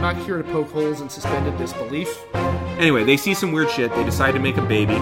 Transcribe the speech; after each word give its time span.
I'm 0.00 0.16
not 0.16 0.24
here 0.24 0.38
to 0.38 0.44
poke 0.44 0.70
holes 0.70 1.02
in 1.02 1.10
suspended 1.10 1.58
disbelief. 1.58 2.24
Anyway, 2.78 3.04
they 3.04 3.18
see 3.18 3.34
some 3.34 3.52
weird 3.52 3.68
shit. 3.70 3.94
They 3.94 4.02
decide 4.02 4.32
to 4.32 4.38
make 4.38 4.56
a 4.56 4.62
baby. 4.62 4.94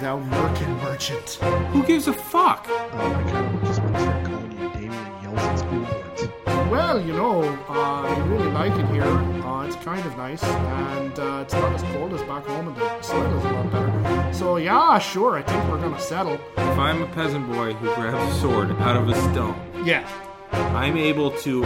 Thou 0.00 0.18
merkin 0.18 0.82
merchant. 0.82 1.34
Who 1.70 1.84
gives 1.84 2.08
a 2.08 2.12
fuck? 2.12 2.66
Oh 2.68 2.96
my 2.96 3.22
god, 3.30 3.62
I 3.62 3.64
just 3.64 3.80
want 3.80 3.94
to 3.94 4.00
start 4.00 4.24
calling 4.26 4.52
you 4.60 4.68
Damien 4.70 5.22
Yells 5.22 5.38
at 5.38 5.54
school 5.56 5.84
boards. 5.84 6.28
Well, 6.68 7.00
you 7.00 7.12
know, 7.12 7.42
uh, 7.68 7.72
I 8.02 8.18
really 8.26 8.50
like 8.50 8.72
it 8.76 8.86
here. 8.92 9.04
Uh, 9.04 9.66
it's 9.68 9.76
kind 9.76 10.04
of 10.04 10.16
nice, 10.16 10.42
and 10.42 11.16
uh, 11.20 11.42
it's 11.44 11.54
not 11.54 11.72
as 11.72 11.82
cold 11.94 12.12
as 12.12 12.22
back 12.22 12.44
home, 12.44 12.66
and 12.66 12.76
the 12.76 13.02
soil 13.02 13.38
is 13.38 13.44
a 13.44 13.50
lot 13.52 13.70
better. 13.70 14.32
So, 14.34 14.56
yeah, 14.56 14.98
sure, 14.98 15.36
I 15.36 15.42
think 15.42 15.62
we're 15.70 15.80
gonna 15.80 16.00
settle. 16.00 16.40
If 16.56 16.76
I'm 16.76 17.02
a 17.02 17.06
peasant 17.06 17.46
boy 17.52 17.74
who 17.74 17.94
grabs 17.94 18.36
a 18.36 18.40
sword 18.40 18.72
out 18.80 18.96
of 18.96 19.08
a 19.08 19.14
stone, 19.30 19.54
Yeah. 19.86 20.04
I'm 20.52 20.96
able 20.96 21.30
to 21.38 21.64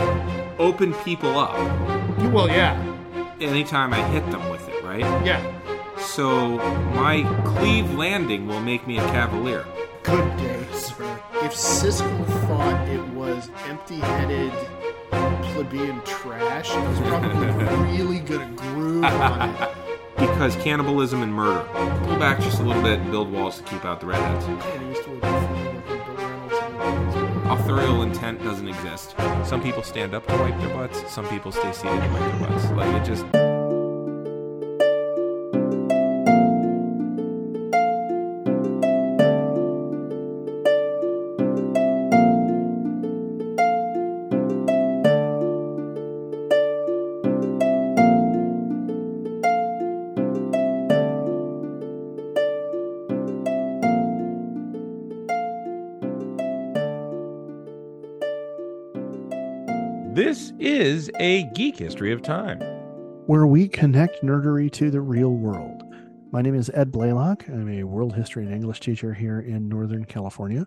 open 0.58 0.94
people 0.94 1.38
up 1.38 1.56
You 2.20 2.28
will, 2.30 2.48
yeah. 2.48 2.74
anytime 3.40 3.92
I 3.92 4.02
hit 4.08 4.28
them 4.30 4.48
with 4.50 4.68
it, 4.68 4.82
right? 4.84 5.00
Yeah. 5.24 5.42
So 5.98 6.56
my 6.94 7.22
cleave 7.44 7.92
landing 7.94 8.46
will 8.46 8.60
make 8.60 8.86
me 8.86 8.98
a 8.98 9.02
cavalier. 9.08 9.64
Good 10.02 10.36
day, 10.36 10.66
sir. 10.72 11.20
If 11.42 11.52
Siskel 11.54 12.26
thought 12.46 12.88
it 12.88 13.02
was 13.08 13.50
empty-headed 13.68 14.52
plebeian 15.52 16.00
trash, 16.04 16.70
he 16.70 16.78
was 16.78 16.98
probably 17.00 17.46
really 17.96 18.20
gonna 18.20 18.50
groove 18.56 19.04
on 19.04 19.50
it. 19.50 19.70
Because 20.16 20.56
cannibalism 20.56 21.22
and 21.22 21.32
murder. 21.32 21.62
Pull 22.06 22.16
back 22.16 22.40
just 22.40 22.58
a 22.58 22.62
little 22.62 22.82
bit 22.82 23.00
and 23.00 23.10
build 23.10 23.30
walls 23.30 23.58
to 23.58 23.62
keep 23.64 23.84
out 23.84 24.00
the 24.00 24.06
redheads. 24.06 24.46
Man, 24.46 24.94
Authorial 27.48 28.02
intent 28.02 28.42
doesn't 28.42 28.68
exist. 28.68 29.14
Some 29.44 29.62
people 29.62 29.82
stand 29.82 30.14
up 30.14 30.26
to 30.26 30.32
wipe 30.36 30.58
their 30.60 30.74
butts, 30.74 31.12
some 31.12 31.26
people 31.28 31.52
stay 31.52 31.72
seated 31.72 32.02
to 32.02 32.08
wipe 32.08 32.38
their 32.38 32.48
butts. 32.48 32.70
Like 32.70 33.02
it 33.02 33.04
just 33.06 33.24
a 61.18 61.44
geek 61.54 61.78
history 61.78 62.12
of 62.12 62.20
time. 62.20 62.60
Where 63.26 63.46
we 63.46 63.68
connect 63.68 64.22
nerdery 64.22 64.70
to 64.72 64.90
the 64.90 65.00
real 65.00 65.30
world. 65.30 65.82
My 66.30 66.42
name 66.42 66.54
is 66.54 66.70
Ed 66.74 66.92
Blaylock. 66.92 67.48
I'm 67.48 67.68
a 67.70 67.84
world 67.84 68.14
history 68.14 68.44
and 68.44 68.52
English 68.52 68.80
teacher 68.80 69.14
here 69.14 69.40
in 69.40 69.68
Northern 69.68 70.04
California. 70.04 70.66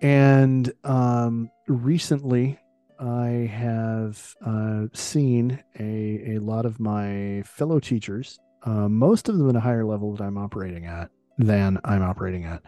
And 0.00 0.72
um, 0.84 1.50
recently, 1.66 2.58
I 3.00 3.50
have 3.52 4.34
uh, 4.46 4.86
seen 4.92 5.62
a, 5.78 6.36
a 6.36 6.38
lot 6.38 6.66
of 6.66 6.78
my 6.78 7.42
fellow 7.44 7.80
teachers, 7.80 8.38
uh, 8.62 8.88
most 8.88 9.28
of 9.28 9.38
them 9.38 9.48
at 9.48 9.56
a 9.56 9.60
higher 9.60 9.84
level 9.84 10.14
that 10.14 10.22
I'm 10.22 10.38
operating 10.38 10.86
at 10.86 11.10
than 11.36 11.80
I'm 11.84 12.02
operating 12.02 12.44
at, 12.44 12.62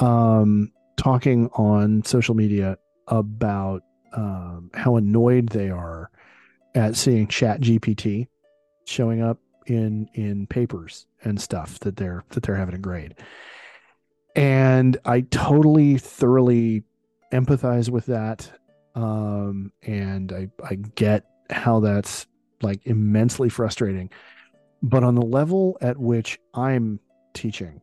um, 0.00 0.72
talking 0.96 1.48
on 1.54 2.02
social 2.04 2.34
media 2.34 2.78
about 3.06 3.82
um, 4.12 4.70
how 4.74 4.96
annoyed 4.96 5.50
they 5.50 5.70
are 5.70 6.10
at 6.76 6.94
seeing 6.94 7.26
Chat 7.26 7.60
GPT 7.60 8.28
showing 8.84 9.22
up 9.22 9.38
in 9.66 10.08
in 10.14 10.46
papers 10.46 11.06
and 11.24 11.40
stuff 11.40 11.80
that 11.80 11.96
they're 11.96 12.22
that 12.30 12.44
they're 12.44 12.54
having 12.54 12.74
to 12.74 12.80
grade. 12.80 13.14
And 14.36 14.96
I 15.04 15.22
totally 15.22 15.98
thoroughly 15.98 16.84
empathize 17.32 17.88
with 17.88 18.06
that. 18.06 18.50
Um, 18.94 19.72
and 19.82 20.32
I 20.32 20.48
I 20.62 20.76
get 20.76 21.24
how 21.50 21.80
that's 21.80 22.26
like 22.62 22.80
immensely 22.86 23.48
frustrating. 23.48 24.10
But 24.82 25.02
on 25.02 25.14
the 25.14 25.22
level 25.22 25.78
at 25.80 25.96
which 25.96 26.38
I'm 26.54 27.00
teaching, 27.32 27.80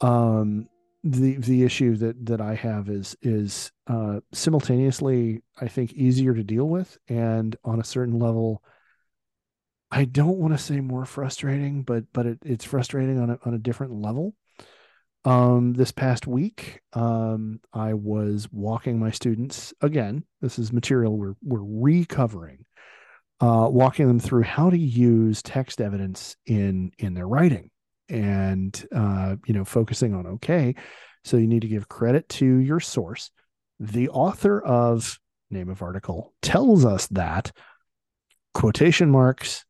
um, 0.00 0.68
the 1.04 1.36
the 1.36 1.62
issue 1.62 1.96
that 1.96 2.26
that 2.26 2.40
I 2.40 2.54
have 2.54 2.88
is 2.88 3.16
is 3.22 3.70
uh, 3.86 4.20
simultaneously 4.32 5.42
I 5.60 5.68
think 5.68 5.92
easier 5.92 6.34
to 6.34 6.42
deal 6.42 6.68
with, 6.68 6.98
and 7.08 7.54
on 7.64 7.80
a 7.80 7.84
certain 7.84 8.18
level, 8.18 8.62
I 9.90 10.04
don't 10.04 10.38
want 10.38 10.54
to 10.54 10.62
say 10.62 10.80
more 10.80 11.04
frustrating, 11.04 11.82
but 11.82 12.04
but 12.12 12.26
it, 12.26 12.38
it's 12.44 12.64
frustrating 12.64 13.20
on 13.20 13.30
a 13.30 13.38
on 13.44 13.54
a 13.54 13.58
different 13.58 13.92
level. 13.94 14.34
Um, 15.24 15.74
this 15.74 15.92
past 15.92 16.26
week, 16.26 16.80
um, 16.94 17.60
I 17.72 17.94
was 17.94 18.48
walking 18.50 18.98
my 18.98 19.10
students 19.10 19.74
again. 19.80 20.24
This 20.40 20.58
is 20.58 20.72
material 20.72 21.16
we're 21.16 21.34
we're 21.42 21.62
recovering, 21.62 22.64
uh, 23.40 23.68
walking 23.70 24.08
them 24.08 24.20
through 24.20 24.42
how 24.42 24.70
to 24.70 24.78
use 24.78 25.42
text 25.42 25.80
evidence 25.80 26.36
in 26.44 26.90
in 26.98 27.14
their 27.14 27.28
writing 27.28 27.70
and 28.08 28.86
uh, 28.94 29.36
you 29.46 29.54
know 29.54 29.64
focusing 29.64 30.14
on 30.14 30.26
okay 30.26 30.74
so 31.24 31.36
you 31.36 31.46
need 31.46 31.62
to 31.62 31.68
give 31.68 31.88
credit 31.88 32.28
to 32.28 32.46
your 32.46 32.80
source. 32.80 33.30
The 33.80 34.08
author 34.08 34.60
of 34.60 35.18
name 35.50 35.68
of 35.68 35.82
article 35.82 36.34
tells 36.42 36.84
us 36.84 37.06
that 37.08 37.52
quotation 38.54 39.10
marks 39.10 39.64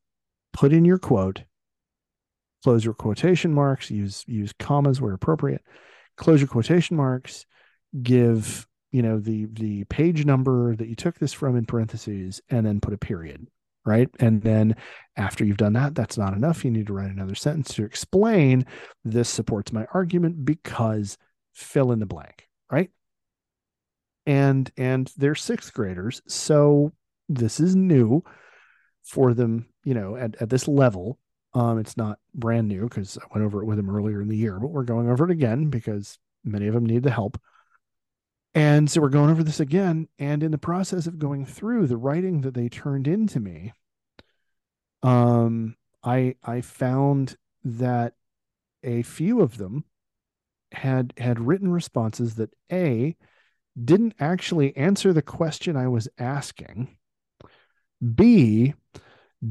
put 0.53 0.73
in 0.73 0.85
your 0.85 0.99
quote 0.99 1.43
close 2.65 2.85
your 2.85 2.95
quotation 2.95 3.55
marks 3.55 3.91
use 3.91 4.25
use 4.27 4.53
commas 4.59 5.01
where 5.01 5.13
appropriate 5.13 5.63
close 6.17 6.41
your 6.41 6.49
quotation 6.49 6.97
marks 6.97 7.47
give 8.03 8.67
you 8.91 9.03
know 9.03 9.21
the 9.21 9.47
the 9.53 9.85
page 9.85 10.25
number 10.25 10.75
that 10.75 10.89
you 10.89 10.97
took 10.97 11.17
this 11.19 11.33
from 11.33 11.57
in 11.57 11.65
parentheses 11.65 12.41
and 12.51 12.67
then 12.67 12.81
put 12.81 12.95
a 12.95 12.99
period 12.99 13.47
right? 13.85 14.09
And 14.21 14.43
then 14.43 14.77
after 15.17 15.45
you've 15.45 15.57
done 15.57 15.73
that 15.75 15.95
that's 15.95 16.19
not 16.19 16.35
enough. 16.35 16.65
You 16.65 16.71
need 16.71 16.87
to 16.89 16.93
write 16.93 17.11
another 17.11 17.35
sentence 17.35 17.75
to 17.75 17.85
explain 17.85 18.65
this 19.05 19.29
supports 19.29 19.73
my 19.73 19.87
argument 19.93 20.45
because 20.45 21.17
fill 21.55 21.93
in 21.93 21.99
the 21.99 22.07
blank 22.07 22.49
right? 22.71 22.91
And 24.27 24.71
and 24.77 25.11
they're 25.17 25.35
sixth 25.35 25.73
graders 25.73 26.21
so 26.27 26.93
this 27.29 27.61
is 27.61 27.75
new 27.75 28.23
for 29.05 29.35
them 29.35 29.67
you 29.85 29.95
know 29.95 30.17
at, 30.17 30.41
at 30.41 30.51
this 30.51 30.69
level. 30.69 31.19
Um 31.55 31.79
it's 31.79 31.97
not 31.97 32.19
brand 32.35 32.69
new 32.69 32.83
because 32.83 33.17
i 33.19 33.27
went 33.33 33.45
over 33.45 33.63
it 33.63 33.67
with 33.67 33.79
them 33.79 33.91
earlier 33.91 34.21
in 34.21 34.29
the 34.29 34.37
year 34.37 34.59
but 34.61 34.71
we're 34.71 34.85
going 34.85 35.09
over 35.09 35.25
it 35.25 35.31
again 35.31 35.71
because 35.71 36.19
many 36.45 36.67
of 36.67 36.75
them 36.75 36.85
need 36.87 37.03
the 37.03 37.11
help 37.11 37.41
and 38.59 38.91
so 38.91 39.01
we're 39.01 39.09
going 39.09 39.31
over 39.31 39.43
this 39.43 39.61
again 39.61 40.09
and 40.19 40.43
in 40.43 40.51
the 40.51 40.59
process 40.59 41.07
of 41.07 41.19
going 41.19 41.45
through 41.45 41.87
the 41.87 41.97
writing 41.97 42.41
that 42.41 42.55
they 42.55 42.69
turned 42.69 43.07
into 43.07 43.41
me 43.41 43.73
um 45.03 45.77
i 46.03 46.35
i 46.43 46.61
found 46.61 47.37
that 47.65 48.15
a 48.83 49.03
few 49.03 49.41
of 49.41 49.59
them 49.59 49.85
had 50.73 51.13
had 51.17 51.41
written 51.41 51.71
responses 51.71 52.35
that 52.35 52.51
a 52.71 53.17
didn't 53.83 54.15
actually 54.19 54.77
answer 54.77 55.13
the 55.13 55.23
question 55.23 55.77
I 55.77 55.89
was 55.89 56.09
asking. 56.19 56.97
B 58.15 58.75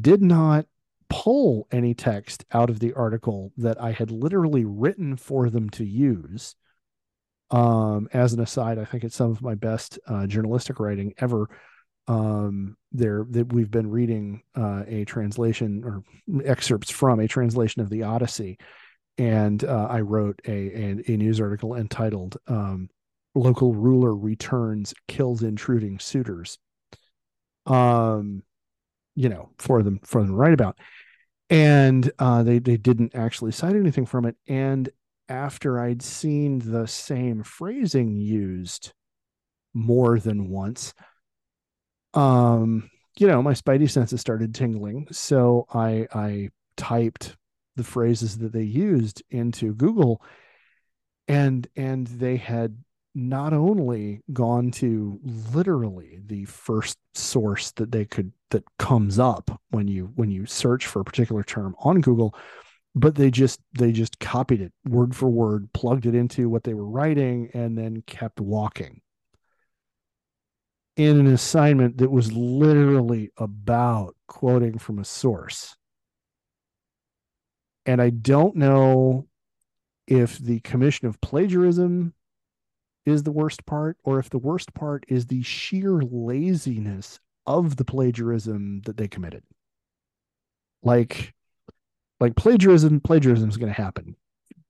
did 0.02 0.22
not 0.22 0.66
pull 1.10 1.68
any 1.72 1.94
text 1.94 2.46
out 2.52 2.70
of 2.70 2.80
the 2.80 2.94
article 2.94 3.54
that 3.58 3.82
I 3.82 3.92
had 3.92 4.12
literally 4.12 4.66
written 4.66 5.16
for 5.16 5.50
them 5.50 5.70
to 5.72 5.86
use. 5.86 6.56
Um, 7.50 8.10
as 8.14 8.34
an 8.34 8.42
aside, 8.42 8.78
I 8.78 8.86
think 8.86 9.04
it's 9.04 9.16
some 9.16 9.32
of 9.32 9.42
my 9.42 9.56
best 9.56 10.00
uh, 10.08 10.28
journalistic 10.28 10.80
writing 10.80 11.14
ever. 11.20 11.50
Um, 12.10 12.78
there 12.94 13.26
that 13.32 13.52
we've 13.52 13.70
been 13.70 13.90
reading 13.90 14.42
uh, 14.56 14.84
a 14.88 15.04
translation 15.06 15.84
or 15.84 16.04
excerpts 16.46 16.90
from 16.90 17.20
a 17.20 17.28
translation 17.28 17.82
of 17.82 17.90
the 17.90 18.04
Odyssey, 18.04 18.58
and 19.18 19.64
uh, 19.64 19.88
I 19.90 20.02
wrote 20.02 20.42
a, 20.48 20.52
a, 20.52 21.04
a 21.08 21.18
news 21.18 21.42
article 21.42 21.76
entitled 21.76 22.38
um, 22.48 22.90
"Local 23.36 23.74
Ruler 23.74 24.16
Returns 24.16 24.94
Kills 25.08 25.44
Intruding 25.44 26.00
Suitors." 26.00 26.58
Um, 27.66 28.44
you 29.16 29.28
know, 29.28 29.50
for 29.58 29.84
them 29.84 30.00
for 30.04 30.22
them 30.22 30.32
to 30.32 30.36
write 30.36 30.54
about, 30.54 30.78
and 31.50 32.10
uh, 32.20 32.44
they 32.44 32.60
they 32.60 32.78
didn't 32.78 33.16
actually 33.16 33.52
cite 33.52 33.76
anything 33.76 34.06
from 34.06 34.26
it. 34.26 34.38
And 34.48 34.90
after 35.30 35.80
I'd 35.80 36.02
seen 36.02 36.60
the 36.60 36.88
same 36.88 37.44
phrasing 37.44 38.16
used 38.16 38.94
more 39.74 40.20
than 40.20 40.50
once, 40.50 40.94
um, 42.14 42.90
you 43.18 43.28
know, 43.28 43.42
my 43.42 43.54
spidey 43.54 43.90
senses 43.90 44.22
started 44.22 44.54
tingling. 44.54 45.08
So 45.12 45.66
I 45.74 46.08
I 46.14 46.50
typed 46.76 47.36
the 47.76 47.84
phrases 47.84 48.38
that 48.40 48.54
they 48.54 48.64
used 48.64 49.24
into 49.30 49.74
Google 49.74 50.22
and 51.28 51.68
and 51.76 52.08
they 52.08 52.38
had 52.38 52.78
not 53.14 53.54
only 53.54 54.22
gone 54.32 54.70
to 54.70 55.20
literally 55.52 56.20
the 56.26 56.46
first 56.46 56.98
source 57.16 57.72
that 57.72 57.92
they 57.92 58.06
could 58.06 58.32
that 58.52 58.64
comes 58.78 59.20
up 59.20 59.60
when 59.72 59.88
you 59.88 60.12
when 60.16 60.30
you 60.30 60.46
search 60.46 60.86
for 60.86 61.02
a 61.02 61.06
particular 61.06 61.44
term 61.44 61.76
on 61.80 62.02
Google, 62.02 62.36
but 62.98 63.16
they 63.16 63.32
just 63.32 63.60
they 63.78 63.92
just 63.92 64.20
copied 64.20 64.62
it 64.62 64.74
word 64.86 65.16
for 65.16 65.30
word, 65.30 65.72
plugged 65.74 66.06
it 66.06 66.16
into 66.16 66.50
what 66.50 66.64
they 66.64 66.74
were 66.74 66.88
writing, 66.88 67.50
and 67.54 67.78
then 67.78 68.02
kept 68.06 68.40
walking. 68.40 69.02
In 70.96 71.20
an 71.20 71.28
assignment 71.28 71.98
that 72.00 72.10
was 72.10 72.32
literally 72.34 73.32
about 73.38 74.16
quoting 74.28 74.80
from 74.80 74.98
a 74.98 75.06
source. 75.06 75.76
And 77.86 78.02
I 78.02 78.10
don't 78.10 78.56
know 78.56 79.28
if 80.08 80.40
the 80.40 80.60
commission 80.62 81.08
of 81.08 81.22
plagiarism 81.22 82.14
is 83.06 83.24
the 83.24 83.32
worst 83.32 83.66
part 83.66 83.98
or 84.04 84.20
if 84.20 84.30
the 84.30 84.40
worst 84.40 84.74
part 84.74 85.06
is 85.08 85.28
the 85.28 85.44
sheer 85.44 86.02
laziness 86.02 87.20
of 87.46 87.78
the 87.78 87.86
plagiarism 87.86 88.82
that 88.82 88.98
they 88.98 89.08
committed 89.08 89.44
like 90.84 91.34
like 92.20 92.36
plagiarism 92.36 93.00
plagiarism 93.00 93.50
is 93.50 93.58
going 93.58 93.74
to 93.74 93.82
happen. 93.82 94.16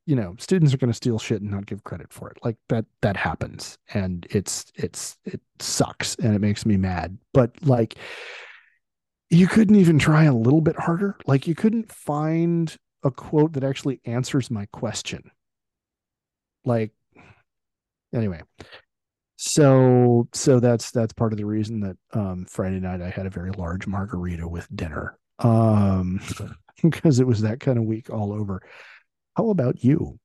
You 0.05 0.15
know 0.15 0.35
students 0.39 0.73
are 0.73 0.77
going 0.77 0.91
to 0.91 0.97
steal 0.97 1.19
shit 1.19 1.41
and 1.41 1.51
not 1.51 1.65
give 1.65 1.83
credit 1.83 2.11
for 2.13 2.29
it. 2.29 2.37
Like 2.43 2.57
that 2.69 2.85
that 3.01 3.17
happens. 3.17 3.77
And 3.93 4.25
it's 4.29 4.71
it's 4.75 5.17
it 5.25 5.41
sucks 5.59 6.15
and 6.15 6.35
it 6.35 6.39
makes 6.39 6.65
me 6.65 6.77
mad. 6.77 7.17
But 7.33 7.51
like 7.61 7.95
you 9.29 9.47
couldn't 9.47 9.75
even 9.75 9.99
try 9.99 10.23
a 10.23 10.33
little 10.33 10.61
bit 10.61 10.79
harder. 10.79 11.17
Like 11.25 11.47
you 11.47 11.55
couldn't 11.55 11.91
find 11.91 12.75
a 13.03 13.11
quote 13.11 13.53
that 13.53 13.63
actually 13.63 13.99
answers 14.05 14.49
my 14.49 14.65
question. 14.71 15.31
Like 16.63 16.91
anyway. 18.13 18.41
So 19.35 20.27
so 20.33 20.59
that's 20.59 20.91
that's 20.91 21.13
part 21.13 21.33
of 21.33 21.37
the 21.37 21.45
reason 21.45 21.81
that 21.81 21.97
um 22.13 22.45
friday 22.45 22.79
night 22.79 23.03
i 23.03 23.09
had 23.09 23.27
a 23.27 23.29
very 23.29 23.51
large 23.51 23.85
margarita 23.87 24.47
with 24.47 24.67
dinner. 24.75 25.17
Um 25.39 26.19
because 26.83 27.19
it 27.19 27.27
was 27.27 27.41
that 27.41 27.59
kind 27.59 27.77
of 27.77 27.83
week 27.85 28.09
all 28.09 28.33
over 28.33 28.61
how 29.35 29.49
about 29.49 29.83
you 29.83 30.19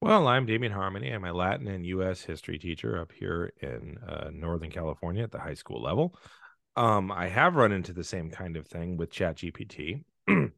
Well, 0.00 0.26
I'm 0.28 0.46
Damien 0.46 0.72
Harmony. 0.72 1.10
I'm 1.10 1.24
a 1.24 1.32
Latin 1.32 1.68
and 1.68 1.84
U.S. 1.86 2.22
history 2.22 2.58
teacher 2.58 2.98
up 3.00 3.12
here 3.12 3.52
in 3.60 3.98
uh, 4.06 4.30
Northern 4.32 4.70
California 4.70 5.22
at 5.22 5.30
the 5.30 5.38
high 5.38 5.54
school 5.54 5.82
level. 5.82 6.14
Um, 6.74 7.12
I 7.12 7.28
have 7.28 7.56
run 7.56 7.72
into 7.72 7.92
the 7.92 8.04
same 8.04 8.30
kind 8.30 8.56
of 8.56 8.66
thing 8.66 8.96
with 8.96 9.12
ChatGPT. 9.12 10.04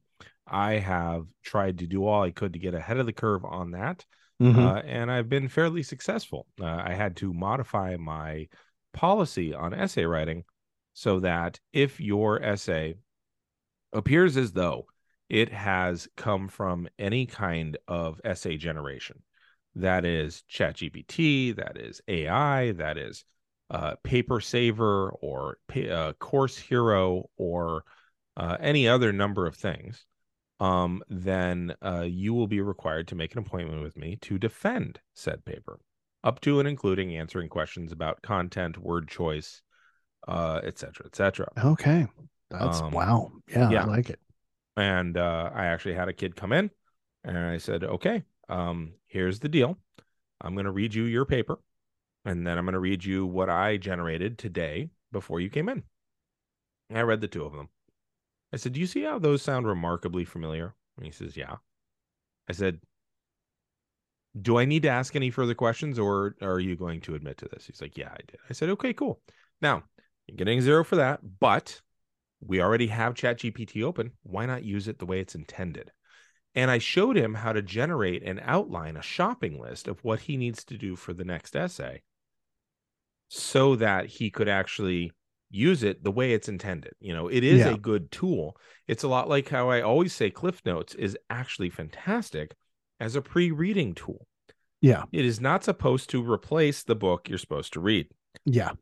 I 0.46 0.72
have 0.74 1.26
tried 1.42 1.78
to 1.78 1.86
do 1.86 2.06
all 2.06 2.22
I 2.22 2.30
could 2.30 2.52
to 2.52 2.58
get 2.60 2.74
ahead 2.74 2.98
of 2.98 3.06
the 3.06 3.12
curve 3.12 3.44
on 3.44 3.72
that, 3.72 4.04
Mhm. 4.40 4.58
uh, 4.58 4.82
and 4.86 5.10
I've 5.10 5.28
been 5.28 5.48
fairly 5.48 5.82
successful. 5.82 6.46
Uh, 6.60 6.66
I 6.66 6.94
had 6.94 7.16
to 7.16 7.32
modify 7.32 7.96
my 7.96 8.48
policy 8.92 9.54
on 9.54 9.74
essay 9.74 10.04
writing 10.04 10.44
so 10.94 11.20
that 11.20 11.58
if 11.72 11.98
your 12.00 12.40
essay 12.42 12.94
appears 13.92 14.36
as 14.36 14.52
though 14.52 14.86
it 15.32 15.50
has 15.50 16.06
come 16.14 16.46
from 16.46 16.86
any 16.98 17.24
kind 17.24 17.78
of 17.88 18.20
essay 18.22 18.58
generation, 18.58 19.22
that 19.74 20.04
is 20.04 20.44
ChatGPT, 20.52 21.56
that 21.56 21.78
is 21.78 22.02
AI, 22.06 22.72
that 22.72 22.98
is 22.98 23.24
uh, 23.70 23.94
Paper 24.04 24.42
Saver 24.42 25.08
or 25.22 25.56
uh, 25.90 26.12
Course 26.18 26.58
Hero 26.58 27.30
or 27.38 27.84
uh, 28.36 28.58
any 28.60 28.86
other 28.86 29.10
number 29.10 29.46
of 29.46 29.56
things, 29.56 30.04
um, 30.60 31.02
then 31.08 31.74
uh, 31.82 32.04
you 32.06 32.34
will 32.34 32.46
be 32.46 32.60
required 32.60 33.08
to 33.08 33.14
make 33.14 33.32
an 33.32 33.38
appointment 33.38 33.82
with 33.82 33.96
me 33.96 34.16
to 34.16 34.38
defend 34.38 35.00
said 35.14 35.42
paper, 35.46 35.80
up 36.22 36.42
to 36.42 36.58
and 36.58 36.68
including 36.68 37.16
answering 37.16 37.48
questions 37.48 37.90
about 37.90 38.20
content, 38.20 38.76
word 38.76 39.08
choice, 39.08 39.62
uh, 40.28 40.60
et 40.62 40.78
cetera, 40.78 41.06
et 41.06 41.16
cetera. 41.16 41.48
okay 41.64 42.06
that's 42.50 42.82
Um, 42.82 42.90
wow 42.90 43.32
yeah, 43.48 43.70
yeah. 43.70 43.84
i 43.84 43.86
like 43.86 44.10
it 44.10 44.20
and 44.76 45.16
uh, 45.16 45.50
I 45.54 45.66
actually 45.66 45.94
had 45.94 46.08
a 46.08 46.12
kid 46.12 46.36
come 46.36 46.52
in, 46.52 46.70
and 47.24 47.36
I 47.36 47.58
said, 47.58 47.84
"Okay, 47.84 48.22
um, 48.48 48.94
here's 49.06 49.40
the 49.40 49.48
deal. 49.48 49.78
I'm 50.40 50.54
going 50.54 50.66
to 50.66 50.72
read 50.72 50.94
you 50.94 51.04
your 51.04 51.24
paper, 51.24 51.58
and 52.24 52.46
then 52.46 52.58
I'm 52.58 52.64
going 52.64 52.74
to 52.74 52.80
read 52.80 53.04
you 53.04 53.26
what 53.26 53.50
I 53.50 53.76
generated 53.76 54.38
today 54.38 54.90
before 55.10 55.40
you 55.40 55.50
came 55.50 55.68
in." 55.68 55.82
And 56.88 56.98
I 56.98 57.02
read 57.02 57.20
the 57.20 57.28
two 57.28 57.44
of 57.44 57.52
them. 57.52 57.68
I 58.52 58.56
said, 58.56 58.72
"Do 58.72 58.80
you 58.80 58.86
see 58.86 59.02
how 59.02 59.18
those 59.18 59.42
sound 59.42 59.66
remarkably 59.66 60.24
familiar?" 60.24 60.74
And 60.96 61.06
he 61.06 61.12
says, 61.12 61.36
"Yeah." 61.36 61.56
I 62.48 62.52
said, 62.52 62.80
"Do 64.40 64.58
I 64.58 64.64
need 64.64 64.82
to 64.82 64.88
ask 64.88 65.14
any 65.14 65.30
further 65.30 65.54
questions, 65.54 65.98
or 65.98 66.36
are 66.40 66.60
you 66.60 66.76
going 66.76 67.00
to 67.02 67.14
admit 67.14 67.38
to 67.38 67.48
this?" 67.48 67.66
He's 67.66 67.82
like, 67.82 67.96
"Yeah, 67.96 68.10
I 68.12 68.18
did." 68.26 68.38
I 68.48 68.52
said, 68.52 68.70
"Okay, 68.70 68.94
cool. 68.94 69.20
Now 69.60 69.84
you're 70.26 70.36
getting 70.36 70.60
zero 70.60 70.82
for 70.84 70.96
that, 70.96 71.38
but." 71.40 71.82
We 72.44 72.60
already 72.60 72.88
have 72.88 73.14
ChatGPT 73.14 73.82
open. 73.82 74.12
Why 74.22 74.46
not 74.46 74.64
use 74.64 74.88
it 74.88 74.98
the 74.98 75.06
way 75.06 75.20
it's 75.20 75.34
intended? 75.34 75.90
And 76.54 76.70
I 76.70 76.78
showed 76.78 77.16
him 77.16 77.34
how 77.34 77.52
to 77.52 77.62
generate 77.62 78.22
and 78.22 78.40
outline 78.42 78.96
a 78.96 79.02
shopping 79.02 79.58
list 79.60 79.88
of 79.88 80.02
what 80.04 80.20
he 80.20 80.36
needs 80.36 80.64
to 80.64 80.76
do 80.76 80.96
for 80.96 81.14
the 81.14 81.24
next 81.24 81.56
essay 81.56 82.02
so 83.28 83.76
that 83.76 84.06
he 84.06 84.30
could 84.30 84.48
actually 84.48 85.12
use 85.50 85.82
it 85.82 86.02
the 86.02 86.10
way 86.10 86.32
it's 86.32 86.48
intended. 86.48 86.92
You 87.00 87.14
know, 87.14 87.28
it 87.28 87.44
is 87.44 87.60
Yeah. 87.60 87.74
a 87.74 87.78
good 87.78 88.10
tool. 88.10 88.56
It's 88.86 89.02
a 89.02 89.08
lot 89.08 89.28
like 89.28 89.48
how 89.48 89.70
I 89.70 89.80
always 89.80 90.12
say 90.14 90.30
Cliff 90.30 90.60
Notes 90.64 90.94
is 90.94 91.16
actually 91.30 91.70
fantastic 91.70 92.54
as 93.00 93.16
a 93.16 93.22
pre 93.22 93.50
reading 93.50 93.94
tool. 93.94 94.26
yeah 94.80 95.04
It 95.12 95.24
is 95.24 95.40
not 95.40 95.64
supposed 95.64 96.10
to 96.10 96.22
replace 96.30 96.82
the 96.82 96.94
book 96.94 97.28
you're 97.28 97.38
supposed 97.38 97.72
to 97.74 97.80
read. 97.80 98.08
yeah 98.44 98.72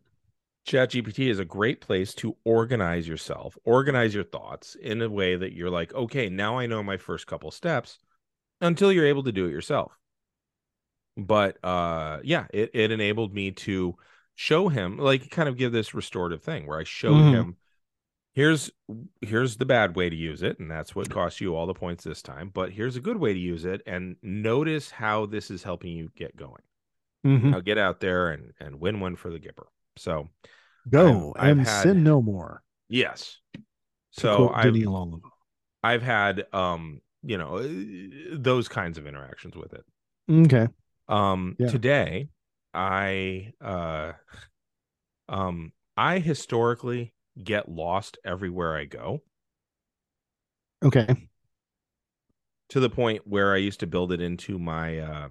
ChatGPT 0.66 1.28
is 1.30 1.38
a 1.38 1.44
great 1.44 1.80
place 1.80 2.14
to 2.14 2.36
organize 2.44 3.06
yourself, 3.08 3.58
organize 3.64 4.14
your 4.14 4.24
thoughts 4.24 4.74
in 4.74 5.02
a 5.02 5.08
way 5.10 5.36
that 5.36 5.52
you're 5.52 5.70
like, 5.70 5.92
okay, 5.94 6.28
now 6.28 6.58
I 6.58 6.66
know 6.66 6.82
my 6.82 6.96
first 6.96 7.26
couple 7.26 7.50
steps 7.50 7.98
until 8.60 8.92
you're 8.92 9.06
able 9.06 9.24
to 9.24 9.32
do 9.32 9.46
it 9.46 9.52
yourself. 9.52 9.98
But 11.16 11.62
uh 11.64 12.20
yeah, 12.22 12.46
it, 12.52 12.70
it 12.74 12.90
enabled 12.90 13.34
me 13.34 13.50
to 13.52 13.96
show 14.34 14.68
him 14.68 14.96
like 14.98 15.30
kind 15.30 15.48
of 15.48 15.56
give 15.56 15.72
this 15.72 15.94
restorative 15.94 16.42
thing 16.42 16.66
where 16.66 16.78
I 16.78 16.84
showed 16.84 17.26
Mhm. 17.26 17.32
him 17.34 17.56
here's 18.34 18.70
here's 19.22 19.56
the 19.58 19.66
bad 19.66 19.96
way 19.96 20.10
to 20.10 20.16
use 20.16 20.42
it 20.42 20.58
and 20.60 20.70
that's 20.70 20.94
what 20.94 21.10
costs 21.10 21.40
you 21.40 21.56
all 21.56 21.66
the 21.66 21.74
points 21.74 22.04
this 22.04 22.22
time 22.22 22.50
but 22.50 22.72
here's 22.72 22.96
a 22.96 23.00
good 23.00 23.18
way 23.18 23.32
to 23.34 23.38
use 23.40 23.64
it 23.64 23.82
and 23.86 24.16
notice 24.22 24.90
how 24.92 25.26
this 25.26 25.50
is 25.50 25.64
helping 25.64 25.92
you 25.92 26.10
get 26.16 26.36
going 26.36 26.62
Mhm. 27.24 27.50
now 27.50 27.60
get 27.60 27.78
out 27.78 28.00
there 28.00 28.30
and 28.30 28.54
and 28.60 28.80
win 28.80 29.00
one 29.00 29.16
for 29.16 29.30
the 29.30 29.40
gipper 29.40 29.66
so 29.96 30.28
go 30.88 31.32
I've- 31.36 31.48
I've 31.50 31.58
and 31.58 31.66
had- 31.66 31.82
sin 31.82 32.04
no 32.04 32.22
more 32.22 32.62
Yes. 32.88 33.38
So 34.10 34.48
I've 34.48 34.74
I've 35.84 36.02
had 36.02 36.46
um 36.52 37.00
you 37.22 37.38
know 37.38 37.58
uh, 37.58 37.68
those 38.36 38.68
kinds 38.68 38.98
of 38.98 39.06
interactions 39.06 39.54
with 39.56 39.72
it. 39.72 39.84
okay 40.28 40.68
Um 41.08 41.54
Yeah. 41.58 41.68
today 41.68 42.28
I 42.74 43.52
uh 43.60 44.12
um 45.28 45.72
I 45.96 46.18
historically 46.18 47.12
get 47.42 47.68
lost 47.68 48.18
everywhere 48.24 48.76
I 48.76 48.84
go 48.86 49.22
okay 50.82 51.28
to 52.70 52.80
the 52.80 52.90
point 52.90 53.26
where 53.26 53.52
I 53.52 53.58
used 53.58 53.80
to 53.80 53.86
build 53.86 54.12
it 54.12 54.20
into 54.20 54.58
my 54.58 54.98
uh 54.98 55.28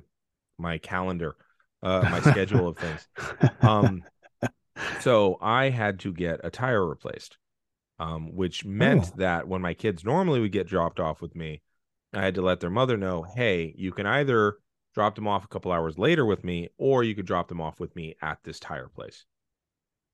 my 0.57 0.77
calendar 0.77 1.35
uh 1.83 2.05
my 2.05 2.19
schedule 2.31 2.67
of 2.67 2.77
things. 2.77 3.07
Um 3.61 4.03
so 5.01 5.37
I 5.41 5.69
had 5.69 5.99
to 6.01 6.13
get 6.13 6.41
a 6.43 6.49
tire 6.49 6.85
replaced. 6.87 7.37
Um, 8.01 8.33
which 8.33 8.63
meant 8.63 9.07
Oh. 9.07 9.17
that 9.17 9.47
when 9.49 9.61
my 9.61 9.73
kids 9.73 10.05
normally 10.05 10.39
would 10.39 10.53
get 10.53 10.67
dropped 10.67 11.01
off 11.01 11.21
with 11.21 11.35
me, 11.35 11.61
I 12.13 12.21
had 12.21 12.35
to 12.35 12.41
let 12.41 12.61
their 12.61 12.69
mother 12.69 12.95
know, 12.95 13.23
hey, 13.23 13.73
you 13.77 13.91
can 13.91 14.05
either 14.05 14.57
drop 14.95 15.15
them 15.15 15.27
off 15.27 15.43
a 15.43 15.49
couple 15.49 15.73
hours 15.73 15.97
later 15.97 16.25
with 16.25 16.45
me, 16.45 16.69
or 16.77 17.03
you 17.03 17.13
could 17.13 17.25
drop 17.25 17.49
them 17.49 17.59
off 17.59 17.77
with 17.77 17.93
me 17.97 18.15
at 18.21 18.39
this 18.43 18.57
tire 18.57 18.87
place. 18.87 19.25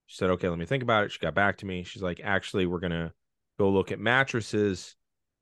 She 0.07 0.17
said, 0.17 0.31
okay, 0.31 0.50
let 0.50 0.57
me 0.57 0.65
think 0.65 0.81
about 0.81 1.03
it. 1.03 1.12
She 1.12 1.19
got 1.19 1.36
back 1.36 1.57
to 1.57 1.67
me. 1.67 1.84
She's 1.84 2.01
like, 2.01 2.19
actually, 2.24 2.65
we're 2.65 2.79
gonna 2.79 3.13
go 3.60 3.69
look 3.69 3.91
at 3.91 4.00
mattresses 4.00 4.95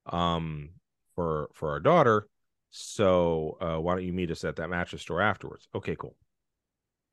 um 0.07 0.71
for 1.15 1.49
for 1.53 1.69
our 1.69 1.79
daughter. 1.79 2.27
So 2.71 3.57
uh 3.61 3.77
why 3.79 3.95
don't 3.95 4.03
you 4.05 4.11
meet 4.11 4.31
us 4.31 4.43
at 4.43 4.57
that 4.57 4.69
mattress 4.69 5.01
store 5.03 5.21
afterwards? 5.21 5.69
Okay, 5.73 5.95
cool. 5.95 6.17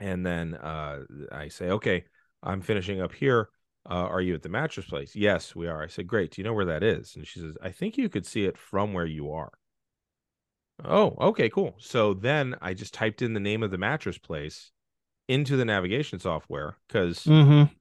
And 0.01 0.25
then 0.25 0.55
uh 0.55 1.01
I 1.31 1.49
say, 1.49 1.71
okay, 1.71 2.05
I'm 2.43 2.63
finishing 2.63 3.01
up 3.01 3.13
here. 3.13 3.51
Uh, 3.89 3.95
are 3.95 4.21
you 4.21 4.35
at 4.35 4.43
the 4.43 4.49
mattress 4.49 4.87
place? 4.87 5.17
Yes, 5.17 5.55
we 5.55 5.67
are. 5.67 5.83
I 5.83 5.87
said, 5.87 6.07
great. 6.07 6.33
Do 6.33 6.43
you 6.43 6.45
know 6.45 6.53
where 6.53 6.67
that 6.67 6.83
is? 6.83 7.17
And 7.17 7.27
she 7.27 7.41
says, 7.41 7.57
I 7.63 7.71
think 7.71 7.97
you 7.97 8.11
could 8.11 8.27
see 8.27 8.45
it 8.45 8.59
from 8.59 8.93
where 8.93 9.07
you 9.07 9.33
are. 9.33 9.53
Oh, 10.85 11.15
okay, 11.21 11.49
cool. 11.49 11.75
So 11.79 12.15
then 12.15 12.57
I 12.61 12.75
just 12.75 12.95
typed 12.95 13.23
in 13.23 13.35
the 13.35 13.41
name 13.41 13.63
of 13.63 13.71
the 13.71 13.79
mattress 13.79 14.19
place 14.19 14.71
into 15.29 15.57
the 15.57 15.65
navigation 15.65 16.19
software 16.19 16.77
because 16.89 17.25
mm-hmm. 17.25 17.73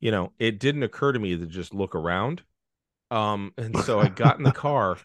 you 0.00 0.10
know 0.10 0.32
it 0.38 0.58
didn't 0.58 0.82
occur 0.82 1.12
to 1.12 1.18
me 1.18 1.36
to 1.36 1.46
just 1.46 1.74
look 1.74 1.94
around. 1.94 2.42
Um, 3.10 3.52
and 3.58 3.76
so 3.80 4.00
I 4.00 4.08
got 4.08 4.38
in 4.38 4.44
the 4.44 4.52
car, 4.52 4.98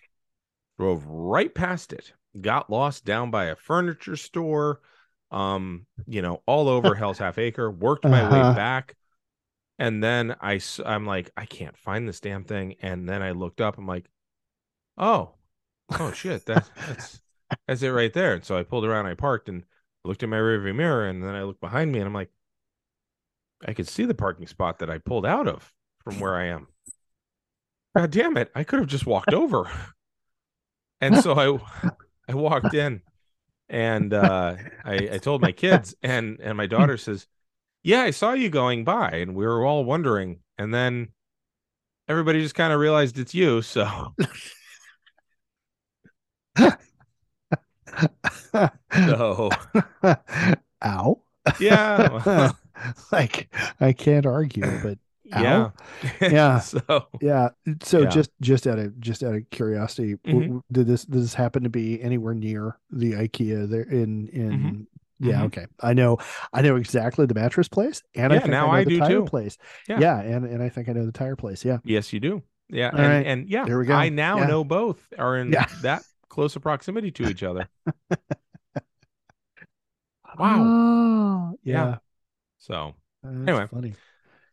drove 0.77 1.05
right 1.05 1.53
past 1.53 1.93
it, 1.93 2.13
got 2.39 2.69
lost 2.69 3.05
down 3.05 3.31
by 3.31 3.45
a 3.45 3.55
furniture 3.55 4.15
store, 4.15 4.81
um, 5.31 5.85
you 6.07 6.21
know, 6.21 6.41
all 6.45 6.67
over 6.69 6.95
Hell's 6.95 7.19
Half 7.19 7.37
Acre, 7.37 7.69
worked 7.71 8.07
my 8.07 8.23
Uh-huh. 8.23 8.29
way 8.29 8.43
back 8.43 8.95
And 9.79 10.03
then 10.03 10.35
I, 10.41 10.59
I'm 10.85 11.05
like, 11.05 11.31
I 11.37 11.45
can't 11.45 11.77
find 11.77 12.07
this 12.07 12.19
damn 12.19 12.43
thing. 12.43 12.75
And 12.81 13.07
then 13.09 13.21
I 13.23 13.31
looked 13.31 13.61
up. 13.61 13.77
I'm 13.77 13.87
like, 13.87 14.09
oh, 14.97 15.35
oh 15.99 16.11
shit, 16.11 16.45
that's 16.45 16.71
that's 16.85 17.21
that's 17.67 17.81
it 17.83 17.89
right 17.89 18.13
there. 18.13 18.33
And 18.35 18.43
so 18.45 18.57
I 18.57 18.63
pulled 18.63 18.85
around. 18.85 19.07
I 19.07 19.15
parked 19.15 19.49
and 19.49 19.65
looked 20.05 20.23
in 20.23 20.29
my 20.29 20.37
rearview 20.37 20.75
mirror, 20.75 21.07
and 21.07 21.23
then 21.23 21.35
I 21.35 21.43
looked 21.43 21.61
behind 21.61 21.91
me, 21.91 21.99
and 21.99 22.07
I'm 22.07 22.13
like, 22.13 22.31
I 23.65 23.73
could 23.73 23.87
see 23.87 24.03
the 24.03 24.13
parking 24.13 24.47
spot 24.47 24.79
that 24.79 24.89
I 24.89 24.97
pulled 24.97 25.25
out 25.25 25.47
of 25.47 25.73
from 26.03 26.19
where 26.19 26.35
I 26.35 26.47
am. 26.47 26.67
God 27.95 28.09
damn 28.09 28.35
it! 28.37 28.51
I 28.55 28.63
could 28.63 28.79
have 28.79 28.87
just 28.89 29.05
walked 29.05 29.31
over. 29.31 29.69
And 31.01 31.17
so 31.17 31.33
I 32.27 32.31
I 32.31 32.35
walked 32.35 32.73
in, 32.73 33.01
and 33.69 34.13
uh, 34.13 34.55
I 34.83 34.95
I 35.13 35.17
told 35.19 35.41
my 35.41 35.51
kids, 35.51 35.95
and 36.01 36.39
and 36.41 36.57
my 36.57 36.65
daughter 36.65 36.97
says, 36.97 37.27
"Yeah, 37.83 38.01
I 38.01 38.11
saw 38.11 38.33
you 38.33 38.49
going 38.49 38.83
by, 38.83 39.09
and 39.11 39.35
we 39.35 39.45
were 39.45 39.65
all 39.65 39.83
wondering." 39.85 40.39
And 40.57 40.73
then 40.73 41.09
everybody 42.07 42.41
just 42.41 42.55
kind 42.55 42.73
of 42.73 42.79
realized 42.79 43.17
it's 43.17 43.33
you. 43.33 43.61
So 43.61 44.15
so 48.91 49.49
Ow. 50.85 51.21
yeah, 51.59 52.21
well, 52.25 52.57
like 53.11 53.53
I 53.79 53.93
can't 53.93 54.25
argue, 54.25 54.79
but 54.83 54.97
yeah, 55.29 55.69
Yeah. 56.21 56.59
so 56.59 57.07
yeah. 57.21 57.49
So 57.83 58.01
Yeah. 58.01 58.09
just 58.09 58.31
just 58.41 58.67
out 58.67 58.79
of 58.79 58.99
just 58.99 59.23
out 59.23 59.35
of 59.35 59.49
curiosity, 59.51 60.15
Mhm. 60.25 60.31
w- 60.41 60.61
did 60.71 60.87
this 60.87 61.05
did 61.05 61.21
this 61.21 61.33
happen 61.33 61.63
to 61.63 61.69
be 61.69 62.01
anywhere 62.01 62.33
near 62.33 62.77
the 62.91 63.13
IKEA 63.13 63.69
there 63.69 63.83
in 63.83 64.27
in 64.29 64.87
yeah, 65.19 65.41
Mhm. 65.41 65.45
okay. 65.45 65.65
I 65.81 65.93
know 65.93 66.17
I 66.53 66.61
know 66.61 66.75
exactly 66.77 67.25
the 67.25 67.33
mattress 67.35 67.67
place 67.67 68.01
and 68.15 68.31
I 68.33 68.39
think 68.39 68.51
now 68.51 68.67
I 68.67 68.69
know 68.69 68.73
I 68.77 68.83
the 68.85 68.89
do 68.91 68.99
tire 68.99 69.09
too. 69.09 69.25
place. 69.25 69.57
Yeah. 69.87 69.99
Yeah. 69.99 70.19
and 70.19 70.45
and 70.45 70.63
I 70.63 70.69
think 70.69 70.89
I 70.89 70.93
know 70.93 71.05
the 71.05 71.11
tire 71.11 71.35
place. 71.35 71.63
Yeah. 71.65 71.77
yes, 71.83 72.11
you 72.13 72.19
do. 72.19 72.41
Yeah, 72.69 72.89
and 72.89 72.99
right. 72.99 73.25
and 73.25 73.49
yeah, 73.49 73.65
There 73.65 73.79
we 73.79 73.85
go. 73.85 73.95
I 73.95 74.09
now 74.09 74.37
Yeah. 74.39 74.45
know 74.47 74.63
both 74.63 75.01
are 75.17 75.37
in 75.37 75.51
Yeah. 75.51 75.65
that 75.81 76.03
close 76.29 76.55
a 76.55 76.59
proximity 76.59 77.11
to 77.11 77.27
each 77.29 77.43
other. 77.43 77.67
Wow. 80.37 80.63
Oh, 80.63 81.59
Yeah. 81.63 81.85
yeah. 81.85 81.97
So 82.59 82.95
That's 83.23 83.35
Anyway. 83.49 83.67
funny. 83.67 83.93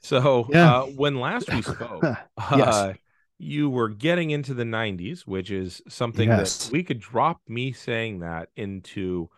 So 0.07 0.49
Yeah. 0.53 0.83
uh, 0.83 0.83
when 0.87 1.19
last 1.21 1.53
we 1.53 1.63
spoke, 1.63 2.03
Yes. 2.57 2.59
uh, 2.61 2.95
you 3.39 3.69
were 3.69 3.89
getting 3.89 4.31
into 4.31 4.55
the 4.55 4.65
90s, 4.65 5.27
which 5.27 5.51
is 5.51 5.83
something 5.89 6.29
Yes. 6.29 6.67
that 6.69 6.73
we 6.73 6.85
could 6.85 7.01
drop 7.01 7.41
me 7.49 7.73
saying 7.73 8.21
that 8.21 8.49
into 8.57 9.29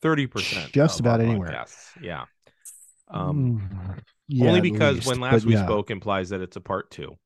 30%. 0.00 0.72
Just 0.72 1.00
about 1.00 1.20
anywhere. 1.20 1.50
podcasts. 1.50 1.92
Yeah. 2.00 2.24
Um, 3.08 3.60
Mm, 3.60 4.02
yeah, 4.28 4.48
only 4.48 4.60
because 4.62 4.94
least, 4.96 5.08
when 5.08 5.20
last 5.20 5.44
we 5.44 5.52
yeah. 5.52 5.64
spoke 5.66 5.90
implies 5.90 6.30
that 6.30 6.40
it's 6.40 6.56
a 6.56 6.60
part 6.60 6.90
two. 6.90 7.16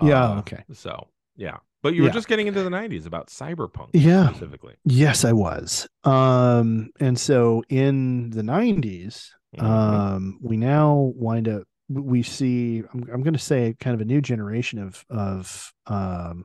Yeah, 0.00 0.30
Uh, 0.30 0.38
okay. 0.40 0.64
So, 0.72 1.08
yeah. 1.36 1.58
But 1.82 1.94
you 1.94 2.02
were 2.02 2.08
Yeah. 2.08 2.14
just 2.14 2.28
getting 2.28 2.46
into 2.46 2.62
the 2.62 2.70
90s 2.70 3.06
about 3.06 3.28
cyberpunk 3.28 3.90
Yeah. 3.92 4.32
specifically. 4.32 4.74
Yes, 4.84 5.24
I 5.24 5.32
was. 5.32 5.86
Um, 6.04 6.90
and 7.00 7.18
so 7.18 7.62
in 7.68 8.30
the 8.30 8.42
90s, 8.42 9.32
Um, 9.58 10.38
we 10.42 10.56
now 10.56 11.12
wind 11.14 11.48
up 11.48 11.62
we 11.88 12.22
see 12.22 12.82
I'm 12.92 13.08
I'm 13.12 13.22
gonna 13.22 13.38
say 13.38 13.74
kind 13.78 13.94
of 13.94 14.00
a 14.00 14.04
new 14.04 14.20
generation 14.20 14.78
of 14.80 15.04
of 15.08 15.72
um 15.86 16.44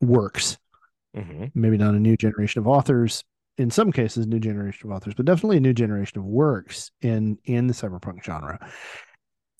works. 0.00 0.58
Mhm. 1.16 1.50
Maybe 1.54 1.76
not 1.78 1.94
a 1.94 1.98
new 2.00 2.16
generation 2.16 2.60
of 2.60 2.68
authors, 2.68 3.24
in 3.58 3.70
some 3.70 3.90
cases 3.90 4.26
new 4.26 4.38
generation 4.38 4.88
of 4.88 4.94
authors, 4.94 5.14
but 5.14 5.26
definitely 5.26 5.56
a 5.56 5.60
new 5.60 5.72
generation 5.72 6.18
of 6.18 6.24
works 6.24 6.90
in 7.00 7.38
in 7.44 7.66
the 7.66 7.74
cyberpunk 7.74 8.22
genre. 8.22 8.58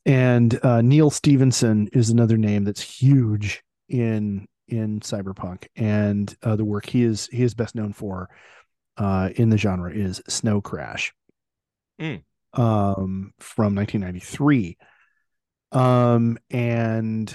And 0.05 0.59
uh, 0.65 0.83
Neal 0.83 1.11
Stephenson 1.11 1.89
is 1.93 2.11
another 2.11 2.37
name 2.37 2.65
that's 2.65 2.81
huge 2.81 3.63
in 3.89 4.47
in 4.69 5.01
cyberpunk, 5.01 5.67
and 5.77 6.35
uh, 6.43 6.57
the 6.57 6.65
work 6.65 6.87
he 6.87 7.03
is 7.03 7.29
he 7.33 7.43
is 7.43 7.55
best 7.55 7.75
known 7.75 7.93
for 7.93 8.29
uh, 8.97 9.31
in 9.37 9.51
the 9.51 9.59
genre 9.59 9.93
is 9.93 10.23
Snow 10.29 10.61
Crash, 10.61 11.13
Mm. 12.01 12.23
Um, 12.57 13.33
from 13.39 13.75
1993. 13.75 14.77
Um, 15.73 16.39
and 16.51 17.35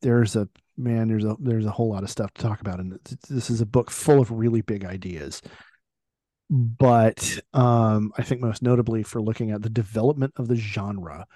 there's 0.00 0.36
a 0.36 0.48
man, 0.76 1.08
there's 1.08 1.24
a 1.24 1.36
there's 1.40 1.66
a 1.66 1.70
whole 1.70 1.90
lot 1.90 2.02
of 2.02 2.10
stuff 2.10 2.32
to 2.34 2.42
talk 2.42 2.60
about, 2.60 2.80
and 2.80 2.98
this 3.28 3.50
is 3.50 3.60
a 3.60 3.66
book 3.66 3.90
full 3.90 4.20
of 4.20 4.30
really 4.30 4.60
big 4.62 4.84
ideas. 4.84 5.42
But 6.50 7.38
um, 7.54 8.12
I 8.18 8.22
think 8.22 8.40
most 8.40 8.62
notably 8.62 9.02
for 9.02 9.22
looking 9.22 9.50
at 9.50 9.62
the 9.62 9.70
development 9.70 10.34
of 10.36 10.48
the 10.48 10.56
genre, 10.56 11.26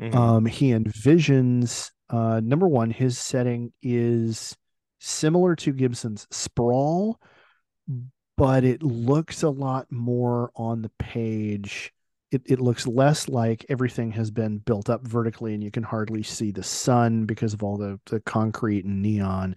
Mhm. 0.00 0.14
um, 0.14 0.46
he 0.46 0.70
envisions 0.70 1.90
uh, 2.10 2.40
number 2.44 2.68
one, 2.68 2.90
his 2.90 3.18
setting 3.18 3.72
is 3.82 4.56
similar 4.98 5.56
to 5.56 5.72
Gibson's 5.72 6.26
Sprawl, 6.30 7.18
but 8.36 8.64
it 8.64 8.82
looks 8.82 9.42
a 9.42 9.48
lot 9.48 9.90
more 9.90 10.50
on 10.54 10.82
the 10.82 10.90
page. 10.98 11.93
It, 12.34 12.42
it 12.46 12.60
looks 12.60 12.86
less 12.86 13.28
like 13.28 13.64
everything 13.68 14.10
has 14.12 14.32
been 14.32 14.58
built 14.58 14.90
up 14.90 15.06
vertically 15.06 15.54
and 15.54 15.62
you 15.62 15.70
can 15.70 15.84
hardly 15.84 16.24
see 16.24 16.50
the 16.50 16.64
sun 16.64 17.26
because 17.26 17.54
of 17.54 17.62
all 17.62 17.76
the, 17.76 18.00
the 18.06 18.18
concrete 18.20 18.84
and 18.84 19.00
neon. 19.00 19.54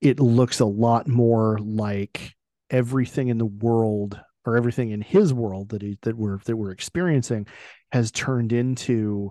It 0.00 0.18
looks 0.18 0.58
a 0.58 0.64
lot 0.64 1.06
more 1.06 1.58
like 1.60 2.34
everything 2.68 3.28
in 3.28 3.38
the 3.38 3.46
world 3.46 4.20
or 4.44 4.56
everything 4.56 4.90
in 4.90 5.00
his 5.00 5.32
world 5.32 5.68
that 5.68 5.82
he 5.82 5.98
that 6.02 6.16
we're 6.16 6.38
that 6.46 6.56
we're 6.56 6.72
experiencing 6.72 7.46
has 7.92 8.10
turned 8.10 8.52
into 8.52 9.30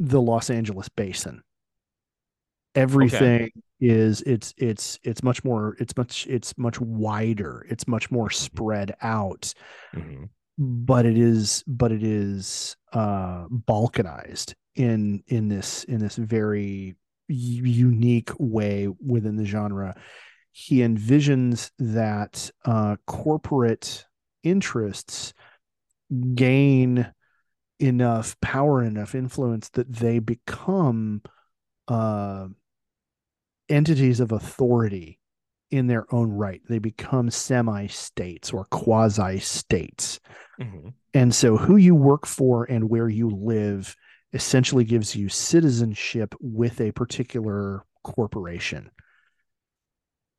the 0.00 0.20
Los 0.20 0.50
Angeles 0.50 0.88
basin. 0.88 1.42
Everything 2.74 3.50
is 3.80 4.22
it's 4.22 4.52
it's 4.56 4.98
it's 5.02 5.22
much 5.22 5.44
more 5.44 5.76
it's 5.78 5.96
much 5.96 6.26
it's 6.26 6.56
much 6.58 6.80
wider. 6.80 7.66
It's 7.68 7.86
much 7.86 8.10
more 8.10 8.30
spread 8.30 8.94
out, 9.00 9.52
Mhm. 9.94 10.28
But 10.58 11.06
it 11.06 11.18
is 11.18 11.64
but 11.66 11.92
it 11.92 12.02
is 12.02 12.76
uh 12.92 13.46
balkanized 13.48 14.54
in 14.74 15.22
in 15.26 15.48
this 15.48 15.84
in 15.84 15.98
this 15.98 16.16
very 16.16 16.96
unique 17.28 18.30
way 18.38 18.88
within 19.04 19.36
the 19.36 19.44
genre. 19.44 19.94
He 20.52 20.78
envisions 20.78 21.70
that 21.78 22.50
uh 22.64 22.96
corporate 23.06 24.04
interests 24.42 25.32
gain 26.34 27.12
enough 27.78 28.38
power 28.40 28.82
enough 28.82 29.14
influence 29.14 29.68
that 29.70 29.92
they 29.92 30.18
become 30.18 31.22
uh, 31.88 32.46
entities 33.68 34.20
of 34.20 34.32
authority 34.32 35.18
in 35.72 35.86
their 35.88 36.06
own 36.14 36.30
right. 36.30 36.60
They 36.68 36.78
become 36.78 37.30
semi 37.30 37.86
states 37.88 38.52
or 38.52 38.66
quasi 38.66 39.38
states 39.40 40.20
Mhm. 40.60 40.94
and 41.14 41.34
so 41.34 41.56
who 41.56 41.76
you 41.76 41.94
work 41.94 42.26
for 42.26 42.64
and 42.64 42.88
where 42.90 43.08
you 43.08 43.28
live 43.30 43.96
essentially 44.32 44.84
gives 44.84 45.16
you 45.16 45.28
citizenship 45.28 46.34
with 46.40 46.80
a 46.80 46.92
particular 46.92 47.84
corporation. 48.04 48.90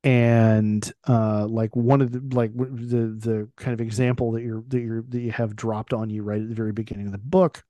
And 0.05 0.91
uh 1.07 1.47
like 1.47 1.75
one 1.75 2.01
of 2.01 2.11
the 2.11 2.35
like 2.35 2.53
the 2.55 3.15
the 3.17 3.49
kind 3.55 3.73
of 3.73 3.79
example 3.79 4.33
that 4.33 4.41
you're 4.43 4.63
that 4.67 4.81
you're 4.81 5.03
that 5.09 5.21
you 5.21 5.31
have 5.31 5.55
dropped 5.55 5.93
on 5.93 6.09
you 6.09 6.23
right 6.23 6.41
at 6.41 6.49
the 6.49 6.55
very 6.55 6.73
beginning 6.73 7.05
of 7.05 7.13
the 7.13 7.17
book 7.17 7.63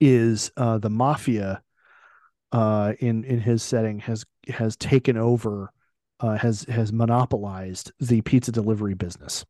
is 0.00 0.50
uh 0.58 0.78
the 0.78 0.90
mafia 0.90 1.62
uh 2.52 2.92
in 3.00 3.24
in 3.24 3.40
his 3.40 3.62
setting 3.62 4.00
has 4.00 4.24
has 4.48 4.76
taken 4.76 5.16
over 5.16 5.72
uh 6.20 6.36
has 6.36 6.62
has 6.68 6.92
monopolized 6.92 7.92
the 8.00 8.20
pizza 8.22 8.52
delivery 8.52 8.94
business 8.94 9.44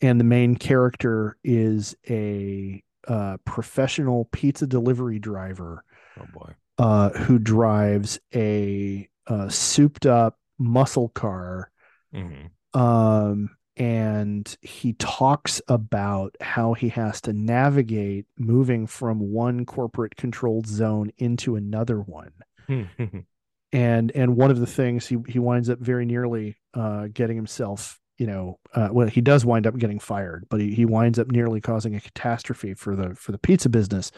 and 0.00 0.20
the 0.20 0.24
main 0.24 0.56
character 0.56 1.36
is 1.44 1.96
a 2.08 2.82
uh 3.08 3.36
professional 3.44 4.26
pizza 4.26 4.66
delivery 4.66 5.18
driver 5.18 5.84
Oh 6.20 6.26
boy. 6.32 6.52
uh, 6.78 7.10
who 7.10 7.38
drives 7.38 8.18
a 8.34 9.08
uh, 9.26 9.48
souped 9.48 10.06
up 10.06 10.38
muscle 10.58 11.08
car. 11.10 11.70
Mhm. 12.14 12.50
Um, 12.72 13.50
and 13.76 14.56
he 14.62 14.94
talks 14.94 15.60
about 15.68 16.34
how 16.40 16.72
he 16.72 16.88
has 16.90 17.20
to 17.22 17.32
navigate 17.34 18.24
moving 18.38 18.86
from 18.86 19.20
one 19.20 19.66
corporate 19.66 20.16
controlled 20.16 20.66
zone 20.66 21.12
into 21.18 21.56
another 21.56 22.00
one. 22.00 22.32
And 23.76 24.10
and 24.12 24.36
one 24.36 24.50
of 24.50 24.58
the 24.58 24.66
things 24.66 25.06
he 25.06 25.18
he 25.28 25.38
winds 25.38 25.68
up 25.68 25.78
very 25.78 26.06
nearly 26.06 26.56
uh, 26.72 27.08
getting 27.12 27.36
himself, 27.36 28.00
you 28.16 28.26
know, 28.26 28.58
uh, 28.74 28.88
well 28.90 29.06
he 29.06 29.20
does 29.20 29.44
wind 29.44 29.66
up 29.66 29.76
getting 29.76 29.98
fired, 29.98 30.46
but 30.48 30.62
he, 30.62 30.72
he 30.72 30.86
winds 30.86 31.18
up 31.18 31.26
nearly 31.30 31.60
causing 31.60 31.94
a 31.94 32.00
catastrophe 32.00 32.72
for 32.72 32.96
the 32.96 33.14
for 33.14 33.32
the 33.32 33.38
pizza 33.38 33.68
business 33.68 34.12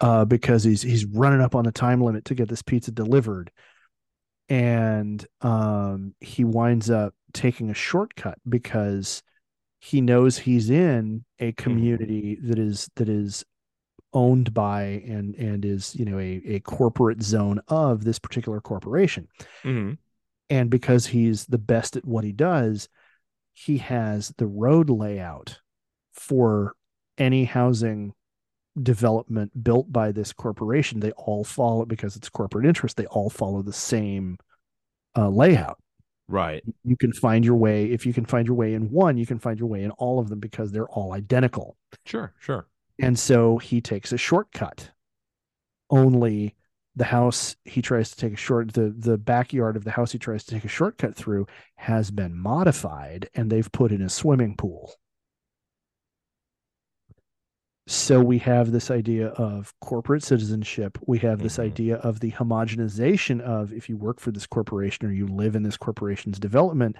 uh, 0.00 0.24
because 0.24 0.64
he's 0.64 0.82
he's 0.82 1.06
running 1.06 1.40
up 1.40 1.54
on 1.54 1.62
the 1.62 1.70
time 1.70 2.00
limit 2.00 2.24
to 2.24 2.34
get 2.34 2.48
this 2.48 2.62
pizza 2.62 2.90
delivered, 2.90 3.52
and 4.48 5.24
um, 5.42 6.16
he 6.18 6.42
winds 6.42 6.90
up 6.90 7.14
taking 7.32 7.70
a 7.70 7.74
shortcut 7.74 8.36
because 8.48 9.22
he 9.78 10.00
knows 10.00 10.38
he's 10.38 10.70
in 10.70 11.24
a 11.38 11.52
community 11.52 12.36
that 12.42 12.58
is 12.58 12.90
that 12.96 13.08
is 13.08 13.44
owned 14.12 14.52
by 14.52 14.82
and 15.06 15.34
and 15.36 15.64
is 15.64 15.94
you 15.96 16.04
know 16.04 16.18
a, 16.18 16.42
a 16.46 16.60
corporate 16.60 17.22
zone 17.22 17.60
of 17.68 18.04
this 18.04 18.18
particular 18.18 18.60
corporation 18.60 19.26
hmm 19.62 19.92
and 20.50 20.68
because 20.68 21.06
he's 21.06 21.46
the 21.46 21.58
best 21.58 21.96
at 21.96 22.04
what 22.04 22.24
he 22.24 22.32
does 22.32 22.88
he 23.54 23.78
has 23.78 24.32
the 24.36 24.46
road 24.46 24.90
layout 24.90 25.60
for 26.12 26.74
any 27.16 27.44
housing 27.44 28.12
development 28.82 29.50
built 29.62 29.90
by 29.92 30.12
this 30.12 30.32
corporation 30.32 31.00
they 31.00 31.12
all 31.12 31.44
follow 31.44 31.84
because 31.84 32.16
it's 32.16 32.28
corporate 32.28 32.66
interest 32.66 32.96
they 32.96 33.06
all 33.06 33.30
follow 33.30 33.62
the 33.62 33.72
same 33.72 34.38
uh, 35.16 35.28
layout 35.28 35.78
Right. 36.28 36.62
you 36.84 36.96
can 36.96 37.12
find 37.12 37.44
your 37.44 37.56
way 37.56 37.90
if 37.90 38.06
you 38.06 38.14
can 38.14 38.24
find 38.24 38.46
your 38.46 38.56
way 38.56 38.72
in 38.72 38.90
one 38.90 39.18
you 39.18 39.26
can 39.26 39.38
find 39.38 39.58
your 39.58 39.68
way 39.68 39.82
in 39.82 39.90
all 39.92 40.18
of 40.18 40.28
them 40.30 40.40
because 40.40 40.72
they're 40.72 40.88
all 40.88 41.12
identical 41.12 41.76
Sure. 42.06 42.32
Sure. 42.38 42.66
And 43.02 43.18
so 43.18 43.58
he 43.58 43.80
takes 43.82 44.12
a 44.12 44.16
shortcut. 44.16 44.90
Only 45.90 46.54
the 46.96 47.04
house 47.04 47.56
he 47.64 47.82
tries 47.82 48.10
to 48.10 48.16
take 48.16 48.34
a 48.34 48.36
short 48.36 48.72
the 48.72 48.94
the 48.96 49.18
backyard 49.18 49.76
of 49.76 49.84
the 49.84 49.90
house 49.90 50.12
he 50.12 50.18
tries 50.18 50.44
to 50.44 50.54
take 50.54 50.64
a 50.64 50.68
shortcut 50.68 51.14
through 51.14 51.46
has 51.76 52.10
been 52.10 52.36
modified 52.36 53.28
and 53.34 53.50
they've 53.50 53.70
put 53.72 53.92
in 53.92 54.02
a 54.02 54.08
swimming 54.08 54.56
pool. 54.56 54.94
So 57.88 58.20
we 58.22 58.38
have 58.38 58.70
this 58.70 58.90
idea 58.90 59.28
of 59.28 59.74
corporate 59.80 60.22
citizenship. 60.22 60.96
We 61.06 61.18
have 61.18 61.40
this 61.40 61.56
Mhm. 61.56 61.64
idea 61.64 61.96
of 61.96 62.20
the 62.20 62.30
homogenization 62.30 63.40
of 63.40 63.72
if 63.72 63.88
you 63.88 63.96
work 63.96 64.20
for 64.20 64.30
this 64.30 64.46
corporation 64.46 65.06
or 65.06 65.12
you 65.12 65.26
live 65.26 65.56
in 65.56 65.64
this 65.64 65.76
corporation's 65.76 66.38
development 66.38 66.96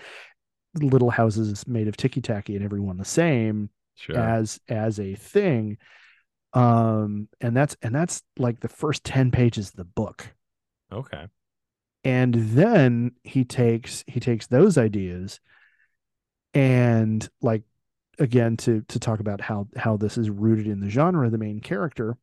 little 0.74 1.10
houses 1.10 1.66
made 1.68 1.86
of 1.86 1.96
ticky 1.98 2.22
tacky 2.22 2.56
and 2.56 2.64
everyone 2.64 2.96
the 2.96 3.04
same 3.04 3.68
Sure. 3.94 4.18
as 4.18 4.58
as 4.68 4.98
a 4.98 5.14
thing 5.14 5.78
um 6.54 7.28
and 7.40 7.56
that's 7.56 7.76
and 7.82 7.94
that's 7.94 8.22
like 8.38 8.60
the 8.60 8.68
first 8.68 9.04
10 9.04 9.30
pages 9.30 9.70
of 9.70 9.76
the 9.76 9.84
book 9.84 10.34
okay. 10.92 11.26
and 12.04 12.34
then 12.34 13.12
he 13.22 13.44
takes 13.44 14.04
he 14.06 14.20
takes 14.20 14.46
those 14.46 14.76
ideas 14.76 15.40
and 16.54 17.28
like 17.40 17.62
again 18.18 18.56
to 18.58 18.82
to 18.88 18.98
talk 18.98 19.20
about 19.20 19.40
how 19.40 19.68
how 19.76 19.96
this 19.96 20.18
is 20.18 20.28
rooted 20.28 20.66
in 20.66 20.80
the 20.80 20.90
genre 20.90 21.30
the 21.30 21.38
main 21.38 21.60
character 21.60 22.16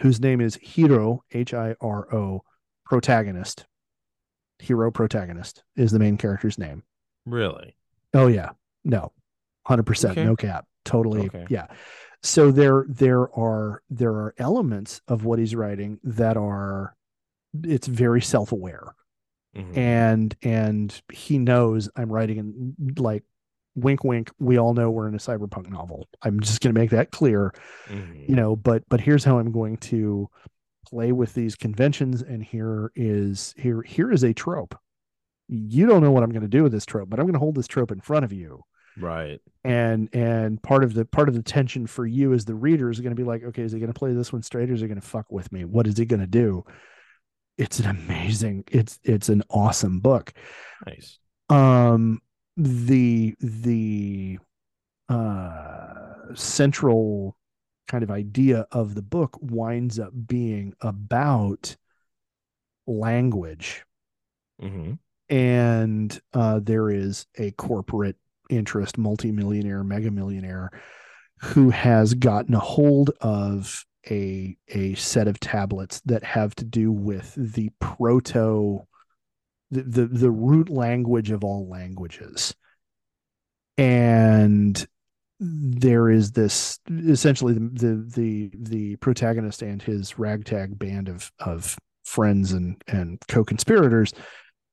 whose 0.00 0.20
name 0.20 0.40
is 0.40 0.58
hiro 0.62 1.22
h-i-r-o 1.32 2.42
protagonist 2.84 3.66
hero 4.58 4.90
protagonist 4.90 5.64
is 5.76 5.90
the 5.90 5.98
main 5.98 6.16
character's 6.16 6.58
name 6.58 6.82
Really. 7.26 7.76
Oh 8.14 8.28
yeah. 8.28 8.50
No. 8.84 9.12
100% 9.68 10.10
Okay. 10.12 10.24
no 10.24 10.36
cap. 10.36 10.66
Totally. 10.84 11.26
Okay. 11.26 11.46
Yeah. 11.50 11.66
So 12.22 12.50
there 12.50 12.84
there 12.88 13.28
are 13.38 13.82
there 13.90 14.12
are 14.12 14.34
elements 14.38 15.00
of 15.08 15.24
what 15.24 15.38
he's 15.38 15.54
writing 15.54 15.98
that 16.04 16.36
are 16.36 16.96
it's 17.62 17.86
very 17.86 18.20
self-aware. 18.20 18.94
Mhm. 19.56 19.76
And 19.76 20.36
and 20.42 21.02
he 21.12 21.38
knows 21.38 21.88
I'm 21.96 22.12
writing 22.12 22.38
in 22.38 22.74
like 22.98 23.24
wink 23.74 24.04
wink 24.04 24.30
we 24.38 24.58
all 24.58 24.74
know 24.74 24.90
we're 24.90 25.08
in 25.08 25.14
a 25.14 25.18
cyberpunk 25.18 25.68
novel. 25.70 26.06
I'm 26.22 26.40
just 26.40 26.60
going 26.62 26.74
to 26.74 26.80
make 26.80 26.90
that 26.90 27.10
clear, 27.10 27.52
Mhm. 27.88 28.28
you 28.28 28.34
know, 28.34 28.56
but 28.56 28.84
but 28.88 29.00
here's 29.00 29.24
how 29.24 29.38
I'm 29.38 29.52
going 29.52 29.76
to 29.78 30.28
play 30.86 31.12
with 31.12 31.34
these 31.34 31.56
conventions 31.56 32.22
and 32.22 32.42
here 32.44 32.92
is 32.94 33.54
here 33.56 33.82
here 33.82 34.10
is 34.12 34.22
a 34.24 34.32
trope. 34.32 34.74
You 35.48 35.86
don't 35.86 36.02
know 36.02 36.10
what 36.12 36.22
I'm 36.22 36.30
going 36.30 36.42
to 36.42 36.48
do 36.48 36.62
with 36.62 36.72
this 36.72 36.86
trope, 36.86 37.08
but 37.10 37.18
I'm 37.20 37.26
going 37.26 37.34
to 37.34 37.38
hold 37.40 37.54
this 37.56 37.66
trope 37.68 37.90
in 37.92 38.00
front 38.00 38.24
of 38.24 38.32
you 38.32 38.62
Right. 38.98 39.40
and 39.64 40.08
and 40.14 40.62
part 40.62 40.84
of 40.84 40.94
the 40.94 41.04
part 41.04 41.28
of 41.28 41.34
the 41.34 41.42
tension 41.42 41.86
for 41.86 42.06
you 42.06 42.32
as 42.32 42.44
the 42.44 42.54
reader 42.54 42.90
is 42.90 43.00
going 43.00 43.14
to 43.14 43.20
be 43.20 43.26
like 43.26 43.42
okay 43.44 43.62
is 43.62 43.72
he 43.72 43.78
going 43.78 43.92
to 43.92 43.98
play 43.98 44.12
this 44.12 44.32
one 44.32 44.42
straight 44.42 44.70
or 44.70 44.74
is 44.74 44.80
he 44.80 44.86
going 44.86 45.00
to 45.00 45.06
fuck 45.06 45.30
with 45.30 45.52
me? 45.52 45.64
What 45.64 45.86
is 45.86 45.98
he 45.98 46.04
going 46.06 46.20
to 46.20 46.26
do? 46.26 46.64
It's 47.58 47.78
an 47.78 47.86
amazing 47.86 48.64
it's 48.70 48.98
it's 49.02 49.28
an 49.28 49.42
awesome 49.50 50.00
book. 50.00 50.32
Nice. 50.86 51.18
um 51.48 52.20
the 52.56 53.34
the 53.40 54.38
uh 55.08 56.34
central 56.34 57.36
kind 57.86 58.02
of 58.02 58.10
idea 58.10 58.66
of 58.72 58.94
the 58.94 59.02
book 59.02 59.38
winds 59.40 59.98
up 59.98 60.12
being 60.26 60.74
about 60.80 61.76
language. 62.86 63.84
Hmm 64.60 64.94
and 65.28 66.20
uh, 66.34 66.60
there 66.62 66.88
is 66.88 67.26
a 67.36 67.50
corporate 67.52 68.16
interest, 68.50 68.98
multimillionaire, 68.98 69.84
mega 69.84 70.10
millionaire, 70.10 70.70
who 71.38 71.70
has 71.70 72.14
gotten 72.14 72.54
a 72.54 72.60
hold 72.60 73.10
of 73.20 73.84
a 74.10 74.56
a 74.68 74.94
set 74.94 75.28
of 75.28 75.40
tablets 75.40 76.00
that 76.04 76.22
have 76.24 76.54
to 76.56 76.64
do 76.64 76.92
with 76.92 77.34
the 77.36 77.70
proto, 77.80 78.86
the 79.70 79.82
the, 79.82 80.06
the 80.06 80.30
root 80.30 80.68
language 80.68 81.30
of 81.30 81.44
all 81.44 81.68
languages, 81.68 82.54
and 83.76 84.86
there 85.38 86.08
is 86.08 86.32
this 86.32 86.78
essentially 86.88 87.52
the 87.52 87.60
the 87.60 88.04
the, 88.14 88.50
the 88.54 88.96
protagonist 88.96 89.62
and 89.62 89.82
his 89.82 90.18
ragtag 90.18 90.78
band 90.78 91.08
of 91.08 91.30
of 91.40 91.76
friends 92.04 92.52
and 92.52 92.80
and 92.86 93.20
co-conspirators 93.28 94.12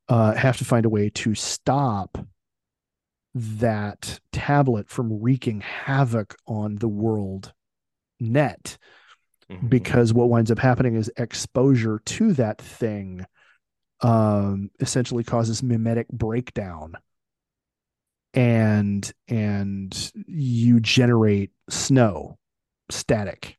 uh, 0.10 0.34
have 0.34 0.58
to 0.58 0.66
find 0.66 0.86
a 0.86 0.90
way 0.90 1.10
to 1.10 1.34
stop 1.36 2.18
that 3.36 4.20
tablet 4.32 4.90
from 4.90 5.22
wreaking 5.22 5.62
havoc 5.62 6.36
on 6.46 6.76
the 6.76 6.88
world 6.88 7.54
net 8.20 8.78
Mhm. 9.50 9.70
because 9.70 10.14
what 10.14 10.30
winds 10.30 10.52
up 10.52 10.60
happening 10.60 10.96
is 10.96 11.12
exposure 11.18 12.00
to 12.06 12.34
that 12.34 12.62
thing 12.62 13.26
um, 14.02 14.70
essentially 14.80 15.24
causes 15.24 15.62
mimetic 15.64 16.08
breakdown 16.10 16.94
and 18.34 19.12
and 19.28 20.12
you 20.28 20.80
generate 20.80 21.52
snow 21.70 22.38
static 22.90 23.58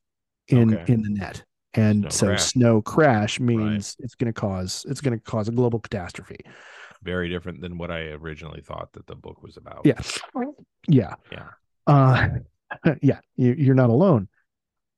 in 0.48 0.74
Okay. 0.74 0.92
in 0.92 1.02
the 1.02 1.10
net 1.10 1.44
and 1.74 2.00
Snow 2.02 2.08
so 2.10 2.26
crash. 2.26 2.42
snow 2.52 2.82
crash 2.82 3.40
means 3.40 3.96
it's 4.00 4.14
going 4.14 4.32
to 4.32 4.38
cause 4.38 4.84
it's 4.88 5.00
going 5.00 5.18
to 5.18 5.24
cause 5.24 5.48
a 5.48 5.52
global 5.52 5.78
catastrophe 5.80 6.38
Very 7.04 7.28
different 7.28 7.60
than 7.60 7.76
what 7.78 7.90
I 7.90 8.00
originally 8.12 8.62
thought 8.62 8.92
that 8.94 9.06
the 9.06 9.14
book 9.14 9.42
was 9.42 9.56
about. 9.56 9.82
yeah 9.84 10.00
yeah 10.88 11.14
Yeah. 11.30 11.48
uh 11.86 12.28
yeah 13.02 13.20
you, 13.36 13.54
you're 13.56 13.74
not 13.74 13.90
alone 13.90 14.28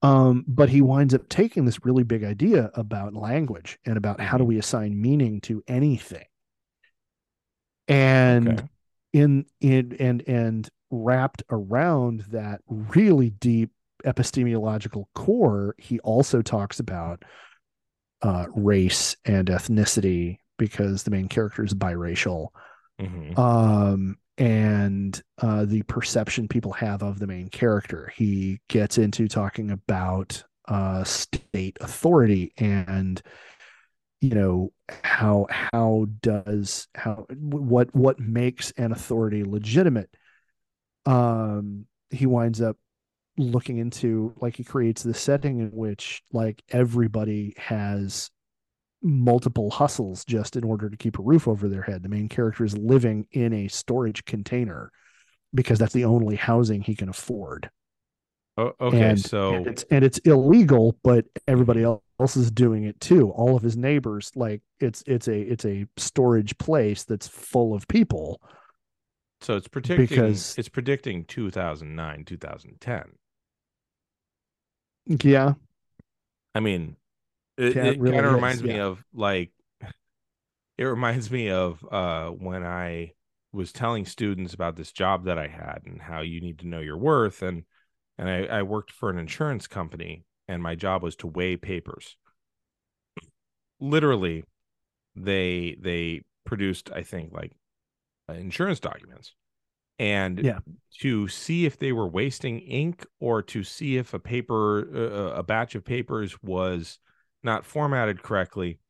um 0.03 0.45
but 0.47 0.69
he 0.69 0.81
winds 0.83 1.15
up 1.15 1.29
taking 1.29 1.65
this 1.65 1.85
really 1.85 2.05
big 2.05 2.23
idea 2.25 2.71
about 2.75 3.13
language 3.15 3.79
and 3.85 3.97
about 3.97 4.21
how 4.21 4.39
do 4.39 4.45
Mhm. 4.45 4.49
we 4.49 4.59
assign 4.59 5.01
meaning 5.01 5.41
to 5.43 5.63
anything 5.69 6.25
and 7.89 8.49
Okay. 8.49 8.69
in 9.13 9.47
in 9.61 9.97
and 9.99 10.23
and 10.29 10.69
wrapped 10.91 11.43
around 11.51 12.21
that 12.31 12.61
really 12.69 13.31
deep 13.31 13.71
epistemological 14.05 15.09
core 15.15 15.75
he 15.79 15.99
also 16.01 16.43
talks 16.43 16.79
about 16.81 17.25
uh 18.23 18.47
race 18.55 19.17
and 19.25 19.49
ethnicity 19.49 20.39
because 20.59 21.03
the 21.03 21.11
main 21.11 21.29
character 21.29 21.65
is 21.65 21.75
biracial. 21.75 22.49
Mhm. 23.01 23.39
um 23.39 24.17
and 24.39 25.23
uh 25.39 25.65
the 25.67 25.83
perception 25.83 26.49
people 26.49 26.73
have 26.73 27.03
of 27.03 27.19
the 27.19 27.27
main 27.27 27.49
character. 27.49 28.13
He 28.17 28.61
gets 28.69 28.99
into 28.99 29.29
talking 29.29 29.71
about 29.71 30.43
uh 30.69 31.05
state 31.05 31.77
authority 31.81 32.53
and 32.57 33.21
you 34.21 34.31
know 34.31 34.73
how 35.05 35.47
how 35.51 36.07
does 36.23 36.89
how 36.95 37.27
what 37.31 37.95
what 37.95 38.19
makes 38.19 38.71
an 38.73 38.93
authority 38.93 39.45
legitimate. 39.45 40.11
Um 41.05 41.87
he 42.11 42.27
winds 42.27 42.61
up 42.61 42.77
looking 43.39 43.77
into 43.79 44.33
like 44.41 44.57
he 44.57 44.65
creates 44.65 45.03
the 45.03 45.13
setting 45.13 45.59
in 45.61 45.69
which 45.69 46.23
like 46.33 46.63
everybody 46.71 47.53
has 47.59 48.31
multiple 49.07 49.71
hustles 49.71 50.25
just 50.25 50.57
in 50.57 50.65
order 50.65 50.91
to 50.91 50.97
keep 50.97 51.19
a 51.19 51.23
roof 51.23 51.47
over 51.47 51.69
their 51.69 51.83
head 51.83 52.03
the 52.03 52.09
main 52.09 52.29
character 52.29 52.65
is 52.65 52.77
living 52.77 53.27
in 53.33 53.53
a 53.53 53.69
storage 53.69 54.25
container 54.25 54.91
because 55.55 55.79
that's 55.79 55.93
the 55.93 56.05
only 56.05 56.35
housing 56.37 56.81
he 56.83 56.95
can 56.95 57.09
afford 57.09 57.71
O- 58.59 58.73
okay. 58.81 59.11
and, 59.11 59.21
so 59.21 59.55
and 59.55 59.67
it's 59.67 59.85
and 59.91 60.05
it's 60.05 60.19
illegal 60.19 60.97
but 61.05 61.25
everybody 61.47 61.83
else 61.83 62.37
is 62.37 62.51
doing 62.51 62.85
it 62.85 62.99
too 63.01 63.31
all 63.31 63.55
of 63.57 63.63
his 63.63 63.77
neighbors 63.77 64.33
like 64.35 64.63
it's 64.81 65.03
it's 65.07 65.29
a 65.29 65.39
it's 65.39 65.65
a 65.65 65.87
storage 65.97 66.57
place 66.59 67.05
that's 67.05 67.29
full 67.29 67.75
of 67.75 67.87
people 67.87 68.41
so 69.41 69.55
it's 69.57 69.69
predicting 69.69 70.07
because- 70.07 70.55
it's 70.59 70.69
predicting 70.71 71.25
2009 71.27 72.25
2010. 72.25 73.05
yeah 75.23 75.53
I 76.55 76.61
mean, 76.61 76.97
it, 77.57 77.83
it 77.83 77.99
really 77.99 78.15
kind 78.15 78.27
of 78.27 78.33
reminds 78.33 78.63
me 78.63 78.79
of 78.79 79.03
like, 79.15 79.51
it 80.79 80.85
reminds 80.85 81.31
me 81.31 81.51
of 81.51 81.85
uh, 81.91 82.29
when 82.31 82.65
I 82.65 83.13
was 83.53 83.73
telling 83.73 84.05
students 84.05 84.55
about 84.55 84.77
this 84.77 84.93
job 84.93 85.25
that 85.25 85.39
I 85.39 85.47
had 85.47 85.83
and 85.87 86.01
how 86.01 86.21
you 86.21 86.41
need 86.41 86.59
to 86.61 86.67
know 86.69 86.81
your 86.81 86.99
worth 86.99 87.43
and 87.43 87.65
and 88.19 88.29
I, 88.29 88.45
I 88.47 88.63
worked 88.63 88.93
for 88.93 89.11
an 89.11 89.19
insurance 89.19 89.67
company 89.67 90.25
and 90.49 90.63
my 90.63 90.75
job 90.75 91.03
was 91.03 91.17
to 91.17 91.27
weigh 91.27 91.57
papers. 91.57 92.17
Literally, 93.79 94.45
they 95.17 95.77
they 95.81 96.23
produced, 96.45 96.91
I 96.95 97.03
think, 97.03 97.33
like 97.33 97.53
uh, 98.29 98.35
insurance 98.35 98.81
documents, 98.81 99.35
and 99.99 100.45
Yeah. 100.45 100.61
to 101.01 101.29
see 101.29 101.67
if 101.67 101.79
they 101.79 101.93
were 101.93 102.09
wasting 102.09 102.61
ink 102.61 103.07
or 103.21 103.43
to 103.43 103.65
see 103.65 103.97
if 103.99 104.15
a 104.15 104.19
paper, 104.21 104.89
uh, 104.95 105.39
a 105.39 105.43
batch 105.43 105.75
of 105.75 105.85
papers 105.85 106.43
was 106.43 106.99
not 107.47 107.65
formatted 107.65 108.23
correctly. 108.23 108.81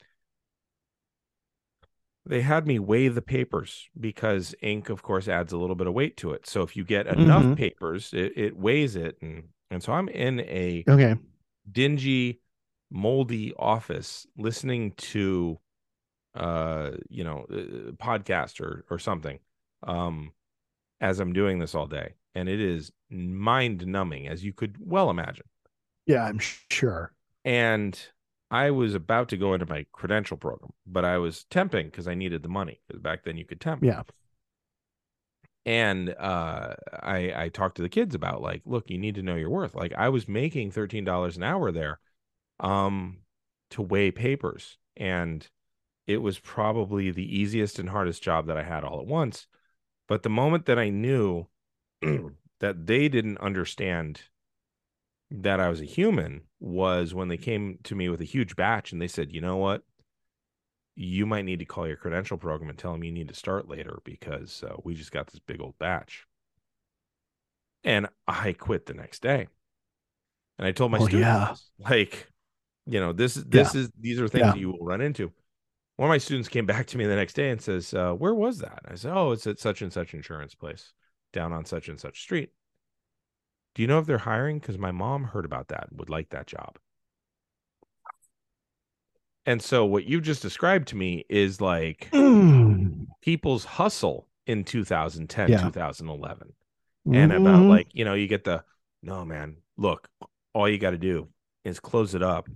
They 2.29 2.43
had 2.43 2.67
me 2.67 2.79
weigh 2.81 3.07
the 3.09 3.23
papers 3.23 3.89
because 3.99 4.55
ink, 4.61 4.89
of 4.89 5.03
course, 5.03 5.29
adds 5.29 5.53
a 5.53 5.57
little 5.59 5.77
bit 5.77 5.87
of 5.87 5.95
weight 5.95 6.17
to 6.19 6.33
it. 6.33 6.47
So 6.47 6.63
if 6.63 6.77
you 6.77 6.83
get 6.85 7.07
enough 7.07 7.45
Mhm. 7.45 7.55
papers, 7.55 8.13
it, 8.13 8.33
it 8.37 8.57
weighs 8.57 8.97
it, 8.97 9.17
and 9.23 9.51
and 9.71 9.83
so 9.83 9.93
I'm 9.93 10.09
in 10.09 10.41
a 10.41 10.87
Okay. 10.89 11.17
dingy, 11.71 12.41
moldy 12.91 13.55
office 13.59 14.27
listening 14.37 14.93
to, 14.93 15.61
uh, 16.35 16.93
you 17.09 17.25
know, 17.25 17.47
uh, 17.51 17.93
podcast 17.93 18.61
or 18.61 18.85
or 18.91 18.99
something, 18.99 19.41
um, 19.85 20.33
as 21.01 21.21
I'm 21.21 21.33
doing 21.35 21.59
this 21.61 21.75
all 21.75 21.87
day, 21.89 22.15
and 22.35 22.49
it 22.49 22.61
is 22.61 22.93
mind 23.11 23.87
numbing, 23.87 24.29
as 24.29 24.45
you 24.45 24.53
could 24.53 24.77
well 24.81 25.11
imagine. 25.11 25.47
Yeah, 26.07 26.25
I'm 26.25 26.39
sure. 26.39 27.13
And 27.45 27.99
I 28.51 28.71
was 28.71 28.95
about 28.95 29.29
to 29.31 29.37
go 29.37 29.55
into 29.55 29.67
my 29.67 29.87
credential 29.93 30.37
program, 30.37 30.73
but 30.87 31.05
I 31.05 31.19
was 31.19 31.47
temping 31.51 31.87
because 31.87 32.07
I 32.07 32.15
needed 32.15 32.43
the 32.43 32.49
money. 32.49 32.81
Because 32.87 33.03
back 33.03 33.25
then 33.25 33.37
you 33.37 33.45
could 33.45 33.61
temp. 33.61 33.83
Yeah. 33.83 34.03
And 35.65 36.15
uh, 36.17 36.75
I 37.03 37.33
I 37.35 37.49
talked 37.49 37.77
to 37.77 37.83
the 37.83 37.89
kids 37.89 38.15
about 38.15 38.41
like, 38.41 38.63
look, 38.65 38.89
you 38.89 38.99
need 38.99 39.17
to 39.17 39.23
know 39.23 39.35
your 39.35 39.51
worth. 39.51 39.75
Like 39.75 39.93
I 39.99 40.09
was 40.11 40.29
making 40.29 40.71
thirteen 40.71 41.05
dollars 41.05 41.37
an 41.37 41.43
hour 41.43 41.73
there, 41.73 41.99
um, 42.61 43.19
to 43.71 43.83
weigh 43.83 44.13
papers, 44.13 44.79
and 44.97 45.49
it 46.07 46.19
was 46.19 46.39
probably 46.39 47.11
the 47.11 47.37
easiest 47.39 47.81
and 47.81 47.91
hardest 47.91 48.23
job 48.23 48.47
that 48.47 48.57
I 48.57 48.63
had 48.63 48.85
all 48.85 49.01
at 49.01 49.07
once. 49.07 49.49
But 50.07 50.23
the 50.23 50.29
moment 50.29 50.67
that 50.67 50.79
I 50.79 50.91
knew 50.91 51.49
that 52.61 52.87
they 52.87 53.09
didn't 53.09 53.39
understand 53.39 54.21
that 55.31 55.61
I 55.61 55.69
was 55.69 55.81
a 55.81 55.85
human 55.85 56.43
was 56.61 57.15
when 57.15 57.29
they 57.29 57.37
came 57.37 57.79
to 57.85 57.95
me 57.95 58.09
with 58.09 58.21
a 58.21 58.25
huge 58.25 58.57
batch 58.57 58.93
and 58.93 59.01
they 59.01 59.09
said, 59.09 59.33
you 59.33 59.41
know 59.41 59.57
what? 59.57 59.83
You 60.95 61.27
might 61.27 61.45
need 61.45 61.59
to 61.59 61.65
call 61.67 61.87
your 61.87 61.97
credential 61.97 62.39
program 62.39 62.71
and 62.71 62.79
tell 62.79 62.93
them 62.93 63.05
you 63.05 63.13
need 63.13 63.29
to 63.29 63.35
start 63.35 63.69
later 63.69 63.99
because 64.05 64.63
uh, 64.65 64.77
we 64.83 64.95
just 64.95 65.13
got 65.13 65.27
this 65.27 65.41
big 65.41 65.61
old 65.61 65.79
batch. 65.79 66.27
And 67.85 68.09
I 68.27 68.53
quit 68.53 68.87
the 68.87 68.95
next 68.95 69.23
day. 69.23 69.49
And 70.59 70.67
I 70.67 70.73
told 70.73 70.91
my 70.91 70.99
Oh, 70.99 71.07
students, 71.07 71.21
yeah. 71.27 71.55
like, 71.79 72.29
you 72.87 72.99
know, 73.01 73.13
this 73.13 73.37
is 73.37 73.45
this 73.45 73.75
is 73.75 73.91
these 74.01 74.21
are 74.21 74.29
things 74.29 74.47
Yeah. 74.47 74.53
that 74.53 74.59
you 74.59 74.71
will 74.71 74.85
run 74.85 75.01
into. 75.01 75.33
One 75.97 76.09
of 76.09 76.13
my 76.13 76.19
students 76.19 76.49
came 76.49 76.67
back 76.67 76.87
to 76.89 76.99
me 76.99 77.07
the 77.07 77.17
next 77.17 77.35
day 77.35 77.51
and 77.51 77.61
says, 77.61 77.93
uh, 77.95 78.13
"Where 78.15 78.35
was 78.35 78.59
that?" 78.59 78.81
I 78.87 78.95
said, 78.97 79.13
"Oh, 79.13 79.33
it's 79.33 79.47
at 79.47 79.59
such 79.59 79.83
and 79.83 79.93
such 79.93 80.15
insurance 80.15 80.55
place 80.55 80.93
down 81.33 81.53
on 81.53 81.65
such 81.65 81.89
and 81.89 82.01
such 82.01 82.21
street." 82.23 82.53
Do 83.77 83.83
you 83.83 83.89
know 83.89 83.99
if 83.99 84.07
they're 84.07 84.17
hiring? 84.17 84.59
Because 84.59 84.79
my 84.79 84.91
mom 84.91 85.25
heard 85.25 85.45
about 85.45 85.69
that 85.69 85.93
would 85.93 86.09
like 86.09 86.31
that 86.31 86.47
job. 86.47 86.79
And 89.45 89.61
so 89.63 89.85
what 89.85 90.07
you 90.07 90.23
just 90.23 90.41
described 90.41 90.89
to 90.89 90.97
me 90.97 91.27
is 91.29 91.61
like 91.61 92.09
Mm. 92.11 93.07
people's 93.21 93.67
hustle 93.67 94.29
in 94.47 94.65
2010, 94.65 95.51
Yeah. 95.51 95.59
2011. 95.59 96.55
And 97.13 97.33
about 97.33 97.67
Mhm. 97.67 97.69
like, 97.69 97.89
you 97.93 98.07
know, 98.07 98.15
you 98.15 98.27
get 98.29 98.45
the 98.45 98.65
no 99.03 99.27
man, 99.27 99.59
look, 99.77 100.09
all 100.55 100.69
you 100.69 100.79
got 100.79 100.93
to 100.93 100.99
do 100.99 101.29
is 101.63 101.79
close 101.79 102.15
it 102.15 102.23
up 102.23 102.49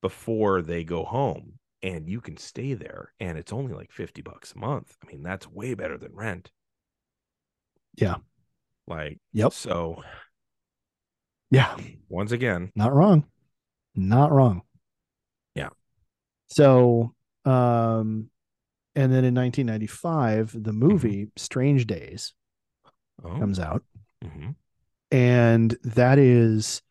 before 0.00 0.62
they 0.62 0.84
go 0.84 1.04
home 1.04 1.58
and 1.82 2.08
you 2.08 2.22
can 2.22 2.38
stay 2.38 2.72
there 2.72 3.12
and 3.20 3.36
it's 3.36 3.52
only 3.52 3.74
like 3.74 3.92
50 3.92 4.22
bucks 4.22 4.54
a 4.54 4.58
month. 4.58 4.96
I 5.02 5.06
mean, 5.06 5.22
that's 5.22 5.46
way 5.46 5.74
better 5.74 5.98
than 5.98 6.14
rent. 6.14 6.50
Yeah. 7.96 8.16
Like, 8.86 9.18
Yep. 9.32 9.52
so 9.52 10.02
yeah, 11.50 11.76
once 12.08 12.32
again, 12.32 12.72
not 12.74 12.92
wrong. 12.94 13.24
Not 13.94 14.32
wrong. 14.32 14.62
Yeah. 15.54 15.70
So, 16.48 17.14
um, 17.44 18.30
and 18.94 19.12
then 19.12 19.24
in 19.24 19.34
1995, 19.34 20.62
the 20.62 20.72
movie 20.72 21.28
Strange 21.36 21.86
Days 21.86 22.34
oh, 23.24 23.38
comes 23.38 23.58
out, 23.58 23.82
mhm. 24.24 24.54
and 25.10 25.76
that 25.84 26.18
is 26.18 26.82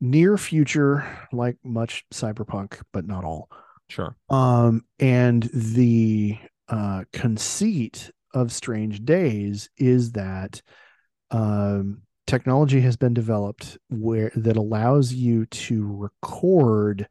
near 0.00 0.36
future, 0.36 1.04
like 1.32 1.56
much 1.64 2.04
cyberpunk, 2.12 2.80
but 2.92 3.06
not 3.06 3.24
all. 3.24 3.48
sure. 3.88 4.16
Um, 4.28 4.84
and 4.98 5.48
the 5.54 6.38
uh, 6.68 7.04
conceit 7.12 8.10
of 8.34 8.52
Strange 8.52 9.04
Days 9.04 9.70
is 9.76 10.12
that 10.12 10.60
um, 11.30 12.02
technology 12.26 12.80
has 12.80 12.96
been 12.96 13.14
developed 13.14 13.78
where 13.90 14.30
that 14.36 14.56
allows 14.56 15.12
you 15.12 15.46
to 15.46 15.86
record 15.96 17.08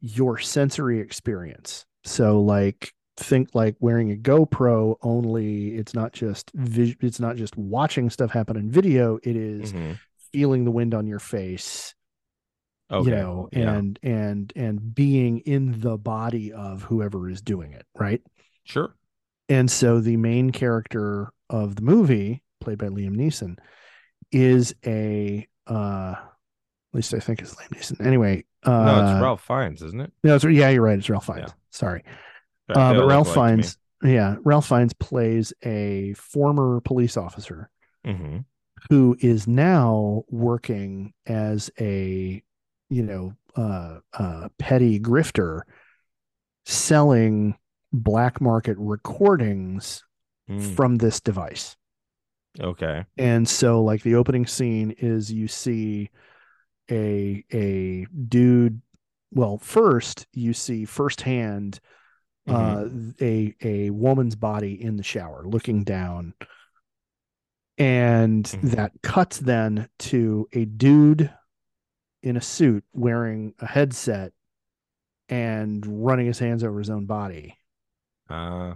your 0.00 0.38
sensory 0.38 1.00
experience. 1.00 1.84
So, 2.04 2.40
like, 2.40 2.92
think 3.16 3.48
like 3.54 3.74
wearing 3.80 4.12
a 4.12 4.16
GoPro. 4.16 4.96
Only 5.02 5.74
it's 5.74 5.92
not 5.94 6.12
just 6.12 6.50
vis- 6.54 6.94
it's 7.00 7.18
not 7.18 7.34
just 7.36 7.56
watching 7.56 8.10
stuff 8.10 8.30
happen 8.30 8.56
in 8.56 8.70
video. 8.70 9.18
It 9.24 9.34
is 9.36 9.72
Mhm. 9.72 9.98
feeling 10.32 10.64
the 10.64 10.70
wind 10.70 10.94
on 10.94 11.06
your 11.08 11.18
face 11.18 11.94
Okay. 12.90 13.10
you 13.10 13.16
know 13.16 13.48
yeah. 13.52 13.74
and 13.74 13.98
and 14.02 14.52
and 14.56 14.94
being 14.94 15.40
in 15.40 15.80
the 15.80 15.98
body 15.98 16.52
of 16.52 16.82
whoever 16.84 17.28
is 17.28 17.42
doing 17.42 17.72
it 17.72 17.84
right 17.98 18.22
Sure. 18.64 18.94
and 19.50 19.70
so 19.70 20.00
the 20.00 20.16
main 20.16 20.50
character 20.52 21.30
of 21.50 21.76
the 21.76 21.82
movie 21.82 22.42
played 22.60 22.78
by 22.78 22.86
liam 22.88 23.14
neeson 23.16 23.58
is 24.32 24.74
a 24.86 25.46
uh 25.66 26.14
at 26.16 26.94
least 26.94 27.14
i 27.14 27.18
think 27.18 27.40
it's 27.40 27.54
liam 27.54 27.68
neeson 27.74 28.04
anyway 28.06 28.44
uh 28.64 28.70
no, 28.84 29.00
it's 29.12 29.22
Ralph 29.22 29.42
Fiennes, 29.46 29.82
isn't 29.82 30.00
it? 30.00 30.12
no, 30.24 30.34
it's, 30.34 30.44
yeah 30.44 30.68
you're 30.70 30.82
right 30.82 30.98
it's 30.98 31.08
ralph 31.10 31.26
fiennes 31.26 31.44
Yeah. 31.48 31.52
sorry 31.70 32.02
uh, 32.70 32.92
but 32.94 33.06
ralph 33.06 33.28
me. 33.28 33.34
fiennes 33.34 33.78
yeah 34.02 34.36
ralph 34.44 34.68
fiennes 34.68 34.92
plays 34.94 35.52
a 35.64 36.14
former 36.14 36.80
police 36.80 37.16
officer 37.16 37.70
Mhm. 38.06 38.44
who 38.90 39.16
is 39.20 39.46
now 39.48 40.24
working 40.28 41.12
as 41.26 41.70
a 41.80 42.42
you 42.90 43.02
know 43.02 43.34
uh 43.56 43.98
uh 44.12 44.48
petty 44.58 44.98
grifter 45.00 45.62
selling 46.64 47.56
black 47.92 48.40
market 48.40 48.76
recordings 48.78 50.04
Mm. 50.50 50.74
from 50.76 50.96
this 50.96 51.20
device 51.20 51.76
Okay. 52.60 53.04
and 53.16 53.48
so 53.48 53.82
like 53.82 54.02
the 54.02 54.14
opening 54.14 54.46
scene 54.46 54.90
is 54.98 55.32
you 55.32 55.46
see 55.48 56.10
a 56.90 57.44
a 57.52 58.06
dude 58.28 58.80
well 59.32 59.58
first 59.58 60.26
you 60.32 60.52
see 60.52 60.84
firsthand 60.84 61.80
Mhm. 62.48 63.14
uh 63.20 63.24
a 63.24 63.54
a 63.62 63.90
woman's 63.90 64.34
body 64.36 64.82
in 64.82 64.96
the 64.96 65.02
shower 65.02 65.44
looking 65.46 65.84
down 65.84 66.32
and 67.76 68.44
Mhm. 68.44 68.70
that 68.72 68.92
cuts 69.02 69.38
then 69.38 69.88
to 69.98 70.48
a 70.52 70.64
dude 70.64 71.30
in 72.22 72.36
a 72.36 72.40
suit 72.40 72.84
wearing 72.92 73.54
a 73.60 73.66
headset 73.66 74.32
and 75.28 75.84
running 75.86 76.26
his 76.26 76.38
hands 76.38 76.64
over 76.64 76.78
his 76.78 76.90
own 76.90 77.06
body 77.06 77.56
Uh, 78.28 78.74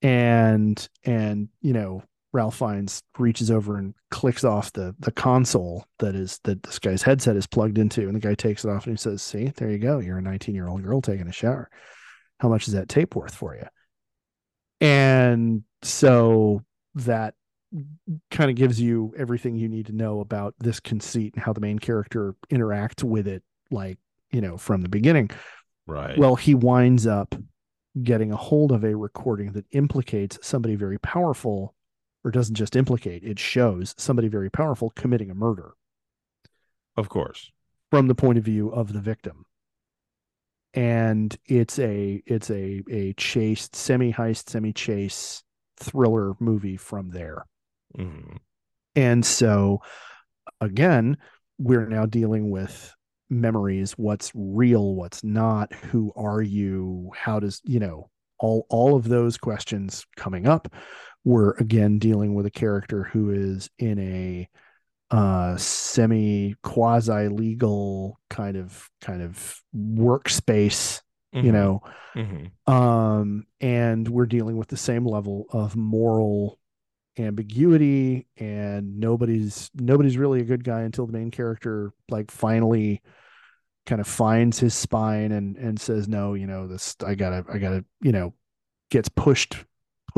and 0.00 0.88
and 1.04 1.48
you 1.60 1.72
know 1.72 2.02
Ralph 2.38 2.56
Fiennes 2.56 3.02
reaches 3.18 3.50
over 3.50 3.78
and 3.78 3.94
clicks 4.12 4.44
off 4.44 4.72
the 4.72 4.94
the 5.00 5.10
console 5.10 5.84
that 5.98 6.14
is 6.14 6.38
that 6.44 6.62
this 6.62 6.78
guy's 6.78 7.02
headset 7.02 7.34
is 7.34 7.48
plugged 7.48 7.78
into, 7.78 8.02
and 8.02 8.14
the 8.14 8.20
guy 8.20 8.34
takes 8.34 8.64
it 8.64 8.70
off 8.70 8.86
and 8.86 8.96
he 8.96 9.02
says, 9.02 9.22
"See, 9.22 9.48
there 9.56 9.68
you 9.68 9.78
go. 9.78 9.98
You're 9.98 10.18
a 10.18 10.22
19 10.22 10.54
year 10.54 10.68
old 10.68 10.84
girl 10.84 11.02
taking 11.02 11.26
a 11.26 11.32
shower. 11.32 11.68
How 12.38 12.48
much 12.48 12.68
is 12.68 12.74
that 12.74 12.88
tape 12.88 13.16
worth 13.16 13.34
for 13.34 13.56
you?" 13.56 13.66
And 14.80 15.64
so 15.82 16.62
that 16.94 17.34
kind 18.30 18.50
of 18.50 18.56
gives 18.56 18.80
you 18.80 19.12
everything 19.18 19.56
you 19.56 19.68
need 19.68 19.86
to 19.86 19.92
know 19.92 20.20
about 20.20 20.54
this 20.60 20.78
conceit 20.78 21.34
and 21.34 21.42
how 21.42 21.52
the 21.52 21.60
main 21.60 21.80
character 21.80 22.36
interacts 22.52 23.02
with 23.02 23.26
it, 23.26 23.42
like 23.72 23.98
you 24.30 24.40
know 24.40 24.56
from 24.56 24.82
the 24.82 24.88
beginning. 24.88 25.28
right. 25.88 26.16
Well, 26.16 26.36
he 26.36 26.54
winds 26.54 27.04
up 27.04 27.34
getting 28.00 28.30
a 28.30 28.36
hold 28.36 28.70
of 28.70 28.84
a 28.84 28.94
recording 28.94 29.50
that 29.54 29.66
implicates 29.72 30.38
somebody 30.40 30.76
very 30.76 30.98
powerful, 30.98 31.74
or 32.24 32.30
doesn't 32.30 32.56
just 32.56 32.76
implicate, 32.76 33.22
it 33.24 33.38
shows 33.38 33.94
somebody 33.96 34.28
very 34.28 34.50
powerful 34.50 34.90
committing 34.90 35.30
a 35.30 35.34
murder 35.34 35.72
of 36.96 37.08
course. 37.08 37.50
from 37.90 38.08
the 38.08 38.14
point 38.14 38.38
of 38.38 38.44
view 38.44 38.68
of 38.70 38.92
the 38.92 39.00
victim. 39.00 39.44
And 40.74 41.36
it's 41.46 41.78
a 41.78 42.22
it's 42.26 42.50
a 42.50 42.82
a 42.90 43.14
chase, 43.14 43.68
semi 43.72 44.12
heist, 44.12 44.50
semi 44.50 44.72
chase 44.72 45.42
thriller 45.78 46.34
movie 46.40 46.76
from 46.76 47.10
there. 47.10 47.46
Mhm. 47.96 48.38
And 48.94 49.24
so 49.24 49.80
again, 50.60 51.16
we're 51.58 51.86
now 51.88 52.04
dealing 52.06 52.50
with 52.50 52.94
memories 53.30 53.92
what's 53.92 54.32
real 54.34 54.94
what's 54.94 55.22
not 55.22 55.72
who 55.74 56.10
are 56.16 56.40
you 56.40 57.10
how 57.14 57.38
does 57.38 57.60
you 57.64 57.78
know 57.78 58.08
all 58.38 58.64
all 58.70 58.96
of 58.96 59.06
those 59.06 59.36
questions 59.36 60.06
coming 60.16 60.46
up 60.46 60.72
we're 61.24 61.52
again 61.52 61.98
dealing 61.98 62.34
with 62.34 62.46
a 62.46 62.50
character 62.50 63.04
who 63.04 63.30
is 63.30 63.70
in 63.78 63.98
a 63.98 64.48
uh 65.10 65.56
semi 65.56 66.54
quasi 66.62 67.28
legal 67.28 68.18
kind 68.30 68.56
of 68.56 68.90
kind 69.00 69.22
of 69.22 69.62
workspace 69.76 71.02
you 71.40 71.50
Mhm. 71.50 71.52
know 71.52 71.82
Mhm. 72.14 72.72
um 72.72 73.46
and 73.60 74.08
we're 74.08 74.26
dealing 74.26 74.56
with 74.56 74.68
the 74.68 74.76
same 74.76 75.06
level 75.06 75.46
of 75.50 75.76
moral 75.76 76.58
ambiguity 77.18 78.26
and 78.36 78.98
nobody's 79.00 79.70
nobody's 79.74 80.16
really 80.18 80.40
a 80.40 80.44
good 80.44 80.62
guy 80.64 80.82
until 80.82 81.06
the 81.06 81.12
main 81.12 81.30
character 81.30 81.92
like 82.10 82.30
finally 82.30 83.02
kind 83.86 84.00
of 84.00 84.06
finds 84.06 84.58
his 84.58 84.74
spine 84.74 85.32
and 85.32 85.56
and 85.56 85.80
says 85.80 86.08
no 86.08 86.34
you 86.34 86.46
know 86.46 86.66
this 86.68 86.94
i 87.06 87.14
gotta 87.14 87.44
i 87.52 87.58
gotta 87.58 87.84
you 88.02 88.12
know 88.12 88.34
gets 88.90 89.08
pushed 89.08 89.64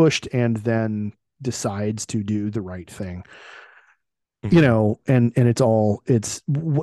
pushed 0.03 0.29
and 0.33 0.59
then 0.59 1.13
decides 1.43 2.07
to 2.07 2.23
do 2.23 2.51
the 2.51 2.61
right 2.63 2.91
thing 2.91 3.25
you 4.51 4.61
Mhm. 4.61 4.63
know 4.63 5.01
and 5.07 5.33
and 5.37 5.49
it's 5.49 5.61
all 5.61 6.03
it's 6.07 6.43
wh- 6.49 6.81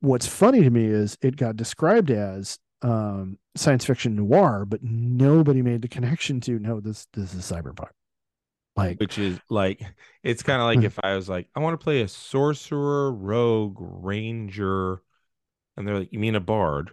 what's 0.00 0.26
funny 0.26 0.62
to 0.62 0.70
me 0.70 0.84
is 0.84 1.16
it 1.22 1.36
got 1.36 1.56
described 1.56 2.10
as 2.10 2.58
um 2.82 3.38
science 3.56 3.84
fiction 3.84 4.16
noir 4.16 4.64
but 4.66 4.82
nobody 4.82 5.62
made 5.62 5.82
the 5.82 5.88
connection 5.88 6.40
to 6.40 6.58
no 6.58 6.80
this 6.80 7.06
this 7.14 7.32
is 7.34 7.50
cyberpunk 7.50 7.90
like 8.76 8.98
which 8.98 9.18
is 9.18 9.38
like 9.48 9.80
it's 10.22 10.42
kind 10.42 10.60
of 10.60 10.66
like 10.66 10.82
if 10.82 10.98
I 11.02 11.14
was 11.14 11.28
like, 11.28 11.48
I 11.54 11.60
want 11.60 11.78
to 11.78 11.84
play 11.84 12.02
a 12.02 12.08
sorcerer, 12.08 13.12
rogue, 13.12 13.76
ranger, 13.78 15.02
and 15.76 15.86
they're 15.86 15.98
like, 16.00 16.12
you 16.12 16.18
mean 16.18 16.34
a 16.34 16.40
bard? 16.40 16.90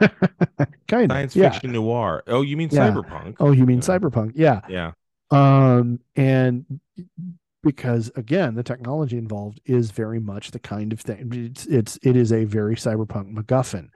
kind 0.88 1.10
of 1.10 1.16
Science 1.16 1.36
yeah 1.36 1.50
fiction 1.50 1.72
noir. 1.72 2.22
Oh, 2.26 2.42
you 2.42 2.56
mean 2.56 2.68
Yeah. 2.72 2.90
cyberpunk? 2.90 3.36
oh 3.40 3.52
you 3.52 3.66
mean 3.66 3.78
Yeah. 3.78 3.84
cyberpunk 3.98 4.32
yeah 4.34 4.60
Yeah. 4.68 4.92
um 5.30 6.00
and 6.16 6.80
because 7.62 8.10
again 8.16 8.54
the 8.54 8.62
technology 8.62 9.18
involved 9.18 9.60
is 9.64 9.90
very 9.90 10.20
much 10.20 10.52
the 10.52 10.58
kind 10.60 10.92
of 10.92 11.00
thing 11.00 11.30
it's 11.32 11.66
it's 11.66 11.98
it 12.02 12.16
is 12.16 12.32
a 12.32 12.44
very 12.44 12.76
cyberpunk 12.76 13.32
macguffin 13.34 13.88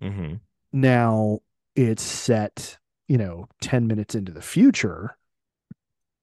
hmm 0.00 0.34
now 0.72 1.40
it's 1.74 2.02
set 2.02 2.78
you 3.08 3.18
know 3.18 3.46
10 3.60 3.86
minutes 3.86 4.14
into 4.14 4.32
the 4.32 4.42
future 4.42 5.16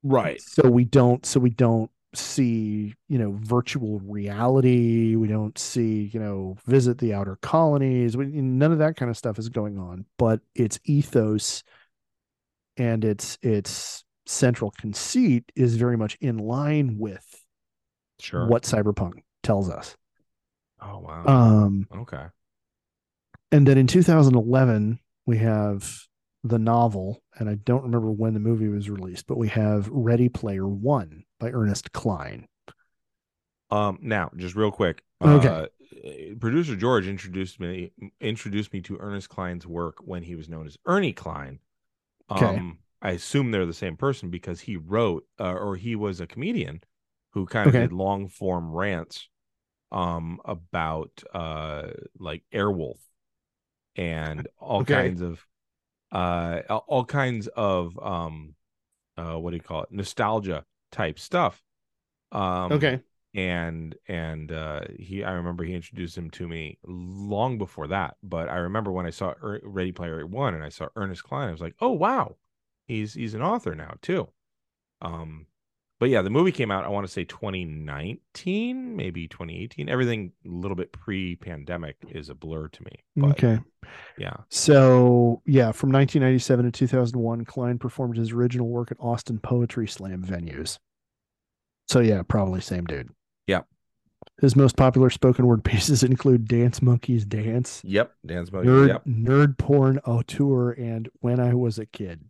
Right. 0.06 0.42
so 0.42 0.70
we 0.70 0.84
don't 0.86 1.26
so 1.26 1.40
we 1.40 1.50
don't 1.50 1.90
see 2.16 2.94
you 3.10 3.18
know 3.18 3.36
virtual 3.42 4.00
reality 4.00 5.16
we 5.16 5.28
don't 5.28 5.58
see 5.58 6.10
you 6.14 6.20
know 6.20 6.56
visit 6.66 6.98
the 7.00 7.14
outer 7.14 7.38
colonies 7.42 8.16
we, 8.16 8.26
none 8.28 8.72
of 8.72 8.78
that 8.80 8.96
kind 8.96 9.10
of 9.10 9.18
stuff 9.18 9.40
is 9.40 9.50
going 9.50 9.78
on 9.80 10.06
but 10.18 10.40
its 10.56 10.80
ethos 10.86 11.64
and 12.78 13.04
its 13.04 13.38
its 13.42 14.04
central 14.26 14.72
conceit 14.72 15.52
is 15.56 15.76
very 15.76 15.98
much 15.98 16.18
in 16.22 16.38
line 16.38 16.98
with 16.98 17.26
Sure. 18.20 18.48
what 18.48 18.64
cyberpunk 18.64 19.14
tells 19.42 19.70
us 19.70 19.96
Oh 20.82 21.00
wow. 21.00 21.24
um 21.26 21.88
okay. 21.96 22.26
and 23.52 23.68
then 23.68 23.78
in 23.78 23.88
2011 23.88 25.00
we 25.26 25.38
have 25.38 25.98
the 26.44 26.60
novel 26.60 27.22
and 27.40 27.50
i 27.50 27.56
don't 27.56 27.84
remember 27.84 28.12
when 28.12 28.34
the 28.34 28.40
movie 28.40 28.68
was 28.68 28.90
released 28.90 29.28
but 29.28 29.38
we 29.38 29.48
have 29.50 29.88
ready 29.90 30.30
player 30.30 30.68
one 30.68 31.24
by 31.44 31.52
ernest 31.52 31.92
cline 31.92 32.48
Um. 33.70 33.98
Now, 34.02 34.32
just 34.36 34.56
real 34.56 34.72
quick. 34.72 35.04
Okay. 35.22 35.48
Uh, 35.48 36.36
producer 36.40 36.76
George 36.76 37.08
introduced 37.08 37.60
me 37.60 37.92
introduced 38.22 38.72
me 38.74 38.82
to 38.82 38.98
Ernest 39.00 39.30
Cline's 39.30 39.66
work 39.66 39.96
when 40.06 40.24
he 40.24 40.36
was 40.36 40.48
known 40.50 40.66
as 40.68 40.78
Ernie 40.86 41.14
Cline. 41.14 41.60
Okay. 42.32 42.46
Um, 42.46 42.80
I 43.02 43.12
assume 43.12 43.52
they're 43.52 43.66
the 43.66 43.74
same 43.74 43.98
person 43.98 44.30
because 44.30 44.62
he 44.62 44.78
wrote, 44.78 45.26
uh, 45.40 45.54
or 45.54 45.76
he 45.76 45.96
was 45.96 46.20
a 46.22 46.28
comedian 46.28 46.82
who 47.32 47.46
kind 47.46 47.68
of 47.68 47.76
Okay. 47.76 47.84
did 47.84 47.94
long 47.94 48.28
form 48.30 48.72
rants, 48.72 49.28
um, 49.92 50.40
about 50.46 51.24
uh, 51.34 51.88
like 52.20 52.44
Airwolf 52.54 53.00
and 53.96 54.48
all 54.60 54.82
Okay. 54.82 54.94
kinds 54.94 55.22
of, 55.22 55.46
uh, 56.12 56.62
all- 56.70 56.86
all 56.88 57.06
kinds 57.06 57.48
of, 57.48 57.98
um, 58.00 58.56
uh, 59.18 59.36
what 59.38 59.52
do 59.52 59.58
you 59.58 59.64
call 59.64 59.84
it, 59.84 59.92
nostalgia 59.92 60.64
type 60.94 61.20
stuff. 61.20 61.62
Um, 62.32 62.72
okay. 62.72 63.02
and 63.36 63.96
and 64.08 64.52
uh 64.52 64.82
he 64.98 65.24
i 65.24 65.32
remember 65.34 65.64
he 65.64 65.74
introduced 65.74 66.18
him 66.18 66.30
to 66.32 66.48
me 66.48 66.78
long 66.86 67.58
before 67.58 67.88
that 67.88 68.16
but 68.24 68.48
i 68.50 68.56
remember 68.56 68.92
when 68.92 69.06
i 69.06 69.10
saw 69.10 69.34
er- 69.44 69.62
ready 69.64 69.92
player 69.92 70.26
one 70.26 70.54
and 70.54 70.64
i 70.64 70.70
saw 70.70 70.88
ernest 70.96 71.24
cline 71.24 71.50
i 71.50 71.52
was 71.52 71.62
like 71.62 71.76
oh 71.82 71.92
wow 71.92 72.36
he's 72.88 73.14
he's 73.14 73.34
an 73.34 73.42
author 73.42 73.76
now 73.76 73.96
too 74.02 74.28
um 75.02 75.46
but 76.04 76.10
yeah 76.10 76.22
the 76.22 76.30
movie 76.30 76.52
came 76.52 76.70
out 76.70 76.84
i 76.84 76.90
want 76.90 77.08
to 77.08 77.12
say 77.12 77.24
2019 77.24 78.94
maybe 78.94 79.26
2018 79.26 79.88
everything 79.88 80.34
a 80.46 80.50
little 80.50 80.76
bit 80.76 80.92
pre-pandemic 80.92 81.96
is 82.10 82.28
a 82.28 82.36
blur 82.36 82.68
to 82.68 82.84
me 82.84 82.92
but 83.16 83.30
okay. 83.32 83.60
yeah. 84.18 84.34
So 84.50 85.42
yeah 85.46 85.72
from 85.72 85.94
1997 85.94 86.66
to 86.66 86.72
2001 86.72 87.46
cline 87.46 87.80
performed 87.80 88.18
his 88.18 88.34
original 88.34 88.68
work 88.68 88.92
at 88.92 88.98
austin 89.00 89.40
poetry 89.40 89.88
slam 89.88 90.22
venues. 90.22 90.78
So 91.88 92.02
yeah 92.02 92.22
probably 92.28 92.60
same 92.60 92.84
dude. 92.84 93.10
Yep. 93.48 93.66
his 94.42 94.58
most 94.58 94.76
popular 94.76 95.10
spoken 95.10 95.48
word 95.48 95.64
pieces 95.72 96.04
include 96.04 96.50
dance 96.50 96.82
monkeys 96.82 97.24
dance 97.24 97.82
yep 97.86 98.12
dan's 98.26 98.52
Monkey, 98.52 98.68
nerd 98.68 98.88
yep. 98.90 99.06
Nerd 99.06 99.58
porn 99.58 100.00
auteur 100.00 100.72
and 100.72 101.08
when 101.22 101.40
i 101.40 101.54
was 101.54 101.80
a 101.80 101.86
kid 101.86 102.26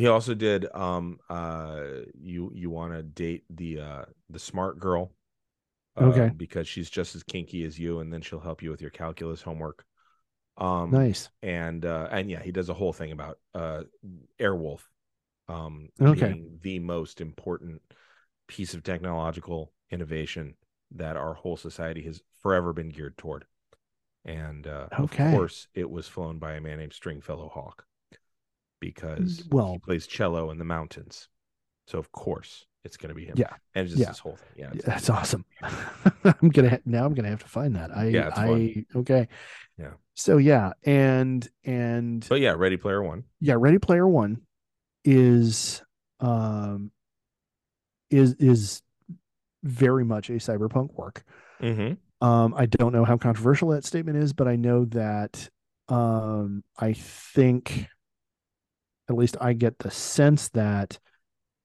He 0.00 0.06
also 0.06 0.34
did 0.34 0.66
um 0.74 1.18
uh 1.28 1.82
you 2.18 2.50
you 2.54 2.70
want 2.70 2.94
to 2.94 3.02
date 3.02 3.44
the 3.50 3.80
uh 3.80 4.04
the 4.30 4.38
smart 4.38 4.78
girl. 4.78 5.12
uh, 5.96 6.06
Okay. 6.06 6.32
because 6.36 6.68
she's 6.68 6.90
just 6.90 7.16
as 7.16 7.24
kinky 7.24 7.64
as 7.64 7.78
you 7.78 8.00
and 8.00 8.12
then 8.12 8.22
she'll 8.22 8.40
help 8.40 8.62
you 8.62 8.70
with 8.70 8.80
your 8.82 8.90
calculus 8.90 9.42
homework. 9.42 9.84
Um 10.58 10.90
nice 10.92 11.28
and 11.42 11.84
uh 11.84 12.08
and 12.12 12.30
yeah, 12.30 12.42
he 12.42 12.52
does 12.52 12.70
a 12.70 12.74
whole 12.74 12.92
thing 12.94 13.12
about 13.12 13.38
uh 13.54 13.82
Airwolf 14.40 14.82
um 15.48 15.90
Okay. 16.00 16.10
being 16.12 16.58
the 16.62 16.78
most 16.80 17.20
important 17.20 17.82
piece 18.48 18.74
of 18.74 18.82
technological 18.84 19.72
innovation 19.90 20.56
that 20.92 21.16
our 21.16 21.34
whole 21.34 21.58
society 21.58 22.02
has 22.04 22.22
forever 22.42 22.72
been 22.72 22.90
geared 22.90 23.18
toward. 23.18 23.46
And 24.24 24.66
uh 24.66 24.88
Okay. 24.98 25.02
of 25.02 25.18
course 25.30 25.68
it 25.74 25.90
was 25.90 26.08
flown 26.08 26.38
by 26.38 26.54
a 26.54 26.60
man 26.62 26.78
named 26.78 26.94
Stringfellow 26.94 27.50
Hawke 27.50 27.86
because 28.80 29.46
Well- 29.50 29.72
he 29.72 29.78
plays 29.78 30.06
cello 30.06 30.50
in 30.50 30.58
the 30.58 30.64
mountains. 30.64 31.28
So 31.86 31.98
of 31.98 32.10
course 32.12 32.66
it's 32.84 32.96
gonna 32.96 33.14
be 33.14 33.26
him. 33.26 33.34
Yeah. 33.36 33.52
And 33.74 33.84
it's 33.84 33.92
just 33.92 34.00
Yeah. 34.00 34.08
this 34.08 34.18
whole 34.20 34.36
thing. 34.36 34.48
Yeah. 34.56 34.70
Yeah, 34.74 34.80
that's 34.86 35.10
awesome 35.10 35.44
i'm 36.24 36.48
gonna 36.48 36.70
ha- 36.70 36.78
now 36.86 37.04
i'm 37.04 37.12
gonna 37.14 37.28
have 37.28 37.42
to 37.42 37.48
find 37.48 37.76
that 37.76 37.94
i 37.94 38.06
Yeah, 38.06 38.30
i 38.34 38.46
fun. 38.46 38.86
okay 38.96 39.28
Yeah. 39.78 39.92
so 40.14 40.38
yeah 40.38 40.72
and 40.84 41.46
and 41.64 42.24
But 42.28 42.40
yeah, 42.40 42.52
Ready 42.56 42.76
Player 42.78 43.02
One. 43.02 43.24
yeah 43.40 43.56
ready 43.58 43.78
player 43.78 44.08
one 44.08 44.42
is 45.04 45.82
um 46.20 46.90
is 48.10 48.34
is 48.34 48.82
very 49.62 50.04
much 50.04 50.30
a 50.30 50.34
cyberpunk 50.34 50.94
work 50.94 51.24
Mm-hmm. 51.60 52.26
um 52.26 52.54
i 52.56 52.64
don't 52.66 52.92
know 52.92 53.04
how 53.04 53.16
controversial 53.18 53.68
that 53.70 53.84
statement 53.84 54.16
is 54.16 54.32
but 54.32 54.48
i 54.48 54.56
know 54.56 54.86
that 54.86 55.50
um 55.88 56.64
i 56.78 56.92
think 56.94 57.86
at 59.10 59.16
least 59.16 59.36
i 59.40 59.52
get 59.52 59.78
the 59.80 59.90
sense 59.90 60.48
that 60.50 60.98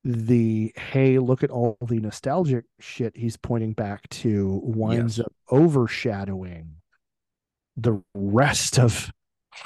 the 0.04 0.72
hey 0.76 1.18
look 1.20 1.44
at 1.44 1.50
all 1.50 1.78
the 1.88 2.00
nostalgic 2.00 2.66
shit 2.80 3.16
he's 3.16 3.38
pointing 3.38 3.74
back 3.74 4.08
to 4.10 4.60
winds 4.64 5.18
Yes. 5.20 5.26
up 5.26 5.34
overshadowing 5.52 6.76
the 7.78 8.02
rest 8.14 8.80
of 8.80 9.12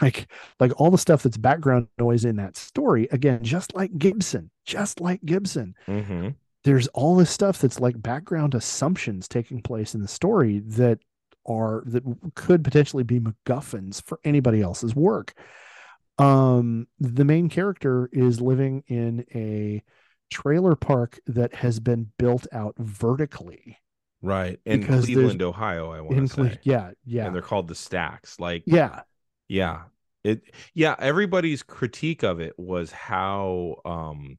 like 0.01 0.27
like 0.59 0.71
all 0.79 0.91
the 0.91 0.97
stuff 0.97 1.23
that's 1.23 1.37
background 1.37 1.87
noise 1.97 2.23
in 2.25 2.35
that 2.37 2.55
story 2.55 3.07
again 3.11 3.43
just 3.43 3.73
like 3.75 3.97
gibson 3.97 4.49
just 4.65 5.01
like 5.01 5.23
gibson 5.25 5.73
Mm-hmm. 5.87 6.29
there's 6.63 6.87
all 6.89 7.15
this 7.15 7.31
stuff 7.31 7.59
that's 7.59 7.79
like 7.79 8.01
background 8.01 8.53
assumptions 8.55 9.27
taking 9.27 9.61
place 9.61 9.95
in 9.95 10.01
the 10.01 10.07
story 10.07 10.59
that 10.59 10.99
are 11.47 11.83
that 11.87 12.03
could 12.35 12.63
potentially 12.63 13.03
be 13.03 13.19
MacGuffins 13.19 14.03
for 14.03 14.19
anybody 14.23 14.61
else's 14.61 14.95
work. 14.95 15.33
Um, 16.19 16.87
the 16.99 17.25
main 17.25 17.49
character 17.49 18.09
is 18.11 18.41
living 18.41 18.83
in 18.87 19.25
a 19.33 19.83
trailer 20.29 20.75
park 20.75 21.19
that 21.27 21.55
has 21.55 21.79
been 21.79 22.11
built 22.17 22.45
out 22.51 22.75
vertically. 22.77 23.77
Right. 24.21 24.59
In 24.65 24.83
Cleveland, 24.83 25.41
Ohio, 25.41 25.91
I 25.91 26.01
want 26.01 26.29
to 26.29 26.35
Cle- 26.35 26.45
say. 26.45 26.59
yeah, 26.63 26.91
yeah, 27.05 27.25
And 27.25 27.33
they're 27.33 27.41
called 27.41 27.67
the 27.67 27.75
stacks. 27.75 28.39
Like 28.39 28.63
yeah, 28.65 29.01
Yeah. 29.47 29.83
It 30.25 30.41
yeah, 30.73 30.95
everybody's 30.99 31.63
critique 31.63 32.23
of 32.23 32.41
it 32.41 32.53
was 32.59 32.91
how 32.91 33.77
um 33.85 34.37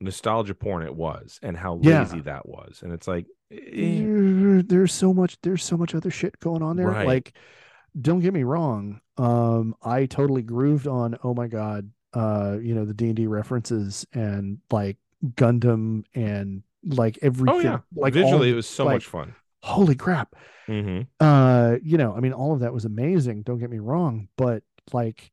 nostalgia 0.00 0.54
porn 0.54 0.82
it 0.84 0.94
was 0.94 1.38
and 1.42 1.56
how 1.56 1.80
Yeah. 1.82 2.00
lazy 2.00 2.20
that 2.20 2.46
was. 2.46 2.82
And 2.82 2.92
it's 2.92 3.08
like, 3.08 3.26
eh, 3.50 4.60
there's 4.66 4.92
so 4.92 5.14
much 5.14 5.38
there's 5.42 5.64
so 5.64 5.78
much 5.78 5.94
other 5.94 6.10
shit 6.10 6.38
going 6.40 6.62
on 6.62 6.76
there 6.76 6.88
Right. 6.88 7.06
like 7.06 7.34
don't 7.98 8.20
get 8.20 8.34
me 8.34 8.42
wrong 8.42 9.00
um 9.18 9.74
i 9.82 10.06
totally 10.06 10.42
grooved 10.42 10.86
on 10.86 11.16
oh 11.22 11.34
my 11.34 11.46
god 11.46 11.90
uh 12.14 12.56
you 12.60 12.74
know 12.74 12.84
the 12.84 12.94
d&d 12.94 13.26
references 13.26 14.06
and 14.12 14.58
like 14.70 14.96
gundam 15.36 16.04
and 16.14 16.62
like 16.84 17.18
everything 17.22 17.56
oh 17.56 17.60
yeah, 17.60 17.78
like 17.94 18.12
visually 18.12 18.48
of- 18.50 18.54
it 18.54 18.56
was 18.56 18.66
so 18.66 18.84
like, 18.84 18.94
much 18.94 19.06
fun. 19.06 19.34
holy 19.62 19.94
crap 19.94 20.34
hmm 20.66 21.02
uh 21.20 21.76
you 21.82 21.96
know 21.98 22.14
i 22.16 22.20
mean 22.20 22.32
all 22.32 22.52
of 22.54 22.60
that 22.60 22.72
was 22.72 22.84
amazing 22.84 23.42
don't 23.42 23.58
get 23.58 23.70
me 23.70 23.78
wrong 23.78 24.28
but 24.36 24.62
like 24.92 25.30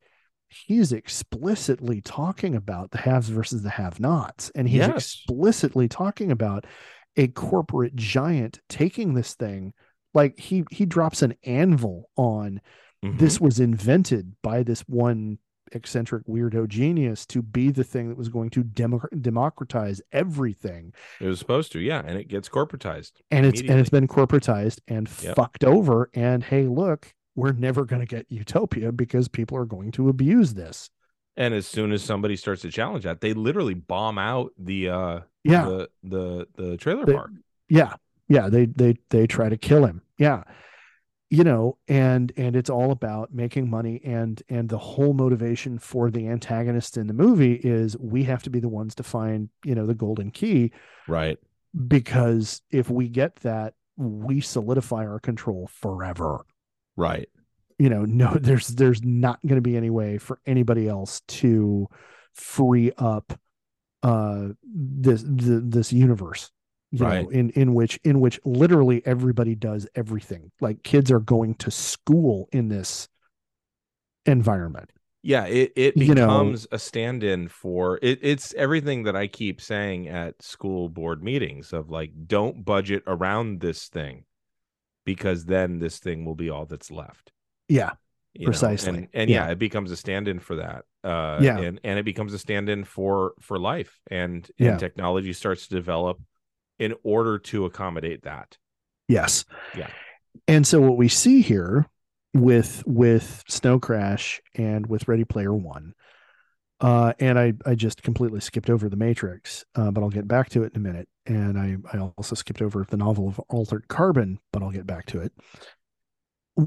he's 0.48 0.92
explicitly 0.92 2.00
talking 2.02 2.54
about 2.54 2.90
the 2.90 2.98
haves 2.98 3.28
versus 3.30 3.62
the 3.62 3.70
have 3.70 3.98
nots 3.98 4.50
and 4.54 4.68
he's 4.68 4.86
Yes. 4.86 4.90
explicitly 4.90 5.88
talking 5.88 6.30
about 6.30 6.66
a 7.16 7.28
corporate 7.28 7.96
giant 7.96 8.60
taking 8.68 9.14
this 9.14 9.34
thing 9.34 9.72
like 10.14 10.38
he 10.38 10.64
he 10.70 10.84
drops 10.86 11.22
an 11.22 11.34
anvil 11.44 12.10
on 12.16 12.60
Mm-hmm. 13.04 13.16
this 13.18 13.40
was 13.40 13.58
invented 13.58 14.34
by 14.42 14.62
this 14.62 14.82
one 14.82 15.38
eccentric 15.72 16.24
weirdo 16.26 16.68
genius 16.68 17.26
to 17.26 17.42
be 17.42 17.70
the 17.70 17.82
thing 17.82 18.08
that 18.10 18.16
was 18.18 18.28
going 18.28 18.50
to 18.50 18.62
demo- 18.62 19.08
democratize 19.20 20.00
everything 20.12 20.92
It 21.20 21.26
was 21.26 21.38
supposed 21.40 21.72
to, 21.72 21.80
yeah, 21.80 22.02
and 22.06 22.16
it 22.18 22.28
gets 22.28 22.48
corporatized. 22.48 23.12
and 23.30 23.44
it's 23.46 23.60
and 23.60 23.70
it's 23.80 23.90
been 23.90 24.06
corporatized 24.06 24.80
and 24.86 25.08
Yep. 25.22 25.34
fucked 25.34 25.64
over 25.64 26.10
and 26.14 26.44
hey 26.44 26.66
look 26.68 27.12
we're 27.34 27.52
never 27.52 27.84
going 27.86 28.00
to 28.00 28.06
get 28.06 28.26
utopia 28.30 28.92
because 28.92 29.26
people 29.28 29.56
are 29.56 29.64
going 29.64 29.90
to 29.92 30.08
abuse 30.08 30.54
this 30.54 30.88
And 31.36 31.54
as 31.54 31.66
soon 31.66 31.90
as 31.92 32.02
somebody 32.04 32.36
starts 32.36 32.62
to 32.62 32.70
challenge 32.70 33.04
that, 33.04 33.20
they 33.22 33.32
literally 33.34 33.74
bomb 33.74 34.18
out 34.18 34.52
the 34.58 34.90
uh 34.90 35.20
yeah 35.42 35.64
the 35.64 35.88
the 36.04 36.46
the 36.56 36.76
trailer 36.76 37.04
They- 37.06 37.14
park. 37.14 37.30
yeah 37.68 37.94
yeah 38.28 38.48
they 38.48 38.66
they 38.66 38.94
they 39.10 39.26
try 39.26 39.48
to 39.48 39.56
kill 39.56 39.86
him 39.86 40.02
yeah 40.18 40.44
you 41.32 41.42
know 41.42 41.78
and 41.88 42.30
and 42.36 42.54
it's 42.54 42.68
all 42.68 42.90
about 42.92 43.32
making 43.32 43.68
money 43.70 44.00
and 44.04 44.42
and 44.50 44.68
the 44.68 44.76
whole 44.76 45.14
motivation 45.14 45.78
for 45.78 46.10
the 46.10 46.28
antagonist 46.28 46.98
in 46.98 47.06
the 47.06 47.14
movie 47.14 47.54
is 47.54 47.96
we 47.98 48.22
have 48.24 48.42
to 48.42 48.50
be 48.50 48.60
the 48.60 48.68
ones 48.68 48.94
to 48.94 49.02
find 49.02 49.48
you 49.64 49.74
know 49.74 49.86
the 49.86 49.94
golden 49.94 50.30
key 50.30 50.70
Right. 51.08 51.38
because 51.88 52.60
if 52.70 52.90
we 52.90 53.08
get 53.08 53.36
that 53.36 53.72
we 53.96 54.40
solidify 54.42 55.06
our 55.06 55.18
control 55.20 55.68
forever 55.72 56.44
Right. 56.96 57.28
you 57.78 57.88
know 57.88 58.04
no 58.04 58.34
there's 58.40 58.68
there's 58.68 59.02
not 59.02 59.40
going 59.46 59.56
to 59.56 59.62
be 59.70 59.76
any 59.76 59.90
way 59.90 60.18
for 60.18 60.38
anybody 60.44 60.86
else 60.86 61.22
to 61.40 61.88
free 62.34 62.92
up 62.98 63.38
uh 64.02 64.48
this 64.64 65.22
the, 65.22 65.62
this 65.64 65.92
universe 65.94 66.50
you 66.92 67.04
Right. 67.04 67.24
know 67.24 67.30
in 67.30 67.50
in 67.50 67.74
which 67.74 67.98
in 68.04 68.20
which 68.20 68.38
literally 68.44 69.02
everybody 69.06 69.54
does 69.54 69.86
everything 69.94 70.52
like 70.60 70.82
kids 70.82 71.10
are 71.10 71.20
going 71.20 71.54
to 71.56 71.70
school 71.70 72.48
in 72.52 72.68
this 72.68 73.08
environment 74.26 74.90
Yeah, 75.24 75.46
it 75.46 75.72
it 75.76 75.96
You 75.96 76.14
know- 76.14 76.26
becomes 76.26 76.66
a 76.72 76.78
stand-in 76.80 77.46
for 77.48 77.98
it. 78.02 78.18
It's 78.22 78.52
everything 78.54 79.04
that 79.04 79.14
I 79.14 79.28
keep 79.28 79.60
saying 79.60 80.08
at 80.08 80.42
school 80.42 80.88
board 80.88 81.22
meetings 81.22 81.72
of 81.72 81.90
like, 81.90 82.10
don't 82.26 82.64
budget 82.64 83.04
around 83.06 83.60
this 83.60 83.86
thing, 83.88 84.24
because 85.06 85.44
then 85.44 85.78
this 85.78 86.00
thing 86.00 86.24
will 86.24 86.34
be 86.34 86.50
all 86.50 86.66
that's 86.66 86.90
left. 86.90 87.30
yeah 87.68 87.92
you 88.34 88.46
know? 88.46 88.46
Precisely. 88.46 88.88
and, 88.88 89.08
and 89.12 89.30
yeah. 89.30 89.44
Yeah. 89.46 89.52
it 89.52 89.58
becomes 89.58 89.90
a 89.92 89.96
stand-in 89.96 90.38
for 90.40 90.56
that. 90.56 90.84
Uh, 91.04 91.38
Yeah. 91.40 91.58
and 91.58 91.78
and 91.84 91.98
it 92.00 92.04
becomes 92.04 92.32
a 92.32 92.38
stand-in 92.38 92.82
for 92.84 93.34
for 93.40 93.58
life, 93.58 94.00
and 94.10 94.50
Yeah. 94.58 94.70
and 94.72 94.80
technology 94.80 95.32
starts 95.32 95.68
to 95.68 95.74
develop 95.76 96.18
in 96.82 96.94
order 97.04 97.38
to 97.38 97.64
accommodate 97.64 98.22
that. 98.22 98.58
yes 99.08 99.44
Yeah. 99.76 99.88
and 100.48 100.66
so 100.66 100.80
what 100.80 100.96
we 100.96 101.08
see 101.08 101.40
here 101.42 101.86
with 102.34 102.82
with 102.86 103.44
snow 103.48 103.78
crash 103.78 104.40
and 104.56 104.86
with 104.86 105.06
ready 105.06 105.24
player 105.24 105.54
one 105.54 105.94
uh 106.80 107.12
and 107.20 107.38
i 107.38 107.52
i 107.66 107.74
just 107.74 108.02
completely 108.02 108.40
skipped 108.40 108.70
over 108.70 108.88
the 108.88 108.96
matrix 108.96 109.64
uh, 109.74 109.90
but 109.90 110.02
i'll 110.02 110.08
get 110.18 110.26
back 110.26 110.48
to 110.48 110.62
it 110.64 110.72
in 110.74 110.78
a 110.80 110.84
minute 110.88 111.08
and 111.26 111.58
i 111.58 111.76
i 111.92 111.98
also 112.16 112.34
skipped 112.34 112.62
over 112.62 112.86
the 112.88 112.96
novel 112.96 113.28
of 113.28 113.38
altered 113.50 113.86
carbon 113.88 114.38
but 114.52 114.62
i'll 114.62 114.70
get 114.72 114.86
back 114.86 115.04
to 115.06 115.20
it 115.20 115.32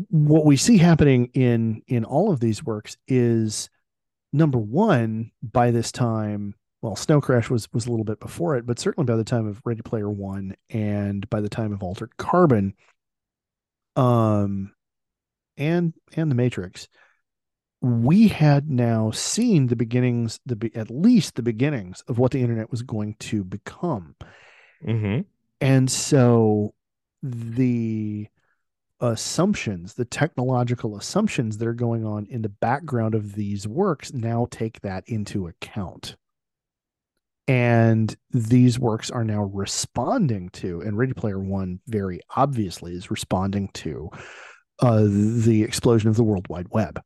what 0.10 0.46
we 0.46 0.56
see 0.58 0.78
happening 0.78 1.30
in 1.34 1.82
in 1.88 2.06
all 2.06 2.32
of 2.32 2.40
these 2.40 2.64
works 2.64 2.96
is 3.08 3.70
number 4.34 4.58
one 4.60 5.32
by 5.42 5.72
this 5.72 5.92
time 5.92 6.54
well 6.86 6.96
snow 6.96 7.20
crash 7.20 7.50
was 7.50 7.68
was 7.74 7.88
a 7.88 7.90
little 7.90 8.06
bit 8.06 8.20
before 8.20 8.56
it 8.56 8.66
but 8.66 8.78
certainly 8.78 9.06
by 9.06 9.16
the 9.16 9.24
time 9.24 9.48
of 9.48 9.60
ready 9.66 9.82
player 9.82 10.10
one 10.10 10.56
and 10.70 11.28
by 11.32 11.42
the 11.42 11.50
time 11.50 11.74
of 11.74 11.82
altered 11.82 12.16
carbon 12.18 12.76
um 13.96 14.72
and 15.58 15.94
and 16.16 16.30
the 16.30 16.36
matrix 16.36 16.88
we 17.82 18.28
had 18.28 18.70
now 18.70 19.10
seen 19.12 19.68
the 19.68 19.76
beginnings 19.76 20.40
the 20.46 20.56
be, 20.56 20.76
at 20.76 20.92
least 20.92 21.36
the 21.36 21.42
beginnings 21.42 22.04
of 22.08 22.20
what 22.20 22.32
the 22.32 22.42
internet 22.42 22.70
was 22.70 22.82
going 22.84 23.16
to 23.20 23.44
become 23.44 24.16
Mm-hmm. 24.86 25.22
and 25.62 25.90
so 25.90 26.76
the 27.24 28.28
assumptions 29.00 29.96
the 29.96 30.06
technological 30.06 30.98
assumptions 30.98 31.58
that 31.58 31.68
are 31.68 31.74
going 31.74 32.06
on 32.06 32.28
in 32.28 32.44
the 32.44 32.50
background 32.50 33.16
of 33.16 33.34
these 33.34 33.68
works 33.68 34.14
now 34.14 34.48
take 34.52 34.80
that 34.82 35.04
into 35.08 35.48
account 35.48 36.16
and 37.48 38.16
these 38.32 38.80
works 38.80 39.12
are 39.12 39.24
now 39.24 39.44
responding 39.44 40.50
to 40.50 40.82
and 40.82 40.98
ready 40.98 41.14
player 41.14 41.40
one 41.40 41.80
very 41.88 42.20
obviously 42.36 42.94
is 42.94 43.12
responding 43.12 43.70
to 43.74 44.10
uh 44.82 45.04
the 45.06 45.64
explosion 45.64 46.10
of 46.10 46.16
the 46.16 46.24
world 46.24 46.48
wide 46.50 46.68
web 46.72 47.02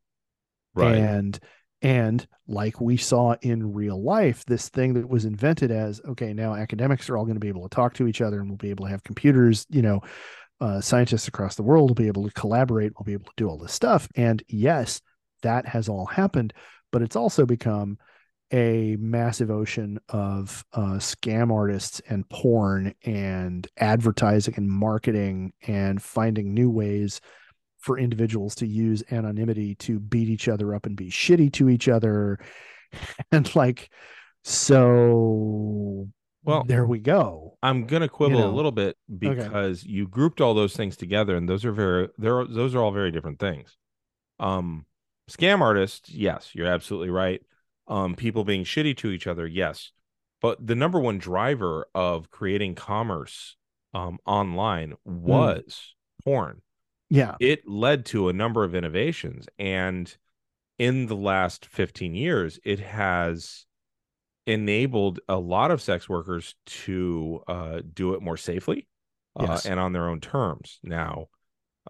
Right. 0.75 0.95
and 0.97 1.39
and 1.81 2.25
like 2.47 2.79
we 2.79 2.95
saw 2.97 3.35
in 3.41 3.73
real 3.73 4.01
life 4.01 4.45
this 4.45 4.69
thing 4.69 4.93
that 4.93 5.09
was 5.09 5.25
invented 5.25 5.71
as 5.71 5.99
okay 6.07 6.33
now 6.33 6.55
academics 6.55 7.09
are 7.09 7.17
all 7.17 7.25
going 7.25 7.35
to 7.35 7.39
be 7.41 7.47
able 7.49 7.67
to 7.67 7.75
talk 7.75 7.93
to 7.95 8.07
each 8.07 8.21
other 8.21 8.39
and 8.39 8.49
we'll 8.49 8.57
be 8.57 8.69
able 8.69 8.85
to 8.85 8.91
have 8.91 9.03
computers 9.03 9.65
you 9.69 9.81
know 9.81 10.01
uh, 10.61 10.81
scientists 10.81 11.27
across 11.29 11.55
the 11.55 11.63
world 11.63 11.89
will 11.89 11.95
be 11.95 12.07
able 12.07 12.25
to 12.27 12.33
collaborate 12.33 12.91
we'll 12.97 13.05
be 13.05 13.13
able 13.13 13.25
to 13.25 13.31
do 13.37 13.47
all 13.47 13.57
this 13.57 13.71
stuff 13.73 14.07
and 14.15 14.43
yes 14.47 15.01
that 15.41 15.65
has 15.65 15.87
all 15.87 16.05
happened 16.05 16.53
but 16.91 17.01
it's 17.01 17.15
also 17.15 17.45
become 17.45 17.97
a 18.51 18.97
massive 18.99 19.51
ocean 19.51 19.99
of 20.09 20.63
uh, 20.73 20.97
scam 20.97 21.53
artists 21.53 22.01
and 22.09 22.27
porn 22.29 22.93
and 23.03 23.67
advertising 23.77 24.55
and 24.57 24.69
marketing 24.69 25.53
and 25.67 26.01
finding 26.01 26.53
new 26.53 26.69
ways 26.69 27.21
for 27.79 27.97
individuals 27.97 28.55
to 28.55 28.67
use 28.67 29.03
anonymity 29.11 29.75
to 29.75 29.99
beat 29.99 30.27
each 30.29 30.47
other 30.47 30.75
up 30.75 30.85
and 30.85 30.95
be 30.97 31.09
shitty 31.09 31.51
to 31.53 31.69
each 31.69 31.87
other 31.87 32.39
and 33.31 33.55
like 33.55 33.89
so 34.43 36.07
Well, 36.43 36.63
there 36.63 36.85
we 36.85 36.99
go 36.99 37.57
I'm 37.61 37.85
gonna 37.85 38.09
quibble 38.09 38.39
know. 38.39 38.49
a 38.49 38.55
little 38.55 38.71
bit 38.71 38.97
because 39.17 39.83
you 39.83 40.07
grouped 40.07 40.39
all 40.41 40.53
those 40.53 40.75
things 40.75 40.95
together, 40.95 41.35
and 41.35 41.47
those 41.47 41.65
are 41.65 41.71
very 41.73 42.07
there. 42.17 42.45
Those 42.45 42.73
are 42.73 42.79
all 42.79 42.91
very 42.91 43.11
different 43.11 43.39
things. 43.39 43.75
Um, 44.39 44.85
scam 45.29 45.59
artists, 45.61 46.09
yes, 46.09 46.51
you're 46.53 46.67
absolutely 46.67 47.09
right. 47.09 47.41
Um, 47.89 48.15
people 48.15 48.43
being 48.43 48.63
shitty 48.63 48.95
to 48.97 49.09
each 49.09 49.27
other, 49.27 49.47
yes, 49.47 49.91
but 50.41 50.65
the 50.65 50.75
number 50.75 50.99
one 50.99 51.17
driver 51.17 51.87
of 51.95 52.29
creating 52.31 52.75
commerce 52.75 53.57
um 53.93 54.19
online 54.25 54.93
was 55.03 55.95
porn. 56.23 56.61
yeah 57.09 57.35
It 57.39 57.67
led 57.67 58.05
to 58.07 58.29
a 58.29 58.33
number 58.33 58.63
of 58.63 58.75
innovations, 58.75 59.47
and 59.57 60.15
in 60.77 61.07
the 61.07 61.15
last 61.15 61.65
15 61.65 62.13
years, 62.15 62.59
it 62.63 62.79
has 62.79 63.65
enabled 64.45 65.19
a 65.27 65.37
lot 65.37 65.71
of 65.71 65.81
sex 65.81 66.07
workers 66.07 66.55
to 66.65 67.43
uh, 67.47 67.81
do 67.93 68.13
it 68.13 68.21
more 68.21 68.37
safely 68.37 68.87
uh, 69.39 69.43
Yes. 69.49 69.65
and 69.65 69.79
on 69.79 69.93
their 69.93 70.07
own 70.07 70.19
terms. 70.21 70.79
Now, 70.83 71.27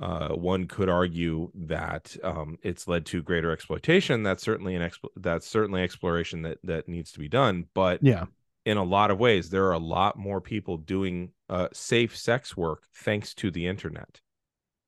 uh, 0.02 0.30
one 0.30 0.68
could 0.68 0.90
argue 0.90 1.52
that 1.56 2.16
um, 2.24 2.58
it's 2.64 2.88
led 2.88 3.06
to 3.08 3.22
greater 3.22 3.52
exploitation. 3.52 4.24
That's 4.24 4.44
certainly 4.44 4.76
an 4.76 4.82
exp- 4.82 5.10
that's 5.18 5.48
certainly 5.48 5.82
exploration 5.82 6.42
that 6.44 6.58
that 6.64 6.88
needs 6.88 7.12
to 7.14 7.20
be 7.20 7.28
done. 7.30 7.66
But 7.74 8.02
yeah 8.04 8.26
in 8.66 8.78
a 8.78 8.84
lot 8.84 9.10
of 9.10 9.18
ways, 9.18 9.50
there 9.50 9.66
are 9.66 9.72
a 9.74 9.80
lot 9.80 10.18
more 10.18 10.42
people 10.42 10.78
doing 10.78 11.32
uh, 11.50 11.70
safe 11.74 12.16
sex 12.16 12.56
work 12.58 12.84
thanks 12.94 13.34
to 13.36 13.50
the 13.52 13.66
internet. 13.68 14.20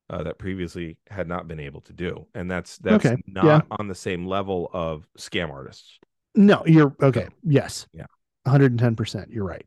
Uh, 0.09 0.23
that 0.23 0.37
previously 0.37 0.97
had 1.09 1.25
not 1.25 1.47
been 1.47 1.59
able 1.59 1.79
to 1.79 1.93
do, 1.93 2.27
and 2.35 2.51
that's 2.51 2.77
that's 2.79 3.05
Okay, 3.05 3.15
not 3.27 3.45
yeah. 3.45 3.61
on 3.79 3.87
the 3.87 3.95
same 3.95 4.27
level 4.27 4.69
of 4.73 5.07
scam 5.17 5.49
artists. 5.49 5.99
no 6.35 6.63
you're 6.65 6.93
okay 7.01 7.29
yes 7.43 7.87
Yeah. 7.93 8.07
110% 8.45 9.27
you're 9.29 9.45
right 9.45 9.65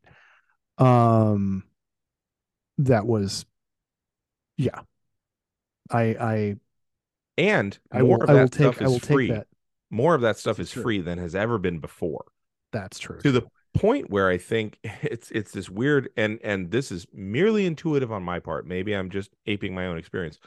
um 0.77 1.65
that 2.79 3.07
was 3.07 3.47
yeah 4.59 4.81
i 5.91 6.03
i 6.03 6.57
And 7.37 7.79
i 7.93 8.03
more 8.03 8.19
will 8.19 8.23
of 8.23 8.31
i 8.31 8.35
that 8.35 8.55
stuff 8.55 8.79
take 8.79 8.83
i 8.83 8.87
is 8.87 8.91
will 8.91 8.99
free. 9.01 9.29
take 9.29 9.37
that 9.39 9.47
More 9.91 10.15
of 10.15 10.21
that 10.23 10.39
stuff 10.39 10.59
is 10.59 10.71
True. 10.71 10.83
free 10.83 11.01
than 11.01 11.19
has 11.19 11.35
ever 11.35 11.59
been 11.59 11.79
before. 11.81 12.25
that's 12.73 12.99
true 12.99 13.23
To 13.23 13.33
the 13.33 13.47
point 13.75 14.09
where 14.11 14.29
I 14.29 14.39
think 14.39 14.79
it's 15.03 15.31
it's 15.31 15.53
this 15.53 15.69
weird 15.69 16.09
and 16.17 16.39
and 16.43 16.71
this 16.71 16.91
is 16.93 17.07
merely 17.13 17.67
intuitive 17.67 18.13
on 18.13 18.23
my 18.23 18.39
part. 18.41 18.67
Maybe 18.67 18.93
I'm 18.95 19.11
just 19.11 19.31
aping 19.47 19.75
my 19.75 19.87
own 19.87 19.99
experience 19.99 20.39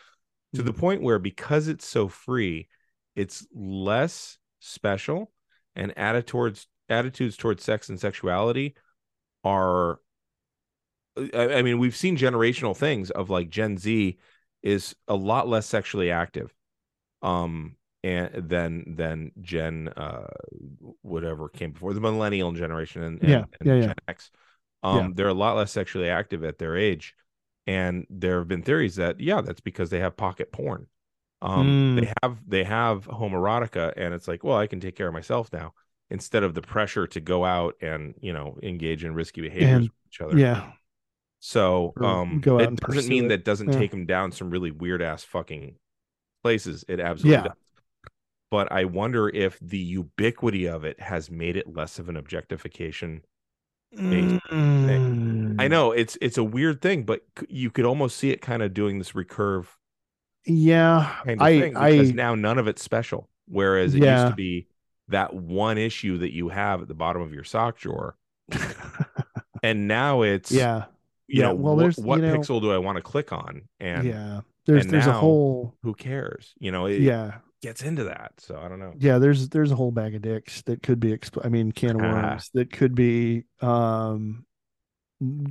to 0.56 0.64
the 0.64 0.72
mm-hmm. 0.72 0.80
point 0.80 1.02
where 1.02 1.20
because 1.20 1.68
it's 1.68 1.86
so 1.86 2.08
free, 2.08 2.68
it's 3.16 3.46
less 3.54 4.38
special 4.60 5.32
and 5.76 5.98
attitudes 5.98 6.68
attitudes 6.90 7.38
towards 7.38 7.64
sex 7.64 7.90
and 7.90 8.00
sexuality 8.00 8.76
are 9.44 10.00
I, 11.34 11.56
I 11.56 11.62
mean, 11.62 11.80
we've 11.80 11.96
seen 11.96 12.18
generational 12.18 12.76
things 12.78 13.10
of 13.12 13.30
like 13.30 13.50
Gen 13.50 13.78
Z 13.78 14.18
is 14.68 14.95
a 15.07 15.15
lot 15.15 15.47
less 15.47 15.65
sexually 15.68 16.11
active 16.11 16.53
um 17.22 17.76
and 18.03 18.49
than 18.49 18.95
than 18.97 19.32
gen 19.41 19.89
uh 19.97 20.28
whatever 21.01 21.49
came 21.49 21.72
before 21.72 21.93
the 21.93 22.01
millennial 22.01 22.51
generation 22.51 23.03
and, 23.03 23.22
and, 23.22 23.30
Yeah, 23.30 23.45
and 23.59 23.70
yeah, 23.70 23.74
yeah. 23.76 23.82
gen 23.86 23.95
x 24.07 24.32
um 24.84 24.97
Yeah. 24.97 25.09
they're 25.15 25.28
a 25.30 25.34
lot 25.34 25.55
less 25.57 25.72
sexually 25.72 26.09
active 26.09 26.43
at 26.43 26.57
their 26.59 26.78
age 26.78 27.15
and 27.68 28.05
there 28.09 28.39
have 28.39 28.47
been 28.47 28.61
theories 28.63 28.95
that 28.97 29.20
yeah 29.20 29.41
that's 29.41 29.61
because 29.61 29.89
they 29.89 29.99
have 29.99 30.15
pocket 30.18 30.51
porn 30.51 30.88
um 31.41 31.68
Mm. 31.68 31.99
they 31.99 32.11
have 32.24 32.38
they 32.47 32.63
have 32.63 33.05
homoerotica 33.07 33.93
and 33.97 34.13
it's 34.13 34.28
like 34.28 34.43
well 34.43 34.57
i 34.57 34.68
can 34.68 34.80
take 34.80 34.95
care 34.95 35.07
of 35.07 35.13
myself 35.13 35.51
now 35.53 35.74
instead 36.09 36.43
of 36.43 36.53
the 36.53 36.61
pressure 36.61 37.07
to 37.07 37.20
go 37.20 37.45
out 37.45 37.76
and 37.82 38.15
you 38.22 38.34
know 38.34 38.57
engage 38.63 39.03
in 39.03 39.13
risky 39.13 39.41
behaviors 39.41 39.70
And- 39.72 39.89
with 39.89 40.13
each 40.13 40.22
other 40.22 40.39
Yeah. 40.39 40.74
So 41.40 41.94
um 42.02 42.40
go 42.42 42.60
it 42.60 42.76
doesn't 42.78 43.08
mean 43.08 43.26
it. 43.26 43.30
that 43.30 43.46
doesn't 43.46 43.72
Yeah. 43.74 43.80
take 43.80 43.94
him 43.94 44.06
down 44.06 44.32
some 44.32 44.50
really 44.50 44.72
weird 44.72 45.02
ass 45.02 45.24
fucking 45.24 45.76
places. 46.44 46.84
It 46.88 47.00
absolutely 47.00 47.44
Yeah. 47.44 47.48
does. 47.50 47.58
But 48.50 48.72
I 48.72 48.86
wonder 48.86 49.28
if 49.30 49.60
the 49.60 49.78
ubiquity 49.78 50.68
of 50.68 50.86
it 50.86 51.00
has 51.02 51.30
made 51.30 51.58
it 51.58 51.76
less 51.76 52.00
of 52.00 52.08
an 52.10 52.16
objectification. 52.18 53.24
Based 53.92 54.40
Mm. 54.52 55.56
I 55.60 55.68
know 55.68 55.92
it's 55.92 56.18
it's 56.22 56.38
a 56.38 56.44
weird 56.44 56.82
thing, 56.82 57.04
but 57.04 57.22
you 57.50 57.70
could 57.72 57.86
almost 57.86 58.18
see 58.18 58.32
it 58.32 58.42
kind 58.42 58.62
of 58.62 58.74
doing 58.74 59.00
this 59.00 59.12
recurve 59.14 59.68
Yeah. 60.46 61.16
kind 61.26 61.40
of 61.40 61.46
I 61.46 61.60
thing 61.60 61.74
because 61.74 62.10
I 62.10 62.14
now 62.14 62.36
none 62.36 62.58
of 62.58 62.68
it's 62.68 62.82
special. 62.84 63.30
Whereas 63.48 63.96
it 63.96 64.00
used 64.00 64.28
to 64.28 64.36
be 64.36 64.68
that 65.10 65.34
one 65.34 65.78
issue 65.78 66.18
that 66.20 66.34
you 66.34 66.50
have 66.50 66.82
at 66.82 66.88
the 66.90 66.94
bottom 66.94 67.22
of 67.22 67.34
your 67.34 67.46
sock 67.46 67.78
drawer, 67.80 68.18
and 69.64 69.88
now 69.88 70.22
it's 70.22 70.52
yeah. 70.52 70.86
You 71.28 71.42
Yeah, 71.42 71.48
know 71.50 71.56
well, 71.56 71.76
what, 71.76 71.82
there's- 71.82 71.98
what 71.98 72.20
you 72.20 72.26
know- 72.28 72.38
pixel 72.38 72.62
do 72.62 72.72
I 72.72 72.78
want 72.78 72.96
to 72.98 73.02
click 73.02 73.32
on 73.32 73.64
and 73.80 74.06
yeah. 74.08 74.42
There's 74.66 74.84
and 74.84 74.94
there's 74.94 75.08
a 75.08 75.14
whole 75.14 75.76
who 75.84 75.94
cares? 75.94 76.54
You 76.60 76.72
know, 76.72 76.88
it 76.88 77.00
yeah. 77.02 77.38
gets 77.62 77.84
into 77.84 78.04
that. 78.06 78.34
So 78.40 78.60
I 78.60 78.68
don't 78.68 78.80
know. 78.80 78.94
Yeah, 79.00 79.18
there's 79.18 79.48
there's 79.48 79.72
a 79.72 79.76
whole 79.76 79.92
bag 79.92 80.14
of 80.14 80.22
dicks 80.22 80.62
that 80.64 80.84
could 80.84 81.00
be 81.00 81.18
expl- 81.18 81.46
I 81.46 81.50
mean 81.50 81.72
can 81.72 81.96
of 81.96 82.02
Ah. 82.02 82.12
worms 82.12 82.50
that 82.54 82.72
could 82.74 82.94
be 82.94 83.46
um 83.62 84.46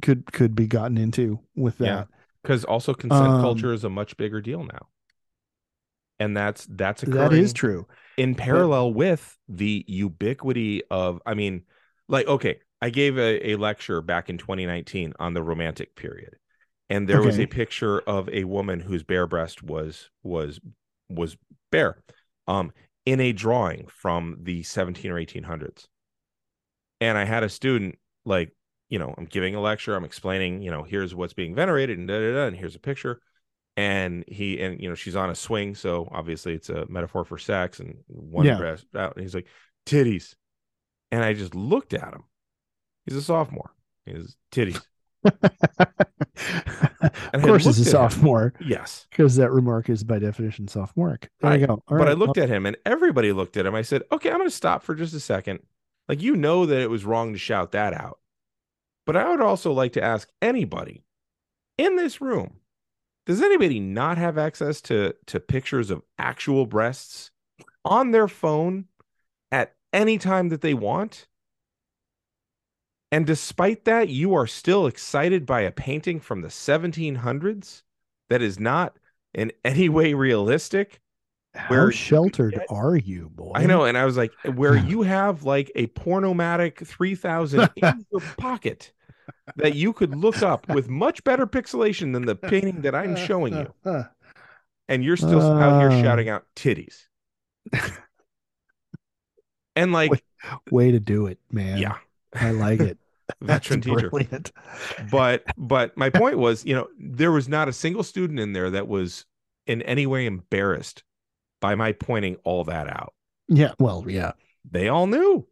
could 0.03 0.31
could 0.31 0.55
be 0.55 0.67
gotten 0.67 0.99
into 0.99 1.41
with 1.55 1.81
Yeah. 1.81 1.87
that. 1.95 2.09
Because 2.43 2.65
also 2.65 2.93
consent 2.93 3.27
Um, 3.27 3.41
culture 3.41 3.73
is 3.73 3.85
a 3.85 3.89
much 3.91 4.17
bigger 4.19 4.41
deal 4.43 4.65
now. 4.65 4.87
And 6.19 6.37
that's 6.37 6.67
that's 6.71 7.03
That 7.03 7.33
is 7.33 7.53
true. 7.55 7.87
in 8.19 8.35
parallel 8.35 8.93
with 8.93 9.37
the 9.49 9.85
ubiquity 9.89 10.83
of 10.91 11.21
I 11.27 11.35
mean, 11.35 11.63
like, 12.09 12.27
okay, 12.27 12.61
I 12.83 12.91
gave 12.91 13.19
a, 13.19 13.53
a 13.53 13.57
lecture 13.57 14.01
back 14.01 14.29
in 14.31 14.39
2019 14.39 15.15
on 15.19 15.35
the 15.35 15.43
romantic 15.43 15.95
period. 15.97 16.37
And 16.89 17.09
there 17.09 17.23
was 17.23 17.39
a 17.39 17.47
picture 17.47 18.01
of 18.01 18.29
a 18.29 18.45
woman 18.45 18.81
whose 18.81 19.03
bare 19.03 19.27
breast 19.27 19.63
was 19.63 20.11
was 20.23 20.61
was 21.09 21.37
bare 21.73 22.03
um 22.47 22.73
in 23.05 23.21
a 23.21 23.33
drawing 23.33 23.87
from 23.89 24.39
the 24.43 24.63
17 24.63 25.11
or 25.11 25.19
1800s. 25.19 25.89
And 27.01 27.19
I 27.19 27.25
had 27.25 27.43
a 27.43 27.49
student 27.49 27.99
like, 28.25 28.53
you 28.89 28.99
know, 28.99 29.15
I'm 29.19 29.27
giving 29.27 29.55
a 29.55 29.61
lecture, 29.61 29.95
I'm 29.95 30.05
explaining, 30.05 30.63
you 30.63 30.71
know, 30.71 30.83
here's 30.83 31.15
what's 31.15 31.35
being 31.35 31.55
venerated 31.55 31.99
and 31.99 32.09
da 32.09 32.19
da 32.19 32.33
da, 32.35 32.47
and 32.47 32.57
here's 32.57 32.75
a 32.77 32.81
picture. 32.81 33.21
And 33.77 34.25
he 34.29 34.61
and 34.61 34.81
you 34.81 34.89
know, 34.89 34.95
she's 34.95 35.17
on 35.17 35.31
a 35.31 35.35
swing, 35.35 35.75
so 35.75 36.09
obviously 36.13 36.55
it's 36.55 36.71
a 36.71 36.87
metaphor 36.89 37.25
for 37.25 37.39
sex 37.39 37.81
and 37.81 37.99
one 38.09 38.45
Yeah. 38.45 38.57
breast 38.57 38.87
out, 38.97 39.17
and 39.17 39.23
he's 39.25 39.35
like, 39.35 39.49
titties. 39.87 40.35
And 41.13 41.25
I 41.25 41.35
just 41.35 41.55
looked 41.55 41.95
at 41.95 42.15
him. 42.15 42.25
He's 43.07 43.17
a 43.17 43.23
sophomore. 43.23 43.71
He's 44.05 44.37
titties. 44.53 44.81
of 45.25 45.33
course, 47.43 47.65
he's 47.65 47.79
a 47.79 47.81
at 47.81 47.87
him. 47.87 47.93
sophomore 47.93 48.55
Yes. 48.61 49.07
because 49.11 49.37
that 49.37 49.51
remark 49.51 49.89
is 49.89 50.05
by 50.05 50.19
definition 50.19 50.69
sophomoric. 50.69 51.31
There 51.41 51.57
you 51.57 51.65
I- 51.65 51.67
go. 51.67 51.83
All 51.89 51.99
but 51.99 52.09
I 52.09 52.13
looked 52.13 52.39
at 52.39 52.49
him 52.49 52.67
and 52.67 52.77
everybody 52.85 53.33
looked 53.33 53.57
at 53.57 53.67
him. 53.67 53.75
I 53.75 53.83
said, 53.83 54.03
okay, 54.13 54.31
I'm 54.31 54.39
going 54.39 54.49
to 54.49 54.55
stop 54.55 54.83
for 54.83 54.95
just 54.95 55.15
a 55.15 55.21
second. 55.21 55.61
Like, 56.09 56.23
you 56.23 56.37
know 56.37 56.67
that 56.67 56.81
it 56.81 56.91
was 56.91 57.05
wrong 57.05 57.33
to 57.33 57.39
shout 57.39 57.73
that 57.73 57.93
out. 57.93 58.21
But 59.07 59.17
I 59.17 59.29
would 59.31 59.41
also 59.41 59.73
like 59.73 59.93
to 59.95 60.03
ask 60.03 60.29
anybody 60.43 61.05
in 61.79 61.97
this 61.97 62.21
room 62.21 62.57
does 63.27 63.43
anybody 63.43 63.81
not 63.81 64.19
have 64.19 64.39
access 64.39 64.81
to, 64.83 65.13
to 65.27 65.41
pictures 65.41 65.91
of 65.91 66.01
actual 66.17 66.65
breasts 66.65 67.33
on 67.85 68.13
their 68.13 68.29
phone 68.29 68.85
at 69.51 69.75
any 69.93 70.17
time 70.17 70.51
that 70.51 70.61
they 70.61 70.75
want? 70.75 71.27
And 73.17 73.27
despite 73.27 73.87
that, 73.87 74.11
you 74.11 74.35
are 74.35 74.47
still 74.47 74.87
excited 74.87 75.47
by 75.47 75.63
a 75.63 75.71
painting 75.73 76.21
from 76.21 76.43
the 76.43 76.49
1700s 76.49 77.83
that 78.29 78.43
is 78.43 78.61
not 78.61 78.95
in 79.33 79.53
any 79.65 79.89
way 79.89 80.13
realistic? 80.13 81.01
How 81.55 81.69
where- 81.71 81.93
sheltered 81.93 82.61
are 82.69 82.95
you, 82.95 83.31
boy? 83.35 83.53
I 83.55 83.65
know, 83.65 83.85
and 83.87 83.97
I 83.97 84.05
was 84.05 84.19
like, 84.19 84.33
where 84.55 84.77
you 84.91 85.01
have 85.01 85.45
like 85.45 85.73
a 85.75 85.87
pornomatic 85.87 86.87
3000 86.87 87.71
in 87.77 88.05
your 88.13 88.21
pocket 88.37 88.93
that 89.57 89.75
you 89.75 89.95
could 89.95 90.15
look 90.15 90.43
up 90.43 90.69
with 90.69 90.91
much 90.91 91.25
better 91.25 91.47
pixelation 91.47 92.13
than 92.13 92.27
the 92.27 92.37
painting 92.37 92.83
that 92.83 92.95
I'm 92.95 93.17
showing 93.17 93.55
you, 93.55 94.05
and 94.89 95.03
you're 95.03 95.17
still 95.17 95.41
out 95.41 95.81
here 95.81 95.91
Uh. 95.91 96.03
shouting 96.03 96.29
out 96.29 96.45
titties. 96.55 97.05
and 99.75 99.95
like, 99.95 100.11
Wait, 100.11 100.23
Way 100.71 100.91
to 100.91 101.01
do 101.01 101.27
it, 101.29 101.39
man. 101.51 101.79
yeah, 101.79 101.97
I 102.35 102.51
like 102.51 102.81
it. 102.81 102.99
veteran 103.41 103.81
That's 103.81 103.87
teacher. 103.87 104.11
brilliant. 104.11 104.53
But 105.11 105.45
but 105.57 105.97
my 105.97 106.11
point 106.23 106.39
was, 106.39 106.65
you 106.65 106.75
know, 106.75 106.89
there 106.99 107.33
was 107.33 107.49
not 107.49 107.69
a 107.69 107.73
single 107.73 108.03
student 108.03 108.39
in 108.41 108.53
there 108.53 108.71
that 108.71 108.89
was 108.89 109.25
in 109.67 109.83
any 109.83 110.07
way 110.07 110.27
embarrassed 110.27 111.03
by 111.61 111.75
my 111.75 111.93
pointing 111.93 112.37
all 112.45 112.65
that 112.65 112.89
out. 112.89 113.15
Yeah. 113.49 113.73
Well, 113.79 114.05
yeah. 114.07 114.33
They 114.71 114.89
all 114.89 115.07
knew. 115.07 115.47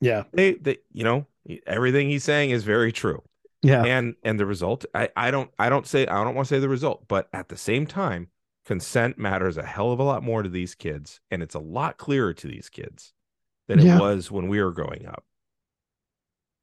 Yeah. 0.00 0.24
They 0.32 0.54
they 0.54 0.78
you 0.92 1.04
know, 1.04 1.26
everything 1.66 2.08
he's 2.08 2.24
saying 2.24 2.50
is 2.50 2.64
very 2.64 2.92
true. 2.92 3.22
Yeah. 3.62 3.82
and 3.82 4.14
and 4.22 4.38
the 4.38 4.44
result 4.44 4.84
I, 4.94 5.08
I 5.16 5.30
don't 5.30 5.50
i 5.58 5.70
don't 5.70 5.86
say 5.86 6.06
i 6.06 6.22
don't 6.22 6.34
want 6.34 6.46
to 6.48 6.54
say 6.54 6.58
the 6.60 6.68
result 6.68 7.08
but 7.08 7.30
at 7.32 7.48
the 7.48 7.56
same 7.56 7.86
time 7.86 8.28
consent 8.66 9.16
matters 9.16 9.56
a 9.56 9.62
hell 9.64 9.90
of 9.90 9.98
a 9.98 10.02
lot 10.02 10.22
more 10.22 10.42
to 10.42 10.50
these 10.50 10.74
kids 10.74 11.20
and 11.30 11.42
it's 11.42 11.54
a 11.54 11.58
lot 11.60 11.96
clearer 11.96 12.34
to 12.34 12.46
these 12.46 12.68
kids 12.68 13.14
than 13.66 13.78
Yeah. 13.78 13.96
it 13.96 14.00
was 14.02 14.30
when 14.30 14.48
we 14.48 14.62
were 14.62 14.70
growing 14.70 15.06
up 15.06 15.24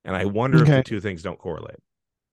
and 0.06 0.16
i 0.16 0.26
wonder 0.26 0.62
if 0.62 0.68
the 0.68 0.84
two 0.84 1.00
things 1.02 1.22
don't 1.22 1.40
correlate 1.40 1.80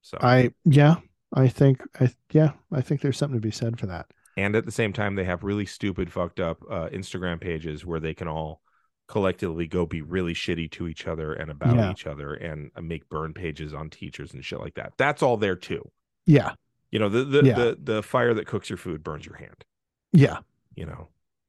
so 0.03 0.17
I 0.23 0.53
yeah. 0.65 0.97
I 1.35 1.49
think 1.49 1.83
I 2.01 2.11
yeah. 2.33 2.53
I 2.73 2.81
think 2.81 3.01
there's 3.03 3.19
something 3.19 3.39
to 3.39 3.47
be 3.47 3.51
said 3.51 3.79
for 3.79 3.87
that. 3.87 4.07
and 4.39 4.57
at 4.57 4.65
the 4.65 4.73
same 4.73 4.93
time 4.93 5.17
they 5.17 5.25
have 5.25 5.43
really 5.43 5.67
stupid 5.67 6.11
fucked 6.13 6.41
up 6.41 6.63
uh, 6.71 6.89
instagram 6.89 7.41
pages 7.41 7.85
where 7.85 8.01
they 8.01 8.15
can 8.15 8.29
all 8.29 8.63
collectively 9.09 9.67
go 9.67 9.85
be 9.87 10.01
really 10.03 10.35
shitty 10.35 10.71
to 10.71 10.87
each 10.89 11.07
other 11.07 11.33
and 11.35 11.51
about 11.51 11.77
Yeah. 11.77 11.91
each 11.91 12.07
other 12.07 12.35
and 12.35 12.71
uh, 12.77 12.81
make 12.81 13.09
burn 13.09 13.35
pages 13.35 13.75
on 13.75 13.91
teachers 13.91 14.33
and 14.33 14.45
shit 14.45 14.61
like 14.61 14.75
that 14.75 14.93
that's 14.97 15.23
all 15.23 15.37
there 15.37 15.57
too 15.57 15.83
Yeah. 16.27 16.53
you 16.91 16.99
know 16.99 17.09
the 17.09 17.25
the, 17.25 17.43
Yeah. 17.45 17.55
the 17.57 17.79
the 17.83 18.03
fire 18.03 18.33
that 18.35 18.47
cooks 18.47 18.71
your 18.71 18.77
food 18.79 19.03
burns 19.03 19.27
your 19.27 19.37
hand 19.37 19.65
Yeah. 20.13 20.39
you 20.75 20.87
know 20.87 21.09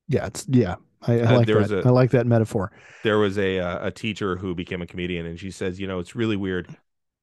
Yeah. 0.09 0.25
It's 0.25 0.45
yeah. 0.49 0.75
I, 1.01 1.21
I 1.21 1.23
Uh, 1.23 1.37
like 1.37 1.47
that. 1.47 1.71
a- 1.85 1.87
I 1.87 1.91
like 1.91 2.11
that 2.11 2.27
metaphor. 2.27 2.71
there 3.03 3.17
was 3.19 3.37
a 3.37 3.59
uh, 3.59 3.87
a 3.87 3.91
teacher 3.91 4.35
who 4.35 4.53
became 4.53 4.81
a 4.81 4.85
comedian 4.85 5.25
and 5.25 5.39
she 5.39 5.49
says 5.51 5.79
you 5.79 5.87
know 5.87 5.99
it's 5.99 6.13
really 6.15 6.35
weird 6.35 6.67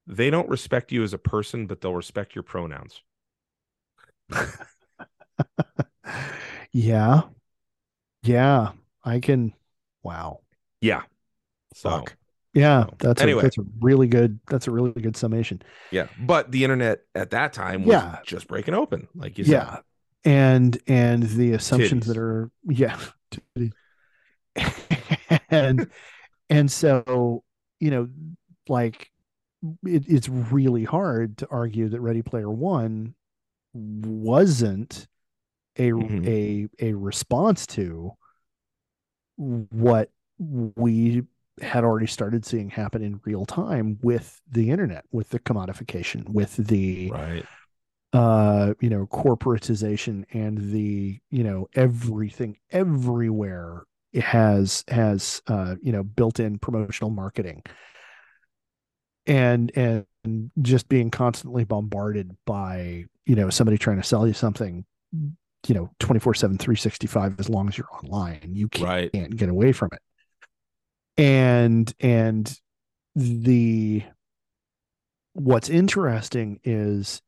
they 0.07 0.30
don't 0.30 0.49
respect 0.49 0.91
you 0.93 1.03
as 1.03 1.12
a 1.12 1.18
person 1.18 1.66
but 1.66 1.82
they'll 1.82 1.95
respect 1.95 2.34
your 2.34 2.43
pronouns 2.43 3.03
yeah. 6.72 7.22
Yeah. 8.22 8.72
I 9.05 9.20
can. 9.20 9.53
Wow. 10.03 10.41
yeah 10.80 11.03
so 11.74 11.91
Fuck. 11.91 12.16
Yeah. 12.55 12.87
That's 12.99 13.20
anyway. 13.20 13.41
a 13.41 13.43
that's 13.43 13.59
a 13.59 13.64
really 13.80 14.07
good. 14.09 14.41
That's 14.49 14.66
a 14.66 14.70
really 14.70 14.93
good 14.93 15.16
summation. 15.16 15.61
yeah 15.91 16.07
but 16.18 16.51
the 16.51 16.64
internet 16.64 17.01
at 17.14 17.30
that 17.30 17.53
time 17.53 17.82
was 17.84 17.93
Yeah. 17.93 18.18
just 18.24 18.49
breaking 18.49 18.74
open 18.74 19.09
like 19.14 19.37
you 19.39 19.45
said 19.45 19.53
yeah 19.53 19.76
and 20.27 20.79
and 20.87 21.22
the 21.22 21.53
assumptions 21.53 22.07
that 22.07 22.18
are 22.18 22.51
yeah 22.68 22.99
and 25.51 25.87
and 26.51 26.70
so 26.70 27.43
you 27.81 27.91
know 27.91 28.09
like 28.68 29.11
it, 29.85 30.05
it's 30.09 30.29
really 30.29 30.85
hard 30.85 31.39
to 31.39 31.49
argue 31.51 31.89
that 31.89 32.01
ready 32.01 32.22
player 32.22 32.51
one 32.51 33.14
wasn't 33.74 35.07
a 35.79 35.91
Mhm. 35.93 36.27
a 36.27 36.68
a 36.91 36.95
response 36.95 37.66
to 37.66 38.12
what 39.37 40.11
we 40.39 41.22
had 41.62 41.85
already 41.85 42.07
started 42.07 42.45
seeing 42.45 42.68
happen 42.70 43.03
in 43.03 43.20
real 43.24 43.47
time 43.47 43.99
with 44.03 44.41
the 44.51 44.70
internet, 44.70 45.05
with 45.11 45.31
the 45.31 45.39
commodification, 45.41 46.29
with 46.29 46.57
the 46.57 47.11
Right. 47.11 47.47
Uh 48.13 48.75
you 48.81 48.89
know 48.89 49.07
corporatization 49.07 50.25
and 50.33 50.73
the 50.73 51.19
you 51.31 51.43
know 51.45 51.69
everything 51.75 52.57
everywhere 52.71 53.83
has 54.15 54.85
has 54.89 55.43
uh 55.49 55.75
you 55.83 55.93
know 55.93 56.03
built-in 56.03 56.59
promotional 56.59 57.11
marketing 57.11 57.63
and 59.27 59.73
and 59.77 60.07
just 60.63 60.89
being 60.89 61.11
constantly 61.11 61.65
bombarded 61.65 62.37
by 62.47 63.05
you 63.27 63.35
know 63.35 63.51
somebody 63.51 63.77
trying 63.77 63.97
to 63.97 64.03
sell 64.03 64.27
you 64.27 64.33
something 64.33 64.85
you 65.13 65.75
know 65.75 65.91
24 65.99 66.35
7 66.35 66.59
365 66.59 67.41
as 67.41 67.49
long 67.49 67.69
as 67.69 67.77
you're 67.77 67.89
online 68.03 68.51
you 68.53 68.69
can't, 68.69 68.89
Right. 68.89 69.13
can't 69.13 69.37
get 69.37 69.49
away 69.49 69.73
from 69.73 69.91
it 69.93 70.01
and 71.21 71.93
and 72.01 72.59
the 73.15 74.03
what's 75.33 75.69
interesting 75.69 76.61
is 76.65 77.21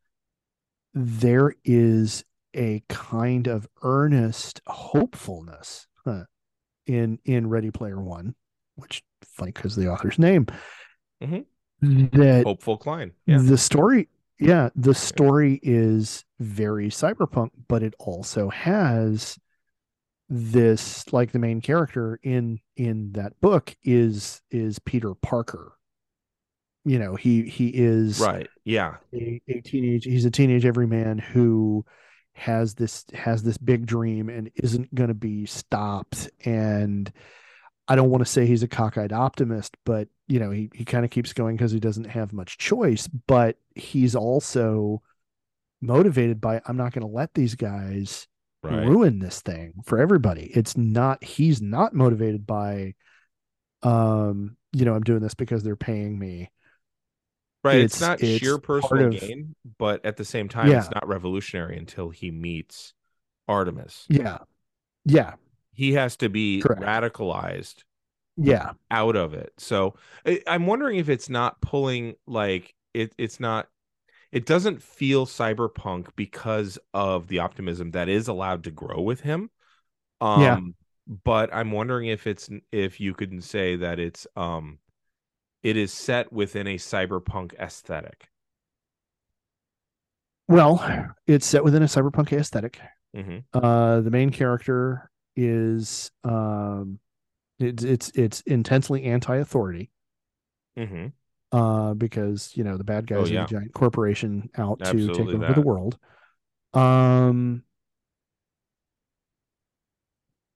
there 1.01 1.55
is 1.65 2.25
a 2.55 2.83
kind 2.89 3.47
of 3.47 3.69
earnest 3.83 4.61
hopefulness 4.67 5.87
huh, 6.05 6.25
in 6.87 7.19
in 7.25 7.49
ready 7.49 7.71
player 7.71 8.01
one 8.03 8.35
which 8.75 9.03
funny 9.25 9.53
because 9.53 9.77
the 9.77 9.89
author's 9.89 10.19
name 10.19 10.47
Mhm. 11.23 11.45
that 12.13 12.43
Hopeful 12.45 12.77
Cline. 12.77 13.13
Yeah. 13.27 13.39
the 13.41 13.59
story 13.59 14.09
yeah 14.41 14.71
the 14.75 14.95
story 14.95 15.61
is 15.63 16.25
very 16.41 16.89
cyberpunk 16.89 17.51
but 17.69 17.83
it 17.83 17.95
also 17.99 18.49
has 18.51 19.39
this 20.29 21.11
like 21.13 21.33
the 21.33 21.39
main 21.39 21.61
character 21.61 22.19
in 22.23 22.59
in 22.77 23.13
that 23.13 23.41
book 23.41 23.75
is 23.83 24.43
is 24.51 24.79
peter 24.81 25.15
parker 25.15 25.73
you 26.85 26.99
know 26.99 27.15
he 27.17 27.43
he 27.49 27.69
is 27.69 28.21
Right. 28.21 28.49
Yeah. 28.65 28.97
a, 29.13 29.41
a 29.49 29.61
teenage 29.61 30.05
he's 30.05 30.25
a 30.25 30.31
teenage 30.31 30.65
everyman 30.65 31.19
who 31.19 31.85
has 32.33 32.75
this 32.75 33.05
has 33.15 33.43
this 33.43 33.59
big 33.59 33.85
dream 33.87 34.29
and 34.29 34.51
isn't 34.55 34.95
going 34.95 35.09
to 35.09 35.15
be 35.15 35.45
stopped 35.45 36.31
and 36.45 37.13
i 37.89 37.97
don't 37.97 38.11
want 38.11 38.25
to 38.25 38.31
say 38.31 38.47
he's 38.47 38.63
a 38.63 38.69
cockeyed 38.69 39.13
optimist 39.13 39.77
but 39.85 40.07
you 40.29 40.39
know 40.39 40.51
he, 40.53 40.71
he 40.73 40.85
kind 40.85 41.05
of 41.05 41.11
keeps 41.11 41.33
going 41.33 41.57
because 41.57 41.73
he 41.73 41.81
doesn't 41.81 42.05
have 42.05 42.33
much 42.33 42.57
choice 42.59 43.09
but 43.27 43.57
he's 43.75 44.15
also 44.15 45.03
motivated 45.81 46.41
by 46.41 46.61
i'm 46.67 46.77
not 46.77 46.93
going 46.93 47.07
to 47.07 47.13
let 47.13 47.35
these 47.35 47.55
guys 47.55 48.27
Right. 48.63 48.89
ruin 48.89 49.21
this 49.21 49.41
thing 49.41 49.75
for 49.85 49.99
everybody 50.01 50.51
it's 50.53 50.77
not 50.77 51.23
he's 51.23 51.63
not 51.63 51.95
motivated 51.95 52.45
by 52.45 52.95
um 53.85 54.57
you 54.73 54.85
know 54.85 54.95
i'm 54.95 55.05
doing 55.05 55.21
this 55.21 55.35
because 55.35 55.63
they're 55.63 55.77
paying 55.77 56.19
me 56.19 56.51
Right. 57.69 57.81
It's, 57.81 57.97
It's- 57.97 58.01
not 58.09 58.23
it's 58.23 58.41
sheer 58.41 58.59
personal 58.59 59.07
of- 59.15 59.21
gain, 59.21 59.55
but 59.79 60.05
at 60.05 60.17
the 60.17 60.25
same 60.25 60.49
time, 60.49 60.71
it's 60.71 60.91
not 60.91 61.07
revolutionary 61.07 61.77
until 61.79 62.11
he 62.11 62.31
meets 62.31 62.95
Artemis. 63.49 64.05
yeah 64.09 64.39
yeah 65.05 65.35
He 65.73 65.95
has 65.95 66.17
to 66.19 66.29
be 66.29 66.61
Correct. 66.61 66.83
radicalized 66.83 67.85
yeah 68.37 68.73
out 68.91 69.17
of 69.17 69.35
it. 69.35 69.53
So 69.59 69.95
I, 70.27 70.41
I'm 70.47 70.67
wondering 70.67 70.99
if 70.99 71.09
it's 71.09 71.29
not 71.29 71.61
pulling 71.61 72.15
like 72.27 72.75
it. 72.95 73.13
It's 73.19 73.41
not. 73.41 73.69
It 74.31 74.45
doesn't 74.45 74.83
feel 74.83 75.25
cyberpunk 75.25 76.09
because 76.15 76.79
of 76.93 77.29
the 77.29 77.39
optimism 77.39 77.93
that 77.93 78.09
is 78.11 78.29
allowed 78.29 78.65
to 78.65 78.71
grow 78.71 79.01
with 79.01 79.21
him. 79.21 79.51
Um, 80.21 80.43
Yeah. 80.43 80.61
But 81.25 81.49
I'm 81.55 81.73
wondering 81.73 82.09
if 82.09 82.27
it's 82.27 82.51
if 82.71 83.01
you 83.01 83.15
could 83.15 83.43
say 83.43 83.77
that 83.77 83.99
it's 83.99 84.27
um, 84.37 84.79
it 85.63 85.77
is 85.77 85.93
set 85.93 86.33
within 86.33 86.67
a 86.67 86.77
cyberpunk 86.77 87.55
aesthetic. 87.59 88.29
Well, 90.47 91.15
it's 91.27 91.47
set 91.47 91.63
within 91.65 91.83
a 91.83 91.87
cyberpunk 91.87 92.33
aesthetic. 92.33 92.81
hmm 93.15 93.39
Uh, 93.53 94.01
the 94.01 94.11
main 94.11 94.31
character 94.31 95.11
is 95.37 96.11
um, 96.25 96.99
it's 97.59 97.85
it's 97.85 98.11
it's 98.11 98.41
intensely 98.43 99.05
anti-authority. 99.05 99.91
hmm 100.77 101.07
Uh, 101.53 101.95
because 101.95 102.53
you 102.55 102.65
know 102.65 102.77
the 102.77 102.85
bad 102.85 103.07
guys 103.07 103.19
Oh, 103.19 103.25
are 103.25 103.29
yeah. 103.29 103.43
the 103.43 103.49
giant 103.55 103.73
corporation 103.75 104.49
out 104.57 104.79
to 104.81 105.09
take 105.09 105.21
over 105.29 105.39
that. 105.39 105.55
the 105.55 105.61
world. 105.61 105.99
Um, 106.75 107.63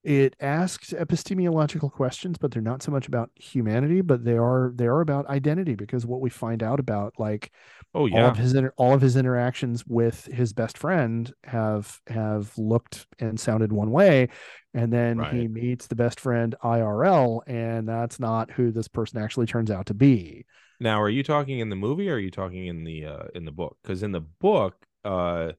it 0.05 0.35
asks 0.41 0.93
epistemological 0.93 1.91
questions, 1.91 2.39
but 2.39 2.51
they're 2.51 2.63
not 2.63 2.83
so 2.83 2.91
much 2.91 3.07
about 3.07 3.31
humanity, 3.37 4.01
but 4.01 4.25
they 4.25 4.37
are 4.37 4.73
they 4.75 4.87
are 4.87 5.01
about 5.01 5.27
identity. 5.29 5.75
Because 5.75 6.05
what 6.07 6.21
we 6.21 6.31
find 6.31 6.63
out 6.63 6.81
about 6.81 7.15
like 7.19 7.53
Oh 7.95 8.07
yeah 8.07 8.21
all 8.23 8.29
of 8.29 8.37
his 8.37 8.55
inter- 8.55 8.75
all 8.77 8.95
of 8.95 9.01
his 9.01 9.17
interactions 9.17 9.87
with 9.87 10.27
his 10.27 10.53
best 10.53 10.79
friend 10.79 11.33
have 11.45 12.01
have 12.07 12.57
looked 12.59 13.07
and 13.19 13.39
sounded 13.41 13.73
one 13.73 13.91
way 13.91 14.29
and 14.75 14.93
then 14.93 15.19
he 15.21 15.49
meets 15.49 15.87
the 15.87 15.95
best 15.95 16.21
friend 16.21 16.55
IRL 16.63 17.43
and 17.47 17.89
that's 17.89 18.21
not 18.21 18.51
who 18.51 18.71
this 18.71 18.89
person 18.89 19.21
actually 19.23 19.47
turns 19.47 19.71
out 19.71 19.87
to 19.87 19.95
be. 19.95 20.45
Now, 20.81 21.01
are 21.01 21.09
you 21.11 21.23
talking 21.23 21.61
in 21.61 21.69
the 21.69 21.77
movie 21.77 22.11
or 22.11 22.15
are 22.15 22.19
you 22.19 22.31
talking 22.31 22.67
in 22.67 22.85
the 22.85 23.07
uh 23.07 23.25
in 23.35 23.45
the 23.45 23.53
book? 23.53 23.79
Because 23.83 24.03
in 24.03 24.13
the 24.13 24.21
book, 24.21 24.87
uh 25.05 25.53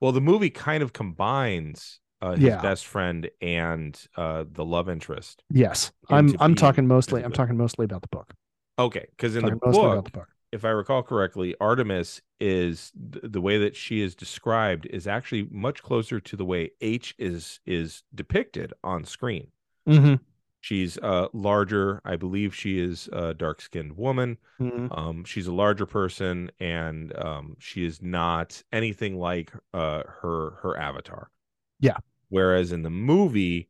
well, 0.00 0.12
the 0.12 0.20
movie 0.20 0.50
kind 0.50 0.82
of 0.82 0.92
combines 0.92 2.00
uh 2.20 2.32
his 2.32 2.40
Yeah. 2.44 2.60
best 2.60 2.86
friend 2.86 3.30
and 3.40 4.00
uh 4.16 4.44
the 4.50 4.64
love 4.64 4.88
interest. 4.88 5.42
Yes. 5.50 5.92
I'm 6.10 6.34
I'm 6.40 6.54
talking 6.54 6.86
mostly 6.86 7.22
I'm 7.24 7.32
talking 7.32 7.56
mostly 7.56 7.84
about 7.84 8.02
the 8.02 8.08
book. 8.08 8.34
Okay, 8.78 9.06
because 9.16 9.34
in 9.36 9.44
the 9.44 9.56
book, 9.56 9.74
about 9.74 10.04
the 10.04 10.10
book. 10.12 10.28
if 10.52 10.64
I 10.64 10.68
recall 10.70 11.02
correctly, 11.02 11.54
Artemis 11.60 12.20
is 12.40 12.92
th- 13.12 13.24
the 13.26 13.40
way 13.40 13.58
that 13.58 13.74
she 13.74 14.00
is 14.00 14.14
described 14.14 14.86
is 14.86 15.06
actually 15.08 15.48
much 15.50 15.82
closer 15.82 16.20
to 16.20 16.36
the 16.36 16.44
way 16.44 16.70
Aech 16.80 17.12
is 17.18 17.60
is 17.66 18.02
depicted 18.14 18.72
on 18.84 19.04
screen. 19.04 19.48
Mhm. 19.88 20.20
She's 20.60 20.98
uh 20.98 21.28
larger. 21.32 22.00
I 22.04 22.16
believe 22.16 22.54
she 22.54 22.78
is 22.80 23.08
a 23.12 23.32
dark 23.34 23.60
skinned 23.60 23.96
woman. 23.96 24.38
Mhm. 24.60 24.96
Um, 24.96 25.24
she's 25.24 25.46
a 25.46 25.52
larger 25.52 25.86
person, 25.86 26.50
and 26.60 27.16
um, 27.18 27.56
she 27.58 27.84
is 27.84 28.02
not 28.02 28.62
anything 28.72 29.18
like 29.18 29.52
uh 29.74 30.02
her 30.22 30.50
her 30.62 30.76
avatar. 30.78 31.30
Yeah. 31.80 31.96
Whereas 32.28 32.72
in 32.72 32.82
the 32.82 32.90
movie, 32.90 33.68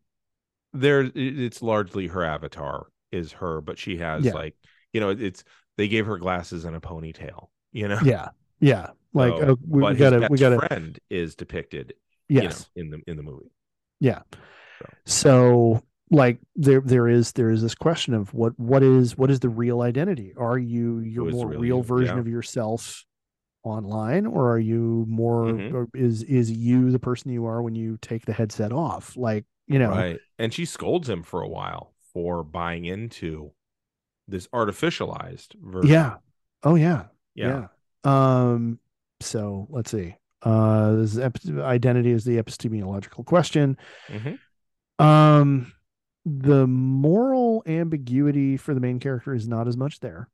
there 0.73 1.11
it's 1.15 1.63
largely 1.63 2.07
her 2.09 2.25
avatar 2.25 2.87
is 3.13 3.33
her, 3.33 3.61
but 3.61 3.79
she 3.79 3.99
has 3.99 4.25
Yeah. 4.25 4.33
like 4.33 4.57
you 4.93 5.01
know 5.01 5.11
it's 5.11 5.45
they 5.77 5.89
gave 5.89 6.07
her 6.07 6.19
glasses 6.19 6.65
and 6.65 6.75
a 6.77 6.81
ponytail. 6.81 7.49
You 7.73 7.89
know, 7.89 8.01
Yeah. 8.05 8.31
Yeah. 8.61 8.91
Like 9.13 9.33
So, 9.33 9.51
oh, 9.51 9.59
we, 9.67 9.83
we 9.83 9.95
gotta 9.95 10.21
his 10.21 10.31
we 10.31 10.37
best 10.37 10.41
gotta 10.41 10.67
friend 10.69 10.99
is 11.09 11.35
depicted. 11.37 11.95
yes. 12.29 12.69
you 12.75 12.85
know, 12.85 12.97
in 12.97 13.03
the 13.07 13.11
in 13.11 13.17
the 13.17 13.23
movie. 13.23 13.51
Yeah. 14.01 14.23
So. 14.81 14.87
So 15.07 15.83
like 16.11 16.39
there 16.57 16.81
there 16.81 17.07
is 17.09 17.33
there 17.33 17.51
is 17.51 17.61
this 17.63 17.75
question 17.75 18.15
of 18.15 18.33
what 18.33 18.59
what 18.59 18.83
is 18.83 19.17
what 19.17 19.31
is 19.31 19.41
the 19.41 19.49
real 19.49 19.83
identity? 19.83 20.33
Are 20.37 20.59
you 20.59 21.01
your 21.01 21.31
more 21.31 21.49
real 21.49 21.61
real, 21.61 21.83
version 21.83 22.17
Yeah. 22.17 22.21
of 22.21 22.29
yourself 22.29 23.05
online 23.65 24.27
or 24.27 24.51
are 24.53 24.59
you 24.59 25.05
more 25.09 25.47
Mhm. 25.47 25.75
or 25.75 25.89
is 25.95 26.23
is 26.23 26.51
you 26.51 26.91
the 26.91 26.99
person 26.99 27.31
you 27.31 27.45
are 27.47 27.63
when 27.63 27.75
you 27.75 27.99
take 28.01 28.25
the 28.27 28.33
headset 28.33 28.73
off? 28.73 29.17
Like, 29.17 29.45
you 29.67 29.79
know, 29.79 29.91
Right. 29.91 30.19
And 30.39 30.53
she 30.55 30.65
scolds 30.65 31.09
him 31.09 31.23
for 31.23 31.43
a 31.43 31.49
while 31.49 31.93
for 32.15 32.43
buying 32.45 32.85
into 32.85 33.53
this 34.27 34.47
artificialized 34.49 35.55
version. 35.61 35.91
yeah. 35.91 36.17
Oh 36.63 36.75
yeah. 36.77 37.07
Yeah. 37.35 37.67
Yeah. 38.05 38.49
Um 38.49 38.79
so 39.21 39.67
let's 39.71 39.91
see. 39.91 40.17
Uh 40.43 40.93
this 40.97 41.19
epi- 41.19 41.61
identity 41.61 42.13
is 42.13 42.25
the 42.25 42.39
epistemological 42.39 43.25
question. 43.25 43.77
Mhm. 44.09 44.39
Um, 45.01 45.73
the 46.25 46.67
moral 46.67 47.63
ambiguity 47.67 48.57
for 48.57 48.75
the 48.75 48.81
main 48.81 48.99
character 49.01 49.35
is 49.35 49.49
not 49.49 49.67
as 49.69 49.77
much 49.77 50.01
there. 50.01 50.29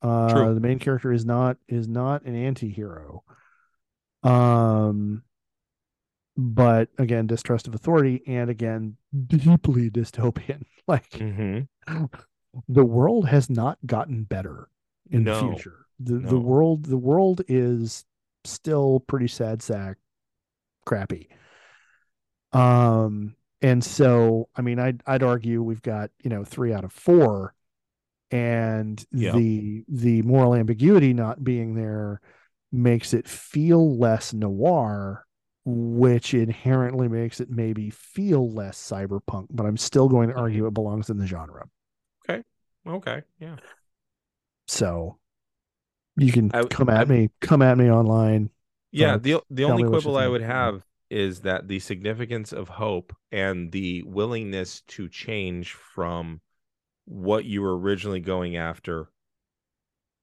Uh, 0.00 0.32
True. 0.32 0.54
the 0.54 0.60
main 0.60 0.78
character 0.78 1.12
is 1.12 1.24
not 1.24 1.56
is 1.68 1.88
not 1.88 2.22
an 2.24 2.34
anti-hero. 2.36 3.24
Um, 4.22 5.22
but 6.36 6.88
again, 6.98 7.26
distrust 7.26 7.66
of 7.66 7.74
authority, 7.74 8.22
and 8.26 8.48
again, 8.50 8.96
deeply 9.26 9.90
dystopian. 9.90 10.64
Like 10.88 11.10
Mhm. 11.10 11.68
the 12.68 12.84
world 12.84 13.28
has 13.28 13.50
not 13.50 13.76
gotten 13.84 14.24
better 14.24 14.70
in 15.10 15.24
No. 15.24 15.34
the 15.34 15.40
future. 15.56 15.84
The 16.00 16.14
No. 16.14 16.28
the 16.30 16.38
world 16.40 16.86
the 16.86 16.96
world 16.96 17.42
is 17.46 18.06
still 18.44 19.00
pretty 19.00 19.28
sad 19.28 19.60
sack 19.60 19.98
crappy. 20.86 21.28
Um 22.52 23.34
and 23.60 23.84
so 23.84 24.48
I 24.56 24.62
mean 24.62 24.78
I'd 24.78 25.02
I'd 25.06 25.22
argue 25.22 25.62
we've 25.62 25.82
got, 25.82 26.10
you 26.22 26.30
know, 26.30 26.44
3 26.44 26.72
out 26.72 26.84
of 26.84 26.92
4 26.92 27.52
and 28.30 29.04
Yeah. 29.12 29.32
the 29.32 29.84
the 29.88 30.22
moral 30.22 30.54
ambiguity 30.54 31.12
not 31.14 31.42
being 31.42 31.74
there 31.74 32.20
makes 32.72 33.14
it 33.14 33.26
feel 33.26 33.96
less 33.98 34.32
noir 34.34 35.24
which 35.64 36.34
inherently 36.34 37.08
makes 37.08 37.40
it 37.40 37.50
maybe 37.50 37.90
feel 37.90 38.50
less 38.52 38.78
cyberpunk 38.78 39.46
but 39.50 39.66
I'm 39.66 39.76
still 39.76 40.08
going 40.08 40.28
to 40.30 40.34
argue 40.34 40.60
Mm-hmm. 40.60 40.68
it 40.68 40.74
belongs 40.74 41.10
in 41.10 41.16
the 41.18 41.26
genre. 41.26 41.66
Okay. 42.28 42.42
Okay 42.86 43.22
yeah. 43.40 43.56
So 44.66 45.18
you 46.16 46.32
can 46.32 46.50
I- 46.52 46.64
come 46.64 46.88
at 46.88 47.02
I- 47.08 47.10
me, 47.10 47.30
come 47.40 47.62
at 47.62 47.78
me 47.78 47.90
online. 47.90 48.50
Yeah, 48.90 49.18
the 49.18 49.40
the 49.50 49.64
only 49.64 49.82
me 49.82 49.88
what 49.90 49.96
you 49.96 50.00
quibble 50.02 50.16
I 50.16 50.26
would 50.28 50.40
have 50.42 50.82
is 51.10 51.40
that 51.42 51.68
the 51.68 51.78
significance 51.78 52.52
of 52.52 52.68
hope 52.68 53.14
and 53.32 53.70
the 53.72 54.02
willingness 54.04 54.80
to 54.88 55.08
change 55.08 55.72
from 55.72 56.40
what 57.08 57.44
you 57.44 57.62
were 57.62 57.76
originally 57.78 58.20
going 58.20 58.56
after 58.56 59.08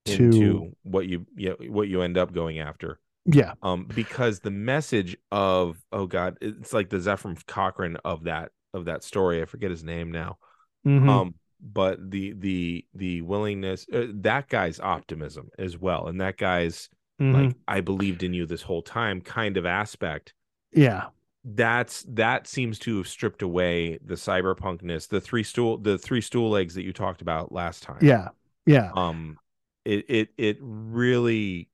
To- 0.05 0.13
into 0.23 0.75
what 0.83 1.07
you 1.07 1.25
yeah, 1.35 1.53
what 1.53 1.87
you 1.87 2.01
end 2.01 2.17
up 2.17 2.31
going 2.31 2.59
after. 2.59 2.99
Yeah. 3.25 3.53
Um, 3.63 3.85
because 3.85 4.39
the 4.39 4.51
message 4.51 5.17
of 5.31 5.77
oh 5.91 6.05
god, 6.05 6.37
it's 6.41 6.73
like 6.73 6.89
the 6.89 6.97
Zefram 6.97 7.43
Cochrane 7.47 7.97
of 8.05 8.25
that 8.25 8.51
of 8.73 8.85
that 8.85 9.03
story. 9.03 9.41
I 9.41 9.45
forget 9.45 9.71
his 9.71 9.83
name 9.83 10.11
now. 10.11 10.37
Mhm. 10.85 11.09
Um, 11.09 11.35
but 11.59 12.11
the 12.11 12.33
the 12.33 12.85
the 12.93 13.21
willingness 13.23 13.87
uh, 13.91 14.07
that 14.15 14.47
guy's 14.47 14.79
optimism 14.79 15.49
as 15.57 15.75
well, 15.77 16.07
and 16.07 16.21
that 16.21 16.37
guy's 16.37 16.87
Mhm. 17.19 17.33
like 17.33 17.55
I 17.67 17.81
believed 17.81 18.21
in 18.21 18.33
you 18.33 18.45
this 18.45 18.61
whole 18.61 18.83
time 18.83 19.21
kind 19.21 19.57
of 19.57 19.65
aspect 19.65 20.33
yeah. 20.71 21.05
That's 21.47 22.03
that 22.09 22.47
seems 22.47 22.79
to 22.79 22.97
have 22.97 23.07
stripped 23.07 23.43
away 23.43 23.99
the 24.03 24.15
cyberpunkness 24.15 25.07
the 25.07 25.21
three 25.21 25.43
stool 25.43 25.77
the 25.77 25.95
three 25.97 26.21
stool 26.21 26.49
legs 26.49 26.73
that 26.73 26.83
you 26.83 26.91
talked 26.91 27.21
about 27.21 27.51
last 27.51 27.83
time 27.83 27.99
Yeah. 28.01 28.29
Yeah. 28.65 28.91
um 28.95 29.37
it 29.83 30.05
it 30.09 30.29
it 30.37 30.57
really 30.61 31.69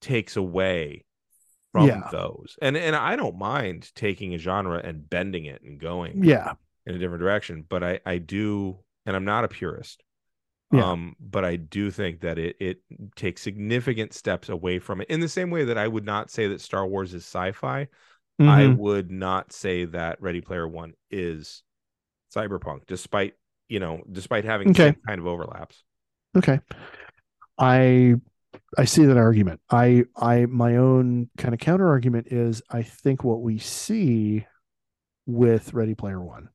takes 0.00 0.36
away 0.36 1.04
from 1.72 1.88
Yeah. 1.88 2.08
those 2.10 2.56
and 2.62 2.74
and 2.76 2.96
I 2.96 3.16
don't 3.16 3.36
mind 3.36 3.94
taking 3.94 4.34
a 4.34 4.38
genre 4.38 4.80
and 4.82 5.08
bending 5.08 5.44
it 5.44 5.60
and 5.62 5.78
going 5.78 6.24
Yeah. 6.24 6.54
in 6.86 6.94
a 6.94 6.98
different 6.98 7.20
direction 7.20 7.66
but 7.68 7.84
I 7.84 8.00
I 8.06 8.16
do 8.16 8.78
and 9.04 9.14
I'm 9.14 9.26
not 9.26 9.44
a 9.44 9.48
purist 9.48 10.02
Yeah. 10.72 10.90
um 10.90 11.16
but 11.20 11.44
I 11.44 11.56
do 11.56 11.90
think 11.90 12.20
that 12.22 12.38
it 12.38 12.56
it 12.60 12.78
takes 13.14 13.42
significant 13.42 14.14
steps 14.14 14.48
away 14.48 14.78
from 14.78 15.02
it 15.02 15.08
in 15.10 15.20
the 15.20 15.28
same 15.28 15.50
way 15.50 15.64
that 15.64 15.76
I 15.76 15.86
would 15.86 16.06
not 16.06 16.30
say 16.30 16.48
that 16.48 16.62
Star 16.62 16.86
Wars 16.86 17.12
is 17.12 17.24
sci-fi 17.24 17.88
I 18.40 18.66
Mhm. 18.66 18.76
would 18.76 19.10
not 19.10 19.52
say 19.52 19.84
that 19.86 20.20
Ready 20.20 20.40
Player 20.40 20.66
One 20.66 20.94
is 21.10 21.62
cyberpunk, 22.34 22.86
despite 22.86 23.34
you 23.68 23.80
know, 23.80 24.02
despite 24.10 24.44
having 24.44 24.70
Okay. 24.70 24.94
some 24.94 24.96
kind 25.06 25.20
of 25.20 25.26
overlaps. 25.26 25.84
Okay. 26.36 26.60
I 27.58 28.14
I 28.78 28.84
see 28.86 29.06
that 29.06 29.18
argument. 29.18 29.60
I 29.70 30.04
I 30.16 30.46
my 30.46 30.76
own 30.76 31.30
kind 31.38 31.54
of 31.54 31.60
counter 31.60 31.88
argument 31.88 32.28
is 32.30 32.62
I 32.70 32.82
think 32.82 33.24
what 33.24 33.42
we 33.42 33.58
see 33.58 34.46
with 35.26 35.74
Ready 35.74 35.94
Player 35.96 36.20
One 36.22 36.50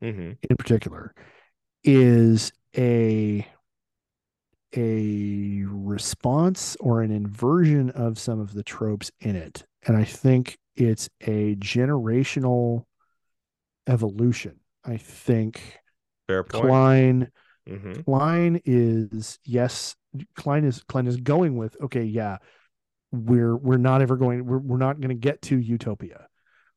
hmm 0.00 0.38
in 0.48 0.56
particular 0.56 1.14
is 1.84 2.52
a 2.76 3.46
a 4.76 5.62
response 5.66 6.76
or 6.80 7.00
an 7.02 7.10
inversion 7.10 7.90
of 7.90 8.18
some 8.18 8.40
of 8.40 8.52
the 8.52 8.62
tropes 8.62 9.10
in 9.20 9.36
it. 9.36 9.64
And 9.86 9.96
I 9.96 10.04
think 10.04 10.58
it's 10.76 11.08
a 11.22 11.56
generational 11.56 12.84
evolution. 13.86 14.60
I 14.84 14.96
think 14.98 15.80
Fair 16.28 16.44
point. 16.44 16.64
Cline 16.64 17.30
hmm 17.68 17.92
Cline 18.02 18.60
is 18.64 19.38
yes, 19.44 19.96
Cline 20.36 20.64
is 20.64 20.82
Cline 20.84 21.06
is 21.06 21.16
going 21.16 21.56
with 21.56 21.76
okay, 21.82 22.04
yeah, 22.04 22.38
we're 23.10 23.56
we're 23.56 23.76
not 23.76 24.02
ever 24.02 24.16
going 24.16 24.44
we're 24.46 24.58
we're 24.58 24.76
not 24.76 25.00
going 25.00 25.08
to 25.08 25.14
get 25.14 25.42
to 25.42 25.58
utopia. 25.58 26.26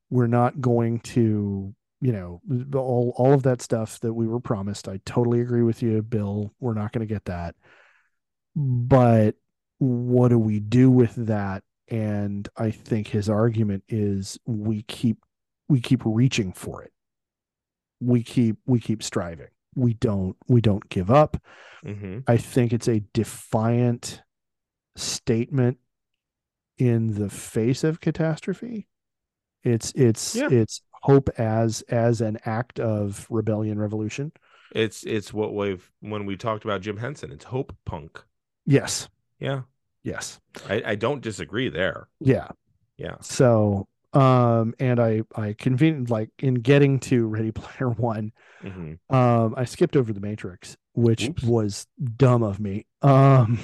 We're 0.09 0.27
not 0.27 0.59
going 0.59 1.01
to 1.01 1.75
you 2.01 2.11
know 2.11 2.41
all 2.75 3.13
all 3.17 3.33
of 3.33 3.43
that 3.43 3.61
stuff 3.61 3.99
that 3.99 4.13
we 4.13 4.27
were 4.27 4.39
promised. 4.39 4.87
I 4.87 4.99
totally 5.05 5.41
agree 5.41 5.63
with 5.63 5.83
you, 5.83 6.01
Bill. 6.01 6.53
We're 6.59 6.73
not 6.73 6.91
going 6.91 7.07
to 7.07 7.13
get 7.13 7.25
that. 7.25 7.55
But 8.55 9.35
what 9.77 10.29
do 10.29 10.39
we 10.39 10.59
do 10.59 10.89
with 10.89 11.13
that? 11.27 11.63
And 11.89 12.47
I 12.55 12.71
think 12.71 13.07
his 13.07 13.29
argument 13.29 13.83
is 13.87 14.37
we 14.45 14.83
keep 14.83 15.17
we 15.67 15.81
keep 15.81 16.01
reaching 16.05 16.53
for 16.53 16.83
it. 16.83 16.91
We 17.99 18.23
keep 18.23 18.57
we 18.65 18.79
keep 18.79 19.03
striving. 19.03 19.47
We 19.75 19.93
don't 19.93 20.35
we 20.47 20.61
don't 20.61 20.87
give 20.89 21.09
up. 21.11 21.41
hmm 21.83 22.19
I 22.27 22.37
think 22.37 22.73
it's 22.73 22.87
a 22.87 23.01
defiant 23.13 24.21
statement 24.95 25.77
in 26.77 27.15
the 27.15 27.29
face 27.29 27.83
of 27.83 27.99
catastrophe. 27.99 28.87
It's 29.63 29.91
it's 29.95 30.35
Yeah. 30.35 30.49
it's 30.51 30.81
hope 31.01 31.29
as 31.37 31.81
as 31.89 32.21
an 32.21 32.37
act 32.45 32.79
of 32.79 33.25
rebellion 33.29 33.79
revolution. 33.79 34.31
It's 34.75 35.03
it's 35.03 35.33
what 35.33 35.55
we've 35.55 35.91
when 36.01 36.25
we 36.25 36.37
talked 36.37 36.63
about 36.63 36.81
Jim 36.81 36.97
Henson. 36.97 37.31
It's 37.31 37.45
hope 37.45 37.75
punk. 37.85 38.23
Yes. 38.65 39.09
Yeah, 39.39 39.61
Yes. 40.03 40.39
I, 40.67 40.81
I 40.85 40.95
don't 40.95 41.21
disagree 41.21 41.69
there. 41.69 42.07
Yeah. 42.19 42.47
Yeah. 42.97 43.15
So 43.21 43.87
um 44.13 44.73
and 44.79 44.99
I 44.99 45.21
I 45.35 45.53
convened 45.53 46.09
like 46.09 46.29
in 46.39 46.55
getting 46.55 46.99
to 47.01 47.27
Ready 47.27 47.51
Player 47.51 47.89
One, 47.97 48.31
hmm 48.61 48.93
um 49.09 49.53
I 49.57 49.65
skipped 49.65 49.95
over 49.95 50.13
the 50.13 50.19
Matrix, 50.19 50.77
which 50.93 51.27
Oops. 51.29 51.43
was 51.43 51.87
dumb 52.17 52.43
of 52.43 52.59
me. 52.59 52.85
Um 53.01 53.59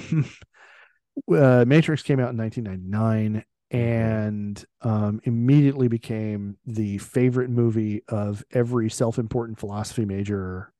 uh, 1.32 1.64
Matrix 1.66 2.02
came 2.02 2.20
out 2.20 2.30
in 2.30 2.36
1999 2.36 3.44
and 3.70 4.64
um, 4.82 5.20
immediately 5.24 5.88
became 5.88 6.56
the 6.66 6.98
favorite 6.98 7.50
movie 7.50 8.02
of 8.08 8.44
every 8.52 8.88
self-important 8.88 9.58
philosophy 9.58 10.04
major 10.04 10.72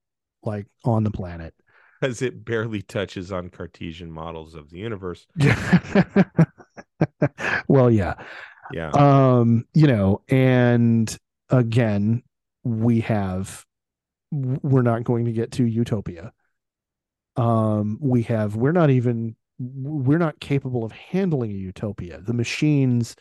like 0.42 0.66
on 0.84 1.02
the 1.02 1.10
planet. 1.10 1.54
Because 2.00 2.22
it 2.22 2.44
barely 2.44 2.82
touches 2.82 3.32
on 3.32 3.48
Cartesian 3.48 4.10
models 4.10 4.54
of 4.54 4.70
the 4.70 4.78
universe. 4.78 5.26
well, 7.68 7.90
yeah. 7.90 8.14
Yeah. 8.72 8.90
Um, 8.90 9.64
you 9.74 9.86
know, 9.86 10.22
and 10.28 11.16
again, 11.50 12.22
we 12.64 13.00
have 13.00 13.64
we're 14.30 14.82
not 14.82 15.04
going 15.04 15.24
to 15.26 15.32
get 15.32 15.52
to 15.52 15.64
utopia. 15.64 16.32
Um, 17.36 17.98
we 18.00 18.22
have 18.22 18.56
we're 18.56 18.72
not 18.72 18.90
even 18.90 19.36
we're 19.58 20.18
not 20.18 20.40
capable 20.40 20.84
of 20.84 20.92
handling 20.92 21.50
a 21.50 21.54
utopia. 21.54 22.20
The 22.20 22.34
machines 22.34 23.16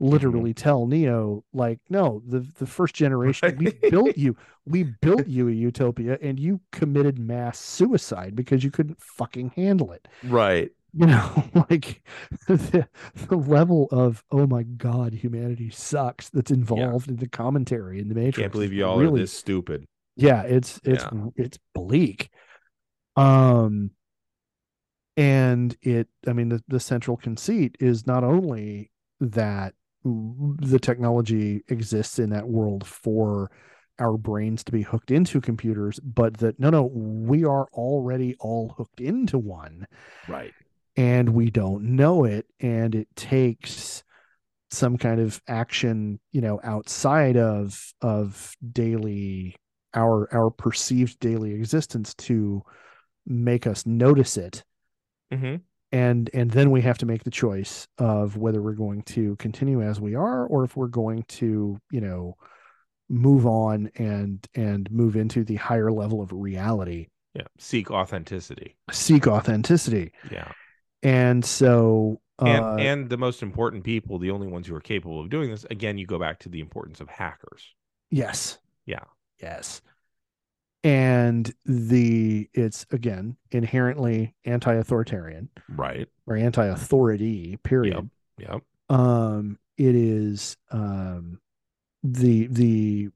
literally 0.00 0.54
tell 0.54 0.86
Neo, 0.86 1.44
like, 1.52 1.80
no, 1.90 2.22
the 2.26 2.40
the 2.58 2.66
first 2.66 2.94
generation 2.94 3.56
we 3.58 3.72
built 3.90 4.16
you, 4.16 4.36
we 4.66 4.82
built 5.00 5.26
you 5.26 5.48
a 5.48 5.52
utopia, 5.52 6.18
and 6.22 6.38
you 6.38 6.60
committed 6.72 7.18
mass 7.18 7.58
suicide 7.58 8.36
because 8.36 8.62
you 8.64 8.70
couldn't 8.70 9.00
fucking 9.00 9.50
handle 9.56 9.92
it. 9.92 10.06
Right. 10.24 10.70
you 10.94 11.06
know 11.06 11.44
like 11.70 12.02
the, 12.46 12.88
the 13.28 13.36
level 13.36 13.88
of 13.92 14.24
oh 14.30 14.46
my 14.46 14.62
god 14.62 15.12
humanity 15.12 15.68
sucks 15.70 16.30
that's 16.30 16.50
involved 16.50 17.08
in 17.10 17.16
the 17.16 17.28
commentary 17.28 18.00
in 18.00 18.08
the 18.08 18.14
matrix 18.14 18.38
Can't 18.38 18.52
believe 18.52 18.72
you 18.72 18.86
all 18.86 18.98
really 18.98 19.20
are 19.20 19.24
this 19.24 19.32
stupid. 19.32 19.86
yeah 20.16 20.42
it's 20.44 20.80
it's 20.84 21.04
it's 21.36 21.58
bleak. 21.74 22.30
Um 23.16 23.90
and 25.16 25.76
it 25.82 26.08
i 26.26 26.32
mean 26.32 26.48
the, 26.48 26.62
the 26.68 26.80
central 26.80 27.16
conceit 27.18 27.76
is 27.80 28.06
not 28.06 28.24
only 28.24 28.90
that 29.20 29.74
the 30.58 30.78
technology 30.78 31.62
exists 31.68 32.18
in 32.18 32.30
that 32.30 32.48
world 32.48 32.86
for 32.86 33.50
our 33.98 34.16
brains 34.16 34.62
to 34.64 34.72
be 34.72 34.82
hooked 34.82 35.10
into 35.10 35.40
computers 35.40 35.98
but 36.00 36.36
that 36.38 36.58
no 36.60 36.70
no 36.70 36.84
we 36.84 37.44
are 37.44 37.66
already 37.72 38.36
all 38.40 38.74
hooked 38.76 39.00
into 39.00 39.38
one. 39.38 39.86
Right. 40.28 40.52
and 40.96 41.30
we 41.30 41.50
don't 41.50 41.82
know 41.96 42.24
it 42.24 42.46
and 42.60 42.94
it 42.94 43.08
takes 43.16 44.02
some 44.70 44.98
kind 44.98 45.20
of 45.20 45.40
action 45.48 46.20
you 46.32 46.40
know 46.40 46.60
outside 46.62 47.36
of 47.36 47.92
of 48.02 48.54
daily 48.72 49.56
our 49.94 50.32
our 50.32 50.50
perceived 50.50 51.18
daily 51.20 51.54
existence 51.54 52.14
to 52.14 52.62
make 53.26 53.66
us 53.66 53.86
notice 53.86 54.36
it. 54.36 54.64
Hmm 55.32 55.56
and 55.92 56.30
and 56.34 56.50
then 56.50 56.70
we 56.70 56.80
have 56.82 56.98
to 56.98 57.06
make 57.06 57.24
the 57.24 57.30
choice 57.30 57.86
of 57.98 58.36
whether 58.36 58.60
we're 58.60 58.72
going 58.72 59.02
to 59.02 59.36
continue 59.36 59.82
as 59.82 60.00
we 60.00 60.14
are 60.14 60.46
or 60.46 60.64
if 60.64 60.76
we're 60.76 60.86
going 60.88 61.22
to 61.24 61.78
you 61.90 62.00
know 62.00 62.36
move 63.08 63.46
on 63.46 63.90
and 63.96 64.46
and 64.54 64.90
move 64.90 65.16
into 65.16 65.44
the 65.44 65.56
higher 65.56 65.90
level 65.90 66.20
of 66.20 66.30
reality 66.32 67.06
Yeah. 67.34 67.46
Seek 67.58 67.90
authenticity. 67.90 68.76
seek 68.90 69.26
authenticity 69.26 70.12
Yeah. 70.30 70.52
and 71.02 71.44
so 71.44 72.20
and 72.40 72.64
uh, 72.64 72.76
and 72.76 73.08
the 73.10 73.16
most 73.16 73.42
important 73.42 73.82
people, 73.82 74.18
the 74.20 74.30
only 74.30 74.46
ones 74.46 74.68
who 74.68 74.74
are 74.76 74.80
capable 74.80 75.20
of 75.20 75.28
doing 75.28 75.50
this, 75.50 75.64
again, 75.70 75.98
you 75.98 76.06
go 76.06 76.20
back 76.20 76.38
to 76.40 76.48
the 76.48 76.60
importance 76.60 77.00
of 77.00 77.08
hackers. 77.08 77.74
Yes. 78.10 78.58
Yeah. 78.86 79.00
Yes. 79.42 79.82
And 80.84 81.52
the 81.64 82.48
it's 82.54 82.86
again 82.90 83.36
inherently 83.50 84.34
anti-authoritarian 84.44 85.48
Right. 85.68 86.08
or 86.26 86.36
anti-authority, 86.36 87.58
period. 87.64 88.08
Yep. 88.38 88.62
Um 88.88 89.58
it 89.76 89.94
is 89.94 90.56
um 90.70 91.40
the 92.04 92.46
the 92.46 93.08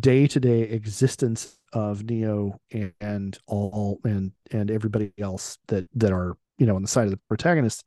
day-to-day 0.00 0.62
existence 0.62 1.58
of 1.72 2.04
Neo 2.04 2.60
and, 2.72 2.92
and 3.00 3.38
all 3.46 4.00
and 4.04 4.32
and 4.50 4.70
everybody 4.70 5.12
else 5.18 5.58
that 5.68 5.88
that 5.94 6.12
are 6.12 6.36
you 6.58 6.66
know 6.66 6.74
on 6.76 6.82
the 6.82 6.88
side 6.88 7.04
of 7.04 7.10
the 7.12 7.20
protagonist, 7.28 7.86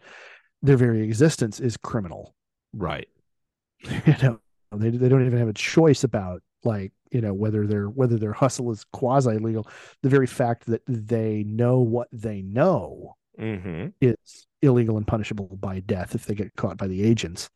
their 0.61 0.77
very 0.77 1.03
existence 1.03 1.59
is 1.59 1.75
criminal. 1.75 2.33
Right. 2.73 3.09
you 3.83 4.15
know 4.23 4.39
they 4.71 4.89
they 4.89 5.09
don't 5.09 5.25
even 5.25 5.39
have 5.39 5.47
a 5.49 5.53
choice 5.53 6.03
about 6.05 6.41
like 6.63 6.91
you 7.11 7.21
know 7.21 7.33
whether 7.33 7.65
their 7.67 7.85
whether 7.89 8.17
their 8.17 8.33
hustle 8.33 8.71
is 8.71 8.83
quasi 8.91 9.37
legal. 9.37 9.67
The 10.03 10.09
very 10.09 10.27
fact 10.27 10.65
that 10.67 10.81
they 10.87 11.43
know 11.43 11.79
what 11.79 12.07
they 12.11 12.41
know 12.41 13.15
Mm-hmm. 13.39 13.89
is 14.01 14.47
illegal 14.63 14.97
and 14.97 15.05
punishable 15.05 15.55
by 15.59 15.79
death 15.81 16.15
if 16.15 16.25
they 16.25 16.33
get 16.33 16.55
caught 16.55 16.75
by 16.77 16.87
the 16.87 17.03
agents. 17.03 17.49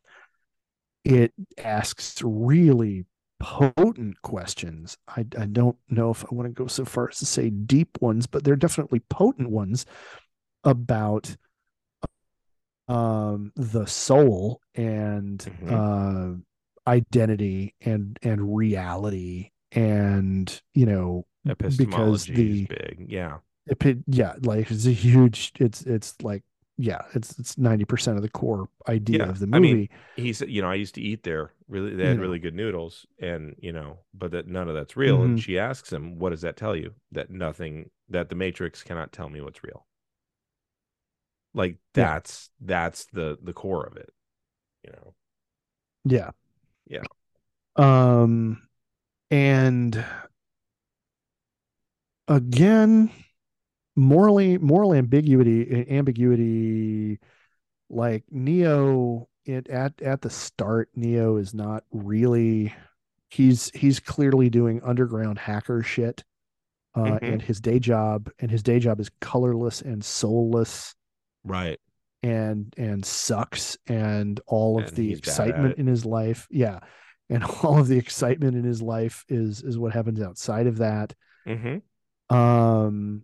It 1.04 1.34
asks 1.58 2.22
really 2.24 3.06
potent 3.40 4.22
questions. 4.22 4.96
I, 5.08 5.26
I 5.36 5.48
don't 5.48 5.78
know 5.90 6.12
if 6.12 6.24
I 6.24 6.28
want 6.36 6.48
to 6.48 6.54
go 6.54 6.68
so 6.68 6.86
far 6.86 7.10
as 7.10 7.18
to 7.18 7.26
say 7.26 7.50
deep 7.50 8.00
ones, 8.00 8.28
but 8.28 8.44
they're 8.44 8.56
definitely 8.56 9.00
potent 9.10 9.50
ones 9.50 9.88
about 10.64 11.36
um, 12.88 13.52
the 13.56 13.86
soul 13.88 14.62
and 14.76 15.40
Mhm. 15.40 15.72
uh, 15.72 16.40
identity 16.88 17.76
and 17.82 18.18
and 18.24 18.56
reality 18.56 19.52
and 19.72 20.62
you 20.74 20.86
know 20.86 21.26
because 21.46 21.78
the 21.78 21.88
is 22.14 22.28
big. 22.68 23.06
Yeah. 23.10 23.40
Epi- 23.70 24.04
yeah 24.08 24.34
like 24.42 24.72
it's 24.72 24.86
a 24.88 24.92
huge 24.92 25.52
it's 25.60 25.84
it's 25.84 26.16
like 26.24 26.44
yeah 26.78 27.02
it's 27.14 27.38
it's 27.40 27.58
90% 27.58 28.18
of 28.18 28.24
the 28.24 28.30
core 28.30 28.70
idea 28.88 29.20
Yeah, 29.20 29.30
of 29.30 29.40
the 29.40 29.48
movie 29.48 29.58
I 29.58 29.60
mean, 29.60 29.90
He 30.16 30.34
said, 30.34 30.50
you 30.50 30.62
know, 30.62 30.70
I 30.70 30.76
used 30.76 30.96
to 30.96 31.02
eat 31.02 31.24
there. 31.24 31.54
Really, 31.68 31.96
they 31.96 32.06
had 32.06 32.18
know. 32.18 32.20
really 32.20 32.40
good 32.40 32.54
noodles, 32.56 33.06
and 33.20 33.56
you 33.60 33.72
know, 33.74 34.00
but 34.14 34.32
that 34.32 34.48
none 34.48 34.68
of 34.70 34.76
that's 34.76 34.98
real. 34.98 35.24
And 35.24 35.38
Mhm. 35.38 35.40
she 35.40 35.58
asks 35.60 35.92
him, 35.92 36.20
"What 36.20 36.32
does 36.32 36.42
that 36.42 36.58
tell 36.58 36.76
you? 36.76 36.96
That 37.12 37.30
nothing, 37.30 37.92
that 38.10 38.30
the 38.30 38.36
Matrix 38.36 38.84
cannot 38.84 39.12
tell 39.14 39.30
me 39.30 39.42
what's 39.42 39.64
real." 39.64 39.86
Like 41.54 41.78
Yeah. 41.96 42.08
that's 42.08 42.50
that's 42.62 43.06
the 43.08 43.38
the 43.42 43.54
core 43.54 43.86
of 43.86 43.98
it. 43.98 44.14
You 44.86 44.94
know. 44.94 45.16
yeah 46.06 46.32
Yeah. 46.92 47.04
um 47.78 48.62
and 49.32 50.04
again 52.28 53.10
morally 53.96 54.58
moral 54.58 54.94
ambiguity 54.94 55.86
ambiguity 55.90 57.20
like 57.90 58.24
neo 58.32 59.28
it 59.46 59.68
at 59.70 60.02
at 60.02 60.22
the 60.22 60.30
start 60.30 60.90
neo 60.96 61.38
is 61.38 61.54
not 61.54 61.84
really 61.92 62.74
he's 63.30 63.72
he's 63.74 64.00
clearly 64.00 64.50
doing 64.50 64.82
underground 64.84 65.38
hacker 65.38 65.82
shit 65.82 66.24
uh 66.96 67.02
Mhm. 67.04 67.20
and 67.22 67.42
his 67.42 67.60
day 67.60 67.80
job 67.80 68.30
and 68.40 68.52
his 68.52 68.64
day 68.64 68.80
job 68.80 69.00
is 69.00 69.10
colorless 69.22 69.82
and 69.82 70.04
soulless 70.04 70.94
Right. 71.44 71.80
And 72.24 72.74
and 72.78 73.06
sucks 73.06 73.78
and 73.88 74.40
all 74.48 74.80
of 74.80 74.88
And 74.90 74.96
the 74.96 75.08
he's 75.10 75.22
bad 75.22 75.28
at 75.28 75.48
excitement 75.48 75.78
in 75.78 75.88
his 75.88 76.06
life 76.06 76.48
yeah 76.52 76.80
and 77.30 77.44
all 77.64 77.80
of 77.80 77.88
the 77.88 77.98
excitement 77.98 78.56
in 78.56 78.64
his 78.64 78.82
life 78.82 79.26
is 79.30 79.64
is 79.64 79.78
what 79.78 79.94
happens 79.94 80.22
outside 80.22 80.68
of 80.68 80.78
that. 80.78 81.14
Mm-hmm. 81.48 82.36
um 82.36 83.24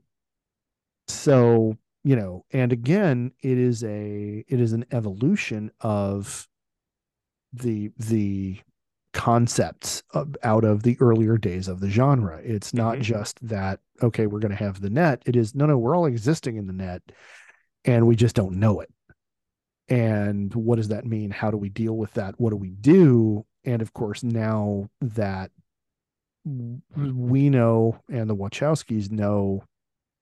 so 1.08 1.78
you 2.04 2.16
know 2.16 2.44
and 2.52 2.72
again 2.74 3.32
it 3.42 3.58
is 3.58 3.84
a 3.84 4.44
it 4.48 4.60
is 4.60 4.74
an 4.74 4.86
evolution 4.92 5.72
of 5.82 6.48
the 7.54 7.92
the 7.98 8.60
concepts 9.14 10.04
of, 10.14 10.36
out 10.44 10.64
of 10.64 10.84
the 10.84 10.96
earlier 11.00 11.38
days 11.38 11.68
of 11.68 11.80
the 11.80 11.90
genre. 11.90 12.40
It's 12.44 12.74
not 12.74 12.98
Mhm. 12.98 13.02
just 13.02 13.48
that 13.48 13.80
okay 14.04 14.28
we're 14.28 14.40
going 14.40 14.52
to 14.52 14.64
have 14.64 14.80
the 14.82 14.90
net. 14.92 15.24
It 15.26 15.36
is 15.36 15.56
no 15.56 15.66
no 15.66 15.78
we're 15.78 15.96
all 15.96 16.06
existing 16.06 16.58
in 16.58 16.68
the 16.68 16.74
net 16.74 17.02
and 17.88 18.06
we 18.06 18.16
just 18.16 18.36
don't 18.36 18.56
know 18.56 18.82
it 18.82 18.90
and 19.90 20.54
what 20.54 20.76
does 20.76 20.90
that 20.90 21.06
mean 21.06 21.32
how 21.32 21.50
do 21.50 21.58
we 21.58 21.70
deal 21.70 21.96
with 21.98 22.14
that 22.14 22.36
what 22.40 22.52
do 22.52 22.56
we 22.58 22.70
do 22.70 23.44
and 23.66 23.82
of 23.82 23.94
course 23.94 24.22
now 24.22 24.88
that 25.02 25.50
we 26.96 27.50
know 27.50 28.00
and 28.10 28.30
the 28.30 28.36
Wachowskis 28.36 29.12
know 29.12 29.64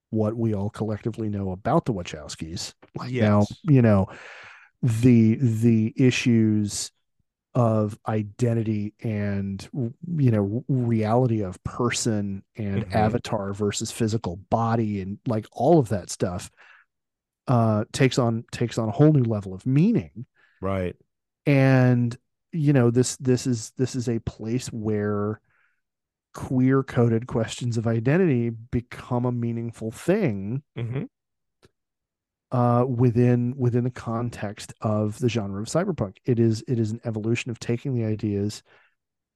what 0.10 0.36
we 0.36 0.54
all 0.56 0.70
collectively 0.70 1.30
know 1.30 1.52
about 1.52 1.86
the 1.86 1.94
Wachowskis. 1.94 2.74
Like 2.96 3.12
now, 3.12 3.46
you 3.64 3.82
know, 3.82 4.08
the 4.82 5.36
the 5.36 5.94
issues 5.96 6.92
of 7.54 7.98
identity 8.08 8.94
and 9.02 9.68
you 10.18 10.32
know 10.32 10.64
reality 10.68 11.42
of 11.44 11.64
person 11.64 12.44
and 12.58 12.86
Mhm. 12.86 12.96
avatar 12.96 13.54
versus 13.54 13.92
physical 13.92 14.38
body 14.50 15.02
and 15.02 15.20
like 15.28 15.46
all 15.52 15.80
of 15.80 15.90
that 15.90 16.10
stuff 16.10 16.50
uh 17.48 17.86
takes 17.94 18.18
on 18.18 18.44
takes 18.52 18.78
on 18.78 18.90
a 18.90 18.92
whole 18.92 19.12
new 19.14 19.24
level 19.24 19.54
of 19.54 19.66
meaning 19.66 20.26
Right. 20.62 20.96
and 21.46 22.16
you 22.52 22.74
know 22.74 22.90
this 22.92 23.18
this 23.18 23.46
is 23.46 23.72
this 23.78 23.96
is 23.96 24.08
a 24.10 24.20
place 24.20 24.68
where 24.68 25.42
queer 26.34 26.84
coded 26.84 27.28
questions 27.28 27.78
of 27.78 27.86
identity 27.88 28.50
become 28.50 29.26
a 29.26 29.32
meaningful 29.32 29.92
thing 29.92 30.64
Mm-hmm. 30.78 31.04
uh 32.52 32.86
within 32.86 33.56
within 33.58 33.84
the 33.84 33.92
context 33.92 34.74
of 34.82 35.18
the 35.20 35.30
genre 35.30 35.62
of 35.62 35.68
cyberpunk 35.68 36.18
it 36.26 36.40
is 36.40 36.64
it 36.68 36.80
is 36.80 36.92
an 36.92 37.02
evolution 37.06 37.52
of 37.52 37.60
taking 37.60 37.94
the 37.94 38.06
ideas 38.06 38.64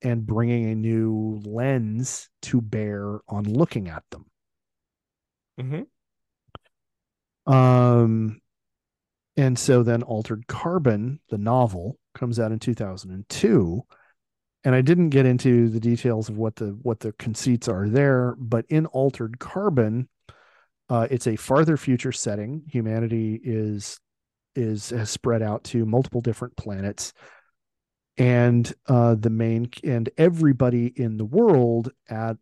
and 0.01 0.25
bringing 0.25 0.65
a 0.71 0.75
new 0.75 1.41
lens 1.45 2.29
to 2.41 2.61
bear 2.61 3.19
on 3.27 3.43
looking 3.43 3.87
at 3.89 4.03
them 4.11 4.25
Mm-hmm. 5.59 5.81
Um, 7.49 8.39
and 9.35 9.57
so 9.57 9.83
then 9.83 10.03
Altered 10.03 10.47
Carbon, 10.47 11.19
the 11.29 11.37
novel, 11.37 11.97
comes 12.13 12.39
out 12.39 12.51
in 12.51 12.59
2002. 12.59 13.81
And 14.63 14.75
I 14.75 14.81
didn't 14.81 15.09
get 15.09 15.25
into 15.25 15.69
the 15.69 15.79
details 15.79 16.29
of 16.29 16.37
what 16.37 16.57
the 16.57 16.77
what 16.81 16.99
the 16.99 17.13
conceits 17.13 17.67
are 17.69 17.87
there, 17.87 18.35
but 18.37 18.65
in 18.67 18.85
Altered 18.87 19.39
Carbon, 19.39 20.09
uh, 20.89 21.07
it's 21.09 21.27
a 21.27 21.37
farther 21.37 21.77
future 21.77 22.11
setting. 22.11 22.63
Humanity 22.67 23.39
is 23.41 23.97
is 24.55 24.89
has 24.89 25.09
spread 25.09 25.41
out 25.41 25.63
to 25.65 25.85
multiple 25.85 26.19
different 26.19 26.57
planets, 26.57 27.13
and 28.17 28.71
uh, 28.87 29.15
the 29.15 29.29
main 29.29 29.69
and 29.81 30.09
everybody 30.17 30.87
in 30.87 31.15
the 31.15 31.25
world 31.25 31.91
at 32.09 32.35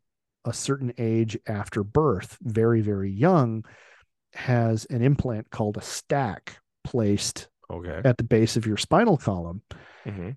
a 0.44 0.54
certain 0.54 0.94
age 0.98 1.38
after 1.46 1.84
birth, 1.84 2.36
very 2.42 2.82
very 2.82 3.12
young, 3.12 3.64
has 4.38 4.86
an 4.86 5.02
implant 5.02 5.50
called 5.50 5.78
a 5.78 5.82
stack 5.82 6.60
placed 6.84 7.48
Okay. 7.70 8.02
at 8.06 8.18
the 8.18 8.24
base 8.24 8.56
of 8.56 8.66
your 8.66 8.78
spinal 8.78 9.18
column 9.18 9.62
Mm-hmm. 10.06 10.30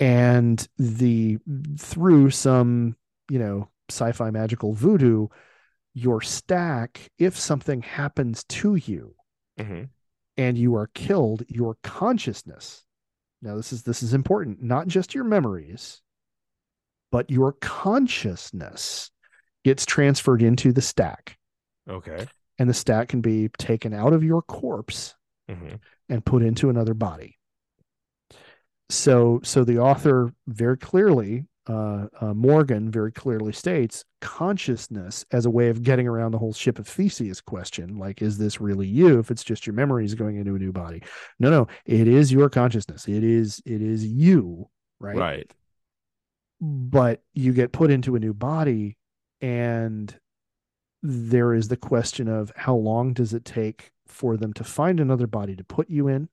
and 0.00 0.68
the 0.78 1.38
through 1.78 2.30
some 2.30 2.96
you 3.30 3.38
know 3.38 3.68
sci-fi 3.90 4.30
magical 4.30 4.72
voodoo 4.72 5.28
your 5.92 6.20
stack 6.20 7.10
if 7.18 7.38
something 7.38 7.82
happens 7.82 8.42
to 8.44 8.74
you 8.74 9.14
Mm-hmm. 9.60 9.84
and 10.36 10.58
you 10.58 10.74
are 10.74 10.88
killed 10.94 11.44
your 11.48 11.76
consciousness 11.84 12.84
now 13.42 13.54
this 13.56 13.72
is 13.72 13.82
this 13.84 14.02
is 14.02 14.14
important 14.14 14.62
not 14.62 14.88
just 14.88 15.14
your 15.14 15.22
memories 15.24 16.00
but 17.12 17.30
your 17.30 17.52
consciousness 17.60 19.10
gets 19.64 19.86
transferred 19.86 20.42
into 20.42 20.72
the 20.72 20.82
stack 20.82 21.38
Okay. 21.88 22.26
And 22.58 22.68
the 22.68 22.74
stack 22.74 23.08
can 23.08 23.20
be 23.20 23.48
taken 23.58 23.92
out 23.92 24.12
of 24.12 24.22
your 24.24 24.42
corpse 24.42 25.14
Mm-hmm. 25.46 25.74
and 26.08 26.24
put 26.24 26.42
into 26.42 26.70
another 26.70 26.94
body. 26.94 27.38
So, 28.88 29.40
so 29.44 29.62
the 29.62 29.78
author 29.78 30.32
very 30.46 30.78
clearly, 30.78 31.44
uh, 31.68 32.06
uh, 32.18 32.32
Morgan 32.32 32.90
very 32.90 33.12
clearly 33.12 33.52
states 33.52 34.06
consciousness 34.22 35.26
as 35.32 35.44
a 35.44 35.50
way 35.50 35.68
of 35.68 35.82
getting 35.82 36.08
around 36.08 36.30
the 36.32 36.38
whole 36.38 36.54
ship 36.54 36.78
of 36.78 36.88
Theseus 36.88 37.42
question. 37.42 37.98
Like, 37.98 38.22
is 38.22 38.38
this 38.38 38.58
really 38.58 38.86
you? 38.86 39.18
If 39.18 39.30
it's 39.30 39.44
just 39.44 39.66
your 39.66 39.74
memories 39.74 40.14
going 40.14 40.36
into 40.36 40.54
a 40.54 40.58
new 40.58 40.72
body, 40.72 41.02
no, 41.38 41.50
no, 41.50 41.68
it 41.84 42.08
is 42.08 42.32
your 42.32 42.48
consciousness. 42.48 43.06
It 43.06 43.22
is, 43.22 43.60
it 43.66 43.82
is 43.82 44.06
you, 44.06 44.70
right? 44.98 45.16
Right. 45.16 45.50
But 46.58 47.22
you 47.34 47.52
get 47.52 47.72
put 47.72 47.90
into 47.90 48.16
a 48.16 48.18
new 48.18 48.32
body, 48.32 48.96
and 49.42 50.18
there 51.06 51.52
is 51.52 51.68
the 51.68 51.76
question 51.76 52.28
of 52.28 52.50
how 52.56 52.74
long 52.74 53.12
does 53.12 53.34
it 53.34 53.44
take 53.44 53.92
for 54.06 54.38
them 54.38 54.54
to 54.54 54.64
find 54.64 54.98
another 54.98 55.26
body 55.26 55.54
to 55.54 55.62
put 55.62 55.90
you 55.90 56.08
in? 56.08 56.30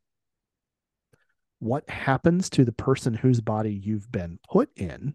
What 1.59 1.87
happens 1.89 2.49
to 2.51 2.63
the 2.63 2.71
person 2.71 3.13
whose 3.13 3.41
body 3.41 3.73
you've 3.73 4.09
been 4.09 4.39
put 4.49 4.69
in? 4.77 5.13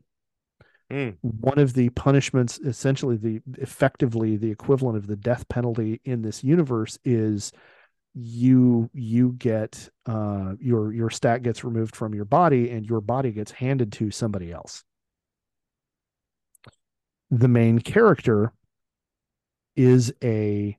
Mm. 0.93 1.17
One 1.23 1.59
of 1.59 1.73
the 1.73 1.89
punishments, 1.89 2.59
essentially 2.59 3.17
the 3.17 3.41
effectively 3.59 4.37
the 4.37 4.51
equivalent 4.51 4.99
of 4.99 5.07
the 5.07 5.17
death 5.17 5.49
penalty 5.49 6.03
in 6.05 6.21
this 6.21 6.45
universe, 6.45 6.99
is 7.03 7.51
you 8.15 8.91
you 8.93 9.33
get 9.33 9.89
uh 10.05 10.55
your 10.61 10.93
your 10.93 11.11
stack 11.11 11.43
gets 11.43 11.65
removed 11.65 11.97
from 11.97 12.15
your 12.15 12.25
body 12.27 12.71
and 12.71 12.87
your 12.87 13.01
body 13.01 13.31
gets 13.31 13.53
handed 13.53 13.93
to 13.93 14.11
somebody 14.11 14.51
else 14.51 14.85
the 17.31 17.47
main 17.47 17.79
character 17.79 18.55
is 19.77 20.13
a 20.23 20.77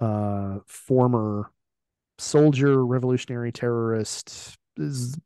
uh, 0.00 0.58
former 0.66 1.50
soldier, 2.18 2.84
revolutionary 2.84 3.52
terrorist, 3.52 4.56
is 4.76 5.18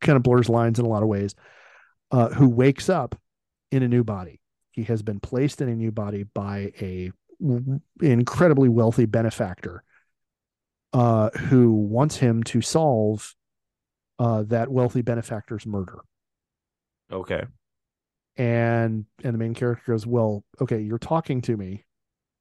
kind 0.00 0.16
of 0.16 0.22
blurs 0.22 0.48
lines 0.48 0.78
in 0.78 0.84
a 0.84 0.88
lot 0.88 1.02
of 1.02 1.08
ways, 1.08 1.34
uh, 2.10 2.28
who 2.30 2.48
wakes 2.48 2.88
up 2.88 3.14
in 3.70 3.82
a 3.82 3.88
new 3.88 4.04
body. 4.04 4.40
He 4.72 4.84
has 4.84 5.02
been 5.02 5.20
placed 5.20 5.60
in 5.60 5.68
a 5.68 5.76
new 5.76 5.92
body 5.92 6.24
by 6.24 6.72
a 6.80 7.12
incredibly 8.00 8.68
wealthy 8.68 9.06
benefactor 9.06 9.82
uh, 10.92 11.30
who 11.30 11.72
wants 11.72 12.16
him 12.16 12.42
to 12.44 12.60
solve 12.60 13.34
uh, 14.18 14.44
that 14.44 14.68
wealthy 14.68 15.02
benefactor's 15.02 15.66
murder. 15.66 15.98
Okay. 17.12 17.42
And 18.36 19.04
and 19.22 19.34
the 19.34 19.38
main 19.38 19.54
character 19.54 19.92
goes, 19.92 20.06
"Well, 20.06 20.44
okay, 20.60 20.80
you're 20.80 20.98
talking 20.98 21.40
to 21.42 21.56
me, 21.56 21.84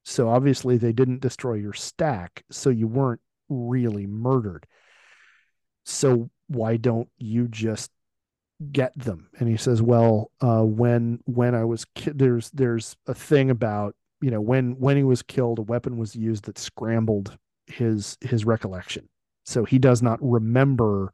so 0.04 0.30
obviously 0.30 0.78
they 0.78 0.94
didn't 0.94 1.22
destroy 1.22 1.54
your 1.56 1.74
stack, 1.74 2.44
so 2.52 2.70
you 2.70 2.88
weren't 2.88 3.22
really 3.50 4.06
murdered. 4.06 4.66
So 5.86 6.30
why 6.48 6.78
don't 6.78 7.10
you 7.18 7.48
just 7.48 7.92
get 8.72 8.98
them?" 8.98 9.30
And 9.40 9.50
he 9.50 9.58
says, 9.58 9.82
"Well, 9.82 10.32
uh, 10.42 10.64
when 10.64 11.20
when 11.26 11.56
I 11.56 11.64
was 11.66 11.86
ki- 11.96 12.12
there's 12.14 12.50
there's 12.52 12.96
a 13.08 13.14
thing 13.14 13.50
about 13.50 13.96
you 14.22 14.32
know 14.32 14.42
when 14.42 14.74
when 14.80 14.98
he 14.98 15.04
was 15.04 15.22
killed, 15.22 15.60
a 15.60 15.64
weapon 15.64 15.98
was 15.98 16.16
used 16.16 16.46
that 16.46 16.58
scrambled 16.58 17.38
his 17.68 18.18
his 18.22 18.46
recollection, 18.46 19.10
so 19.46 19.66
he 19.66 19.80
does 19.80 20.02
not 20.02 20.20
remember." 20.22 21.14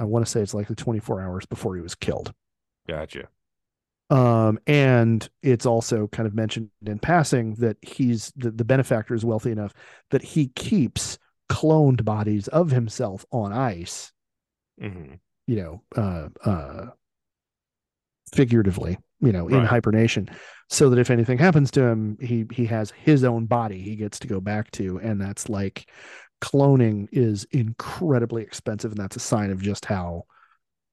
I 0.00 0.04
want 0.04 0.24
to 0.24 0.30
say 0.30 0.40
it's 0.40 0.54
like 0.54 0.68
the 0.68 0.76
24 0.76 1.20
hours 1.20 1.44
before 1.44 1.74
he 1.74 1.82
was 1.82 1.96
killed. 1.96 2.32
Gotcha. 2.86 3.28
Um, 4.10 4.58
and 4.66 5.28
it's 5.42 5.66
also 5.66 6.06
kind 6.08 6.26
of 6.26 6.34
mentioned 6.34 6.70
in 6.86 6.98
passing 6.98 7.54
that 7.56 7.76
he's 7.82 8.32
the, 8.36 8.50
the 8.50 8.64
benefactor 8.64 9.14
is 9.14 9.24
wealthy 9.24 9.50
enough 9.52 9.74
that 10.10 10.22
he 10.22 10.48
keeps 10.48 11.18
cloned 11.50 12.04
bodies 12.04 12.48
of 12.48 12.70
himself 12.70 13.26
on 13.32 13.52
ice, 13.52 14.12
hmm 14.80 15.20
you 15.46 15.56
know, 15.56 15.82
uh, 15.96 16.28
uh, 16.44 16.86
figuratively, 18.32 18.98
you 19.20 19.32
know, 19.32 19.48
in 19.48 19.64
hibernation, 19.64 20.28
so 20.68 20.90
that 20.90 20.98
if 20.98 21.10
anything 21.10 21.38
happens 21.38 21.70
to 21.72 21.82
him, 21.82 22.16
he 22.20 22.44
he 22.52 22.66
has 22.66 22.90
his 22.90 23.24
own 23.24 23.46
body 23.46 23.80
he 23.80 23.96
gets 23.96 24.18
to 24.20 24.28
go 24.28 24.40
back 24.40 24.70
to, 24.72 24.98
and 24.98 25.20
that's 25.20 25.48
like 25.48 25.90
cloning 26.40 27.08
is 27.12 27.44
incredibly 27.50 28.42
expensive, 28.42 28.92
and 28.92 29.00
that's 29.00 29.16
a 29.16 29.20
sign 29.20 29.50
of 29.50 29.62
just 29.62 29.84
how 29.84 30.24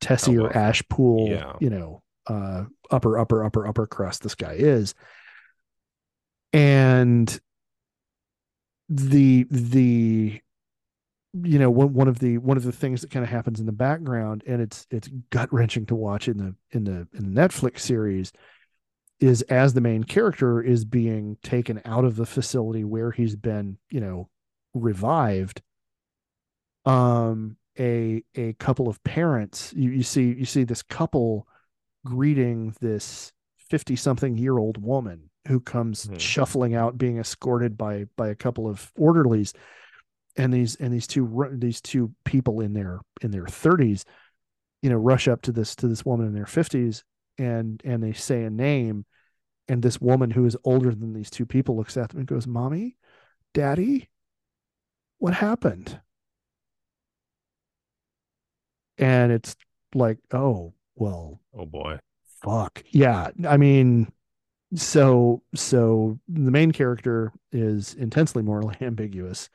Tessier 0.02 0.44
or 0.44 0.50
wealthy. 0.50 0.60
Ashpool, 0.60 1.20
Yeah. 1.24 1.60
you 1.60 1.70
know, 1.70 2.04
uh, 2.28 2.66
upper 2.92 3.18
upper 3.18 3.44
upper 3.44 3.68
upper 3.68 3.88
crust 3.88 4.24
this 4.24 4.36
guy 4.36 4.54
is, 4.54 4.94
and 6.54 7.40
the 8.90 9.46
the 9.50 10.42
you 11.44 11.60
know 11.60 11.70
one 11.70 11.94
one 11.94 12.08
of 12.08 12.20
the 12.20 12.38
one 12.38 12.58
of 12.58 12.64
the 12.64 12.72
things 12.72 13.02
that 13.02 13.12
kind 13.12 13.24
of 13.24 13.30
happens 13.30 13.60
in 13.60 13.66
the 13.66 13.72
background 13.72 14.44
and 14.48 14.62
it's 14.62 14.88
it's 14.90 15.10
gut 15.32 15.52
wrenching 15.52 15.86
to 15.86 15.96
watch 15.96 16.28
in 16.28 16.38
the 16.38 16.56
in 16.72 16.84
the 16.86 17.08
in 17.14 17.34
the 17.34 17.42
Netflix 17.42 17.80
series 17.80 18.32
is 19.20 19.42
as 19.44 19.74
the 19.74 19.82
main 19.82 20.04
character 20.04 20.62
is 20.62 20.86
being 20.86 21.38
taken 21.44 21.82
out 21.86 22.06
of 22.06 22.16
the 22.16 22.26
facility 22.26 22.84
where 22.84 23.12
he's 23.12 23.36
been 23.36 23.78
you 23.90 24.00
know 24.00 24.30
revived 24.74 25.62
um 26.86 27.58
a 27.80 28.24
a 28.36 28.54
couple 28.54 28.88
of 28.88 29.04
parents 29.04 29.74
you, 29.76 29.90
you 29.90 30.04
see 30.04 30.34
you 30.34 30.46
see 30.46 30.64
this 30.64 30.84
couple 30.84 31.48
greeting 32.06 32.74
this 32.80 33.34
50 33.58 33.96
something 33.96 34.38
year 34.38 34.58
old 34.58 34.78
woman 34.82 35.30
who 35.48 35.60
comes 35.60 36.06
Mhm. 36.06 36.20
shuffling 36.20 36.74
out 36.76 36.98
being 36.98 37.18
escorted 37.18 37.78
by 37.78 38.06
by 38.16 38.30
a 38.30 38.36
couple 38.36 38.68
of 38.68 38.92
orderlies. 38.96 39.54
And 40.38 40.54
these 40.54 40.76
and 40.76 40.94
these 40.94 41.08
two 41.08 41.50
these 41.54 41.82
two 41.82 42.14
people 42.24 42.62
in 42.62 42.74
their 42.74 43.02
in 43.22 43.32
their 43.32 43.46
30s 43.48 44.06
you 44.82 44.90
know 44.90 44.98
rush 44.98 45.28
up 45.28 45.42
to 45.44 45.52
this 45.52 45.76
to 45.78 45.88
this 45.88 46.06
woman 46.06 46.28
in 46.28 46.34
their 46.34 46.46
50s 46.46 47.04
and 47.38 47.82
and 47.84 48.02
they 48.04 48.14
say 48.14 48.44
a 48.44 48.50
name. 48.50 49.06
And 49.68 49.82
this 49.82 50.00
woman 50.00 50.30
who 50.32 50.46
is 50.46 50.56
older 50.64 50.94
than 50.94 51.14
these 51.14 51.32
two 51.32 51.46
people 51.46 51.76
looks 51.76 51.98
at 51.98 52.10
them 52.10 52.20
and 52.20 52.28
goes 52.28 52.46
mommy 52.48 52.98
daddy 53.54 54.10
what 55.18 55.34
happened? 55.34 56.02
And 58.98 59.32
it's 59.32 59.56
like 59.94 60.20
oh 60.32 60.74
well 60.96 61.40
Oh 61.58 61.66
boy. 61.66 62.00
fuck. 62.44 62.84
Yeah 62.92 63.30
i 63.48 63.58
mean 63.58 64.12
so 64.76 65.42
so 65.54 66.20
the 66.28 66.52
main 66.52 66.72
character 66.72 67.32
is 67.52 67.94
intensely 67.94 68.44
morally 68.44 68.76
ambiguous. 68.82 69.50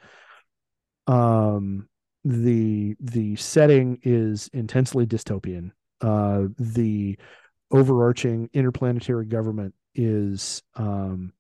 Um 1.07 1.89
the 2.25 2.97
the 3.01 3.37
setting 3.37 3.99
is 4.03 4.49
intensely 4.53 5.07
dystopian. 5.07 5.73
Uh 6.01 6.45
the 6.59 7.19
overarching 7.71 8.49
interplanetary 8.53 9.27
government 9.27 9.75
is 9.95 10.63
um 10.77 11.33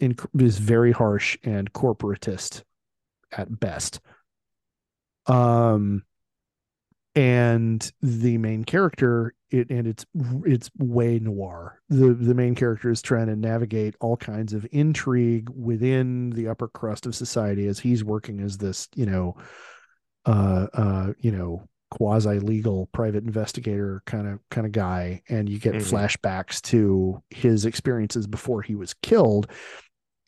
in, 0.00 0.16
is 0.38 0.58
very 0.58 0.92
harsh 0.92 1.36
and 1.44 1.72
corporatist 1.72 2.62
at 3.30 3.60
best. 3.60 4.00
Um 5.26 6.04
and 7.14 7.92
the 8.00 8.38
main 8.38 8.64
character 8.64 9.34
it 9.50 9.68
and 9.70 9.86
it's 9.86 10.06
it's 10.46 10.70
way 10.78 11.18
noir. 11.18 11.78
The 11.90 12.14
the 12.14 12.34
main 12.34 12.54
character 12.54 12.90
is 12.90 13.02
trying 13.02 13.26
to 13.26 13.36
navigate 13.36 13.94
all 14.00 14.16
kinds 14.16 14.54
of 14.54 14.66
intrigue 14.72 15.50
within 15.50 16.30
the 16.30 16.48
upper 16.48 16.68
crust 16.68 17.04
of 17.06 17.14
society 17.14 17.66
as 17.66 17.78
he's 17.78 18.02
working 18.02 18.40
as 18.40 18.56
this 18.58 18.88
you 18.94 19.04
know 19.06 19.36
uh 20.24 20.68
uh 20.72 21.12
you 21.18 21.32
know 21.32 21.68
quasi 21.90 22.38
legal 22.38 22.86
private 22.94 23.24
investigator 23.24 24.02
kind 24.06 24.26
of 24.26 24.38
kind 24.50 24.66
of 24.66 24.72
guy. 24.72 25.22
And 25.28 25.48
you 25.48 25.58
get 25.58 25.74
Mhm. 25.74 25.82
flashbacks 25.82 26.62
to 26.62 27.22
his 27.28 27.66
experiences 27.66 28.26
before 28.26 28.62
he 28.62 28.74
was 28.74 28.94
killed. 28.94 29.50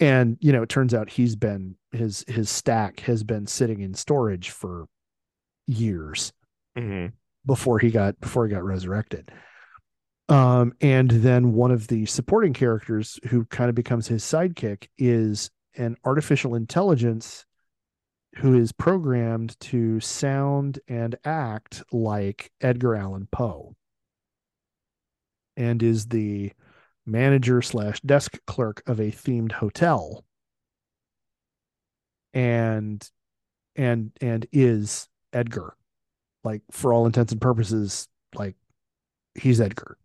And 0.00 0.36
you 0.40 0.52
know 0.52 0.62
it 0.62 0.68
turns 0.68 0.92
out 0.92 1.08
he's 1.08 1.34
been 1.36 1.76
his 1.92 2.26
his 2.28 2.50
stack 2.50 3.00
has 3.00 3.22
been 3.22 3.46
sitting 3.46 3.80
in 3.80 3.94
storage 3.94 4.50
for 4.50 4.86
years 5.66 6.32
hmm 6.76 7.06
before 7.46 7.78
he 7.78 7.90
got 7.90 8.18
before 8.20 8.46
he 8.46 8.52
got 8.52 8.64
resurrected. 8.64 9.30
Um, 10.28 10.72
and 10.80 11.10
then 11.10 11.52
one 11.52 11.70
of 11.70 11.88
the 11.88 12.06
supporting 12.06 12.54
characters 12.54 13.20
who 13.28 13.44
kind 13.46 13.68
of 13.68 13.74
becomes 13.74 14.08
his 14.08 14.24
sidekick 14.24 14.88
is 14.96 15.50
an 15.76 15.96
artificial 16.04 16.54
intelligence 16.54 17.44
who 18.36 18.58
is 18.58 18.72
programmed 18.72 19.58
to 19.60 20.00
sound 20.00 20.78
and 20.88 21.16
act 21.24 21.82
like 21.92 22.50
Edgar 22.60 22.96
Allan 22.96 23.28
Poe 23.30 23.74
and 25.56 25.82
is 25.82 26.06
the 26.06 26.52
manager 27.06 27.60
slash 27.60 28.00
desk 28.00 28.38
clerk 28.46 28.82
of 28.86 28.98
a 28.98 29.12
themed 29.12 29.52
hotel 29.52 30.24
and 32.32 33.08
and 33.76 34.10
and 34.20 34.46
is 34.52 35.08
Edgar 35.32 35.76
like 36.44 36.62
for 36.70 36.92
all 36.92 37.06
intents 37.06 37.32
and 37.32 37.40
purposes 37.40 38.06
like 38.34 38.54
he's 39.34 39.60
edgar 39.60 39.96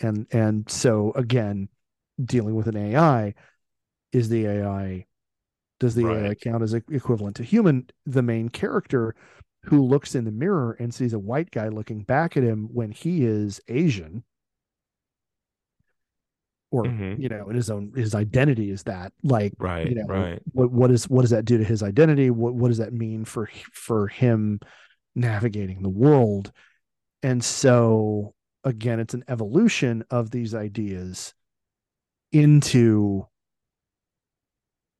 and 0.00 0.26
and 0.32 0.68
so 0.70 1.12
again 1.14 1.68
dealing 2.24 2.54
with 2.54 2.66
an 2.66 2.76
ai 2.76 3.34
is 4.12 4.28
the 4.28 4.46
ai 4.46 5.06
does 5.80 5.94
the 5.94 6.06
ai 6.08 6.34
count 6.34 6.62
as 6.62 6.74
equivalent 6.74 7.36
to 7.36 7.42
human 7.44 7.86
the 8.06 8.22
main 8.22 8.48
character 8.48 9.14
who 9.66 9.80
looks 9.84 10.14
in 10.16 10.24
the 10.24 10.32
mirror 10.32 10.76
and 10.80 10.92
sees 10.92 11.12
a 11.12 11.18
white 11.18 11.50
guy 11.50 11.68
looking 11.68 12.02
back 12.02 12.36
at 12.36 12.42
him 12.42 12.68
when 12.72 12.90
he 12.90 13.24
is 13.24 13.60
asian 13.68 14.24
or 16.70 16.84
Mhm. 16.84 17.18
you 17.20 17.28
know 17.28 17.48
in 17.48 17.56
his 17.56 17.70
own 17.70 17.92
his 17.94 18.14
identity 18.14 18.70
is 18.70 18.82
that 18.84 19.12
like 19.22 19.52
Right. 19.58 19.88
you 19.88 19.94
know 19.96 20.06
right. 20.06 20.40
what 20.52 20.70
what 20.72 20.90
is 20.90 21.08
what 21.08 21.20
does 21.22 21.30
that 21.30 21.44
do 21.44 21.58
to 21.58 21.64
his 21.64 21.82
identity 21.82 22.30
what 22.30 22.54
what 22.54 22.68
does 22.68 22.78
that 22.78 22.92
mean 22.92 23.24
for 23.24 23.48
for 23.72 24.08
him 24.08 24.58
navigating 25.14 25.82
the 25.82 25.88
world. 25.88 26.52
And 27.22 27.44
so 27.44 28.34
again 28.64 29.00
it's 29.00 29.14
an 29.14 29.24
evolution 29.28 30.04
of 30.10 30.30
these 30.30 30.54
ideas 30.54 31.34
into 32.32 33.26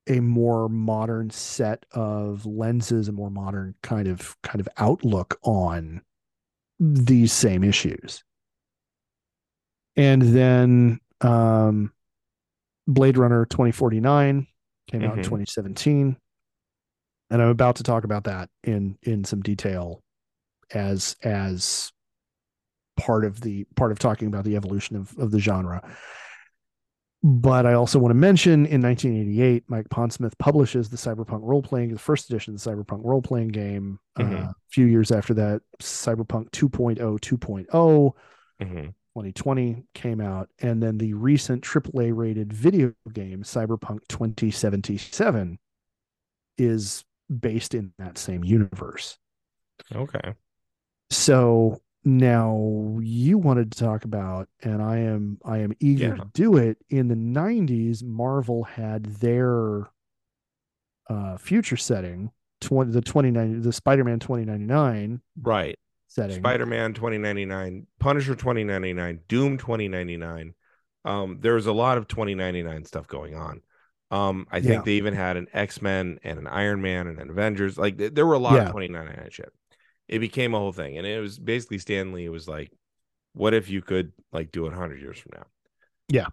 a 0.08 0.18
more 0.20 0.68
modern 0.68 1.30
set 1.30 1.86
of 1.92 2.44
lenses 2.44 3.06
a 3.08 3.12
more 3.12 3.30
modern 3.30 3.74
kind 3.82 4.08
of 4.08 4.36
kind 4.42 4.60
of 4.60 4.68
outlook 4.76 5.38
on 5.44 6.02
these 6.80 7.32
same 7.32 7.62
issues. 7.62 8.24
And 9.96 10.22
then 10.22 11.00
um 11.20 11.92
blade 12.88 13.16
runner 13.16 13.46
2049 13.46 14.46
came 14.90 15.04
out 15.04 15.14
in 15.14 15.20
Mhm. 15.20 15.24
2017 15.24 16.16
and 17.32 17.42
i'm 17.42 17.48
about 17.48 17.74
to 17.76 17.82
talk 17.82 18.04
about 18.04 18.24
that 18.24 18.48
in 18.62 18.96
in 19.02 19.24
some 19.24 19.40
detail 19.42 20.00
as 20.72 21.16
as 21.24 21.90
part 22.96 23.24
of 23.24 23.40
the 23.40 23.64
part 23.74 23.90
of 23.90 23.98
talking 23.98 24.28
about 24.28 24.44
the 24.44 24.54
evolution 24.54 24.94
of, 24.96 25.16
of 25.18 25.30
the 25.32 25.40
genre 25.40 25.82
But 27.24 27.66
I 27.66 27.74
also 27.74 28.00
want 28.00 28.10
to 28.10 28.16
mention 28.16 28.66
in 28.66 28.82
1988, 28.82 29.64
Mike 29.68 29.88
Pondsmith 29.90 30.36
publishes 30.38 30.88
the 30.88 30.96
Cyberpunk 30.96 31.38
role 31.42 31.62
playing, 31.62 31.92
the 31.92 31.98
first 32.00 32.28
edition 32.28 32.52
of 32.54 32.60
the 32.60 32.68
Cyberpunk 32.70 33.04
role 33.04 33.22
playing 33.22 33.48
game. 33.50 34.00
Mhm. 34.18 34.32
Uh, 34.32 34.48
a 34.48 34.54
few 34.70 34.86
years 34.86 35.12
after 35.12 35.32
that, 35.34 35.62
Cyberpunk 35.80 36.50
2.0, 36.50 36.98
2.0, 37.20 38.12
hmm 38.60 38.88
2020 39.14 39.84
came 39.94 40.20
out. 40.20 40.48
And 40.58 40.82
then 40.82 40.98
the 40.98 41.14
recent 41.14 41.62
AAA 41.62 42.10
rated 42.12 42.52
video 42.52 42.92
game, 43.12 43.44
Cyberpunk 43.44 44.00
2077, 44.08 45.60
is 46.58 47.04
based 47.40 47.74
in 47.74 47.92
that 47.98 48.18
same 48.18 48.44
universe. 48.44 49.18
Okay. 49.94 50.34
so 51.10 51.80
now 52.04 52.98
you 53.00 53.38
wanted 53.38 53.70
to 53.72 53.78
talk 53.78 54.04
about 54.04 54.48
and 54.62 54.82
i 54.82 54.96
am 54.98 55.38
i 55.44 55.58
am 55.58 55.72
eager 55.80 56.08
Yeah. 56.08 56.14
to 56.16 56.30
do 56.34 56.56
it 56.56 56.76
in 56.90 57.06
the 57.08 57.14
90s 57.14 58.02
marvel 58.02 58.64
had 58.64 59.04
their 59.06 59.88
uh 61.08 61.36
future 61.36 61.76
setting 61.76 62.30
20 62.60 62.90
the 62.92 63.00
29 63.00 63.62
the 63.62 63.72
spider-man 63.72 64.18
2099 64.18 65.20
Right. 65.40 65.78
setting 66.08 66.36
Spider-Man 66.38 66.92
2099, 66.94 67.86
Punisher 67.98 68.34
2099, 68.34 69.20
Doom 69.28 69.58
2099. 69.58 70.54
Um, 71.04 71.38
there 71.40 71.54
was 71.54 71.66
a 71.66 71.72
lot 71.72 71.98
of 71.98 72.06
2099 72.08 72.84
stuff 72.84 73.06
going 73.08 73.34
on. 73.34 73.62
Um, 74.12 74.46
I 74.50 74.60
think 74.60 74.72
Yeah. 74.72 74.82
they 74.84 74.92
even 74.92 75.14
had 75.14 75.36
an 75.36 75.48
X-Men 75.52 76.20
and 76.22 76.38
an 76.38 76.46
Iron 76.46 76.82
Man 76.82 77.06
and 77.08 77.18
an 77.18 77.30
Avengers. 77.30 77.78
Like 77.78 77.96
th- 77.98 78.12
there 78.14 78.26
were 78.26 78.34
a 78.34 78.38
lot 78.38 78.54
Yeah. 78.54 78.66
of 78.66 78.68
2099 78.68 79.30
shit. 79.30 79.52
It 80.06 80.18
became 80.20 80.52
a 80.54 80.58
whole 80.58 80.72
thing, 80.72 80.98
and 80.98 81.06
it 81.06 81.18
was 81.18 81.38
basically 81.38 81.78
Stan 81.78 82.12
Lee. 82.12 82.26
It 82.26 82.28
was 82.28 82.46
like, 82.46 82.70
what 83.32 83.54
if 83.54 83.70
you 83.70 83.80
could 83.82 84.12
like 84.30 84.52
do 84.52 84.66
it 84.66 84.70
100 84.72 85.00
years 85.00 85.18
from 85.18 85.32
now? 85.34 85.46
Yeah. 86.08 86.26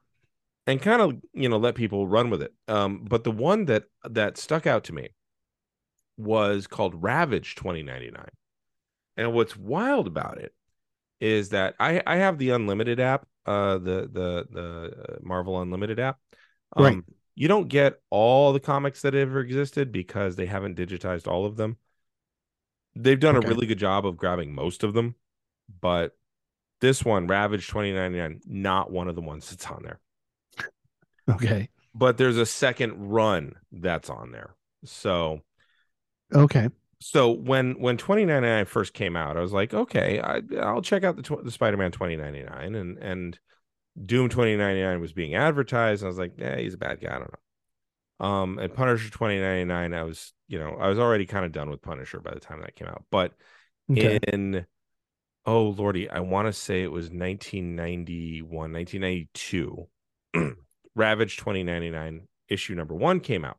and 0.67 0.79
kind 0.81 1.01
of 1.01 1.13
you 1.33 1.49
know 1.49 1.57
let 1.57 1.73
people 1.73 2.05
run 2.05 2.29
with 2.29 2.43
it. 2.43 2.53
Um, 2.67 3.05
but 3.05 3.23
the 3.23 3.31
one 3.31 3.65
that 3.65 3.85
that 4.03 4.37
stuck 4.37 4.67
out 4.67 4.83
to 4.85 4.93
me 4.93 5.09
was 6.17 6.67
called 6.67 7.01
Ravage 7.01 7.55
2099. 7.55 8.27
And 9.17 9.33
what's 9.33 9.55
wild 9.57 10.05
about 10.05 10.37
it 10.37 10.53
is 11.19 11.49
that 11.49 11.75
I 11.79 12.03
I 12.05 12.17
have 12.17 12.37
the 12.37 12.49
unlimited 12.51 12.99
app, 12.99 13.25
uh 13.45 13.77
the 13.79 14.09
the 14.11 14.47
the 14.51 15.13
uh, 15.13 15.17
Marvel 15.21 15.59
Unlimited 15.61 15.99
app. 15.99 16.19
Um 16.75 16.83
Right. 16.83 17.03
You 17.39 17.47
don't 17.49 17.69
get 17.69 18.01
all 18.11 18.53
the 18.53 18.61
comics 18.61 19.01
that 19.01 19.15
ever 19.15 19.39
existed 19.41 19.91
because 19.93 20.35
they 20.37 20.45
haven't 20.45 20.77
digitized 20.77 21.27
all 21.27 21.47
of 21.47 21.57
them. 21.57 21.77
They've 22.95 23.19
done 23.19 23.35
Okay. 23.35 23.37
a 23.37 23.41
really 23.41 23.65
good 23.67 23.79
job 23.79 24.05
of 24.05 24.17
grabbing 24.17 24.53
most 24.53 24.83
of 24.83 24.93
them, 24.93 25.15
but 25.81 26.17
this 26.81 27.05
one 27.05 27.27
Ravage 27.27 27.67
2099 27.67 28.41
not 28.45 28.91
one 28.91 29.07
of 29.09 29.15
the 29.15 29.21
ones 29.21 29.49
that's 29.49 29.67
on 29.67 29.83
there. 29.83 29.99
okay 31.29 31.69
But 31.93 32.17
there's 32.17 32.37
a 32.37 32.45
second 32.45 33.11
run 33.11 33.55
that's 33.71 34.09
on 34.09 34.31
there. 34.31 34.55
So 34.85 35.41
okay 36.33 36.69
so 37.01 37.31
when 37.31 37.79
when 37.79 37.97
2099 37.97 38.65
first 38.65 38.93
came 38.93 39.15
out 39.15 39.37
i 39.37 39.41
was 39.41 39.53
like 39.53 39.73
okay 39.73 40.19
I, 40.19 40.41
i'll 40.61 40.81
check 40.81 41.03
out 41.03 41.15
the, 41.15 41.21
tw- 41.23 41.43
the 41.43 41.51
spider-man 41.51 41.91
2099 41.91 42.75
and 42.75 42.97
and 42.97 43.39
doom 44.03 44.29
2099 44.29 45.01
was 45.01 45.13
being 45.13 45.35
advertised 45.35 46.01
and 46.01 46.07
i 46.07 46.09
was 46.09 46.17
like 46.17 46.33
yeah 46.37 46.57
he's 46.57 46.73
a 46.73 46.77
bad 46.77 46.99
guy 47.01 47.09
i 47.15 47.19
don't 47.19 47.31
know. 47.31 48.25
Um 48.25 48.59
and 48.59 48.73
punisher 48.73 49.09
2099 49.09 49.93
i 49.93 50.03
was 50.03 50.33
you 50.47 50.59
know 50.59 50.75
i 50.79 50.87
was 50.87 50.99
already 50.99 51.25
kind 51.25 51.45
of 51.45 51.51
done 51.51 51.69
with 51.69 51.81
punisher 51.81 52.19
by 52.19 52.33
the 52.33 52.39
time 52.39 52.61
that 52.61 52.75
came 52.75 52.87
out 52.87 53.03
but 53.11 53.33
okay. 53.91 54.19
in 54.31 54.65
oh 55.45 55.69
lordy 55.69 56.09
i 56.09 56.19
want 56.19 56.47
to 56.47 56.53
say 56.53 56.83
it 56.83 56.91
was 56.91 57.09
1991 57.09 58.71
1992 58.71 59.87
ravage 60.95 61.37
2099 61.37 62.27
issue 62.49 62.75
number 62.75 62.95
one 62.95 63.19
came 63.19 63.45
out. 63.45 63.57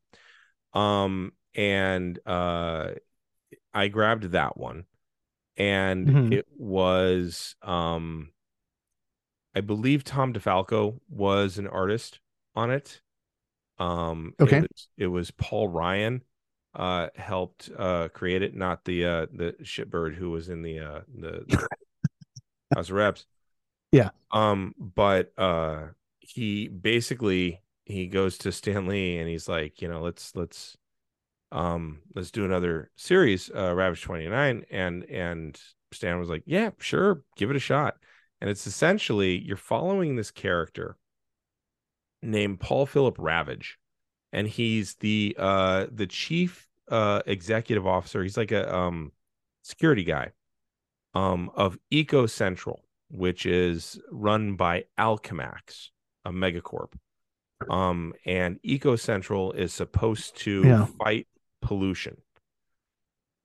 Um 0.72 1.32
and 1.54 2.18
uh 2.26 2.90
i 3.74 3.88
grabbed 3.88 4.24
that 4.32 4.56
one 4.56 4.84
and 5.56 6.06
Mhm. 6.06 6.32
it 6.32 6.46
was 6.56 7.56
um 7.62 8.30
i 9.54 9.60
believe 9.60 10.04
tom 10.04 10.32
defalco 10.32 10.98
was 11.08 11.58
an 11.58 11.66
artist 11.66 12.20
on 12.54 12.70
it 12.70 13.00
um 13.78 14.34
it 14.44 14.52
Okay. 14.52 14.60
was, 14.60 14.88
it 14.98 15.06
was 15.08 15.30
paul 15.32 15.68
ryan 15.68 16.22
uh 16.74 17.08
helped 17.16 17.70
uh 17.78 18.08
create 18.10 18.42
it 18.42 18.54
not 18.54 18.84
the 18.84 19.04
uh 19.04 19.26
the 19.32 19.54
shitbird 19.62 20.14
who 20.14 20.30
was 20.30 20.48
in 20.48 20.62
the 20.62 20.78
uh 20.80 21.00
the, 21.18 21.46
House 22.74 22.88
of 22.88 22.96
Reps. 22.96 23.26
Yeah. 23.92 24.10
Um, 24.30 24.74
but 24.78 25.32
uh 25.38 25.88
he 26.20 26.68
basically 26.68 27.62
he 27.84 28.06
goes 28.06 28.38
to 28.38 28.52
Stan 28.52 28.86
Lee 28.86 29.18
and 29.18 29.28
he's 29.28 29.48
like, 29.48 29.82
you 29.82 29.88
know, 29.88 30.00
let's 30.00 30.34
let's 30.36 30.76
um 31.52 32.00
let's 32.14 32.30
do 32.30 32.44
another 32.44 32.90
series, 32.96 33.50
uh 33.54 33.74
Ravage 33.74 34.02
29. 34.02 34.64
And 34.70 35.04
and 35.06 35.60
Stan 35.92 36.20
was 36.20 36.28
like, 36.30 36.44
Yeah, 36.46 36.70
sure, 36.80 37.22
give 37.36 37.50
it 37.50 37.56
a 37.56 37.60
shot. 37.60 37.98
And 38.40 38.48
it's 38.48 38.66
essentially 38.66 39.38
you're 39.38 39.56
following 39.56 40.16
this 40.16 40.30
character 40.30 40.96
named 42.22 42.60
Paul 42.60 42.86
Philip 42.86 43.16
Ravage, 43.18 43.78
and 44.32 44.46
he's 44.46 44.94
the 44.96 45.36
uh 45.38 45.86
the 45.90 46.06
chief 46.06 46.68
uh 46.88 47.22
executive 47.26 47.86
officer. 47.86 48.22
He's 48.22 48.36
like 48.36 48.52
a 48.52 48.74
um 48.74 49.12
security 49.62 50.04
guy 50.04 50.32
um 51.14 51.50
of 51.54 51.78
Eco 51.90 52.26
Central, 52.26 52.80
which 53.10 53.44
is 53.46 54.00
run 54.10 54.56
by 54.56 54.84
Alchemax, 54.98 55.88
a 56.24 56.30
megacorp. 56.30 56.92
Um 57.68 58.14
and 58.24 58.58
Eco 58.62 58.96
Central 58.96 59.52
is 59.52 59.72
supposed 59.72 60.36
to 60.38 60.64
Yeah. 60.64 60.86
fight 60.98 61.26
pollution. 61.60 62.16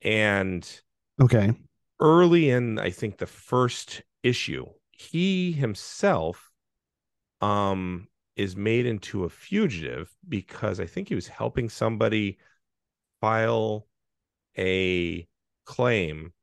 And 0.01 0.81
okay 1.21 1.53
early 1.99 2.49
in 2.49 2.77
I 2.79 2.89
think 2.89 3.17
the 3.17 3.25
first 3.25 4.03
issue, 4.21 4.65
he 4.97 5.51
himself 5.51 6.51
um 7.41 8.07
is 8.35 8.55
made 8.55 8.85
into 8.85 9.23
a 9.23 9.29
fugitive 9.29 10.09
because 10.27 10.79
I 10.79 10.85
think 10.85 11.09
he 11.09 11.15
was 11.15 11.27
helping 11.27 11.69
somebody 11.69 12.37
file 13.21 13.87
a 14.57 15.27
claim 15.65 16.33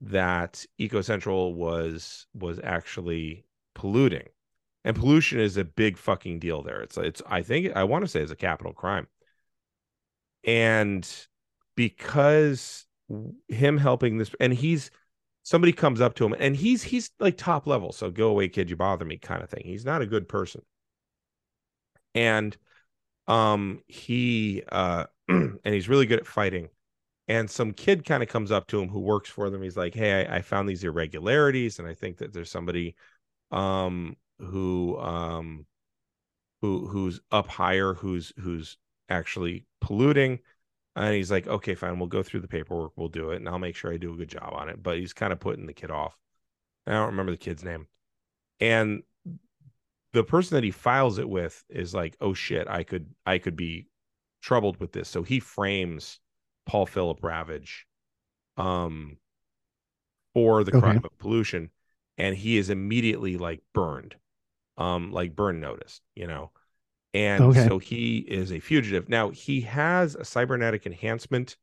that 0.00 0.64
EcoCentral 0.78 1.54
was 1.54 2.26
was 2.34 2.58
actually 2.64 3.44
polluting. 3.74 4.28
And 4.84 4.96
pollution 4.96 5.40
is 5.40 5.58
a 5.58 5.64
big 5.64 5.98
fucking 5.98 6.38
deal 6.38 6.62
there. 6.62 6.80
It's 6.82 6.96
it's 6.96 7.22
I 7.26 7.42
think 7.42 7.76
I 7.76 7.84
want 7.84 8.04
to 8.04 8.08
say 8.08 8.20
it's 8.22 8.32
a 8.32 8.36
capital 8.36 8.72
crime. 8.72 9.08
And 10.44 11.08
because 11.76 12.86
him 13.48 13.76
helping 13.76 14.18
this 14.18 14.34
and 14.40 14.54
he's 14.54 14.90
somebody 15.42 15.72
comes 15.72 16.00
up 16.00 16.14
to 16.14 16.24
him 16.24 16.34
and 16.38 16.56
he's 16.56 16.82
he's 16.82 17.10
like 17.18 17.36
top 17.36 17.66
level. 17.66 17.92
So 17.92 18.10
go 18.10 18.28
away 18.28 18.48
kid 18.48 18.70
you 18.70 18.76
bother 18.76 19.04
me 19.04 19.16
kind 19.18 19.42
of 19.42 19.50
thing. 19.50 19.62
He's 19.64 19.84
not 19.84 20.02
a 20.02 20.06
good 20.06 20.28
person. 20.28 20.62
And 22.14 22.56
um 23.26 23.82
he 23.86 24.62
uh 24.70 25.06
and 25.28 25.60
he's 25.64 25.88
really 25.88 26.06
good 26.06 26.20
at 26.20 26.26
fighting. 26.26 26.68
And 27.28 27.48
some 27.48 27.72
kid 27.72 28.04
kind 28.04 28.22
of 28.22 28.28
comes 28.28 28.50
up 28.50 28.66
to 28.68 28.80
him 28.80 28.88
who 28.88 29.00
works 29.00 29.30
for 29.30 29.50
them. 29.50 29.62
He's 29.62 29.76
like 29.76 29.94
hey 29.94 30.26
I, 30.26 30.36
I 30.36 30.42
found 30.42 30.68
these 30.68 30.84
irregularities 30.84 31.78
and 31.78 31.88
i 31.88 31.94
think 31.94 32.18
that 32.18 32.32
there's 32.32 32.50
somebody 32.50 32.96
um 33.50 34.16
who 34.38 34.98
um 34.98 35.66
who 36.62 36.86
who's 36.86 37.20
up 37.30 37.46
higher 37.46 37.94
who's 37.94 38.32
who's 38.38 38.76
actually 39.08 39.66
polluting 39.80 40.38
and 41.06 41.14
he's 41.14 41.30
like, 41.30 41.46
okay, 41.46 41.74
fine, 41.74 41.98
we'll 41.98 42.08
go 42.08 42.22
through 42.22 42.40
the 42.40 42.48
paperwork, 42.48 42.92
we'll 42.96 43.08
do 43.08 43.30
it, 43.30 43.36
and 43.36 43.48
I'll 43.48 43.58
make 43.58 43.76
sure 43.76 43.92
I 43.92 43.96
do 43.96 44.12
a 44.14 44.16
good 44.16 44.28
job 44.28 44.52
on 44.54 44.68
it. 44.68 44.82
But 44.82 44.98
he's 44.98 45.12
kind 45.12 45.32
of 45.32 45.40
putting 45.40 45.66
the 45.66 45.72
kid 45.72 45.90
off. 45.90 46.16
I 46.86 46.92
don't 46.92 47.08
remember 47.08 47.32
the 47.32 47.38
kid's 47.38 47.64
name. 47.64 47.88
And 48.60 49.02
the 50.12 50.24
person 50.24 50.56
that 50.56 50.64
he 50.64 50.70
files 50.70 51.18
it 51.18 51.28
with 51.28 51.64
is 51.68 51.94
like, 51.94 52.16
oh 52.20 52.34
shit, 52.34 52.68
I 52.68 52.82
could 52.82 53.14
I 53.26 53.38
could 53.38 53.56
be 53.56 53.86
troubled 54.42 54.78
with 54.80 54.92
this. 54.92 55.08
So 55.08 55.22
he 55.22 55.40
frames 55.40 56.20
Paul 56.66 56.86
Philip 56.86 57.22
Ravage 57.22 57.86
um 58.56 59.18
for 60.34 60.64
the 60.64 60.72
Okay. 60.72 60.72
crime 60.72 61.04
of 61.04 61.16
pollution, 61.18 61.70
and 62.18 62.36
he 62.36 62.56
is 62.58 62.70
immediately 62.70 63.36
like 63.36 63.62
burned. 63.72 64.16
Um, 64.78 65.12
like 65.12 65.36
burn 65.36 65.60
noticed 65.60 66.02
you 66.16 66.26
know. 66.26 66.52
And 67.12 67.44
Okay. 67.44 67.66
so 67.66 67.78
he 67.78 68.18
is 68.18 68.52
a 68.52 68.60
fugitive. 68.60 69.08
Now 69.08 69.30
he 69.30 69.62
has 69.62 70.14
a 70.14 70.24
cybernetic 70.24 70.86
enhancement 70.86 71.56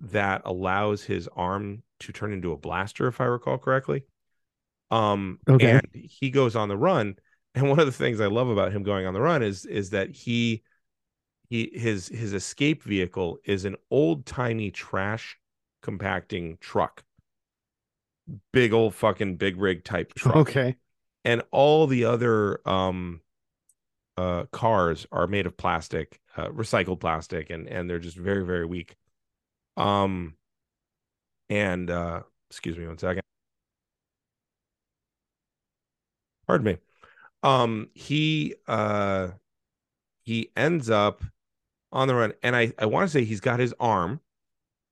that 0.00 0.42
allows 0.44 1.02
his 1.04 1.28
arm 1.34 1.82
to 2.00 2.12
turn 2.12 2.32
into 2.32 2.52
a 2.52 2.56
blaster, 2.56 3.08
if 3.08 3.20
I 3.20 3.24
recall 3.24 3.58
correctly. 3.58 4.04
Um, 4.90 5.40
Okay. 5.48 5.72
and 5.72 5.82
he 5.94 6.30
goes 6.30 6.54
on 6.56 6.68
the 6.68 6.76
run. 6.76 7.16
And 7.54 7.68
one 7.70 7.80
of 7.80 7.86
the 7.86 7.92
things 7.92 8.20
I 8.20 8.26
love 8.26 8.48
about 8.48 8.72
him 8.72 8.82
going 8.82 9.06
on 9.06 9.14
the 9.14 9.20
run 9.20 9.42
is 9.42 9.64
is 9.64 9.90
that 9.90 10.10
he 10.10 10.62
he 11.48 11.70
his 11.74 12.08
his 12.08 12.32
escape 12.34 12.82
vehicle 12.82 13.38
is 13.44 13.64
an 13.64 13.76
old 13.90 14.26
timey 14.26 14.70
trash 14.70 15.38
compacting 15.82 16.58
truck, 16.60 17.02
big 18.52 18.72
old 18.72 18.94
fucking 18.94 19.36
big 19.36 19.56
rig 19.56 19.84
type 19.84 20.14
truck 20.14 20.36
okay 20.36 20.76
and 21.24 21.42
all 21.50 21.86
the 21.86 22.04
other 22.04 22.60
um 22.68 23.20
uh, 24.16 24.44
cars 24.52 25.06
are 25.12 25.26
made 25.26 25.46
of 25.46 25.56
plastic, 25.56 26.20
uh, 26.36 26.48
recycled 26.48 27.00
plastic, 27.00 27.50
and 27.50 27.68
and 27.68 27.88
they're 27.88 27.98
just 27.98 28.16
very 28.16 28.44
very 28.44 28.66
weak. 28.66 28.96
Um, 29.76 30.36
and 31.48 31.90
uh, 31.90 32.22
excuse 32.50 32.76
me 32.78 32.86
one 32.86 32.98
second. 32.98 33.22
Pardon 36.46 36.64
me. 36.64 36.78
Um, 37.42 37.88
he 37.94 38.54
uh, 38.66 39.28
he 40.22 40.50
ends 40.56 40.90
up 40.90 41.22
on 41.92 42.08
the 42.08 42.14
run, 42.14 42.32
and 42.42 42.56
I 42.56 42.72
I 42.78 42.86
want 42.86 43.08
to 43.08 43.12
say 43.12 43.24
he's 43.24 43.40
got 43.40 43.60
his 43.60 43.74
arm, 43.78 44.20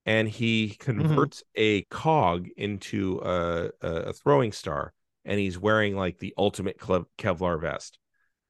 and 0.05 0.27
he 0.29 0.69
converts 0.79 1.43
a 1.55 1.83
cog 1.83 2.47
into 2.57 3.19
a, 3.23 3.69
a 3.81 3.91
a 4.09 4.13
throwing 4.13 4.51
star, 4.51 4.93
and 5.25 5.39
he's 5.39 5.57
wearing 5.57 5.95
like 5.95 6.19
the 6.19 6.33
ultimate 6.37 6.77
Kev- 6.79 7.07
Kevlar 7.17 7.59
vest, 7.59 7.99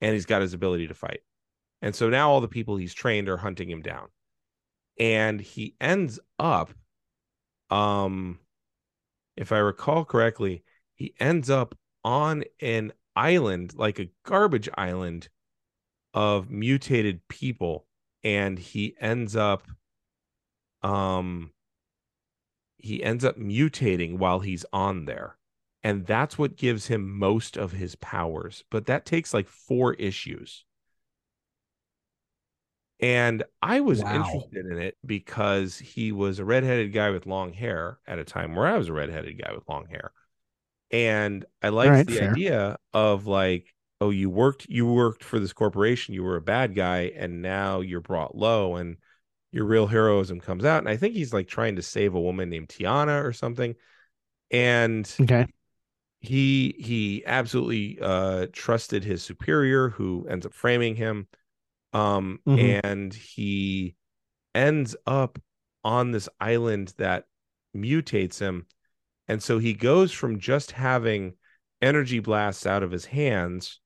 and 0.05 0.13
he's 0.13 0.25
got 0.25 0.41
his 0.41 0.53
ability 0.53 0.87
to 0.87 0.93
fight, 0.93 1.21
and 1.81 1.95
so 1.95 2.09
now 2.09 2.29
all 2.29 2.41
the 2.41 2.47
people 2.47 2.77
he's 2.77 2.93
trained 2.93 3.27
are 3.27 3.37
hunting 3.37 3.69
him 3.69 3.81
down, 3.81 4.07
and 4.99 5.41
he 5.41 5.75
ends 5.81 6.19
up, 6.37 6.71
um, 7.69 8.39
if 9.35 9.51
I 9.51 9.57
recall 9.57 10.05
correctly, 10.05 10.63
he 10.95 11.13
ends 11.19 11.49
up 11.49 11.75
on 12.03 12.43
an 12.61 12.93
island, 13.15 13.73
like 13.75 13.99
a 13.99 14.09
garbage 14.23 14.69
island 14.77 15.29
of 16.13 16.49
mutated 16.49 17.27
people. 17.27 17.85
And 18.23 18.57
he 18.57 18.95
ends 18.99 19.35
up 19.35 19.67
um 20.81 21.51
he 22.77 23.03
ends 23.03 23.25
up 23.25 23.37
mutating 23.37 24.17
while 24.17 24.39
he's 24.39 24.65
on 24.71 25.05
there 25.05 25.37
and 25.85 26.05
that's 26.07 26.37
what 26.39 26.57
gives 26.57 26.87
him 26.87 27.09
most 27.19 27.57
of 27.57 27.73
his 27.73 27.95
powers 27.97 28.65
but 28.71 28.87
that 28.87 29.05
takes 29.05 29.33
like 29.33 29.49
four 29.49 29.95
issues 29.95 30.65
and 32.99 33.43
i 33.61 33.79
was 33.81 34.03
Wow. 34.03 34.03
interested 34.03 34.65
in 34.65 34.77
it 34.79 34.97
because 35.05 35.77
he 35.77 36.11
was 36.11 36.39
a 36.39 36.45
redheaded 36.45 36.93
guy 36.93 37.09
with 37.09 37.25
long 37.25 37.51
hair 37.53 37.99
at 38.07 38.19
a 38.19 38.23
time 38.23 38.55
where 38.55 38.67
i 38.67 38.77
was 38.77 38.87
a 38.87 38.93
redheaded 38.93 39.37
guy 39.41 39.51
with 39.53 39.67
long 39.67 39.85
hair 39.87 40.11
and 40.91 41.45
i 41.63 41.69
liked 41.69 41.99
right, 41.99 42.07
the 42.07 42.19
fair. 42.19 42.39
idea 42.39 42.77
of 42.93 43.27
like 43.27 43.73
oh 44.01 44.11
you 44.11 44.29
worked 44.29 44.67
you 44.69 44.85
worked 44.87 45.23
for 45.23 45.39
this 45.39 45.53
corporation 45.53 46.13
you 46.13 46.23
were 46.23 46.37
a 46.37 46.41
bad 46.41 46.75
guy 46.75 47.11
and 47.17 47.41
now 47.41 47.81
you're 47.81 48.01
brought 48.01 48.35
low 48.37 48.75
and 48.77 48.97
your 49.51 49.65
real 49.65 49.87
heroism 49.87 50.39
comes 50.41 50.65
out 50.65 50.79
and 50.79 50.89
i 50.89 50.97
think 50.97 51.15
he's 51.15 51.33
like 51.33 51.47
trying 51.47 51.75
to 51.77 51.81
save 51.81 52.15
a 52.15 52.21
woman 52.21 52.49
named 52.49 52.69
tiana 52.69 53.23
or 53.23 53.33
something 53.33 53.75
and 54.51 55.21
Okay. 55.21 55.45
He 56.21 56.75
he 56.79 57.23
absolutely 57.25 57.99
uh 58.01 58.47
trusted 58.51 59.03
his 59.03 59.21
superior 59.23 59.89
who 59.89 60.27
ends 60.29 60.45
up 60.45 60.53
framing 60.53 60.95
him 60.95 61.27
um 61.93 62.39
Mhm. 62.47 62.81
and 62.83 63.13
he 63.13 63.95
ends 64.53 64.95
up 65.05 65.39
on 65.83 66.11
this 66.11 66.29
island 66.39 66.93
that 66.97 67.25
mutates 67.75 68.39
him 68.39 68.65
and 69.27 69.41
so 69.43 69.59
he 69.59 69.73
goes 69.73 70.11
from 70.11 70.39
just 70.39 70.71
having 70.71 71.35
energy 71.81 72.19
blasts 72.19 72.65
out 72.65 72.83
of 72.83 72.91
his 72.91 73.05
hands 73.05 73.79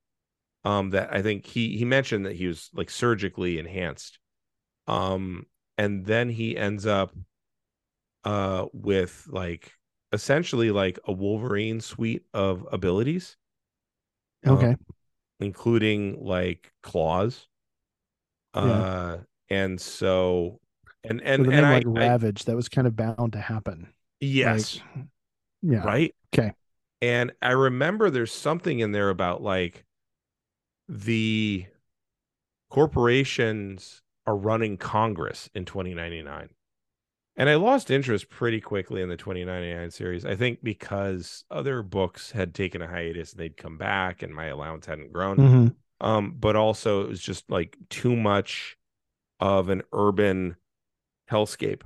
um 0.64 0.90
that 0.90 1.12
i 1.12 1.22
think 1.22 1.44
he 1.46 1.76
he 1.76 1.84
mentioned 1.84 2.26
that 2.26 2.36
he 2.36 2.46
was 2.46 2.70
like 2.72 2.90
surgically 2.90 3.58
enhanced 3.58 4.18
um 4.86 5.46
and 5.76 6.06
then 6.06 6.28
he 6.28 6.56
ends 6.56 6.86
up 6.86 7.14
uh 8.24 8.66
with 8.72 9.26
like 9.30 9.72
essentially 10.12 10.70
like 10.70 10.98
a 11.06 11.12
wolverine 11.12 11.80
suite 11.80 12.24
of 12.34 12.66
abilities 12.72 13.36
um, 14.46 14.54
Okay. 14.54 14.76
including 15.40 16.24
like 16.24 16.72
claws 16.82 17.48
Yeah. 18.60 18.84
uh 18.94 19.18
and 19.48 19.80
so 19.80 20.60
and 21.04 21.20
and 21.22 21.46
a 21.46 21.52
and 21.52 21.66
I, 21.66 21.76
like 21.76 21.84
I 21.96 22.10
Ravage, 22.10 22.44
that 22.44 22.56
was 22.56 22.68
kind 22.68 22.86
of 22.86 22.96
bound 22.96 23.32
to 23.32 23.40
happen. 23.40 23.92
yes 24.20 24.80
Like, 24.82 25.04
yeah. 25.62 25.84
right 25.84 26.14
Okay. 26.34 26.52
and 27.02 27.32
i 27.42 27.52
remember 27.52 28.10
there's 28.10 28.32
something 28.32 28.80
in 28.80 28.92
there 28.92 29.10
about 29.10 29.42
like 29.42 29.84
the 30.88 31.66
corporations 32.70 34.02
are 34.26 34.36
running 34.36 34.76
congress 34.76 35.50
in 35.54 35.64
2099 35.64 36.50
and 37.40 37.50
i 37.50 37.56
lost 37.56 37.90
interest 37.90 38.30
pretty 38.30 38.60
quickly 38.60 39.02
in 39.02 39.10
the 39.10 39.16
2099 39.18 39.90
series 39.90 40.26
i 40.26 40.36
think 40.36 40.60
because 40.62 41.44
other 41.50 41.82
books 41.82 42.32
had 42.32 42.54
taken 42.54 42.82
a 42.82 42.88
hiatus 42.88 43.32
and 43.32 43.40
they'd 43.40 43.56
come 43.58 43.78
back 43.78 44.22
and 44.22 44.34
my 44.34 44.46
allowance 44.46 44.86
hadn't 44.86 45.12
grown 45.12 45.42
Mhm. 45.42 45.74
um 46.00 46.36
but 46.38 46.56
also 46.56 47.02
it 47.02 47.08
was 47.08 47.20
just 47.20 47.50
like 47.50 47.76
too 47.90 48.16
much 48.16 48.78
of 49.40 49.68
an 49.70 49.82
urban 49.92 50.56
hellscape 51.30 51.82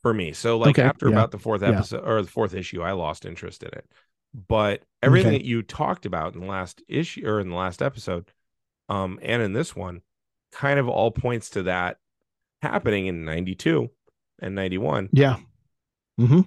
for 0.00 0.12
me 0.12 0.32
so 0.32 0.58
like 0.58 0.78
Okay, 0.78 0.82
after 0.82 1.06
yeah, 1.06 1.08
about 1.08 1.30
the 1.30 1.38
fourth 1.38 1.62
yeah. 1.62 1.68
episode 1.70 2.02
or 2.04 2.22
the 2.22 2.28
fourth 2.30 2.54
issue 2.54 2.82
i 2.82 2.92
lost 2.92 3.24
interest 3.24 3.62
in 3.62 3.70
it 3.72 3.86
but 4.48 4.82
everything 5.02 5.30
Okay. 5.30 5.38
that 5.38 5.44
you 5.44 5.62
talked 5.62 6.06
about 6.06 6.34
in 6.34 6.40
the 6.40 6.46
last 6.46 6.82
issue 6.88 7.26
or 7.26 7.40
in 7.40 7.48
the 7.50 7.54
last 7.56 7.82
episode 7.82 8.32
um 8.88 9.18
and 9.22 9.42
in 9.42 9.52
this 9.54 9.76
one 9.76 10.02
kind 10.52 10.80
of 10.80 10.88
all 10.88 11.10
points 11.12 11.50
to 11.50 11.64
that 11.64 11.98
happening 12.62 13.06
in 13.06 13.24
92 13.24 13.90
and 14.40 14.54
91 14.54 15.08
Yeah. 15.12 15.36
Mm-hmm. 16.20 16.40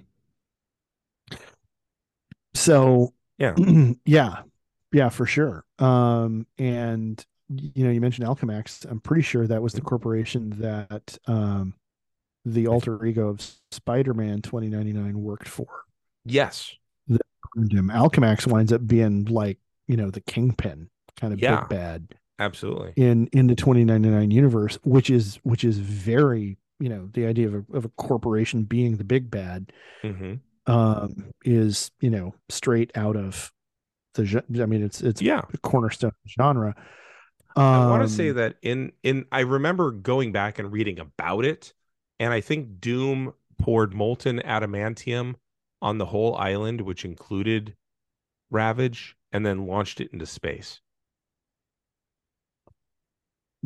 So 2.53 3.13
Yeah. 3.37 3.55
yeah, 4.05 4.43
yeah, 4.91 5.09
for 5.09 5.25
sure. 5.25 5.65
Um, 5.79 6.47
and 6.57 7.23
you 7.49 7.83
know, 7.85 7.91
you 7.91 8.01
mentioned 8.01 8.27
Alchemax. 8.27 8.89
I'm 8.89 8.99
pretty 8.99 9.21
sure 9.21 9.45
that 9.45 9.61
was 9.61 9.73
the 9.73 9.81
corporation 9.81 10.49
that 10.61 11.17
um, 11.27 11.75
the 12.43 12.67
alter 12.67 13.03
ego 13.05 13.27
of 13.29 13.41
Spider-Man 13.71 14.41
2099 14.41 15.21
worked 15.21 15.47
for. 15.47 15.67
yes 16.25 16.75
him. 17.09 17.89
Alchemax 17.89 18.45
winds 18.47 18.73
up 18.73 18.85
being 18.85 19.23
like 19.25 19.57
you 19.87 19.95
know 19.95 20.09
the 20.09 20.19
kingpin 20.19 20.89
kind 21.17 21.31
of 21.33 21.39
Yeah. 21.39 21.61
big 21.61 21.69
bad 21.69 22.07
absolutely. 22.39 22.93
in 22.95 23.27
in 23.27 23.47
the 23.47 23.55
2099 23.55 24.31
universe, 24.31 24.77
which 24.83 25.09
is 25.09 25.39
which 25.43 25.63
is 25.63 25.77
very 25.77 26.57
you 26.79 26.89
know 26.89 27.09
the 27.13 27.25
idea 27.25 27.47
of 27.47 27.55
a, 27.55 27.77
of 27.77 27.85
a 27.85 27.89
corporation 27.89 28.63
being 28.63 28.97
the 28.97 29.03
big 29.03 29.31
bad 29.31 29.71
hmm 30.01 30.35
um 30.67 31.31
is 31.45 31.91
you 32.01 32.09
know 32.09 32.33
straight 32.49 32.91
out 32.95 33.15
of 33.15 33.53
the 34.15 34.43
i 34.61 34.65
mean 34.65 34.83
it's 34.83 35.01
it's 35.01 35.21
yeah. 35.21 35.41
a 35.53 35.57
cornerstone 35.59 36.11
genre. 36.27 36.75
Um, 37.57 37.63
I 37.63 37.89
want 37.89 38.03
to 38.03 38.09
say 38.09 38.31
that 38.31 38.55
in 38.61 38.91
in 39.03 39.25
I 39.31 39.41
remember 39.41 39.91
going 39.91 40.31
back 40.31 40.59
and 40.59 40.71
reading 40.71 40.99
about 40.99 41.45
it, 41.45 41.73
and 42.19 42.33
I 42.33 42.41
think 42.41 42.81
Doom 42.81 43.33
poured 43.57 43.93
molten 43.93 44.39
adamantium 44.39 45.35
on 45.81 45.97
the 45.97 46.05
whole 46.05 46.35
island, 46.35 46.81
which 46.81 47.05
included 47.05 47.75
Ravage, 48.49 49.15
and 49.31 49.45
then 49.45 49.67
launched 49.67 50.01
it 50.01 50.11
into 50.11 50.25
space. 50.25 50.81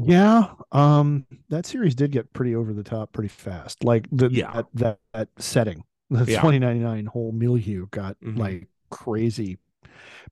Yeah 0.05 0.53
um 0.71 1.25
that 1.49 1.65
series 1.65 1.95
did 1.95 2.11
get 2.11 2.31
pretty 2.33 2.55
over 2.55 2.73
the 2.73 2.83
top 2.83 3.11
pretty 3.11 3.27
fast 3.27 3.83
like 3.83 4.07
the 4.11 4.29
Yeah. 4.29 4.51
that 4.53 4.67
that, 4.73 4.99
that 5.13 5.29
setting 5.37 5.83
the 6.09 6.25
Yeah. 6.25 6.41
2099 6.41 7.05
whole 7.05 7.31
milieu 7.31 7.87
got 7.91 8.15
Mhm. 8.21 8.39
like 8.39 8.67
crazy 8.89 9.57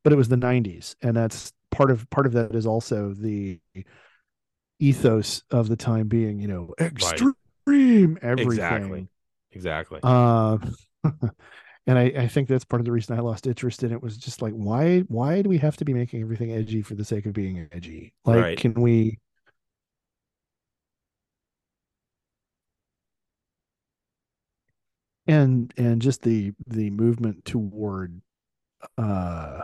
but 0.04 0.14
it 0.14 0.16
was 0.18 0.30
the 0.30 0.38
90s 0.38 0.96
and 1.02 1.16
that's 1.18 1.54
part 1.72 1.92
of 1.92 2.10
part 2.10 2.26
of 2.26 2.34
that 2.34 2.56
is 2.56 2.66
also 2.66 3.14
the 3.14 3.60
ethos 4.80 5.44
of 5.52 5.70
the 5.70 5.76
time 5.76 6.08
being 6.08 6.40
you 6.40 6.48
know 6.48 6.74
extreme 6.80 8.18
everything 8.22 8.48
Exactly. 8.54 9.08
Exactly. 9.52 10.02
Uh, 10.04 10.58
and 11.88 11.98
I, 11.98 12.04
I 12.18 12.28
think 12.28 12.48
that's 12.48 12.66
part 12.66 12.82
of 12.82 12.86
the 12.86 12.92
reason 12.92 13.18
I 13.18 13.22
lost 13.22 13.48
interest 13.48 13.84
in 13.84 13.92
it 13.92 14.02
was 14.04 14.18
just 14.18 14.42
like, 14.42 14.54
why, 14.54 15.00
why 15.08 15.42
do 15.42 15.50
we 15.50 15.58
have 15.60 15.78
to 15.78 15.86
be 15.86 15.94
making 15.94 16.22
everything 16.22 16.52
edgy 16.52 16.82
for 16.82 16.96
the 16.96 17.06
sake 17.06 17.26
of 17.26 17.34
being 17.34 17.68
edgy? 17.72 18.14
Like, 18.26 18.44
Right. 18.44 18.56
can 18.56 18.74
we? 18.76 19.20
And 25.28 25.74
and 25.78 26.02
just 26.02 26.22
the 26.22 26.54
the 26.68 26.90
movement 26.90 27.44
toward, 27.46 28.22
uh, 28.98 29.62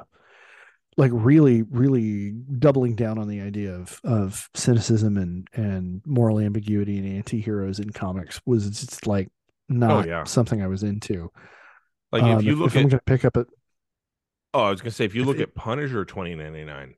like 0.98 1.12
really 1.14 1.62
really 1.64 2.32
doubling 2.32 2.96
down 2.96 3.18
on 3.18 3.28
the 3.30 3.42
idea 3.42 3.74
of 3.74 4.00
of 4.04 4.50
cynicism 4.54 5.18
and 5.18 5.48
and 5.54 6.02
moral 6.06 6.40
ambiguity 6.40 6.98
and 6.98 7.08
anti-heroes 7.08 7.80
in 7.80 7.92
comics 7.92 8.42
was 8.46 8.70
just 8.70 9.08
like 9.08 9.30
not 9.70 10.06
Oh, 10.06 10.08
yeah. 10.08 10.24
something 10.26 10.62
I 10.62 10.68
was 10.68 10.84
into. 10.84 11.32
like 12.12 12.24
Um, 12.24 12.40
if 12.40 12.44
you 12.44 12.56
look 12.56 12.76
I'm 12.76 12.86
at 12.86 12.90
gonna 12.92 13.02
pick 13.06 13.24
up 13.26 13.38
a 13.38 13.46
oh, 14.54 14.64
I 14.64 14.70
was 14.70 14.82
gonna 14.82 14.92
say 14.92 15.06
if 15.06 15.16
you 15.16 15.24
look 15.24 15.40
it- 15.40 15.44
at 15.44 15.56
Punisher 15.56 16.06
2099, 16.06 16.96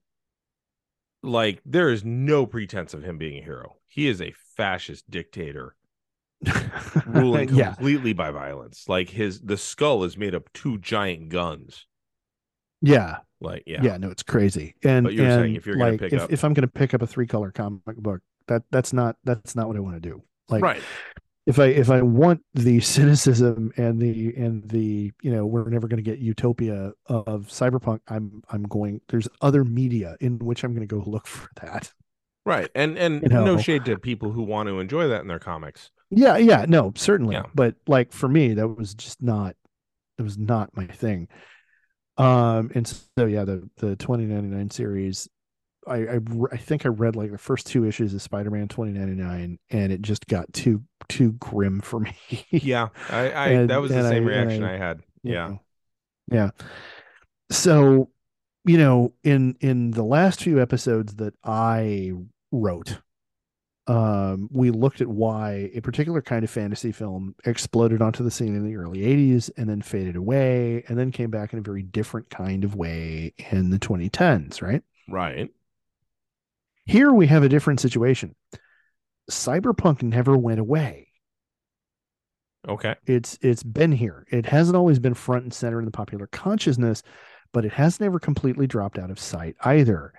like 1.23 1.61
there 1.65 1.89
is 1.89 2.03
no 2.03 2.45
pretense 2.45 2.93
of 2.93 3.03
him 3.03 3.17
being 3.17 3.37
a 3.39 3.43
hero. 3.45 3.77
He 3.87 4.07
is 4.07 4.21
a 4.21 4.33
fascist 4.57 5.09
dictator 5.09 5.75
ruling 7.05 7.49
yeah, 7.49 7.73
completely 7.73 8.13
by 8.13 8.31
violence. 8.31 8.85
Like 8.88 9.09
his 9.09 9.41
the 9.41 9.57
skull 9.57 10.03
is 10.03 10.17
made 10.17 10.34
of 10.34 10.51
two 10.53 10.77
giant 10.77 11.30
guns. 11.30 11.85
Yeah, 12.81 13.17
Like, 13.41 13.63
yeah, 13.65 13.81
yeah, 13.81 13.97
no, 13.97 14.09
it's 14.09 14.23
crazy. 14.23 14.76
And 14.84 15.05
But 15.05 15.13
you 15.13 15.23
were 15.23 15.30
saying 15.30 15.45
and, 15.45 15.57
if 15.57 15.65
you're 15.65 15.76
gonna 15.76 15.91
like, 15.91 15.99
pick 15.99 16.13
if, 16.13 16.22
up- 16.22 16.31
if 16.31 16.43
I'm 16.43 16.53
going 16.53 16.67
to 16.67 16.72
pick 16.72 16.93
up 16.93 17.01
a 17.01 17.07
three 17.07 17.27
color 17.27 17.51
comic 17.51 17.97
book, 17.97 18.22
that 18.47 18.63
that's 18.72 18.93
not 18.93 19.17
that's 19.23 19.55
not 19.55 19.67
what 19.67 19.77
I 19.77 19.80
want 19.80 19.95
to 19.95 20.09
do. 20.09 20.22
Like, 20.49 20.61
right. 20.61 20.81
if 21.47 21.57
I 21.57 21.65
if 21.67 21.89
I 21.89 22.01
want 22.01 22.41
the 22.53 22.80
cynicism 22.81 23.72
and 23.77 23.99
the 23.99 24.35
and 24.35 24.69
the 24.69 25.11
you 25.22 25.31
know 25.31 25.45
we're 25.45 25.67
never 25.69 25.88
going 25.88 26.03
to 26.03 26.09
get 26.09 26.19
utopia 26.19 26.91
of 27.07 27.47
cyberpunk, 27.47 28.01
I'm 28.07 28.43
I'm 28.49 28.63
going. 28.63 29.01
There's 29.07 29.27
other 29.41 29.63
media 29.63 30.15
in 30.19 30.39
which 30.39 30.63
I'm 30.63 30.73
going 30.73 30.88
to 30.88 30.95
go 30.95 31.03
look 31.09 31.27
for 31.27 31.49
that. 31.61 31.91
Right. 32.45 32.69
And 32.76 32.97
and 32.97 33.23
You 33.23 33.30
no 33.30 33.57
shade 33.57 33.85
to 33.85 33.97
people 33.97 34.31
who 34.31 34.43
want 34.43 34.69
to 34.69 34.80
enjoy 34.80 35.07
that 35.07 35.22
in 35.22 35.27
their 35.27 35.39
comics. 35.39 35.89
Yeah, 36.15 36.37
yeah, 36.37 36.65
no, 36.67 36.93
certainly. 36.95 37.35
Yeah. 37.35 37.43
But 37.53 37.75
like 37.87 38.11
for 38.11 38.27
me, 38.27 38.53
that 38.55 38.67
was 38.67 38.93
just 38.95 39.21
not 39.21 39.55
it 40.17 40.21
was 40.21 40.37
not 40.37 40.75
my 40.75 40.87
thing. 40.87 41.27
Um 42.17 42.71
and 42.73 42.87
so 42.87 43.25
yeah, 43.25 43.43
the 43.45 43.69
the 43.77 43.95
2099 43.97 44.69
series 44.71 45.27
I 45.87 45.95
I, 45.97 46.19
I 46.51 46.57
think 46.57 46.85
I 46.85 46.89
read 46.89 47.15
like 47.15 47.31
the 47.31 47.37
first 47.37 47.67
two 47.67 47.85
issues 47.85 48.13
of 48.13 48.21
Spider-Man 48.21 48.67
2099 48.69 49.59
and 49.69 49.91
it 49.91 50.01
just 50.01 50.25
got 50.27 50.51
too 50.53 50.81
too 51.09 51.33
grim 51.33 51.81
for 51.81 51.99
me. 52.01 52.15
Yeah. 52.49 52.87
I, 53.09 53.29
I 53.31 53.47
And- 53.49 53.69
that 53.69 53.81
was 53.81 53.91
the 53.91 54.01
same 54.09 54.23
I- 54.23 54.27
reaction 54.27 54.63
I- 54.63 54.75
I, 54.75 54.77
had. 54.77 55.01
Yeah. 55.23 55.47
know. 55.47 55.59
Yeah. 56.31 56.49
So, 57.51 58.09
you 58.65 58.77
know, 58.77 59.13
in 59.23 59.55
in 59.59 59.91
the 59.91 60.03
last 60.03 60.41
few 60.41 60.59
episodes 60.61 61.15
that 61.15 61.35
I 61.43 62.11
wrote, 62.51 62.99
um, 63.87 64.49
we 64.51 64.71
looked 64.71 65.01
at 65.01 65.07
why 65.07 65.69
a 65.73 65.79
particular 65.79 66.21
kind 66.21 66.43
of 66.43 66.49
fantasy 66.49 66.91
film 66.91 67.35
exploded 67.45 68.01
onto 68.01 68.23
the 68.23 68.31
scene 68.31 68.55
in 68.55 68.65
the 68.65 68.75
early 68.75 68.99
80s 68.99 69.51
and 69.57 69.69
then 69.69 69.81
faded 69.81 70.15
away 70.15 70.83
and 70.87 70.97
then 70.97 71.11
came 71.11 71.29
back 71.29 71.53
in 71.53 71.59
a 71.59 71.61
very 71.61 71.83
different 71.83 72.29
kind 72.29 72.63
of 72.63 72.75
way 72.75 73.33
in 73.51 73.69
the 73.69 73.77
2010s, 73.77 74.61
right? 74.61 74.81
Right. 75.07 75.51
Here 76.85 77.11
we 77.11 77.27
have 77.27 77.43
a 77.43 77.49
different 77.49 77.79
situation. 77.79 78.35
Cyberpunk 79.29 80.01
never 80.01 80.35
went 80.37 80.59
away. 80.59 81.05
Okay. 82.67 82.95
it's 83.05 83.37
it's 83.43 83.61
been 83.61 83.91
here 83.91 84.25
it 84.31 84.47
hasn't 84.47 84.75
always 84.75 84.97
been 84.97 85.13
front 85.13 85.43
and 85.43 85.53
center 85.53 85.77
in 85.77 85.85
the 85.85 85.91
popular 85.91 86.25
consciousness 86.25 87.03
but 87.53 87.63
it 87.63 87.71
has 87.71 87.99
never 87.99 88.17
completely 88.17 88.65
dropped 88.65 88.97
out 88.97 89.11
of 89.11 89.19
sight 89.19 89.55
either 89.61 90.11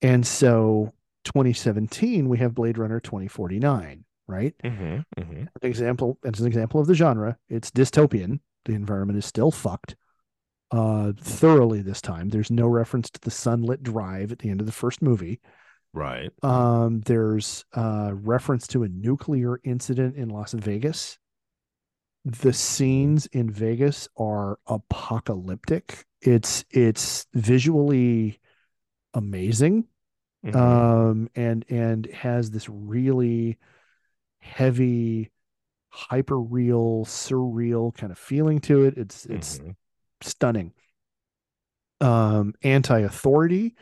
and 0.00 0.24
so 0.24 0.92
2017 1.24 2.28
we 2.28 2.38
have 2.38 2.54
blade 2.54 2.78
runner 2.78 3.00
2049 3.00 4.04
right 4.26 4.54
Mm-hmm. 4.64 5.20
Mm-hmm. 5.20 5.40
an 5.40 5.48
example 5.62 6.18
as 6.24 6.40
an 6.40 6.46
example 6.46 6.80
of 6.80 6.86
the 6.86 6.94
genre 6.94 7.36
it's 7.48 7.70
dystopian 7.70 8.40
the 8.64 8.74
environment 8.74 9.18
is 9.18 9.26
still 9.26 9.50
fucked 9.50 9.96
uh 10.70 11.12
thoroughly 11.20 11.80
this 11.82 12.00
time 12.02 12.28
there's 12.28 12.50
no 12.50 12.66
reference 12.66 13.08
to 13.10 13.20
the 13.20 13.30
sunlit 13.30 13.82
drive 13.82 14.32
at 14.32 14.38
the 14.38 14.50
end 14.50 14.60
of 14.60 14.66
the 14.66 14.72
first 14.72 15.00
movie 15.02 15.40
Right. 15.94 16.30
um, 16.42 17.00
there's 17.00 17.64
uh, 17.74 18.10
reference 18.12 18.66
to 18.68 18.82
a 18.82 18.88
nuclear 18.88 19.58
incident 19.64 20.16
in 20.16 20.28
Las 20.28 20.52
Vegas. 20.52 21.18
The 22.26 22.52
scenes 22.52 23.24
in 23.26 23.50
Vegas 23.50 24.06
are 24.18 24.58
apocalyptic. 24.66 26.04
It's 26.20 26.66
it's 26.70 27.26
visually 27.32 28.38
amazing, 29.14 29.84
Mhm. 30.44 30.54
um, 30.56 31.28
and 31.34 31.64
and 31.68 32.06
has 32.06 32.50
this 32.50 32.68
really 32.68 33.58
heavy, 34.40 35.30
hyper 35.90 36.38
real, 36.40 37.04
surreal 37.04 37.94
kind 37.94 38.12
of 38.12 38.18
feeling 38.18 38.60
to 38.60 38.84
it. 38.84 38.96
It's 38.96 39.26
it's 39.26 39.58
Mhm. 39.58 39.76
stunning. 40.20 40.72
Um, 42.00 42.54
anti-authority, 42.62 43.74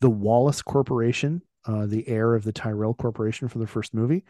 the 0.00 0.10
Wallace 0.10 0.60
Corporation, 0.60 1.40
uh, 1.64 1.86
the 1.86 2.06
heir 2.06 2.34
of 2.34 2.44
the 2.44 2.52
Tyrell 2.52 2.92
Corporation 2.92 3.48
from 3.48 3.62
the 3.62 3.66
first 3.66 3.94
movie, 3.94 4.24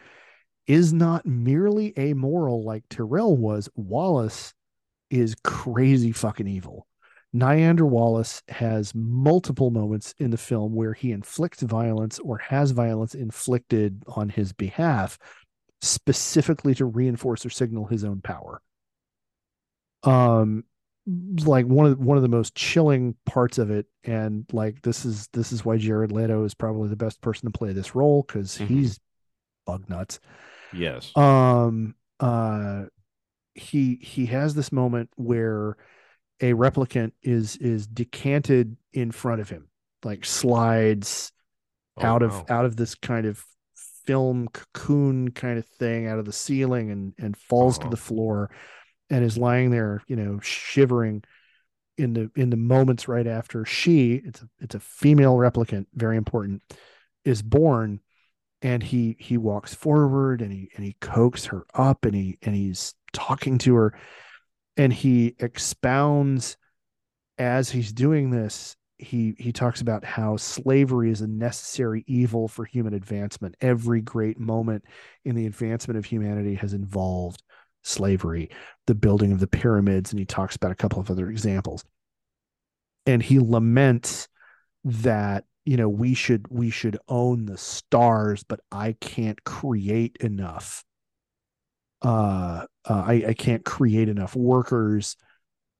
is 0.66 0.92
not 0.92 1.26
merely 1.26 1.92
amoral 1.98 2.62
like 2.62 2.88
Tyrell 2.88 3.36
was. 3.36 3.68
Wallace 3.74 4.54
is 5.10 5.34
crazy 5.42 6.12
fucking 6.12 6.46
evil. 6.46 6.86
Niander 7.34 7.88
Wallace 7.88 8.42
has 8.48 8.94
multiple 8.94 9.70
moments 9.70 10.14
in 10.18 10.30
the 10.30 10.36
film 10.36 10.74
where 10.74 10.92
he 10.92 11.10
inflicts 11.10 11.62
violence 11.62 12.18
or 12.20 12.38
has 12.38 12.70
violence 12.70 13.14
inflicted 13.14 14.04
on 14.06 14.28
his 14.28 14.52
behalf, 14.52 15.18
specifically 15.82 16.74
to 16.76 16.84
reinforce 16.84 17.44
or 17.44 17.50
signal 17.50 17.86
his 17.86 18.04
own 18.04 18.20
power. 18.20 18.62
Um, 20.04 20.64
like 21.06 21.66
one 21.66 21.86
of 21.86 21.98
one 21.98 22.16
of 22.16 22.22
the 22.22 22.28
most 22.28 22.54
chilling 22.54 23.14
parts 23.26 23.58
of 23.58 23.70
it, 23.70 23.86
and 24.04 24.46
like 24.52 24.80
this 24.82 25.04
is 25.04 25.28
this 25.32 25.52
is 25.52 25.64
why 25.64 25.76
Jared 25.76 26.12
Leto 26.12 26.44
is 26.44 26.54
probably 26.54 26.88
the 26.88 26.96
best 26.96 27.20
person 27.20 27.50
to 27.50 27.58
play 27.58 27.72
this 27.72 27.94
role 27.94 28.22
because 28.26 28.56
Mhm. 28.56 28.68
he's 28.68 29.00
bug 29.66 29.88
nuts 29.88 30.20
Yes. 30.74 31.10
um 31.16 31.94
uh 32.20 32.84
he 33.54 33.96
he 33.96 34.26
has 34.26 34.54
this 34.54 34.72
moment 34.72 35.08
where 35.16 35.76
a 36.44 36.52
replicant 36.52 37.12
is 37.22 37.56
is 37.56 37.86
decanted 37.86 38.76
in 38.92 39.10
front 39.10 39.40
of 39.40 39.48
him 39.48 39.68
like 40.04 40.24
slides 40.24 41.32
Oh, 41.96 42.02
out 42.02 42.22
of 42.24 42.32
out 42.50 42.64
of 42.64 42.74
this 42.76 42.94
kind 42.96 43.24
of 43.24 43.44
film 44.06 44.48
cocoon 44.48 45.30
kind 45.30 45.58
of 45.58 45.66
thing 45.66 46.06
out 46.08 46.18
of 46.18 46.24
the 46.24 46.32
ceiling 46.32 46.90
and 46.90 47.14
and 47.18 47.36
falls 47.36 47.78
Uh-huh. 47.78 47.84
to 47.84 47.90
the 47.90 47.96
floor 48.02 48.50
and 49.10 49.24
is 49.24 49.38
lying 49.38 49.70
there 49.70 50.02
you 50.08 50.16
know 50.16 50.40
shivering 50.40 51.22
in 51.96 52.12
the 52.14 52.30
in 52.34 52.50
the 52.50 52.56
moments 52.56 53.06
right 53.06 53.28
after 53.28 53.64
she 53.64 54.14
it's 54.24 54.42
a 54.42 54.48
it's 54.60 54.74
a 54.74 54.80
female 54.80 55.36
replicant 55.36 55.86
very 55.94 56.16
important 56.16 56.62
is 57.24 57.40
born 57.42 58.00
and 58.60 58.82
he 58.82 59.16
he 59.20 59.38
walks 59.38 59.72
forward 59.74 60.42
and 60.42 60.52
he 60.52 60.68
and 60.74 60.84
he 60.84 60.96
coaxes 61.00 61.46
her 61.46 61.64
up 61.74 62.04
and 62.04 62.14
he 62.16 62.36
and 62.42 62.56
he's 62.56 62.94
talking 63.12 63.56
to 63.58 63.74
her 63.76 63.94
and 64.76 64.92
he 64.92 65.34
expounds 65.38 66.56
as 67.38 67.70
he's 67.70 67.92
doing 67.92 68.30
this 68.30 68.76
he 68.98 69.34
he 69.38 69.52
talks 69.52 69.80
about 69.80 70.04
how 70.04 70.36
slavery 70.36 71.10
is 71.10 71.20
a 71.20 71.26
necessary 71.26 72.04
evil 72.06 72.48
for 72.48 72.64
human 72.64 72.94
advancement. 72.94 73.56
Every 73.60 74.00
great 74.00 74.38
moment 74.38 74.84
in 75.24 75.34
the 75.34 75.46
advancement 75.46 75.98
of 75.98 76.04
humanity 76.04 76.54
has 76.54 76.74
involved 76.74 77.42
slavery 77.82 78.50
the 78.86 78.94
building 78.94 79.32
of 79.32 79.40
the 79.40 79.46
pyramids 79.46 80.10
and 80.10 80.18
he 80.18 80.24
talks 80.24 80.56
about 80.56 80.70
a 80.70 80.76
couple 80.76 81.00
of 81.00 81.10
other 81.10 81.28
examples. 81.28 81.84
And 83.04 83.22
he 83.22 83.38
laments 83.38 84.28
that 84.84 85.44
you 85.64 85.76
know 85.76 85.88
we 85.88 86.14
should 86.14 86.46
we 86.50 86.70
should 86.70 86.98
own 87.08 87.46
the 87.46 87.56
stars 87.56 88.44
but 88.44 88.60
i 88.70 88.92
can't 89.00 89.42
create 89.44 90.14
enough 90.20 90.84
uh, 92.04 92.64
uh 92.88 93.04
i 93.06 93.24
i 93.28 93.34
can't 93.34 93.64
create 93.64 94.08
enough 94.08 94.36
workers 94.36 95.16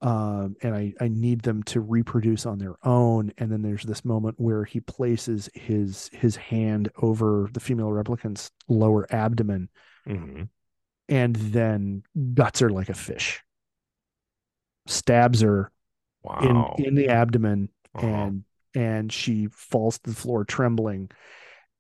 um 0.01 0.57
and 0.63 0.75
i 0.75 0.93
i 1.01 1.09
need 1.09 1.43
them 1.43 1.63
to 1.63 1.81
reproduce 1.81 2.47
on 2.47 2.59
their 2.59 2.75
own 2.83 3.33
and 3.39 3.51
then 3.53 3.63
there's 3.63 3.85
this 3.85 4.05
moment 4.05 4.35
where 4.39 4.65
he 4.65 4.81
places 4.81 5.49
his 5.55 6.11
his 6.13 6.35
hand 6.37 6.91
over 7.01 7.49
the 7.53 7.61
female 7.61 7.93
replicant's 7.93 8.51
lower 8.69 9.07
abdomen 9.15 9.69
Mhm. 10.07 10.49
and 11.09 11.37
then 11.37 12.03
guts 12.35 12.61
her 12.61 12.71
like 12.71 12.89
a 12.89 12.95
fish 12.95 13.43
stabs 14.87 15.41
her 15.41 15.71
Wow. 16.23 16.75
in 16.79 16.85
in 16.87 16.95
the 16.95 17.09
abdomen 17.09 17.69
Uh-huh. 17.95 18.07
and 18.07 18.45
and 18.75 19.13
she 19.13 19.47
falls 19.53 19.99
to 20.01 20.11
the 20.11 20.17
floor 20.17 20.45
trembling 20.45 21.11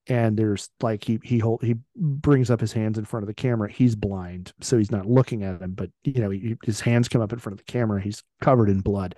and 0.06 0.36
there's 0.36 0.68
like 0.80 1.04
he 1.04 1.18
he 1.22 1.38
hold, 1.38 1.62
he 1.62 1.76
brings 1.96 2.50
up 2.50 2.60
his 2.60 2.72
hands 2.72 2.98
in 2.98 3.04
front 3.04 3.22
of 3.22 3.26
the 3.26 3.34
camera 3.34 3.70
he's 3.70 3.96
blind 3.96 4.52
so 4.60 4.76
he's 4.76 4.90
not 4.90 5.06
looking 5.06 5.42
at 5.42 5.60
him 5.60 5.72
but 5.72 5.90
you 6.04 6.20
know 6.20 6.30
he, 6.30 6.56
his 6.64 6.80
hands 6.80 7.08
come 7.08 7.22
up 7.22 7.32
in 7.32 7.38
front 7.38 7.58
of 7.58 7.64
the 7.64 7.72
camera 7.72 8.00
he's 8.00 8.22
covered 8.40 8.68
in 8.68 8.80
blood 8.80 9.14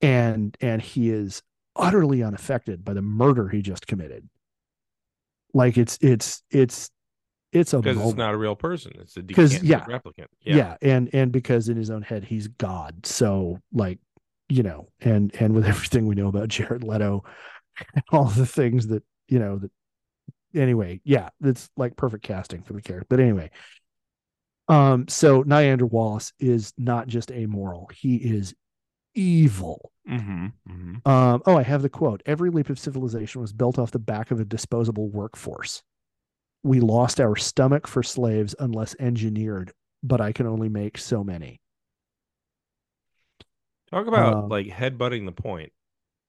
and 0.00 0.56
and 0.60 0.80
he 0.80 1.10
is 1.10 1.42
utterly 1.76 2.22
unaffected 2.22 2.84
by 2.84 2.92
the 2.92 3.02
murder 3.02 3.48
he 3.48 3.60
just 3.60 3.86
committed 3.86 4.28
like 5.54 5.76
it's 5.76 5.98
it's 6.00 6.42
it's 6.50 6.90
it's 7.52 7.74
a 7.74 7.78
because 7.80 8.02
it's 8.02 8.16
not 8.16 8.34
a 8.34 8.38
real 8.38 8.56
person. 8.56 8.92
It's 8.98 9.16
a 9.16 9.22
because 9.22 9.62
yeah. 9.62 9.84
replicant. 9.84 10.26
yeah. 10.40 10.56
Yeah. 10.56 10.76
and 10.80 11.10
and 11.12 11.30
because 11.30 11.68
in 11.68 11.76
his 11.76 11.90
own 11.90 12.02
head 12.02 12.24
he's 12.24 12.48
god 12.48 13.04
so 13.04 13.60
like 13.72 13.98
you 14.48 14.62
know 14.62 14.88
and 15.00 15.34
and 15.38 15.54
with 15.54 15.66
everything 15.66 16.06
we 16.06 16.14
know 16.14 16.28
about 16.28 16.48
jared 16.48 16.82
leto 16.82 17.24
and 17.94 18.04
all 18.12 18.24
the 18.24 18.46
things 18.46 18.86
that 18.88 19.02
you 19.28 19.38
know 19.38 19.58
that 19.58 19.70
anyway 20.54 21.00
yeah 21.04 21.28
it's 21.42 21.68
like 21.76 21.96
perfect 21.96 22.22
casting 22.24 22.62
for 22.62 22.72
the 22.72 22.82
character 22.82 23.06
but 23.08 23.20
anyway 23.20 23.50
um 24.68 25.06
so 25.08 25.42
niander 25.44 25.88
wallace 25.90 26.32
is 26.38 26.72
not 26.78 27.06
just 27.06 27.30
amoral 27.32 27.88
he 27.94 28.16
is 28.16 28.54
evil 29.14 29.90
Mm-hmm. 30.10 30.46
Mm-hmm. 30.68 31.08
um 31.08 31.42
oh 31.46 31.56
i 31.56 31.62
have 31.62 31.80
the 31.82 31.88
quote 31.88 32.24
every 32.26 32.50
leap 32.50 32.70
of 32.70 32.78
civilization 32.78 33.40
was 33.40 33.52
built 33.52 33.78
off 33.78 33.92
the 33.92 34.00
back 34.00 34.32
of 34.32 34.40
a 34.40 34.44
disposable 34.44 35.08
workforce 35.08 35.80
we 36.64 36.80
lost 36.80 37.20
our 37.20 37.36
stomach 37.36 37.86
for 37.86 38.02
slaves 38.02 38.52
unless 38.58 38.96
engineered 38.98 39.72
but 40.02 40.20
i 40.20 40.32
can 40.32 40.48
only 40.48 40.68
make 40.68 40.98
so 40.98 41.22
many 41.22 41.60
Talk 43.90 44.06
about 44.06 44.34
Um, 44.34 44.48
like 44.48 44.66
headbutting 44.66 45.26
the 45.26 45.32
point 45.32 45.72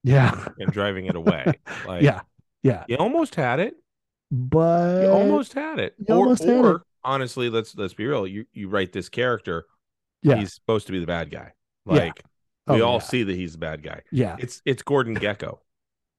Yeah. 0.03 0.45
and 0.59 0.71
driving 0.71 1.05
it 1.05 1.15
away. 1.15 1.45
Like 1.87 2.03
yeah. 2.03 2.21
Yeah. 2.61 2.83
you 2.87 2.97
almost 2.97 3.35
had 3.35 3.59
it. 3.59 3.75
But 4.35 5.03
You 5.03 5.09
almost 5.11 5.53
had 5.53 5.77
it. 5.79 5.93
you 5.99 6.15
almost 6.15 6.43
had 6.43 6.57
or 6.65 6.75
it. 6.77 6.81
honestly, 7.03 7.49
let's 7.51 7.75
let's 7.75 7.93
be 7.93 8.07
real. 8.07 8.25
You 8.25 8.45
you 8.51 8.67
write 8.67 8.91
this 8.91 9.07
character, 9.07 9.65
yeah. 10.23 10.37
he's 10.37 10.53
supposed 10.55 10.87
to 10.87 10.91
be 10.91 10.99
the 10.99 11.05
bad 11.05 11.29
guy. 11.29 11.53
Yeah. 11.85 11.93
Like 11.93 12.23
we 12.65 12.81
Oh, 12.81 12.85
all 12.87 12.93
yeah. 12.95 12.99
see 12.99 13.23
that 13.23 13.35
he's 13.35 13.51
the 13.51 13.57
bad 13.59 13.83
guy. 13.83 14.01
Yeah. 14.11 14.37
It's 14.39 14.59
it's 14.65 14.81
Gordon 14.81 15.15
Gekko. 15.15 15.59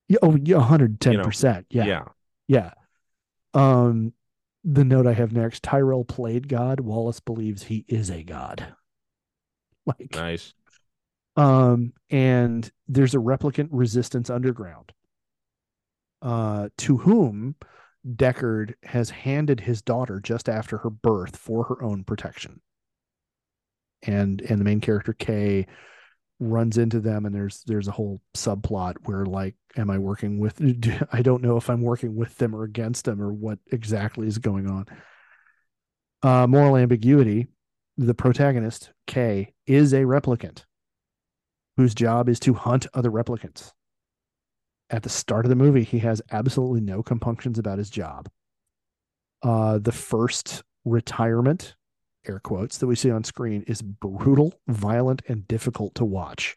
Yeah. 0.06 0.18
Oh, 0.22 0.36
yeah. 0.36 0.58
110%. 0.58 1.64
Yeah. 1.70 1.84
yeah. 1.86 2.04
Yeah. 2.46 2.70
Um, 3.54 4.12
the 4.62 4.84
note 4.84 5.06
I 5.08 5.14
have 5.14 5.32
next 5.32 5.62
Tyrell 5.64 6.04
played 6.04 6.46
God. 6.48 6.78
Wallace 6.80 7.18
believes 7.20 7.64
he 7.64 7.84
is 7.88 8.10
a 8.10 8.22
god. 8.22 8.74
Like, 9.86 10.14
Nice. 10.14 10.54
um, 11.36 11.92
and 12.10 12.70
there's 12.88 13.14
a 13.14 13.18
replicant 13.18 13.68
resistance 13.70 14.30
underground, 14.30 14.92
uh, 16.22 16.68
to 16.78 16.96
whom 16.96 17.54
Deckard 18.06 18.74
has 18.82 19.10
handed 19.10 19.60
his 19.60 19.82
daughter 19.82 20.20
just 20.20 20.48
after 20.48 20.78
her 20.78 20.90
birth 20.90 21.36
for 21.36 21.64
her 21.64 21.82
own 21.82 22.04
protection. 22.04 22.60
And 24.06 24.40
and 24.42 24.60
the 24.60 24.64
main 24.64 24.80
character 24.80 25.14
Kay 25.14 25.66
runs 26.40 26.78
into 26.78 27.00
them 27.00 27.26
and 27.26 27.34
there's 27.34 27.62
there's 27.66 27.88
a 27.88 27.92
whole 27.92 28.20
subplot 28.36 28.94
where 29.04 29.24
like 29.24 29.54
am 29.76 29.88
i 29.88 29.98
working 29.98 30.38
with 30.38 30.60
i 31.12 31.22
don't 31.22 31.42
know 31.42 31.56
if 31.56 31.70
i'm 31.70 31.80
working 31.80 32.16
with 32.16 32.36
them 32.38 32.54
or 32.54 32.64
against 32.64 33.04
them 33.04 33.22
or 33.22 33.32
what 33.32 33.58
exactly 33.70 34.26
is 34.26 34.38
going 34.38 34.68
on 34.68 34.84
uh 36.22 36.46
moral 36.46 36.76
ambiguity 36.76 37.46
the 37.96 38.14
protagonist 38.14 38.90
k 39.06 39.52
is 39.66 39.92
a 39.92 40.02
replicant 40.02 40.64
whose 41.76 41.94
job 41.94 42.28
is 42.28 42.40
to 42.40 42.52
hunt 42.52 42.86
other 42.94 43.10
replicants 43.10 43.72
at 44.90 45.02
the 45.02 45.08
start 45.08 45.44
of 45.44 45.50
the 45.50 45.56
movie 45.56 45.84
he 45.84 45.98
has 45.98 46.20
absolutely 46.30 46.80
no 46.80 47.02
compunctions 47.02 47.58
about 47.58 47.78
his 47.78 47.90
job 47.90 48.28
uh 49.42 49.78
the 49.78 49.92
first 49.92 50.62
retirement 50.84 51.74
air 52.28 52.40
quotes 52.40 52.78
that 52.78 52.86
we 52.86 52.94
see 52.94 53.10
on 53.10 53.24
screen 53.24 53.62
is 53.66 53.82
brutal, 53.82 54.54
violent, 54.66 55.22
and 55.28 55.46
difficult 55.48 55.94
to 55.96 56.04
watch. 56.04 56.56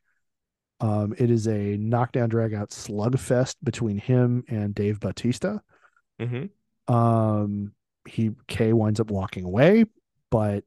Um, 0.79 1.15
it 1.17 1.31
is 1.31 1.47
a 1.47 1.77
knockdown, 1.77 2.29
drag 2.29 2.53
out 2.53 2.69
slugfest 2.69 3.55
between 3.63 3.97
him 3.97 4.43
and 4.47 4.75
Dave 4.75 4.99
Bautista. 4.99 5.61
Mm-hmm. 6.21 6.93
Um, 6.93 7.73
he 8.07 8.31
Kay 8.47 8.73
winds 8.73 8.99
up 8.99 9.09
walking 9.09 9.43
away, 9.43 9.85
but 10.29 10.63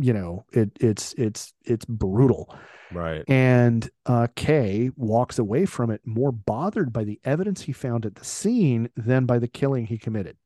you 0.00 0.12
know 0.12 0.44
it 0.52 0.70
it's 0.80 1.12
it's 1.14 1.52
it's 1.64 1.84
brutal. 1.84 2.54
Right. 2.92 3.22
And 3.28 3.88
uh, 4.06 4.26
Kay 4.34 4.90
walks 4.96 5.38
away 5.38 5.64
from 5.64 5.90
it 5.90 6.00
more 6.04 6.32
bothered 6.32 6.92
by 6.92 7.04
the 7.04 7.20
evidence 7.24 7.62
he 7.62 7.72
found 7.72 8.04
at 8.04 8.16
the 8.16 8.24
scene 8.24 8.90
than 8.96 9.26
by 9.26 9.38
the 9.38 9.46
killing 9.46 9.86
he 9.86 9.96
committed. 9.96 10.36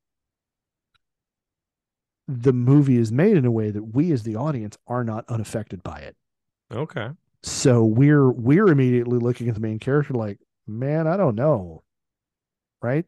The 2.29 2.53
movie 2.53 2.99
is 2.99 3.11
made 3.11 3.37
in 3.37 3.47
a 3.47 3.51
way 3.51 3.71
that 3.71 3.95
we, 3.95 4.13
as 4.13 4.23
the 4.25 4.37
audience, 4.37 4.77
are 4.87 5.05
not 5.05 5.25
unaffected 5.29 5.83
by 5.83 6.01
it. 6.01 6.17
Okay. 6.71 7.09
So 7.43 7.85
we're 7.85 8.31
we're 8.31 8.69
immediately 8.69 9.19
looking 9.19 9.49
at 9.49 9.55
the 9.55 9.61
main 9.61 9.79
character 9.79 10.15
like, 10.15 10.39
man, 10.67 11.07
I 11.07 11.17
don't 11.17 11.37
know, 11.37 11.83
right? 12.83 13.05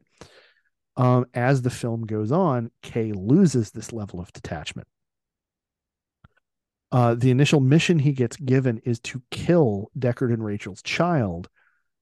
Um, 0.96 1.26
as 1.34 1.62
the 1.62 1.70
film 1.70 2.06
goes 2.06 2.32
on, 2.32 2.70
Kay 2.82 3.12
loses 3.12 3.70
this 3.70 3.92
level 3.92 4.20
of 4.20 4.32
detachment. 4.32 4.88
Uh, 6.92 7.14
the 7.14 7.30
initial 7.30 7.60
mission 7.60 7.98
he 7.98 8.12
gets 8.12 8.36
given 8.36 8.78
is 8.84 9.00
to 9.00 9.22
kill 9.30 9.90
Deckard 9.98 10.32
and 10.32 10.44
Rachel's 10.44 10.82
child 10.82 11.48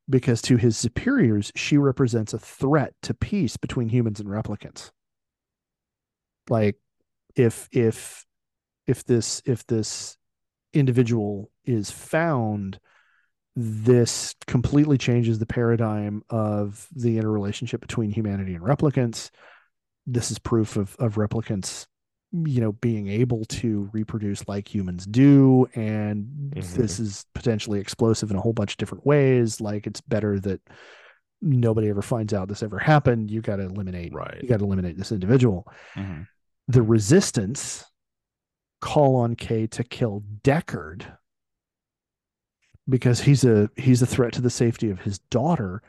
because 0.08 0.42
to 0.42 0.56
his 0.56 0.76
superiors, 0.76 1.50
she 1.56 1.78
represents 1.78 2.34
a 2.34 2.38
threat 2.38 2.92
to 3.02 3.14
peace 3.14 3.56
between 3.56 3.88
humans 3.88 4.20
and 4.20 4.28
replicants. 4.28 4.90
Like 6.50 6.76
if 7.34 7.68
if 7.72 8.26
if 8.86 9.04
this 9.04 9.40
if 9.46 9.66
this 9.66 10.18
individual 10.74 11.50
is 11.64 11.90
found, 11.90 12.78
this 13.56 14.34
completely 14.46 14.98
changes 14.98 15.38
the 15.38 15.46
paradigm 15.46 16.22
of 16.28 16.86
the 16.94 17.16
interrelationship 17.16 17.80
between 17.80 18.10
humanity 18.10 18.54
and 18.54 18.62
replicants. 18.62 19.30
This 20.06 20.30
is 20.30 20.38
proof 20.38 20.76
of 20.76 20.94
of 20.98 21.14
replicants 21.14 21.86
you 22.46 22.60
know 22.60 22.72
being 22.72 23.06
able 23.06 23.44
to 23.44 23.88
reproduce 23.92 24.48
like 24.48 24.72
humans 24.74 25.06
do 25.06 25.68
and 25.76 26.26
Mhm. 26.54 26.74
this 26.74 26.98
is 26.98 27.24
potentially 27.32 27.78
explosive 27.78 28.30
in 28.30 28.36
a 28.36 28.40
whole 28.40 28.52
bunch 28.52 28.72
of 28.72 28.76
different 28.78 29.06
ways 29.06 29.60
like 29.60 29.86
it's 29.86 30.00
better 30.00 30.40
that 30.40 30.60
nobody 31.40 31.88
ever 31.88 32.02
finds 32.02 32.34
out 32.34 32.48
this 32.48 32.62
ever 32.62 32.78
happened 32.80 33.30
you 33.30 33.40
got 33.40 33.56
to 33.56 33.62
eliminate 33.64 34.12
Right. 34.12 34.42
you 34.42 34.48
got 34.48 34.58
to 34.58 34.64
eliminate 34.64 34.96
this 34.96 35.12
individual 35.12 35.70
Mhm. 35.94 36.26
the 36.66 36.82
resistance 36.82 37.84
call 38.80 39.14
on 39.16 39.36
Kay 39.36 39.66
to 39.68 39.84
kill 39.84 40.24
Deckard 40.42 41.06
because 42.88 43.20
he's 43.20 43.44
a 43.44 43.70
he's 43.76 44.02
a 44.02 44.06
threat 44.06 44.32
to 44.34 44.40
the 44.42 44.50
safety 44.50 44.90
of 44.90 45.00
his 45.00 45.18
daughter 45.20 45.82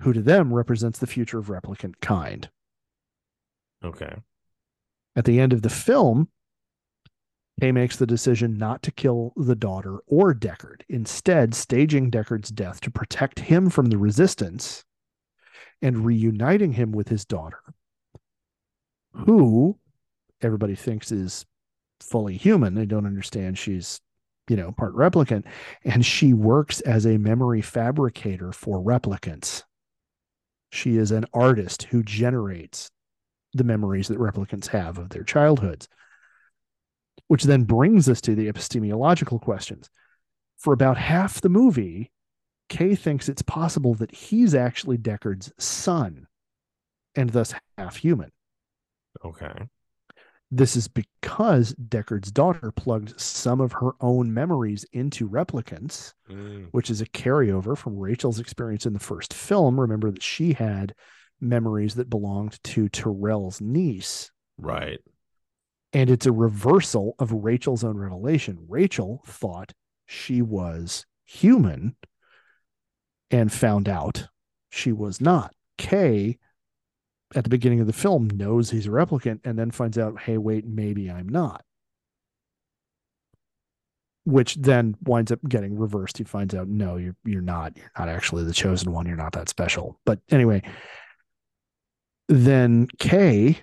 who 0.00 0.12
to 0.12 0.20
them 0.20 0.52
represents 0.52 0.98
the 0.98 1.06
future 1.06 1.38
of 1.38 1.46
replicant 1.46 1.94
kind 2.00 2.50
Okay. 3.84 4.14
At 5.16 5.24
the 5.24 5.40
end 5.40 5.52
of 5.52 5.62
the 5.62 5.70
film, 5.70 6.28
Kay 7.60 7.72
makes 7.72 7.96
the 7.96 8.06
decision 8.06 8.58
not 8.58 8.82
to 8.82 8.92
kill 8.92 9.32
the 9.34 9.56
daughter 9.56 9.98
or 10.06 10.34
Deckard, 10.34 10.82
instead, 10.90 11.54
staging 11.54 12.10
Deckard's 12.10 12.50
death 12.50 12.80
to 12.82 12.90
protect 12.90 13.40
him 13.40 13.70
from 13.70 13.86
the 13.86 13.96
resistance 13.96 14.84
and 15.80 16.04
reuniting 16.04 16.72
him 16.72 16.92
with 16.92 17.08
his 17.08 17.24
daughter, 17.24 17.60
who 19.12 19.78
everybody 20.42 20.74
thinks 20.74 21.10
is 21.10 21.46
fully 22.00 22.36
human. 22.36 22.74
They 22.74 22.84
don't 22.84 23.06
understand 23.06 23.56
she's, 23.56 24.02
you 24.48 24.56
know, 24.56 24.72
part 24.72 24.94
replicant, 24.94 25.44
and 25.82 26.04
she 26.04 26.34
works 26.34 26.82
as 26.82 27.06
a 27.06 27.16
memory 27.16 27.62
fabricator 27.62 28.52
for 28.52 28.82
replicants. 28.82 29.62
She 30.70 30.98
is 30.98 31.10
an 31.10 31.24
artist 31.32 31.84
who 31.84 32.02
generates 32.02 32.90
the 33.58 33.64
memories 33.64 34.08
that 34.08 34.18
replicants 34.18 34.68
have 34.68 34.98
of 34.98 35.10
their 35.10 35.24
childhoods. 35.24 35.88
Which 37.28 37.44
then 37.44 37.64
brings 37.64 38.08
us 38.08 38.20
to 38.22 38.34
the 38.34 38.48
epistemological 38.48 39.38
questions. 39.38 39.90
For 40.58 40.72
about 40.72 40.96
half 40.96 41.40
the 41.40 41.48
movie, 41.48 42.12
Kay 42.68 42.94
thinks 42.94 43.28
it's 43.28 43.42
possible 43.42 43.94
that 43.94 44.14
he's 44.14 44.54
actually 44.54 44.98
Deckard's 44.98 45.52
son 45.58 46.26
and 47.14 47.30
thus 47.30 47.54
half 47.78 47.96
human. 47.96 48.30
Okay. 49.24 49.68
This 50.50 50.76
is 50.76 50.86
because 50.86 51.74
Deckard's 51.74 52.30
daughter 52.30 52.70
plugged 52.70 53.20
some 53.20 53.60
of 53.60 53.72
her 53.72 53.92
own 54.00 54.32
memories 54.32 54.84
into 54.92 55.28
replicants, 55.28 56.12
Mm, 56.30 56.68
which 56.70 56.90
is 56.90 57.00
a 57.00 57.06
carryover 57.06 57.76
from 57.76 57.98
Rachel's 57.98 58.38
experience 58.38 58.86
in 58.86 58.92
the 58.92 59.00
first 59.00 59.34
film. 59.34 59.80
Remember 59.80 60.10
that 60.10 60.22
she 60.22 60.52
had 60.52 60.94
memories 61.40 61.94
that 61.96 62.10
belonged 62.10 62.62
to 62.64 62.88
Tyrell's 62.88 63.60
niece, 63.60 64.30
right. 64.58 64.98
and 65.92 66.10
it's 66.10 66.26
a 66.26 66.32
reversal 66.32 67.14
of 67.18 67.32
Rachel's 67.32 67.84
own 67.84 67.96
revelation. 67.96 68.58
Rachel 68.68 69.22
thought 69.26 69.72
she 70.06 70.42
was 70.42 71.06
human 71.24 71.96
and 73.30 73.52
found 73.52 73.88
out 73.88 74.28
she 74.70 74.92
was 74.92 75.20
not. 75.20 75.52
Kay, 75.78 76.38
at 77.34 77.44
the 77.44 77.50
beginning 77.50 77.80
of 77.80 77.86
the 77.86 77.92
film, 77.92 78.28
knows 78.30 78.70
he's 78.70 78.86
a 78.86 78.90
replicant 78.90 79.40
and 79.44 79.58
then 79.58 79.70
finds 79.70 79.98
out, 79.98 80.20
hey, 80.20 80.38
wait, 80.38 80.64
maybe 80.64 81.10
I'm 81.10 81.28
not. 81.28 81.64
Which 84.24 84.56
then 84.56 84.96
winds 85.04 85.30
up 85.30 85.38
getting 85.48 85.78
reversed. 85.78 86.18
He 86.18 86.24
finds 86.24 86.54
out, 86.54 86.66
no, 86.68 86.96
you're 86.96 87.14
you're 87.24 87.40
not. 87.42 87.76
You're 87.76 87.92
not 87.96 88.08
actually 88.08 88.44
the 88.44 88.52
chosen 88.52 88.92
one. 88.92 89.06
You're 89.06 89.16
not 89.16 89.32
that 89.32 89.48
special. 89.48 90.00
But 90.04 90.18
anyway, 90.30 90.62
then 92.28 92.88
Kay, 92.98 93.60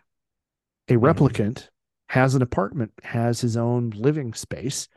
a 0.89 0.93
replicant, 0.93 1.69
has 2.09 2.35
an 2.35 2.41
apartment, 2.41 2.93
has 3.03 3.41
his 3.41 3.57
own 3.57 3.91
living 3.91 4.33
space, 4.33 4.87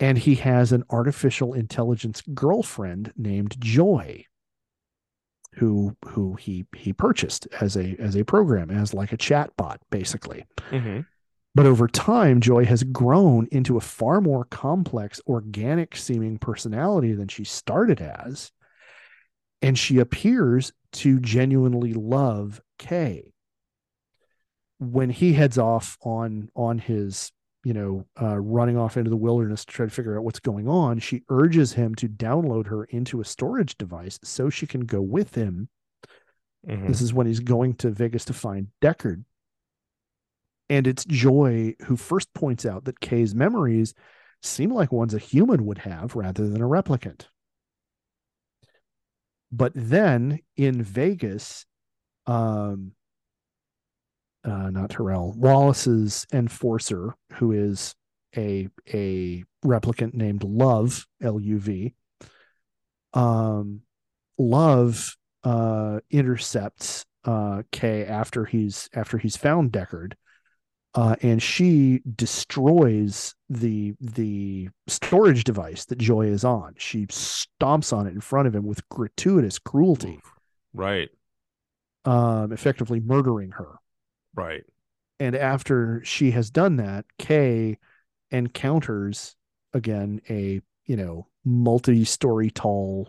and 0.00 0.18
he 0.18 0.36
has 0.36 0.72
an 0.72 0.84
artificial 0.90 1.54
intelligence 1.54 2.22
girlfriend 2.34 3.12
named 3.16 3.56
Joi, 3.60 4.26
who 5.54 5.96
who 6.08 6.34
he 6.34 6.66
he 6.74 6.92
purchased 6.92 7.46
as 7.60 7.76
a 7.76 7.96
as 7.98 8.16
a 8.16 8.24
program, 8.24 8.70
as 8.70 8.92
like 8.92 9.12
a 9.12 9.16
chatbot, 9.16 9.78
basically. 9.90 10.44
hmm 10.70 11.00
But 11.54 11.66
over 11.66 11.86
time, 11.86 12.40
Joi 12.40 12.64
has 12.64 12.82
grown 12.82 13.46
into 13.52 13.76
a 13.76 13.80
far 13.80 14.20
more 14.20 14.44
complex, 14.44 15.20
organic 15.26 15.96
seeming 15.96 16.38
personality 16.38 17.12
than 17.12 17.28
she 17.28 17.44
started 17.44 18.00
as. 18.00 18.50
And 19.64 19.78
she 19.78 19.98
appears 19.98 20.72
to 20.94 21.18
genuinely 21.20 21.94
love 21.94 22.60
Kay. 22.78 23.32
When 24.78 25.10
he 25.10 25.32
heads 25.32 25.58
off 25.58 25.96
on 26.02 26.50
on 26.54 26.78
his 26.78 27.32
you 27.64 27.72
know, 27.72 28.04
uh, 28.20 28.38
running 28.38 28.76
off 28.76 28.98
into 28.98 29.08
the 29.08 29.16
wilderness 29.16 29.64
to 29.64 29.72
try 29.72 29.86
to 29.86 29.90
figure 29.90 30.18
out 30.18 30.24
what's 30.24 30.38
going 30.38 30.68
on, 30.68 30.98
she 30.98 31.22
urges 31.30 31.72
him 31.72 31.94
to 31.94 32.06
download 32.06 32.66
her 32.66 32.84
into 32.84 33.22
a 33.22 33.24
storage 33.24 33.78
device 33.78 34.20
so 34.22 34.50
she 34.50 34.66
can 34.66 34.82
go 34.82 35.00
with 35.00 35.34
him. 35.34 35.68
Mhm. 36.68 36.86
This 36.86 37.00
is 37.00 37.14
when 37.14 37.26
he's 37.26 37.40
going 37.40 37.74
to 37.76 37.90
Vegas 37.90 38.26
to 38.26 38.34
find 38.34 38.68
Deckard. 38.82 39.24
And 40.68 40.86
it's 40.86 41.04
Joi 41.06 41.74
who 41.84 41.96
first 41.96 42.32
points 42.34 42.66
out 42.66 42.84
that 42.84 43.00
Kay's 43.00 43.34
memories 43.34 43.94
seem 44.42 44.70
like 44.70 44.92
ones 44.92 45.14
a 45.14 45.18
human 45.18 45.64
would 45.64 45.78
have 45.78 46.14
rather 46.14 46.48
than 46.48 46.60
a 46.60 46.68
replicant. 46.68 47.28
But 49.56 49.70
then 49.76 50.40
in 50.56 50.82
Vegas, 50.82 51.64
um, 52.26 52.92
uh, 54.42 54.70
not 54.70 54.90
Tyrell, 54.90 55.32
Wallace's 55.36 56.26
enforcer, 56.32 57.14
who 57.34 57.52
is 57.52 57.94
a 58.36 58.68
a 58.92 59.44
replicant 59.64 60.14
named 60.14 60.42
Luv, 60.42 61.06
L 61.22 61.38
U 61.38 61.58
V. 61.60 61.94
Um, 63.12 63.82
Luv 64.38 65.16
uh, 65.44 66.00
intercepts 66.10 67.06
uh, 67.24 67.62
Kay 67.70 68.04
after 68.06 68.46
he's 68.46 68.88
after 68.92 69.18
he's 69.18 69.36
found 69.36 69.70
Deckard, 69.70 70.14
uh, 70.94 71.16
and 71.22 71.42
she 71.42 72.00
destroys 72.16 73.34
the 73.48 73.94
the 74.00 74.68
storage 74.86 75.44
device 75.44 75.84
that 75.86 75.98
Joi 75.98 76.26
is 76.28 76.44
on. 76.44 76.74
She 76.78 77.06
stomps 77.06 77.92
on 77.96 78.06
it 78.06 78.14
in 78.14 78.20
front 78.20 78.46
of 78.48 78.54
him 78.54 78.64
with 78.64 78.88
gratuitous 78.88 79.58
cruelty, 79.58 80.20
Right. 80.72 81.10
um, 82.04 82.52
effectively 82.52 83.00
murdering 83.00 83.52
her. 83.52 83.76
Right. 84.34 84.64
And 85.20 85.34
after 85.36 86.02
she 86.04 86.32
has 86.32 86.50
done 86.50 86.76
that, 86.76 87.04
Kay 87.18 87.78
encounters 88.30 89.36
again 89.72 90.20
a 90.28 90.60
you 90.86 90.96
know 90.96 91.26
multi-story 91.44 92.50
tall, 92.50 93.08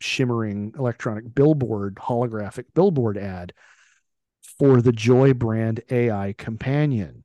shimmering 0.00 0.74
electronic 0.78 1.34
billboard, 1.34 1.96
holographic 1.96 2.64
billboard 2.74 3.16
ad 3.18 3.52
for 4.62 4.80
the 4.80 4.92
Joi 4.92 5.32
brand 5.34 5.80
AI 5.90 6.34
companion, 6.38 7.24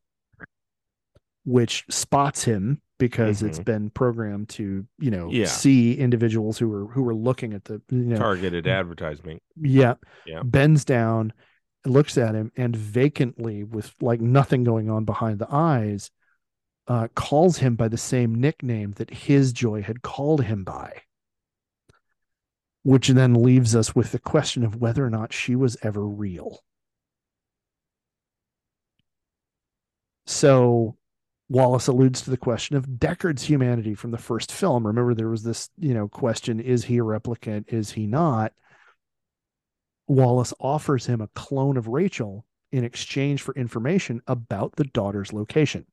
which 1.45 1.85
spots 1.87 2.43
him 2.45 2.81
because 2.97 3.43
it's 3.43 3.59
Mhm. 3.59 3.65
been 3.65 3.89
programmed 3.91 4.49
to 4.49 4.87
you 4.97 5.11
know 5.11 5.29
Yeah. 5.31 5.45
see 5.45 5.93
individuals 5.95 6.57
who 6.57 6.67
were 6.67 6.87
who 6.87 7.07
are 7.07 7.13
looking 7.13 7.53
at 7.53 7.65
the 7.65 7.79
you 7.91 7.99
know 7.99 8.15
Targeted 8.17 8.65
advertisement. 8.67 9.43
yeah. 9.55 9.95
Yeah. 10.25 10.41
Bends 10.43 10.83
down, 10.83 11.31
looks 11.85 12.17
at 12.17 12.33
him, 12.33 12.51
and 12.57 12.75
vacantly, 12.75 13.63
with 13.63 13.93
like 14.01 14.19
nothing 14.19 14.63
going 14.63 14.89
on 14.89 15.05
behind 15.05 15.37
the 15.37 15.47
eyes, 15.53 16.09
uh, 16.87 17.07
calls 17.13 17.59
him 17.59 17.75
by 17.75 17.87
the 17.87 17.97
same 17.99 18.33
nickname 18.33 18.93
that 18.93 19.11
his 19.11 19.53
joy 19.53 19.83
had 19.83 20.01
called 20.01 20.43
him 20.45 20.63
by. 20.63 21.03
Which 22.81 23.09
then 23.09 23.35
leaves 23.35 23.75
us 23.75 23.93
with 23.93 24.11
the 24.11 24.19
question 24.19 24.63
of 24.63 24.77
whether 24.77 25.05
or 25.05 25.11
not 25.11 25.33
she 25.33 25.55
was 25.55 25.77
ever 25.83 26.07
real. 26.07 26.61
So 30.27 30.97
Wallace 31.49 31.87
alludes 31.87 32.21
to 32.21 32.29
the 32.29 32.37
question 32.37 32.75
of 32.75 32.85
Deckard's 32.85 33.43
humanity 33.43 33.95
from 33.95 34.11
the 34.11 34.17
first 34.17 34.51
film. 34.51 34.85
Remember, 34.85 35.15
there 35.15 35.29
was 35.29 35.43
this, 35.43 35.69
you 35.77 35.93
know, 35.93 36.07
question: 36.07 36.59
Is 36.59 36.83
he 36.85 36.97
a 36.97 37.03
replicant? 37.03 37.73
Is 37.73 37.91
he 37.91 38.05
not? 38.05 38.53
Wallace 40.07 40.53
offers 40.59 41.05
him 41.05 41.21
a 41.21 41.27
clone 41.29 41.77
of 41.77 41.87
Rachel 41.87 42.45
in 42.71 42.83
exchange 42.83 43.41
for 43.41 43.55
information 43.55 44.21
about 44.27 44.75
the 44.75 44.83
daughter's 44.83 45.31
location. 45.33 45.85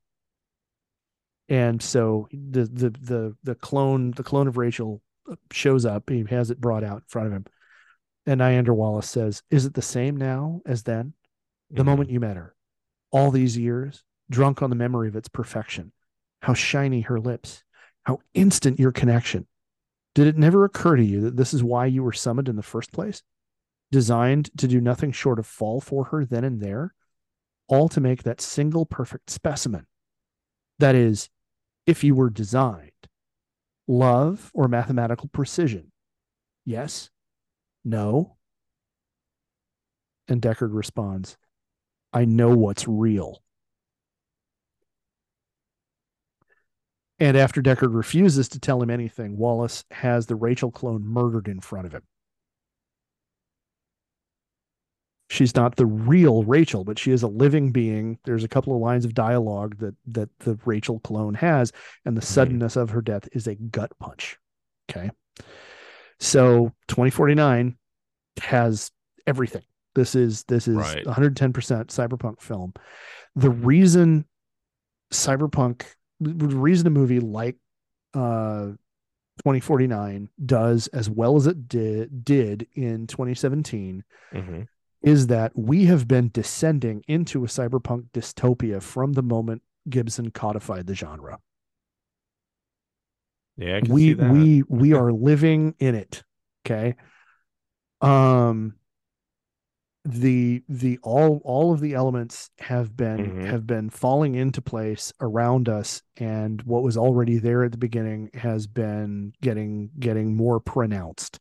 And 1.47 1.81
so 1.81 2.27
the 2.31 2.65
the 2.65 2.89
the 2.89 3.37
the 3.43 3.55
clone 3.55 4.11
the 4.11 4.23
clone 4.23 4.47
of 4.47 4.57
Rachel 4.57 5.01
shows 5.51 5.85
up. 5.85 6.09
He 6.09 6.25
has 6.29 6.51
it 6.51 6.59
brought 6.59 6.83
out 6.83 6.97
in 6.97 7.03
front 7.07 7.27
of 7.27 7.33
him, 7.33 7.45
and 8.25 8.41
Iander 8.41 8.75
Wallace 8.75 9.09
says, 9.09 9.43
"Is 9.49 9.65
it 9.65 9.73
the 9.73 9.81
same 9.81 10.17
now 10.17 10.61
as 10.65 10.83
then? 10.83 11.13
The 11.71 11.83
Mhm. 11.83 11.85
moment 11.85 12.09
you 12.09 12.19
met 12.19 12.35
her, 12.37 12.55
all 13.11 13.31
these 13.31 13.57
years, 13.57 14.03
drunk 14.29 14.61
on 14.61 14.69
the 14.69 14.75
memory 14.75 15.07
of 15.07 15.15
its 15.15 15.27
perfection. 15.27 15.91
How 16.41 16.53
shiny 16.53 17.01
her 17.01 17.19
lips, 17.19 17.63
how 18.03 18.19
instant 18.33 18.79
your 18.79 18.91
connection. 18.91 19.47
Did 20.13 20.27
it 20.27 20.37
never 20.37 20.63
occur 20.63 20.95
to 20.95 21.03
you 21.03 21.21
that 21.21 21.35
this 21.35 21.53
is 21.53 21.63
why 21.63 21.87
you 21.87 22.03
were 22.03 22.13
summoned 22.13 22.47
in 22.47 22.55
the 22.55 22.63
first 22.63 22.91
place? 22.91 23.21
Designed 23.91 24.49
to 24.57 24.67
do 24.67 24.79
nothing 24.79 25.11
short 25.11 25.39
of 25.39 25.45
fall 25.45 25.81
for 25.81 26.05
her 26.05 26.25
then 26.25 26.43
and 26.43 26.61
there, 26.61 26.93
all 27.67 27.89
to 27.89 27.99
make 27.99 28.23
that 28.23 28.41
single 28.41 28.85
perfect 28.85 29.29
specimen. 29.29 29.87
That 30.79 30.95
is, 30.95 31.29
if 31.85 32.03
you 32.03 32.15
were 32.15 32.29
designed, 32.29 32.91
love 33.87 34.51
or 34.53 34.67
mathematical 34.67 35.29
precision. 35.29 35.91
Yes? 36.65 37.09
No? 37.83 38.37
And 40.27 40.41
Deckard 40.41 40.73
responds, 40.73 41.37
I 42.11 42.25
know 42.25 42.49
what's 42.49 42.87
real. 42.87 43.43
And 47.19 47.37
after 47.37 47.61
Deckard 47.61 47.93
refuses 47.93 48.49
to 48.49 48.59
tell 48.59 48.81
him 48.81 48.89
anything, 48.89 49.37
Wallace 49.37 49.85
has 49.91 50.25
the 50.25 50.35
Rachel 50.35 50.71
clone 50.71 51.05
murdered 51.05 51.47
in 51.47 51.61
front 51.61 51.85
of 51.85 51.93
him. 51.93 52.03
She's 55.29 55.55
not 55.55 55.75
the 55.75 55.85
real 55.85 56.43
Rachel, 56.43 56.83
but 56.83 56.99
she 56.99 57.11
is 57.11 57.23
a 57.23 57.27
living 57.27 57.71
being. 57.71 58.19
There's 58.25 58.43
a 58.43 58.47
couple 58.49 58.75
of 58.75 58.81
lines 58.81 59.05
of 59.05 59.13
dialogue 59.13 59.77
that 59.79 59.95
that 60.07 60.29
the 60.39 60.59
Rachel 60.65 60.99
clone 60.99 61.33
has, 61.35 61.71
and 62.05 62.15
the 62.15 62.21
hmm. 62.21 62.25
suddenness 62.25 62.75
of 62.75 62.91
her 62.91 63.01
death 63.01 63.27
is 63.31 63.47
a 63.47 63.55
gut 63.55 63.91
punch. 63.99 64.37
Okay. 64.89 65.09
So 66.19 66.71
2049 66.87 67.75
has 68.41 68.91
everything. 69.25 69.63
This 69.95 70.15
is 70.15 70.43
this 70.43 70.67
is 70.67 70.75
Right. 70.75 71.05
110% 71.05 71.53
cyberpunk 71.87 72.41
film. 72.41 72.73
The 73.35 73.49
reason 73.49 74.25
cyberpunk 75.11 75.85
reason 76.19 76.87
a 76.87 76.89
movie 76.89 77.19
like 77.19 77.57
uh 78.13 78.67
2049 79.39 80.29
does 80.45 80.87
as 80.87 81.09
well 81.09 81.35
as 81.35 81.45
it 81.45 81.67
did 81.67 82.23
did 82.23 82.67
in 82.73 83.05
2017 83.07 84.03
Mhm. 84.33 84.67
is 85.01 85.27
that 85.27 85.51
we 85.55 85.85
have 85.85 86.07
been 86.07 86.29
descending 86.33 87.03
into 87.07 87.43
a 87.43 87.47
cyberpunk 87.47 88.05
dystopia 88.13 88.81
from 88.81 89.13
the 89.13 89.21
moment 89.21 89.61
Gibson 89.89 90.31
codified 90.31 90.87
the 90.87 90.95
genre. 90.95 91.39
Yeah, 93.57 93.77
I 93.77 93.81
can 93.81 93.93
we 93.93 94.01
see 94.01 94.13
that. 94.13 94.31
we 94.31 94.63
we 94.69 94.93
are 94.99 95.11
living 95.11 95.75
in 95.79 95.95
it. 95.95 96.23
Okay. 96.65 96.95
Um 98.01 98.75
the 100.07 100.63
the 100.69 100.99
all 101.01 101.41
all 101.43 101.73
of 101.73 101.79
the 101.79 101.95
elements 101.95 102.51
have 102.59 102.95
been 102.95 103.17
Mhm. 103.37 103.45
have 103.45 103.65
been 103.65 103.89
falling 103.89 104.35
into 104.35 104.61
place 104.61 105.11
around 105.19 105.67
us 105.67 106.03
and 106.17 106.61
what 106.61 106.83
was 106.83 106.95
already 106.95 107.39
there 107.39 107.63
at 107.63 107.71
the 107.71 107.77
beginning 107.79 108.29
has 108.35 108.67
been 108.67 109.33
getting 109.41 109.89
getting 109.99 110.35
more 110.35 110.59
pronounced 110.59 111.39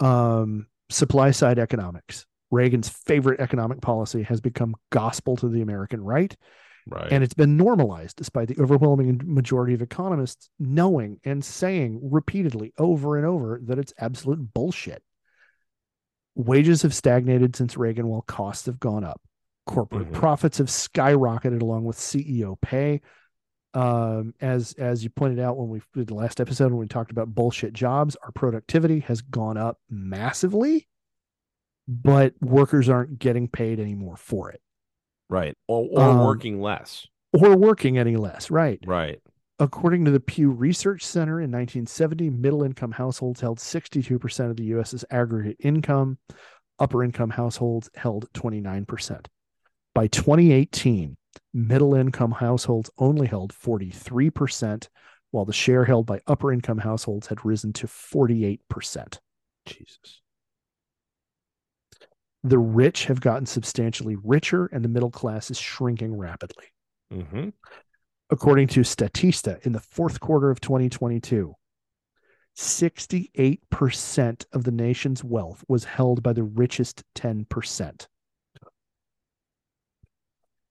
um 0.00 0.66
supply 0.88 1.32
side 1.32 1.58
economics 1.58 2.26
reagan's 2.52 2.88
favorite 2.88 3.40
economic 3.40 3.80
policy 3.80 4.22
has 4.22 4.40
become 4.40 4.76
gospel 4.90 5.36
to 5.36 5.48
the 5.48 5.60
american 5.60 6.00
right 6.02 6.36
right. 6.86 7.12
and 7.12 7.24
it's 7.24 7.34
been 7.34 7.56
normalized 7.56 8.16
despite 8.16 8.46
the 8.46 8.62
overwhelming 8.62 9.20
majority 9.24 9.74
of 9.74 9.82
economists 9.82 10.48
knowing 10.60 11.18
and 11.24 11.44
saying 11.44 11.98
repeatedly 12.02 12.72
over 12.78 13.16
and 13.16 13.26
over 13.26 13.60
that 13.64 13.78
it's 13.78 13.92
absolute 13.98 14.54
bullshit. 14.54 15.02
Wages 16.38 16.82
have 16.82 16.94
stagnated 16.94 17.54
since 17.56 17.76
Reagan 17.76 18.06
while 18.08 18.22
costs 18.22 18.64
have 18.66 18.78
gone 18.80 19.04
up. 19.04 19.20
Corporate 19.66 20.08
Mhm. 20.08 20.14
profits 20.14 20.58
have 20.58 20.68
skyrocketed 20.68 21.60
along 21.60 21.84
with 21.84 21.96
CEO 21.98 22.56
pay. 22.62 23.00
Um, 23.74 24.32
as 24.40 24.72
as 24.78 25.04
you 25.04 25.10
pointed 25.10 25.38
out 25.40 25.58
when 25.58 25.68
we 25.68 25.82
did 25.94 26.06
the 26.06 26.14
last 26.14 26.40
episode 26.40 26.70
when 26.70 26.78
we 26.80 26.86
talked 26.86 27.10
about 27.10 27.34
bullshit 27.34 27.74
jobs, 27.74 28.16
our 28.22 28.32
productivity 28.32 29.00
has 29.00 29.20
gone 29.20 29.58
up 29.58 29.78
massively, 29.90 30.88
but 31.86 32.32
workers 32.40 32.88
aren't 32.88 33.18
getting 33.18 33.46
paid 33.48 33.78
anymore 33.78 34.16
for 34.16 34.50
it 34.50 34.62
right. 35.28 35.54
Or, 35.66 35.86
or 35.92 36.00
Um, 36.00 36.24
working 36.24 36.62
less. 36.62 37.06
or 37.34 37.56
working 37.58 37.98
any 37.98 38.16
less. 38.16 38.50
Right. 38.50 38.80
Right. 38.86 39.20
According 39.60 40.04
to 40.04 40.12
the 40.12 40.20
Pew 40.20 40.50
Research 40.50 41.04
Center 41.04 41.40
in 41.40 41.50
1970, 41.50 42.30
middle 42.30 42.62
income 42.62 42.92
households 42.92 43.40
held 43.40 43.58
62% 43.58 44.50
of 44.50 44.56
the 44.56 44.64
US's 44.66 45.04
aggregate 45.10 45.56
income. 45.58 46.18
Upper 46.78 47.02
income 47.02 47.30
households 47.30 47.90
held 47.96 48.32
29%. 48.34 49.26
By 49.94 50.06
2018, 50.06 51.16
middle 51.52 51.96
income 51.96 52.30
households 52.30 52.88
only 52.98 53.26
held 53.26 53.52
43%, 53.52 54.88
while 55.32 55.44
the 55.44 55.52
share 55.52 55.84
held 55.84 56.06
by 56.06 56.20
upper 56.28 56.52
income 56.52 56.78
households 56.78 57.26
had 57.26 57.44
risen 57.44 57.72
to 57.74 57.88
48%. 57.88 59.18
Jesus. 59.66 60.22
The 62.44 62.58
rich 62.58 63.06
have 63.06 63.20
gotten 63.20 63.44
substantially 63.44 64.16
richer, 64.22 64.66
and 64.66 64.84
the 64.84 64.88
middle 64.88 65.10
class 65.10 65.50
is 65.50 65.58
shrinking 65.58 66.16
rapidly. 66.16 66.66
hmm 67.10 67.48
according 68.30 68.68
to 68.68 68.80
Statista, 68.80 69.64
in 69.64 69.72
the 69.72 69.80
fourth 69.80 70.20
quarter 70.20 70.50
of 70.50 70.60
2022, 70.60 71.54
68% 72.56 74.44
of 74.52 74.64
the 74.64 74.70
nation's 74.70 75.22
wealth 75.22 75.64
was 75.68 75.84
held 75.84 76.22
by 76.22 76.32
the 76.32 76.42
richest 76.42 77.04
10%. 77.14 78.06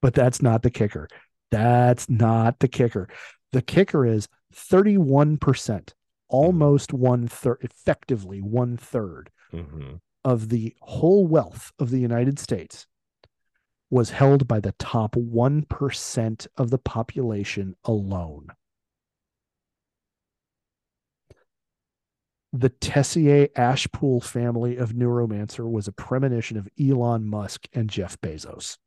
But 0.01 0.13
that's 0.13 0.41
not 0.41 0.63
the 0.63 0.69
kicker. 0.69 1.07
That's 1.49 2.09
not 2.09 2.59
the 2.59 2.67
kicker. 2.67 3.07
The 3.53 3.61
kicker 3.61 4.05
is 4.05 4.27
31%, 4.53 5.93
almost 6.27 6.93
one 6.93 7.27
third, 7.27 7.57
effectively 7.61 8.41
one 8.41 8.77
third 8.77 9.29
hmm 9.51 9.95
of 10.27 10.49
the 10.49 10.75
whole 10.81 11.25
wealth 11.25 11.71
of 11.79 11.89
the 11.89 11.99
United 11.99 12.37
States 12.37 12.85
was 13.89 14.09
held 14.09 14.47
by 14.47 14.59
the 14.59 14.73
top 14.73 15.15
1% 15.15 16.47
of 16.57 16.69
the 16.69 16.77
population 16.77 17.75
alone. 17.85 18.47
The 22.53 22.69
Tessier 22.69 23.47
Ashpool 23.55 24.23
family 24.23 24.77
of 24.77 24.93
neuromancer 24.93 25.69
was 25.69 25.87
a 25.87 25.91
premonition 25.91 26.57
of 26.57 26.67
Elon 26.79 27.25
Musk 27.27 27.67
and 27.73 27.89
Jeff 27.89 28.19
Bezos. 28.19 28.77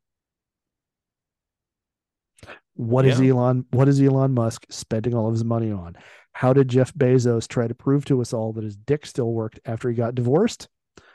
What 2.73 3.05
is 3.05 3.19
Yeah. 3.19 3.33
Elon 3.33 3.65
what 3.71 3.87
is 3.87 4.01
Elon 4.01 4.33
Musk 4.33 4.65
spending 4.69 5.13
all 5.13 5.27
of 5.27 5.33
his 5.33 5.43
money 5.43 5.71
on? 5.71 5.95
How 6.33 6.53
did 6.53 6.69
Jeff 6.69 6.93
Bezos 6.93 7.47
try 7.47 7.67
to 7.67 7.75
prove 7.75 8.05
to 8.05 8.21
us 8.21 8.33
all 8.33 8.53
that 8.53 8.63
his 8.63 8.75
dick 8.77 9.05
still 9.05 9.31
worked 9.31 9.59
after 9.65 9.89
he 9.89 9.95
got 9.95 10.15
divorced? 10.15 10.67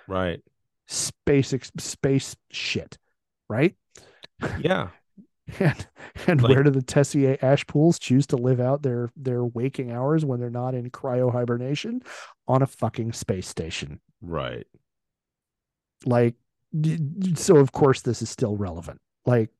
Right. 0.06 0.40
space 0.86 1.52
space 1.78 2.36
shit, 2.50 2.96
right? 3.48 3.74
Yeah. 4.60 4.88
And 5.60 5.86
and 6.26 6.42
Like- 6.42 6.50
where 6.54 6.64
do 6.64 6.70
the 6.70 6.82
Tessier 6.82 7.36
Ashpools 7.36 8.00
choose 8.00 8.26
to 8.28 8.36
live 8.36 8.58
out 8.58 8.82
their 8.82 9.10
their 9.14 9.44
waking 9.44 9.92
hours 9.92 10.24
when 10.24 10.40
they're 10.40 10.50
not 10.50 10.74
in 10.74 10.90
cryo 10.90 11.30
hibernation? 11.30 12.02
On 12.48 12.62
a 12.62 12.66
fucking 12.66 13.12
space 13.12 13.46
station. 13.46 14.00
Right. 14.20 14.66
Like, 16.04 16.34
so 17.36 17.58
of 17.58 17.70
course 17.70 18.00
this 18.02 18.22
is 18.22 18.28
still 18.28 18.56
relevant. 18.56 19.00
Like, 19.24 19.50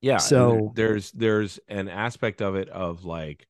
Yeah. 0.00 0.16
So- 0.16 0.72
there's 0.74 1.12
there's 1.12 1.60
an 1.68 1.88
aspect 1.88 2.40
of 2.40 2.56
it 2.56 2.68
of 2.70 3.04
like 3.04 3.46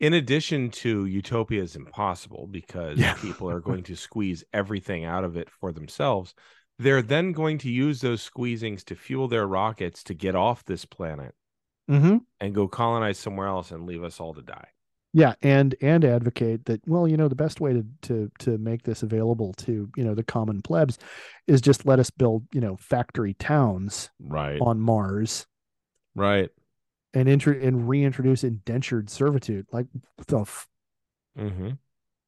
in 0.00 0.14
addition 0.14 0.70
to 0.70 1.06
utopia 1.06 1.62
is 1.62 1.76
impossible 1.76 2.46
because 2.50 2.98
Yeah. 2.98 3.14
people 3.14 3.48
are 3.50 3.60
going 3.68 3.82
to 3.84 3.96
squeeze 3.96 4.44
everything 4.52 5.04
out 5.04 5.24
of 5.24 5.36
it 5.36 5.48
for 5.50 5.72
themselves 5.72 6.34
they're 6.78 7.02
then 7.02 7.30
going 7.32 7.58
to 7.58 7.70
use 7.70 8.00
those 8.00 8.28
squeezings 8.28 8.84
to 8.84 8.96
fuel 8.96 9.28
their 9.28 9.46
rockets 9.46 10.02
to 10.04 10.14
get 10.14 10.34
off 10.34 10.64
this 10.64 10.84
planet 10.84 11.34
mhm. 11.88 12.20
and 12.40 12.54
go 12.54 12.66
colonize 12.66 13.18
somewhere 13.18 13.46
else 13.46 13.70
and 13.70 13.86
leave 13.86 14.02
us 14.02 14.20
all 14.20 14.34
to 14.34 14.42
die 14.42 14.68
yeah, 15.16 15.34
and 15.42 15.76
and 15.80 16.04
advocate 16.04 16.64
that. 16.64 16.80
Well, 16.88 17.06
you 17.06 17.16
know, 17.16 17.28
the 17.28 17.36
best 17.36 17.60
way 17.60 17.72
to 17.72 17.86
to 18.02 18.32
to 18.40 18.58
make 18.58 18.82
this 18.82 19.04
available 19.04 19.52
to 19.58 19.88
you 19.96 20.04
know 20.04 20.12
the 20.12 20.24
common 20.24 20.60
plebs 20.60 20.98
is 21.46 21.60
just 21.60 21.86
let 21.86 22.00
us 22.00 22.10
build 22.10 22.44
you 22.52 22.60
know 22.60 22.76
factory 22.76 23.34
towns 23.34 24.10
right 24.18 24.60
on 24.60 24.80
Mars 24.80 25.46
right 26.16 26.50
and 27.14 27.28
intro 27.28 27.54
and 27.58 27.88
reintroduce 27.88 28.44
indentured 28.44 29.08
servitude. 29.08 29.66
Like 29.72 29.86
the 30.26 30.40
f- 30.40 30.68
mm-hmm. 31.38 31.70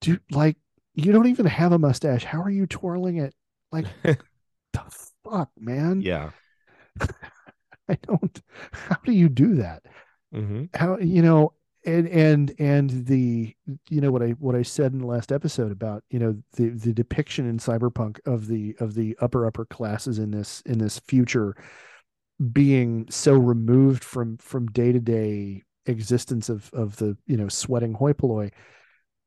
dude, 0.00 0.20
like 0.30 0.56
you 0.94 1.12
don't 1.12 1.26
even 1.26 1.46
have 1.46 1.72
a 1.72 1.78
mustache. 1.78 2.24
How 2.24 2.40
are 2.40 2.50
you 2.50 2.66
twirling 2.66 3.18
it? 3.18 3.34
Like 3.72 3.86
the 4.02 5.06
fuck, 5.24 5.50
man. 5.58 6.00
yeah 6.00 6.30
I 7.88 7.98
don't. 8.02 8.42
How 8.72 8.96
do 9.04 9.12
you 9.12 9.28
do 9.28 9.56
that? 9.56 9.82
mm-hmm. 10.34 10.64
How 10.74 10.98
you 10.98 11.22
know? 11.22 11.52
And 11.84 12.08
and 12.08 12.52
and 12.58 13.06
the 13.06 13.54
you 13.88 14.00
know 14.00 14.10
what 14.10 14.20
I 14.20 14.30
what 14.30 14.56
I 14.56 14.62
said 14.62 14.92
in 14.92 14.98
the 14.98 15.06
last 15.06 15.30
episode 15.30 15.70
about 15.70 16.02
you 16.10 16.18
know 16.18 16.36
the 16.54 16.70
the 16.70 16.92
depiction 16.92 17.48
in 17.48 17.58
cyberpunk 17.58 18.18
of 18.26 18.48
the 18.48 18.74
of 18.80 18.94
the 18.94 19.16
upper 19.20 19.46
upper 19.46 19.64
classes 19.66 20.18
in 20.18 20.32
this 20.32 20.62
in 20.62 20.78
this 20.78 20.98
future 20.98 21.54
being 22.52 23.06
so 23.10 23.32
removed 23.32 24.04
from 24.04 24.36
from 24.38 24.66
day 24.66 24.92
to 24.92 25.00
day 25.00 25.62
existence 25.86 26.48
of 26.48 26.70
of 26.72 26.96
the 26.96 27.16
you 27.26 27.36
know 27.36 27.48
sweating 27.48 27.94
hoi 27.94 28.12
polloi 28.12 28.50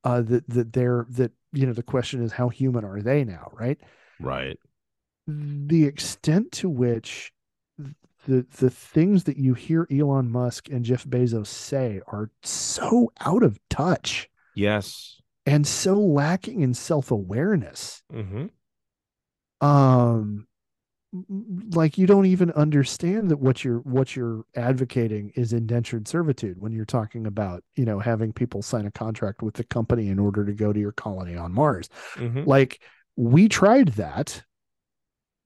uh 0.04 0.22
that 0.22 0.48
that 0.50 0.74
they're 0.74 1.06
that 1.10 1.32
you 1.54 1.66
know 1.66 1.74
the 1.74 1.84
question 1.84 2.24
is 2.24 2.32
how 2.32 2.50
human 2.50 2.86
are 2.86 3.02
they 3.02 3.24
now 3.24 3.50
right? 3.54 3.80
Right. 4.20 4.58
The 5.28 5.86
extent 5.86 6.52
to 6.54 6.70
which 6.70 7.32
the 8.26 8.46
the 8.58 8.70
things 8.70 9.24
that 9.26 9.38
you 9.38 9.54
hear 9.54 9.88
Elon 9.92 10.30
Musk 10.32 10.70
and 10.70 10.84
Jeff 10.84 11.06
Bezos 11.06 11.48
say 11.48 12.02
are 12.08 12.30
so 12.44 13.12
out 13.22 13.44
of 13.44 13.60
touch 13.70 14.30
yes. 14.56 15.22
and 15.46 15.66
so 15.66 15.96
lacking 15.96 16.62
in 16.62 16.74
self-awareness 16.74 18.04
mm-hmm. 18.14 18.48
um 19.66 20.48
like 21.72 21.98
you 21.98 22.06
don't 22.06 22.28
even 22.28 22.52
understand 22.52 23.32
that 23.32 23.40
what 23.40 23.64
you're 23.64 23.80
what 23.80 24.16
you're 24.16 24.44
advocating 24.56 25.32
is 25.36 25.54
indentured 25.54 26.08
servitude 26.08 26.62
when 26.62 26.72
you're 26.72 26.86
talking 26.86 27.26
about 27.26 27.64
you 27.76 27.84
know 27.84 27.98
having 27.98 28.32
people 28.32 28.62
sign 28.62 28.86
a 28.86 28.92
contract 28.92 29.42
with 29.42 29.56
the 29.56 29.64
company 29.64 30.10
in 30.10 30.20
order 30.20 30.46
to 30.46 30.54
go 30.54 30.72
to 30.72 30.80
your 30.80 30.92
colony 30.92 31.36
on 31.36 31.52
Mars. 31.54 31.90
Mm-hmm. 32.16 32.44
like 32.44 32.82
we 33.16 33.50
tried 33.50 33.90
that. 33.90 34.44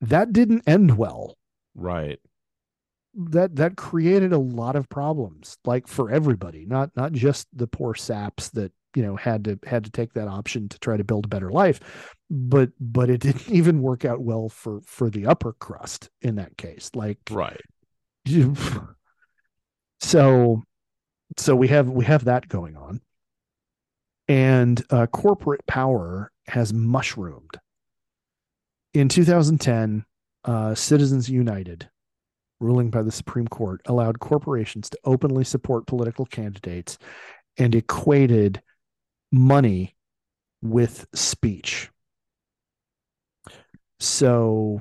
That 0.02 0.34
didn't 0.34 0.64
end 0.68 0.98
well. 0.98 1.38
Right. 1.74 2.20
That 3.16 3.56
that 3.56 3.78
created 3.78 4.34
a 4.34 4.38
lot 4.38 4.76
of 4.76 4.90
problems 4.90 5.58
like 5.64 5.88
for 5.88 6.12
everybody 6.12 6.66
not 6.66 6.90
not 6.96 7.14
just 7.14 7.48
the 7.54 7.68
poor 7.68 7.96
saps 7.96 8.50
that 8.50 8.74
you 8.96 9.04
know 9.04 9.16
had 9.16 9.46
to 9.46 9.60
had 9.66 9.84
to 9.86 9.92
take 9.92 10.14
that 10.14 10.28
option 10.28 10.70
to 10.70 10.80
try 10.80 10.98
to 10.98 11.04
build 11.04 11.26
a 11.26 11.30
better 11.30 11.52
life. 11.52 11.80
But 12.30 12.72
but 12.80 13.10
it 13.10 13.22
didn't 13.22 13.50
even 13.50 13.82
work 13.82 14.06
out 14.06 14.22
well 14.22 14.50
for 14.50 14.82
for 14.86 15.10
the 15.10 15.26
upper 15.28 15.54
crust 15.54 16.10
in 16.22 16.36
that 16.36 16.58
case. 16.58 16.92
Like 16.94 17.20
right. 17.30 17.62
so 20.00 20.62
so 21.38 21.56
we 21.56 21.68
have 21.70 21.90
we 21.90 22.06
have 22.06 22.26
that 22.26 22.48
going 22.48 22.76
on. 22.78 23.02
And 24.28 24.82
uh, 24.90 25.08
corporate 25.08 25.66
power 25.68 26.32
has 26.48 26.74
mushroomed. 26.74 27.60
In 28.94 29.10
2010 29.10 30.06
uh, 30.46 30.76
citizens 30.76 31.30
united 31.30 31.90
ruling 32.60 32.90
by 32.90 33.02
the 33.02 33.12
supreme 33.12 33.48
court 33.48 33.82
allowed 33.86 34.20
corporations 34.20 34.90
to 34.90 34.98
openly 35.04 35.44
support 35.44 35.88
political 35.88 36.26
candidates 36.26 36.98
and 37.58 37.76
equated 37.76 38.62
money 39.34 39.96
with 40.62 41.08
speech 41.14 41.90
so 44.00 44.80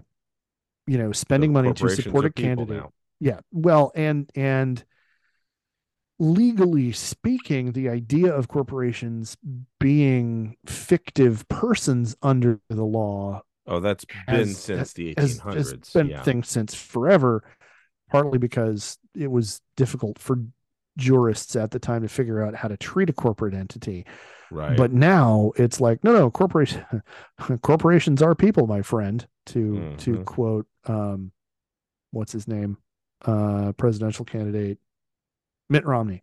you 0.87 0.99
know 0.99 1.11
spending 1.11 1.53
money 1.53 1.73
to 1.73 1.89
support 1.89 2.27
a 2.27 2.31
candidate 2.31 2.77
now. 2.77 2.91
yeah 3.19 3.41
well 3.51 3.91
and 3.95 4.31
and 4.35 4.85
legally 6.19 6.93
speaking 6.93 7.73
the 7.73 7.89
idea 7.89 8.33
of 8.33 8.47
corporations 8.47 9.39
being 9.81 10.55
fictive 10.67 11.49
persons 11.49 12.15
under 12.21 12.61
the 12.69 12.85
law 12.85 13.41
oh 13.67 13.81
that's 13.81 14.05
been 14.05 14.15
has- 14.27 14.59
since 14.59 14.93
the 14.93 15.15
has, 15.17 15.41
1800s 15.41 15.55
has 15.55 15.73
been 15.95 16.09
yeah 16.09 16.23
thing 16.23 16.43
since 16.43 16.75
forever 16.75 17.43
partly 18.11 18.39
because 18.39 18.99
it 19.17 19.31
was 19.31 19.63
difficult 19.77 20.19
for 20.19 20.37
jurists 20.97 21.57
at 21.57 21.71
the 21.71 21.79
time 21.79 22.03
to 22.03 22.09
figure 22.09 22.43
out 22.43 22.55
how 22.55 22.69
to 22.69 22.77
treat 22.77 23.09
a 23.11 23.13
corporate 23.13 23.55
entity. 23.55 24.05
Right. 24.51 24.77
But 24.77 24.93
now 24.93 25.53
it's 25.57 25.81
like 25.81 26.05
no 26.05 26.13
no 26.13 26.31
corporation 26.31 26.85
corporations 27.63 28.21
are 28.23 28.35
people 28.35 28.67
my 28.67 28.83
friend 28.83 29.27
to 29.47 29.95
to 29.99 30.11
Mhm. 30.19 30.25
quote 30.27 30.67
um 30.87 31.33
what's 32.11 32.33
his 32.33 32.47
name? 32.47 32.77
Uh 33.25 33.73
presidential 33.73 34.25
candidate 34.25 34.79
mitt 35.71 35.87
romney. 35.87 36.23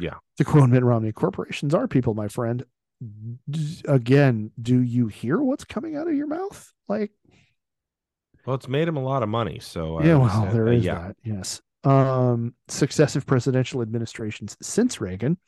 Yeah. 0.00 0.14
to 0.38 0.44
quote 0.44 0.68
mitt 0.70 0.82
romney 0.82 1.12
corporations 1.12 1.72
are 1.74 1.86
people 1.86 2.14
my 2.14 2.28
friend. 2.28 2.64
D- 3.48 3.82
again 3.86 4.50
do 4.60 4.80
you 4.80 5.06
hear 5.06 5.38
what's 5.38 5.64
coming 5.64 5.94
out 5.94 6.08
of 6.08 6.14
your 6.14 6.26
mouth? 6.26 6.72
Like 6.88 7.12
well 8.44 8.56
it's 8.56 8.66
made 8.66 8.88
him 8.88 8.96
a 8.96 9.02
lot 9.04 9.22
of 9.22 9.28
money 9.28 9.60
so 9.60 9.98
I 9.98 10.04
yeah 10.06 10.16
well 10.16 10.24
understand. 10.24 10.56
there 10.56 10.68
Uh, 10.68 10.72
is 10.72 10.84
yeah. 10.84 10.94
that 11.08 11.16
yes 11.22 11.60
um 11.84 12.54
successive 12.68 13.26
presidential 13.26 13.82
administrations 13.82 14.56
since 14.60 15.00
reagan 15.00 15.38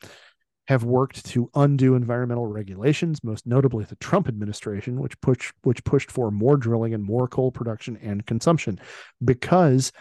have 0.67 0.83
worked 0.83 1.25
to 1.25 1.49
undo 1.55 1.95
environmental 1.95 2.47
regulations 2.47 3.23
most 3.23 3.45
notably 3.45 3.83
the 3.85 3.95
trump 3.97 4.27
administration 4.27 4.99
which 4.99 5.19
pushed 5.21 5.53
which 5.63 5.83
pushed 5.83 6.09
for 6.09 6.31
more 6.31 6.55
drilling 6.55 6.93
and 6.93 7.03
more 7.03 7.27
coal 7.27 7.51
production 7.51 7.97
and 7.97 8.25
consumption 8.25 8.79
because 9.25 9.91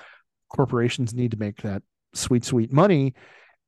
corporations 0.49 1.15
need 1.15 1.33
to 1.33 1.37
make 1.37 1.57
that 1.63 1.83
sweet 2.15 2.45
sweet 2.45 2.73
money 2.73 3.15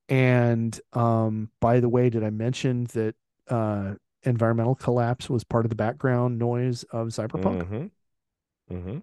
and 0.09 0.81
um 0.93 1.49
by 1.61 1.81
the 1.81 1.89
way 1.89 2.11
did 2.11 2.23
i 2.23 2.31
mention 2.31 2.85
that 2.93 3.15
uh 3.49 3.95
environmental 4.25 4.77
collapse 4.77 5.29
was 5.29 5.43
part 5.43 5.65
of 5.65 5.69
the 5.69 5.75
background 5.77 6.39
noise 6.39 6.85
of 6.93 7.09
cyberpunk 7.09 7.63
mm-hmm. 7.63 8.77
Mm-hmm. 8.77 8.99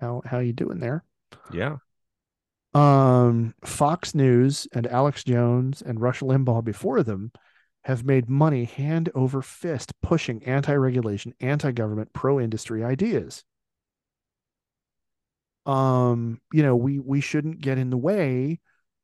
how 0.00 0.22
how 0.24 0.38
you 0.38 0.52
doing 0.52 0.78
there 0.78 1.02
Yeah. 1.52 1.76
Um, 2.72 3.54
Fox 3.64 4.14
News 4.14 4.68
and 4.72 4.86
Alex 4.86 5.24
Jones 5.24 5.82
and 5.82 6.00
Rush 6.00 6.20
Limbaugh 6.20 6.64
before 6.64 7.02
them 7.02 7.32
have 7.84 8.04
made 8.04 8.28
money 8.28 8.64
hand 8.64 9.10
over 9.14 9.42
fist 9.42 9.92
pushing 10.02 10.44
anti 10.44 10.74
regulation, 10.74 11.34
anti 11.40 11.72
government, 11.72 12.12
pro 12.12 12.38
industry 12.40 12.84
ideas. 12.84 13.44
Um, 15.66 16.40
you 16.52 16.62
know, 16.62 16.76
we 16.76 16.98
we 16.98 17.20
shouldn't 17.20 17.60
get 17.60 17.78
in 17.78 17.90
the 17.90 17.96
way 17.96 18.60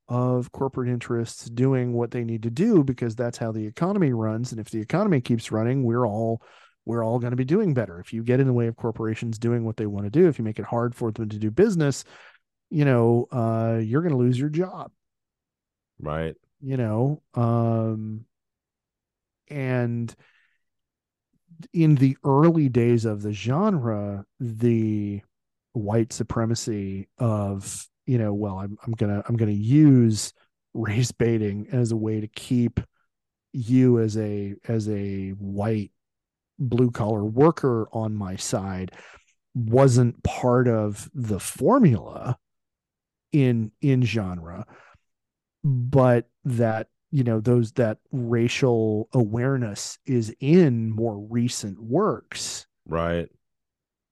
of 0.09 0.53
corporate 0.53 0.89
interests 0.89 1.47
doing 1.47 1.93
what 1.93 2.11
they 2.13 2.25
need 2.25 2.45
to 2.45 2.51
do 2.51 2.85
because 2.85 3.17
that's 3.17 3.39
how 3.39 3.51
the 3.51 3.67
economy 3.67 4.13
runs 4.13 4.53
and 4.53 4.61
if 4.61 4.71
the 4.71 4.81
economy 4.81 5.21
keeps 5.21 5.51
running 5.51 5.83
we're 5.83 6.07
all 6.07 6.41
we're 6.85 7.05
all 7.05 7.19
going 7.19 7.33
to 7.33 7.37
be 7.37 7.45
doing 7.45 7.75
better 7.75 7.99
if 7.99 8.13
you 8.13 8.23
get 8.23 8.39
in 8.39 8.47
the 8.47 8.53
way 8.53 8.69
of 8.69 8.77
corporations 8.77 9.37
doing 9.37 9.65
what 9.65 9.77
they 9.77 9.87
want 9.87 10.07
to 10.07 10.11
do 10.11 10.29
if 10.29 10.39
you 10.39 10.45
make 10.45 10.61
it 10.61 10.65
hard 10.65 10.95
for 10.95 11.11
them 11.11 11.29
to 11.29 11.39
do 11.39 11.51
business 11.51 12.05
you 12.71 12.85
know 12.85 13.27
uh 13.33 13.79
you're 13.83 14.03
going 14.03 14.13
to 14.13 14.19
lose 14.19 14.39
your 14.39 14.49
job 14.49 14.91
Right. 16.01 16.35
you 16.61 16.77
know 16.77 17.23
um 17.35 18.25
and 19.49 20.15
in 21.73 21.95
the 21.95 22.17
early 22.25 22.69
days 22.69 23.05
of 23.05 23.23
the 23.23 23.33
genre 23.33 24.25
the 24.41 25.23
white 25.73 26.13
supremacy 26.13 27.09
of 27.19 27.87
you 28.07 28.19
know 28.19 28.33
well 28.35 28.59
i'm, 28.59 28.77
I'm 28.85 28.93
gonna 28.93 29.23
i'm 29.29 29.37
gonna 29.37 29.53
use 29.53 30.33
race 30.75 31.13
baiting 31.13 31.69
as 31.73 31.93
a 31.93 31.97
way 31.97 32.21
to 32.21 32.27
keep 32.29 32.81
you 33.53 34.01
as 34.01 34.19
a 34.19 34.55
as 34.69 34.89
a 34.89 35.31
white 35.31 35.93
blue 36.59 36.91
collar 36.91 37.25
worker 37.25 37.89
on 37.93 38.15
my 38.15 38.37
side 38.37 38.93
wasn't 39.55 40.23
part 40.23 40.69
of 40.69 41.09
the 41.15 41.41
formula 41.41 42.37
in 43.33 43.71
in 43.81 44.03
genre 44.03 44.67
but 45.65 46.29
that 46.45 46.89
you 47.11 47.25
know 47.25 47.41
those 47.41 47.73
that 47.73 47.99
racial 48.13 49.09
awareness 49.13 49.99
is 50.07 50.35
in 50.41 50.91
more 50.91 51.19
recent 51.19 51.81
works 51.81 52.67
Right. 52.87 53.29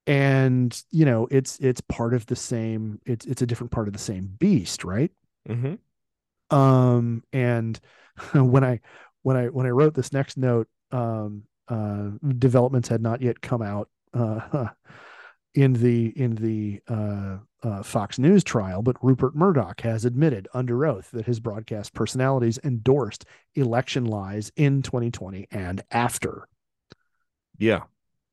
and 0.06 0.82
you 0.90 1.04
know 1.04 1.28
it's 1.30 1.58
it's 1.58 1.80
part 1.82 2.14
of 2.14 2.26
the 2.26 2.36
same 2.36 3.00
it's 3.06 3.24
it's 3.26 3.42
a 3.42 3.46
different 3.46 3.70
part 3.70 3.86
of 3.88 3.92
the 3.92 3.98
same 4.00 4.26
beast 4.38 4.84
right 4.84 5.10
Mm-hmm. 5.48 6.56
um 6.56 7.22
and 7.32 7.78
when 8.34 8.64
i 8.64 8.80
when 9.22 9.36
i 9.36 9.46
when 9.46 9.66
i 9.66 9.70
wrote 9.70 9.94
this 9.94 10.12
next 10.12 10.36
note 10.36 10.68
um 10.90 11.42
uh 11.68 12.10
developments 12.38 12.88
had 12.88 13.02
not 13.02 13.22
yet 13.22 13.40
come 13.40 13.62
out 13.62 13.88
uh 14.12 14.68
in 15.54 15.72
the 15.72 16.06
in 16.18 16.34
the 16.34 16.80
uh, 16.88 17.38
uh 17.64 17.82
fox 17.82 18.18
news 18.18 18.44
trial 18.44 18.82
but 18.82 19.02
rupert 19.02 19.34
murdoch 19.34 19.80
has 19.80 20.04
admitted 20.04 20.46
under 20.54 20.84
oath 20.86 21.10
that 21.12 21.26
his 21.26 21.40
broadcast 21.40 21.92
personalities 21.94 22.58
endorsed 22.62 23.24
election 23.54 24.04
lies 24.04 24.52
in 24.56 24.82
2020 24.82 25.48
and 25.50 25.82
after 25.90 26.46
Yeah. 27.58 27.82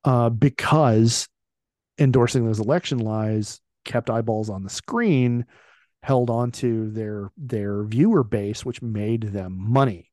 uh 0.04 0.30
because 0.30 1.28
endorsing 1.98 2.46
those 2.46 2.60
election 2.60 3.00
lies 3.00 3.62
kept 3.86 4.10
eyeballs 4.10 4.50
on 4.50 4.64
the 4.64 4.70
screen 4.70 5.46
held 6.04 6.30
onto 6.30 6.92
their 6.92 7.32
their 7.38 7.84
viewer 7.84 8.24
base 8.24 8.66
which 8.66 8.82
made 8.82 9.22
them 9.34 9.56
money 9.58 10.12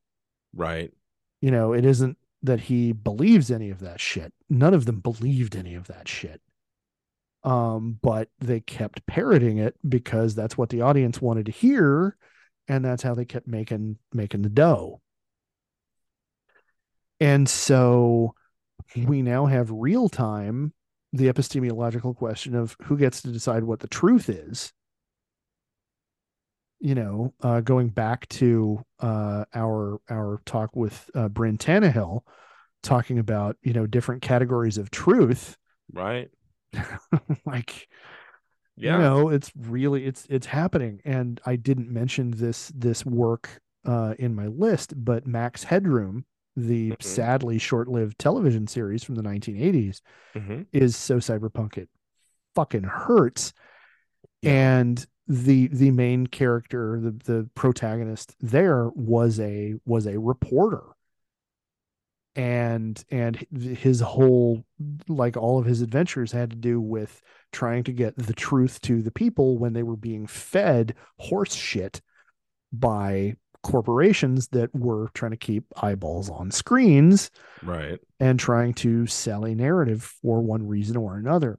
Right. 0.55 0.93
you 1.41 1.51
know 1.51 1.73
it 1.73 1.85
isn't 1.85 2.17
that 2.43 2.61
he 2.61 2.93
believes 2.93 3.51
any 3.51 3.71
of 3.71 3.81
that 3.81 4.01
shit 4.01 4.33
none 4.49 4.75
of 4.75 4.85
them 4.87 5.01
believed 5.01 5.57
any 5.57 5.75
of 5.75 5.87
that 5.89 6.07
shit 6.09 6.41
um 7.49 7.99
but 8.03 8.29
they 8.41 8.61
kept 8.61 9.07
parroting 9.07 9.59
it 9.59 9.75
because 9.89 10.35
that's 10.35 10.59
what 10.59 10.69
the 10.69 10.83
audience 10.83 11.21
wanted 11.21 11.47
to 11.47 11.53
hear 11.53 12.17
and 12.69 12.85
that's 12.85 13.03
how 13.03 13.15
they 13.15 13.25
kept 13.25 13.49
making 13.49 13.97
making 14.13 14.43
the 14.43 14.49
dough. 14.49 15.01
And 17.21 17.49
so 17.49 18.35
we 18.97 19.23
now 19.23 19.47
have 19.47 19.71
real 19.71 20.09
time 20.09 20.73
the 21.13 21.29
epistemological 21.29 22.15
question 22.15 22.55
of 22.55 22.77
who 22.83 22.97
gets 22.97 23.23
to 23.23 23.33
decide 23.33 23.65
what 23.65 23.81
the 23.81 23.89
truth 23.89 24.29
is. 24.29 24.73
You 26.81 26.95
know 26.95 27.35
uh, 27.43 27.61
going 27.61 27.89
back 27.89 28.29
to 28.29 28.85
uh, 29.01 29.47
our 29.55 30.01
our 30.09 30.41
talk 30.45 30.77
with 30.77 31.11
uh, 31.15 31.29
Bryn 31.29 31.59
Tannehill 31.59 32.21
talking 32.83 33.19
about 33.19 33.57
you 33.63 33.73
know 33.73 33.87
different 33.87 34.23
categories 34.23 34.79
of 34.79 34.91
truth. 34.91 35.57
Right. 35.93 36.31
like 37.47 37.89
Yeah. 38.77 38.93
you 38.97 38.99
know 38.99 39.29
it's 39.31 39.51
really 39.57 40.05
it's 40.07 40.27
it's 40.31 40.47
happening 40.47 41.01
and 41.05 41.41
i 41.47 41.57
didn't 41.57 41.91
mention 41.91 42.31
this 42.33 42.71
this 42.75 43.05
work 43.07 43.61
uh 43.85 44.15
in 44.19 44.35
my 44.35 44.47
list 44.47 44.93
but 45.05 45.27
max 45.27 45.65
headroom 45.65 46.25
the 46.57 46.91
Mhm. 46.91 47.03
sadly 47.03 47.59
short-lived 47.59 48.19
television 48.19 48.67
series 48.67 49.05
from 49.05 49.15
the 49.15 49.23
1980s 49.23 50.01
Mm-hmm. 50.35 50.63
is 50.73 50.97
so 50.97 51.17
cyberpunk 51.19 51.77
it 51.79 51.89
fucking 52.55 52.83
hurts 52.85 53.53
Yeah. 54.43 54.79
and 54.79 55.07
the 55.27 55.69
the 55.69 55.91
main 55.91 56.27
character 56.27 56.99
the 57.01 57.11
the 57.11 57.51
protagonist 57.55 58.35
there 58.41 58.89
was 58.95 59.39
a 59.41 59.75
was 59.87 60.07
a 60.07 60.19
reporter 60.19 60.83
and 62.39 63.05
and 63.11 63.45
his 63.53 63.99
whole 64.01 64.65
like 65.09 65.37
all 65.37 65.59
of 65.59 65.67
his 65.67 65.83
adventures 65.83 66.31
had 66.31 66.51
to 66.51 66.57
do 66.57 66.81
with 66.81 67.21
trying 67.53 67.83
to 67.83 67.93
get 67.93 68.17
the 68.17 68.33
truth 68.33 68.81
to 68.83 69.03
the 69.03 69.11
people 69.11 69.59
when 69.59 69.73
they 69.73 69.83
were 69.83 69.97
being 69.97 70.27
fed 70.29 70.95
horse 71.19 71.53
shit 71.55 72.01
by 72.73 73.35
corporations 73.65 74.47
that 74.49 74.73
were 74.73 75.09
trying 75.15 75.33
to 75.33 75.37
keep 75.37 75.65
eyeballs 75.83 76.31
on 76.31 76.51
screens 76.53 77.31
Right. 77.61 77.99
and 78.21 78.39
trying 78.39 78.73
to 78.75 79.07
sell 79.09 79.45
a 79.45 79.55
narrative 79.55 80.05
for 80.23 80.41
one 80.41 80.67
reason 80.69 80.97
or 80.97 81.17
another. 81.17 81.59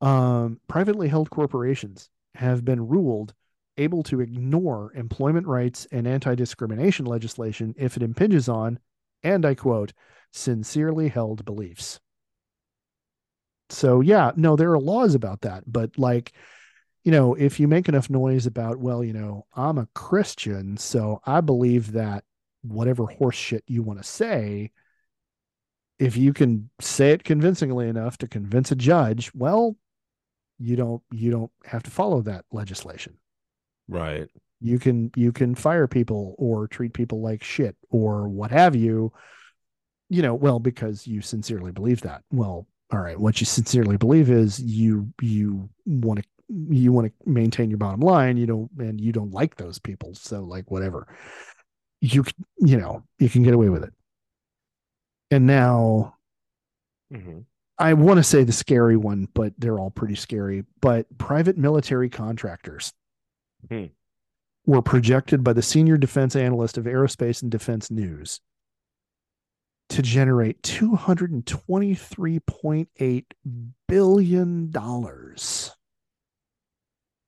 Um, 0.00 0.60
privately 0.66 1.08
held 1.08 1.28
corporations 1.30 2.08
have 2.34 2.64
been 2.64 2.88
ruled 2.88 3.34
able 3.76 4.02
to 4.04 4.20
ignore 4.20 4.92
employment 4.94 5.46
rights 5.46 5.86
and 5.90 6.06
anti 6.06 6.34
discrimination 6.34 7.06
legislation 7.06 7.74
if 7.78 7.96
it 7.96 8.02
impinges 8.02 8.48
on, 8.48 8.78
and 9.22 9.44
I 9.44 9.54
quote, 9.54 9.92
sincerely 10.32 11.08
held 11.08 11.44
beliefs. 11.44 12.00
So, 13.70 14.00
yeah, 14.00 14.32
no, 14.36 14.56
there 14.56 14.72
are 14.72 14.78
laws 14.78 15.14
about 15.14 15.42
that. 15.42 15.64
But, 15.66 15.98
like, 15.98 16.32
you 17.04 17.12
know, 17.12 17.34
if 17.34 17.58
you 17.58 17.66
make 17.66 17.88
enough 17.88 18.10
noise 18.10 18.46
about, 18.46 18.78
well, 18.78 19.02
you 19.02 19.12
know, 19.12 19.46
I'm 19.54 19.78
a 19.78 19.88
Christian, 19.94 20.76
so 20.76 21.20
I 21.24 21.40
believe 21.40 21.92
that 21.92 22.24
whatever 22.62 23.06
horse 23.06 23.36
shit 23.36 23.64
you 23.66 23.82
want 23.82 23.98
to 23.98 24.04
say, 24.04 24.70
if 25.98 26.16
you 26.16 26.32
can 26.32 26.70
say 26.80 27.12
it 27.12 27.24
convincingly 27.24 27.88
enough 27.88 28.18
to 28.18 28.28
convince 28.28 28.70
a 28.72 28.76
judge, 28.76 29.32
well, 29.34 29.76
you 30.58 30.76
don't 30.76 31.02
you 31.10 31.30
don't 31.30 31.50
have 31.64 31.82
to 31.82 31.90
follow 31.90 32.22
that 32.22 32.44
legislation. 32.52 33.18
Right. 33.88 34.28
You 34.60 34.78
can 34.78 35.10
you 35.16 35.32
can 35.32 35.54
fire 35.54 35.86
people 35.86 36.34
or 36.38 36.68
treat 36.68 36.92
people 36.92 37.20
like 37.20 37.42
shit 37.42 37.76
or 37.90 38.28
what 38.28 38.50
have 38.50 38.76
you. 38.76 39.12
You 40.08 40.22
know, 40.22 40.34
well, 40.34 40.58
because 40.58 41.06
you 41.06 41.22
sincerely 41.22 41.72
believe 41.72 42.02
that. 42.02 42.22
Well, 42.30 42.66
all 42.92 43.00
right, 43.00 43.18
what 43.18 43.40
you 43.40 43.46
sincerely 43.46 43.96
believe 43.96 44.30
is 44.30 44.60
you 44.60 45.12
you 45.20 45.68
want 45.86 46.20
to 46.20 46.26
you 46.48 46.92
want 46.92 47.06
to 47.06 47.30
maintain 47.30 47.70
your 47.70 47.78
bottom 47.78 48.00
line, 48.00 48.36
you 48.36 48.46
don't 48.46 48.70
and 48.78 49.00
you 49.00 49.12
don't 49.12 49.32
like 49.32 49.56
those 49.56 49.78
people. 49.78 50.14
So 50.14 50.42
like 50.42 50.70
whatever. 50.70 51.08
You 52.00 52.24
you 52.58 52.76
know, 52.76 53.04
you 53.18 53.28
can 53.28 53.42
get 53.42 53.54
away 53.54 53.68
with 53.68 53.84
it. 53.84 53.92
And 55.30 55.46
now 55.46 56.14
Mm-hmm. 57.12 57.40
I 57.78 57.94
want 57.94 58.18
to 58.18 58.22
say 58.22 58.44
the 58.44 58.52
scary 58.52 58.96
one, 58.96 59.28
but 59.34 59.52
they're 59.58 59.78
all 59.78 59.90
pretty 59.90 60.14
scary. 60.14 60.64
But 60.80 61.06
private 61.18 61.58
military 61.58 62.08
contractors 62.08 62.92
Hmm. 63.68 63.84
were 64.66 64.82
projected 64.82 65.44
by 65.44 65.52
the 65.52 65.62
senior 65.62 65.96
defense 65.96 66.34
analyst 66.36 66.78
of 66.78 66.84
Aerospace 66.84 67.42
and 67.42 67.50
Defense 67.50 67.90
News 67.90 68.40
to 69.88 70.02
generate 70.02 70.62
$223.8 70.62 73.24
billion 73.88 74.72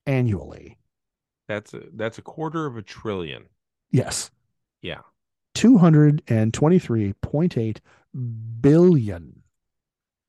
annually. 0.07 0.79
That's 1.47 1.75
a 1.75 1.83
that's 1.93 2.17
a 2.19 2.23
quarter 2.23 2.65
of 2.65 2.79
a 2.79 2.83
trillion. 2.83 3.45
Yes. 3.91 4.31
Yeah. 4.81 5.01
223.8 5.57 7.79
billion 8.61 9.43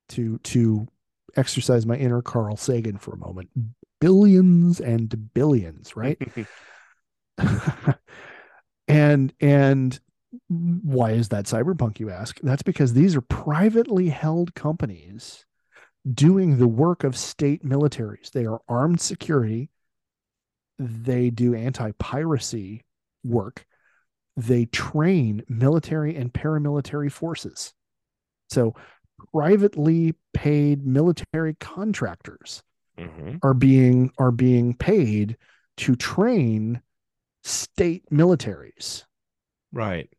to 0.10 0.38
to 0.40 0.88
exercise 1.36 1.86
my 1.86 1.95
inner 1.95 2.22
Carl 2.22 2.57
Sagan 2.57 2.98
for 2.98 3.14
a 3.14 3.18
moment. 3.18 3.49
Billions 4.06 4.80
and 4.80 5.34
billions, 5.34 5.95
right? 5.95 6.22
and 8.88 9.34
and 9.41 9.99
why 10.48 11.11
is 11.11 11.30
that 11.30 11.45
cyberpunk 11.45 11.99
you 11.99 12.11
ask? 12.11 12.40
That's 12.44 12.61
because 12.61 12.94
these 12.94 13.15
are 13.15 13.22
privately 13.22 14.10
held 14.10 14.53
companies 14.53 15.44
doing 16.14 16.60
the 16.60 16.68
work 16.68 17.03
of 17.03 17.18
state 17.18 17.65
militaries. 17.65 18.30
They 18.30 18.45
are 18.45 18.61
armed 18.69 19.02
security. 19.02 19.72
They 20.77 21.32
do 21.32 21.56
anti 21.56 21.91
piracy 21.98 22.86
work. 23.23 23.65
They 24.38 24.65
train 24.65 25.41
military 25.49 26.15
and 26.15 26.32
paramilitary 26.32 27.11
forces. 27.11 27.73
So, 28.52 28.76
privately 29.34 30.14
paid 30.32 30.86
military 30.86 31.56
contractors 31.56 32.61
Mhm. 32.97 33.39
are 33.43 33.53
being 33.53 34.11
are 34.17 34.31
being 34.31 34.76
paid 34.76 35.38
to 35.77 35.95
train 35.95 36.81
state 37.43 38.05
militaries. 38.09 39.05
Right. 39.72 40.09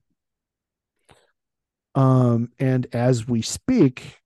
Um, 1.95 2.51
and 2.59 2.87
as 2.93 3.27
we 3.27 3.41
speak, 3.43 4.21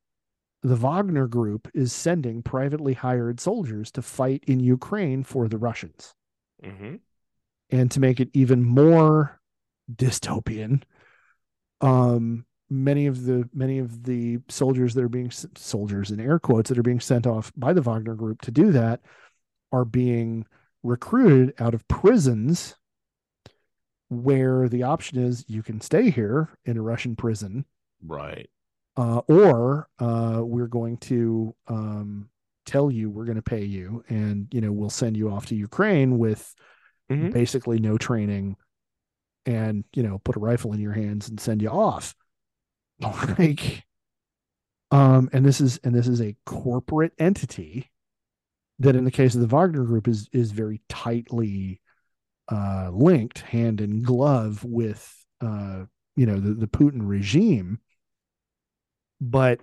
the 0.62 0.76
Wagner 0.76 1.26
Group 1.28 1.70
is 1.72 1.92
sending 1.92 2.42
privately 2.42 2.94
hired 2.94 3.40
soldiers 3.40 3.90
to 3.92 4.02
fight 4.02 4.44
in 4.46 4.60
Ukraine 4.60 5.22
for 5.22 5.48
the 5.48 5.58
Russians. 5.58 6.14
hmm 6.62 6.96
And 7.70 7.90
to 7.92 8.00
make 8.00 8.20
it 8.20 8.30
even 8.34 8.64
more 8.64 9.40
dystopian, 9.90 10.82
um, 11.80 12.44
many 12.70 13.06
of 13.06 13.24
the 13.24 13.48
many 13.52 13.78
of 13.78 14.04
the 14.04 14.38
soldiers 14.48 14.94
that 14.94 15.02
are 15.04 15.08
being 15.08 15.30
soldiers 15.56 16.10
in 16.12 16.20
air 16.20 16.38
quotes 16.38 16.68
that 16.68 16.78
are 16.78 16.82
being 16.84 17.00
sent 17.00 17.26
off 17.26 17.52
by 17.56 17.72
the 17.72 17.82
Wagner 17.82 18.14
Group 18.14 18.40
to 18.42 18.50
do 18.50 18.70
that 18.72 19.00
are 19.72 19.84
being 19.84 20.46
recruited 20.82 21.52
out 21.60 21.74
of 21.74 21.86
prisons 21.88 22.76
where 24.08 24.68
the 24.68 24.82
option 24.82 25.18
is 25.18 25.44
you 25.48 25.62
can 25.62 25.80
stay 25.80 26.10
here 26.10 26.48
in 26.64 26.76
a 26.76 26.82
Russian 26.82 27.14
prison 27.16 27.64
Right. 28.02 28.48
uh, 28.96 29.18
or 29.28 29.88
uh, 29.98 30.40
we're 30.42 30.66
going 30.66 30.96
to 30.98 31.54
um, 31.68 32.28
tell 32.66 32.90
you 32.90 33.10
we're 33.10 33.24
going 33.24 33.36
to 33.36 33.42
pay 33.42 33.64
you 33.64 34.04
and 34.08 34.48
you 34.52 34.60
know 34.60 34.72
we'll 34.72 34.90
send 34.90 35.16
you 35.16 35.30
off 35.30 35.46
to 35.46 35.54
ukraine 35.54 36.18
with 36.18 36.54
Mhm. 37.10 37.32
basically 37.32 37.80
no 37.80 37.98
training 37.98 38.56
and 39.44 39.84
you 39.94 40.02
know 40.04 40.18
put 40.20 40.36
a 40.36 40.40
rifle 40.40 40.72
in 40.72 40.78
your 40.80 40.92
hands 40.92 41.28
and 41.28 41.40
send 41.40 41.60
you 41.60 41.68
off 41.68 42.14
like 43.38 43.84
um 44.90 45.30
and 45.32 45.44
this 45.44 45.60
is 45.60 45.78
and 45.84 45.94
this 45.94 46.08
is 46.08 46.20
a 46.20 46.36
corporate 46.44 47.12
entity 47.18 47.90
that 48.78 48.96
in 48.96 49.04
the 49.04 49.10
case 49.10 49.34
of 49.34 49.40
the 49.40 49.46
wagner 49.46 49.84
group 49.84 50.08
is 50.08 50.28
is 50.32 50.52
very 50.52 50.80
tightly 50.88 51.80
uh 52.50 52.90
linked 52.92 53.40
hand 53.40 53.80
in 53.80 54.02
glove 54.02 54.64
with 54.64 55.24
uh 55.40 55.84
you 56.16 56.26
know 56.26 56.38
the, 56.38 56.54
the 56.54 56.66
putin 56.66 57.00
regime. 57.02 57.78
But 59.20 59.60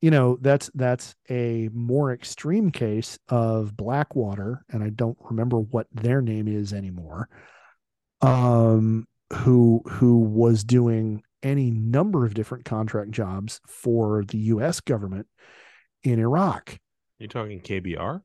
you 0.00 0.10
know 0.10 0.38
that's 0.40 0.70
that's 0.74 1.14
a 1.28 1.68
more 1.72 2.12
extreme 2.12 2.70
case 2.70 3.18
of 3.28 3.76
blackwater 3.76 4.64
and 4.70 4.82
i 4.82 4.90
don't 4.90 5.18
remember 5.28 5.58
what 5.58 5.86
their 5.92 6.22
name 6.22 6.46
is 6.46 6.72
anymore 6.72 7.28
um 8.20 9.06
who 9.32 9.82
who 9.86 10.18
was 10.18 10.62
doing 10.62 11.22
any 11.42 11.70
number 11.70 12.24
of 12.24 12.34
different 12.34 12.64
contract 12.64 13.10
jobs 13.10 13.60
for 13.66 14.24
the 14.24 14.38
US 14.38 14.80
government 14.80 15.26
in 16.02 16.18
Iraq 16.18 16.78
You're 17.18 17.28
talking 17.28 17.60
KBR? 17.60 18.22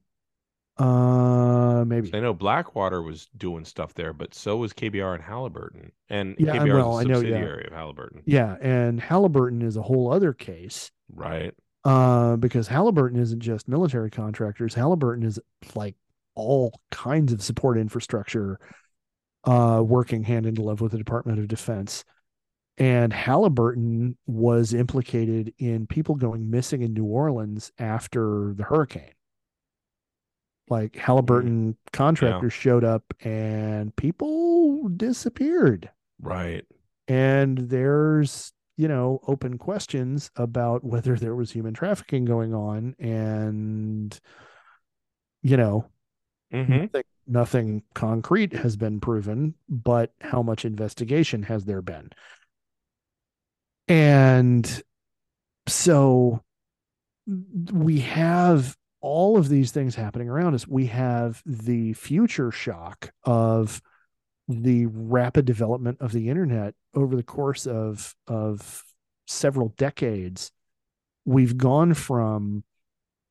uh 0.77 1.83
maybe 1.85 2.07
'Cause 2.09 2.17
I 2.17 2.21
know 2.21 2.33
Blackwater 2.33 3.03
was 3.03 3.27
doing 3.37 3.63
stuff 3.63 3.93
there, 3.93 4.11
but 4.11 4.33
so 4.33 4.57
was 4.57 4.73
KBR 4.73 5.13
and 5.13 5.23
Halliburton. 5.23 5.91
And 6.09 6.35
Yeah, 6.39 6.53
KBR 6.57 6.73
well, 6.75 6.97
is 6.99 7.05
a 7.05 7.07
know, 7.09 7.13
yeah. 7.15 7.19
subsidiary 7.21 7.65
of 7.67 7.73
Halliburton. 7.73 8.23
yeah 8.25 8.57
and 8.59 8.99
Halliburton 8.99 9.61
is 9.61 9.77
a 9.77 9.83
whole 9.83 10.11
other 10.11 10.33
case 10.33 10.91
Right. 11.13 11.53
uh, 11.83 12.37
because 12.37 12.67
Halliburton 12.69 13.19
isn't 13.19 13.41
just 13.41 13.67
military 13.67 14.09
contractors. 14.09 14.73
Halliburton 14.73 15.23
is 15.25 15.39
like 15.75 15.95
all 16.33 16.79
kinds 16.89 17.31
of 17.31 17.43
support 17.43 17.77
infrastructure, 17.77 18.59
uh, 19.43 19.83
working 19.85 20.23
hand 20.23 20.47
in 20.47 20.55
glove 20.55 20.81
with 20.81 20.93
the 20.93 20.97
Department 20.97 21.37
of 21.37 21.47
Defense. 21.47 22.03
And 22.77 23.13
Halliburton 23.13 24.17
was 24.25 24.73
implicated 24.73 25.53
in 25.59 25.85
people 25.87 26.15
going 26.15 26.49
missing 26.49 26.81
in 26.81 26.93
New 26.93 27.05
Orleans 27.05 27.71
after 27.77 28.53
the 28.55 28.63
hurricane. 28.63 29.13
Like 30.69 30.95
Halliburton 30.95 31.77
contractors 31.91 32.53
showed 32.53 32.83
up 32.83 33.13
and 33.21 33.95
people 33.95 34.87
disappeared 34.89 35.91
Right. 36.21 36.65
and 37.07 37.57
there's 37.57 38.53
you 38.77 38.87
know 38.87 39.19
open 39.27 39.57
questions 39.57 40.31
about 40.37 40.83
whether 40.83 41.15
there 41.17 41.35
was 41.35 41.51
human 41.51 41.73
trafficking 41.73 42.25
going 42.25 42.53
on 42.53 42.95
and 42.97 44.19
you 45.41 45.57
know 45.57 45.85
hmm 46.51 46.63
nothing, 46.63 47.03
nothing 47.27 47.83
concrete 47.93 48.53
has 48.53 48.77
been 48.77 48.99
proven 48.99 49.55
but 49.67 50.13
how 50.21 50.41
much 50.41 50.65
investigation 50.65 51.43
has 51.43 51.65
there 51.65 51.81
been 51.81 52.09
and 53.87 54.83
so 55.67 56.41
we 57.71 57.99
have 57.99 58.75
all 59.01 59.37
of 59.37 59.49
these 59.49 59.71
things 59.71 59.95
happening 59.95 60.29
around 60.29 60.55
us. 60.55 60.67
We 60.67 60.87
have 60.87 61.41
the 61.45 61.93
future 61.93 62.51
shock 62.51 63.11
of 63.23 63.81
the 64.47 64.85
rapid 64.87 65.45
development 65.45 65.97
of 66.01 66.11
the 66.11 66.29
internet 66.29 66.73
over 66.93 67.15
the 67.15 67.23
course 67.23 67.65
of 67.65 68.15
of 68.27 68.83
several 69.27 69.69
decades. 69.77 70.51
We've 71.25 71.57
gone 71.57 71.93
from 71.93 72.63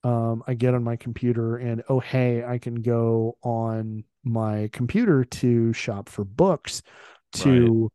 um, 0.04 0.42
i 0.46 0.54
get 0.54 0.74
on 0.74 0.82
my 0.82 0.96
computer 0.96 1.56
and 1.56 1.82
oh 1.88 2.00
hey 2.00 2.44
i 2.44 2.58
can 2.58 2.82
go 2.82 3.36
on 3.42 4.04
my 4.24 4.68
computer 4.72 5.24
to 5.24 5.72
shop 5.72 6.08
for 6.08 6.24
books 6.24 6.82
to 7.32 7.90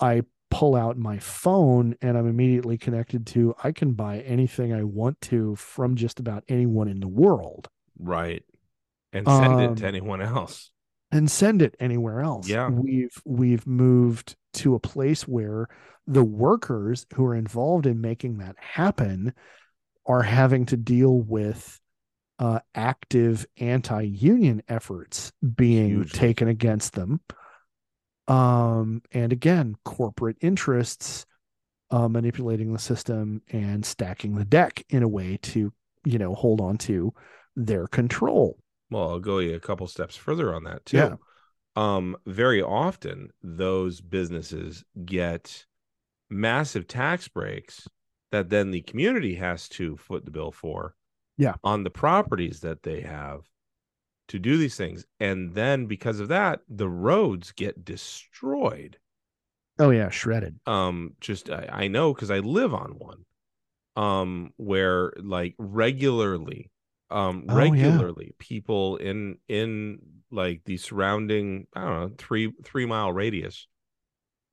i 0.00 0.22
pull 0.52 0.76
out 0.76 0.96
my 0.98 1.18
phone 1.18 1.96
and 2.02 2.16
i'm 2.18 2.28
immediately 2.28 2.76
connected 2.78 3.26
to 3.26 3.54
i 3.64 3.72
can 3.72 3.92
buy 3.92 4.20
anything 4.20 4.72
i 4.72 4.82
want 4.84 5.20
to 5.20 5.56
from 5.56 5.96
just 5.96 6.20
about 6.20 6.44
anyone 6.48 6.88
in 6.88 7.00
the 7.00 7.08
world 7.08 7.68
Right. 7.98 8.42
And 9.12 9.26
send 9.26 9.60
it 9.60 9.68
Um, 9.70 9.74
to 9.76 9.86
anyone 9.86 10.20
else. 10.22 10.70
and 11.10 11.30
send 11.30 11.60
it 11.62 11.76
anywhere 11.78 12.20
else. 12.20 12.48
Yeah. 12.48 12.68
We've 12.70 13.14
we've 13.24 13.66
moved 13.66 14.34
to 14.54 14.74
a 14.74 14.80
place 14.80 15.28
where 15.28 15.68
the 16.06 16.24
workers 16.24 17.06
who 17.14 17.24
are 17.26 17.34
involved 17.34 17.86
in 17.86 18.00
making 18.00 18.38
that 18.38 18.56
happen 18.58 19.34
are 20.06 20.22
having 20.22 20.66
to 20.66 20.76
deal 20.76 21.20
with 21.20 21.78
uh, 22.38 22.60
active 22.74 23.46
anti-union 23.58 24.62
efforts 24.68 25.32
being 25.56 26.04
taken 26.06 26.48
against 26.48 26.94
them. 26.94 27.20
Um, 28.32 29.02
and 29.12 29.30
again, 29.30 29.76
corporate 29.84 30.38
interests 30.40 31.26
uh, 31.90 32.08
manipulating 32.08 32.72
the 32.72 32.78
system 32.78 33.42
and 33.50 33.84
stacking 33.84 34.36
the 34.36 34.44
deck 34.46 34.82
in 34.88 35.02
a 35.02 35.08
way 35.08 35.38
to, 35.42 35.70
you 36.04 36.18
know, 36.18 36.34
hold 36.34 36.62
on 36.62 36.78
to 36.78 37.12
their 37.56 37.86
control. 37.86 38.58
Well, 38.90 39.10
I'll 39.10 39.20
go 39.20 39.38
a 39.38 39.60
couple 39.60 39.86
steps 39.86 40.16
further 40.16 40.54
on 40.54 40.64
that 40.64 40.86
too. 40.86 40.96
Yeah. 40.96 41.14
Um, 41.76 42.16
very 42.26 42.62
often 42.62 43.28
those 43.42 44.00
businesses 44.00 44.82
get 45.04 45.66
massive 46.30 46.86
tax 46.86 47.28
breaks 47.28 47.86
that 48.30 48.48
then 48.48 48.70
the 48.70 48.80
community 48.80 49.34
has 49.34 49.68
to 49.70 49.98
foot 49.98 50.24
the 50.24 50.30
bill 50.30 50.52
for. 50.52 50.94
Yeah. 51.36 51.54
On 51.62 51.84
the 51.84 51.90
properties 51.90 52.60
that 52.60 52.82
they 52.82 53.02
have 53.02 53.40
to 54.32 54.38
do 54.38 54.56
these 54.58 54.76
things. 54.76 55.06
And 55.20 55.54
then 55.54 55.86
because 55.86 56.20
of 56.20 56.28
that, 56.28 56.60
the 56.68 56.88
roads 56.88 57.52
get 57.52 57.84
destroyed. 57.84 58.98
Oh 59.78 59.90
yeah, 59.90 60.10
shredded. 60.10 60.60
um 60.66 61.14
just 61.20 61.48
i, 61.50 61.66
I 61.84 61.88
know 61.88 62.12
because 62.12 62.30
i 62.30 62.38
live 62.40 62.74
on 62.74 62.90
one 62.98 63.24
um 63.96 64.52
where 64.58 65.12
like 65.16 65.54
regularly 65.58 66.70
um 67.10 67.46
Oh, 67.48 67.56
yeah. 67.72 67.84
regularly 67.86 68.34
people 68.38 68.96
in 68.96 69.38
in 69.48 69.98
like 70.30 70.62
the 70.66 70.76
surrounding 70.76 71.66
i 71.74 71.80
don't 71.80 72.00
know 72.00 72.14
three 72.18 72.52
three 72.64 72.86
mile 72.86 73.12
radius 73.12 73.66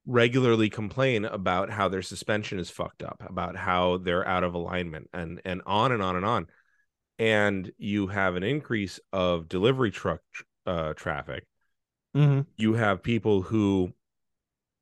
regularly 0.06 0.70
complain 0.70 1.26
about 1.26 1.70
how 1.70 1.88
their 1.90 2.02
suspension 2.02 2.58
is 2.60 2.70
fucked 2.70 3.04
up 3.04 3.22
about 3.28 3.56
how 3.56 3.98
they're 3.98 4.28
out 4.28 4.44
of 4.44 4.54
alignment 4.56 5.10
and 5.14 5.42
and 5.46 5.62
on 5.66 5.92
and 5.92 6.02
on 6.02 6.16
and 6.16 6.26
on 6.26 6.48
and 7.20 7.72
you 7.78 8.08
have 8.08 8.36
an 8.36 8.44
increase 8.44 9.00
of 9.14 9.48
delivery 9.48 9.92
truck 9.92 10.22
uh 10.66 10.94
traffic 10.94 11.46
Mm-hmm. 12.18 12.42
you 12.58 12.74
have 12.74 13.04
people 13.04 13.44
who 13.44 13.94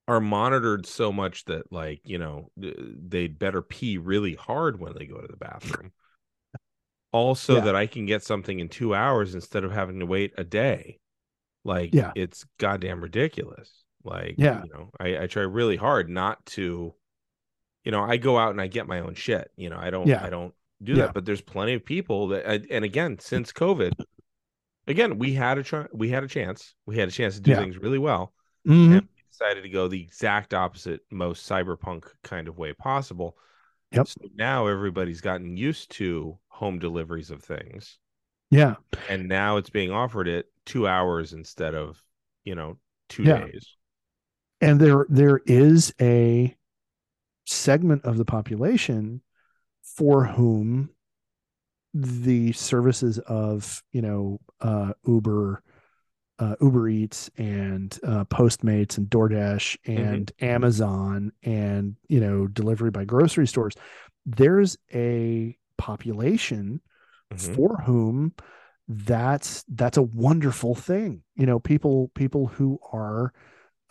are 0.08 0.22
monitored 0.22 0.86
so 0.86 1.12
much 1.12 1.44
that 1.46 1.70
like 1.74 2.00
you 2.06 2.18
know 2.18 2.50
they'd 2.56 3.38
better 3.38 3.62
pee 3.62 3.98
really 3.98 4.36
hard 4.36 4.80
when 4.80 4.94
they 4.98 5.06
go 5.06 5.20
to 5.20 5.28
the 5.28 5.36
bathroom 5.36 5.92
also 7.12 7.56
Yeah. 7.56 7.62
that 7.66 7.76
i 7.76 7.86
can 7.88 8.06
get 8.06 8.24
something 8.24 8.60
in 8.62 8.70
two 8.70 8.96
hours 8.96 9.36
instead 9.36 9.66
of 9.66 9.72
having 9.74 10.00
to 10.00 10.06
wait 10.06 10.34
a 10.38 10.44
day 10.46 11.00
like 11.66 11.94
Yeah. 11.94 12.12
it's 12.16 12.46
goddamn 12.60 13.02
ridiculous 13.02 13.84
like 14.06 14.36
Yeah. 14.38 14.64
you 14.64 14.70
know 14.74 14.90
I, 15.00 15.24
I 15.24 15.28
try 15.28 15.44
really 15.44 15.76
hard 15.76 16.10
not 16.10 16.46
to 16.48 16.94
you 17.84 17.92
know 17.92 18.04
i 18.04 18.16
go 18.16 18.38
out 18.38 18.52
and 18.52 18.62
i 18.62 18.68
get 18.68 18.88
my 18.88 19.00
own 19.02 19.16
shit 19.16 19.52
you 19.58 19.70
know 19.70 19.78
i 19.78 19.90
don't 19.90 20.08
Yeah. 20.08 20.24
i 20.24 20.30
don't 20.30 20.54
do 20.84 20.94
Yeah. 20.94 21.06
that. 21.08 21.14
But 21.14 21.26
there's 21.26 21.42
plenty 21.42 21.74
of 21.74 21.86
people 21.86 22.28
that, 22.30 22.66
and- 22.70 22.86
again, 22.86 23.18
since 23.20 23.52
COVID, 23.52 23.94
again, 24.88 25.18
we 25.18 25.34
had 25.34 25.58
a 25.58 25.64
try, 25.64 25.86
we 25.94 26.10
had 26.10 26.24
a 26.24 26.28
chance, 26.28 26.76
we 26.86 26.98
had 26.98 27.08
a 27.08 27.12
chance 27.12 27.36
to 27.36 27.42
do 27.42 27.52
Yeah. 27.52 27.58
things 27.60 27.78
really 27.78 28.00
well, 28.00 28.34
Mhm. 28.66 28.98
and 28.98 29.02
we 29.16 29.24
decided 29.30 29.64
to 29.64 29.70
go 29.70 29.88
the 29.88 30.02
exact 30.02 30.54
opposite, 30.54 31.02
most 31.12 31.50
cyberpunk 31.50 32.06
kind 32.24 32.48
of 32.48 32.58
way 32.58 32.74
possible. 32.74 33.38
Yep. 33.92 34.08
So 34.08 34.22
now 34.36 34.68
everybody's 34.68 35.22
gotten 35.22 35.56
used 35.58 35.92
to 35.92 36.38
home 36.50 36.80
deliveries 36.80 37.32
of 37.32 37.42
things, 37.44 37.98
Yeah. 38.52 38.76
and 39.10 39.28
now 39.28 39.58
it's 39.58 39.70
being 39.70 39.92
offered 39.92 40.28
at 40.28 40.46
two 40.66 40.88
hours 40.88 41.34
instead 41.34 41.74
of, 41.76 42.02
you 42.44 42.56
know, 42.56 42.78
two 43.10 43.24
Yeah. 43.24 43.46
days. 43.46 43.74
and 44.60 44.80
there 44.82 45.06
there 45.08 45.40
is 45.46 45.94
a 46.02 46.58
segment 47.46 48.04
of 48.06 48.18
the 48.18 48.26
population 48.26 49.22
for 49.98 50.26
whom 50.26 50.90
the 51.94 52.52
services 52.54 53.18
of 53.20 53.84
you 53.92 54.02
know 54.02 54.40
uh, 54.62 54.94
Uber, 55.06 55.64
uh, 56.40 56.56
Uber 56.62 56.90
Eats, 56.90 57.30
and 57.38 57.98
uh, 58.04 58.24
Postmates, 58.26 58.98
and 58.98 59.08
DoorDash, 59.10 59.78
and 59.86 60.32
Amazon, 60.40 61.32
and 61.44 61.96
you 62.08 62.20
know 62.20 62.48
delivery 62.48 62.92
by 62.92 63.06
grocery 63.06 63.48
stores. 63.48 63.74
There's 64.26 64.78
a 64.94 65.58
population 65.78 66.82
Mhm. 67.34 67.56
for 67.56 67.78
whom 67.86 68.34
that's 68.88 69.66
that's 69.68 69.98
a 69.98 70.02
wonderful 70.02 70.74
thing 70.74 71.22
you 71.36 71.46
know 71.46 71.60
people 71.60 72.10
people 72.16 72.48
who 72.48 72.80
are 72.94 73.34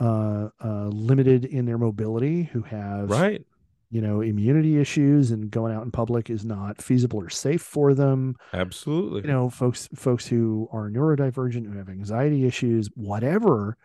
uh, 0.01 0.49
uh 0.65 0.87
limited 0.89 1.45
in 1.45 1.67
their 1.67 1.79
mobility 1.79 2.45
who 2.45 2.63
have 2.63 3.11
Right. 3.11 3.43
You 3.91 4.01
know 4.01 4.21
immunity 4.21 4.79
issues 4.79 5.31
and 5.31 5.51
going 5.51 5.73
out 5.75 5.85
in 5.85 5.91
public 5.91 6.29
is 6.31 6.45
not 6.45 6.83
feasible 6.83 7.21
or 7.21 7.31
safe 7.31 7.63
for 7.63 7.95
them 7.95 8.35
Absolutely. 8.53 9.21
you 9.23 9.29
know 9.29 9.49
folks 9.49 9.89
folks 9.95 10.27
who 10.27 10.69
are 10.73 10.91
neurodivergent 10.91 11.67
who 11.71 11.79
have 11.79 11.89
anxiety 11.89 12.45
issues 12.47 12.89
whatever 12.95 13.77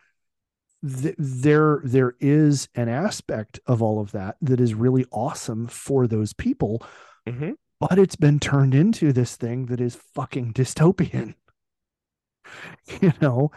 th- 1.01 1.15
there 1.19 1.81
there 1.83 2.15
is 2.19 2.67
an 2.75 2.89
aspect 2.89 3.59
of 3.67 3.81
all 3.83 3.99
of 3.99 4.11
that 4.13 4.37
that 4.41 4.59
is 4.59 4.73
really 4.73 5.05
awesome 5.11 5.67
for 5.67 6.07
those 6.07 6.33
people 6.33 6.81
Mhm. 7.27 7.53
but 7.79 7.99
it's 7.99 8.15
been 8.15 8.39
turned 8.39 8.73
into 8.73 9.13
this 9.13 9.35
thing 9.35 9.67
that 9.67 9.79
is 9.79 9.95
fucking 10.15 10.53
dystopian 10.53 11.35
you 13.01 13.13
know 13.21 13.51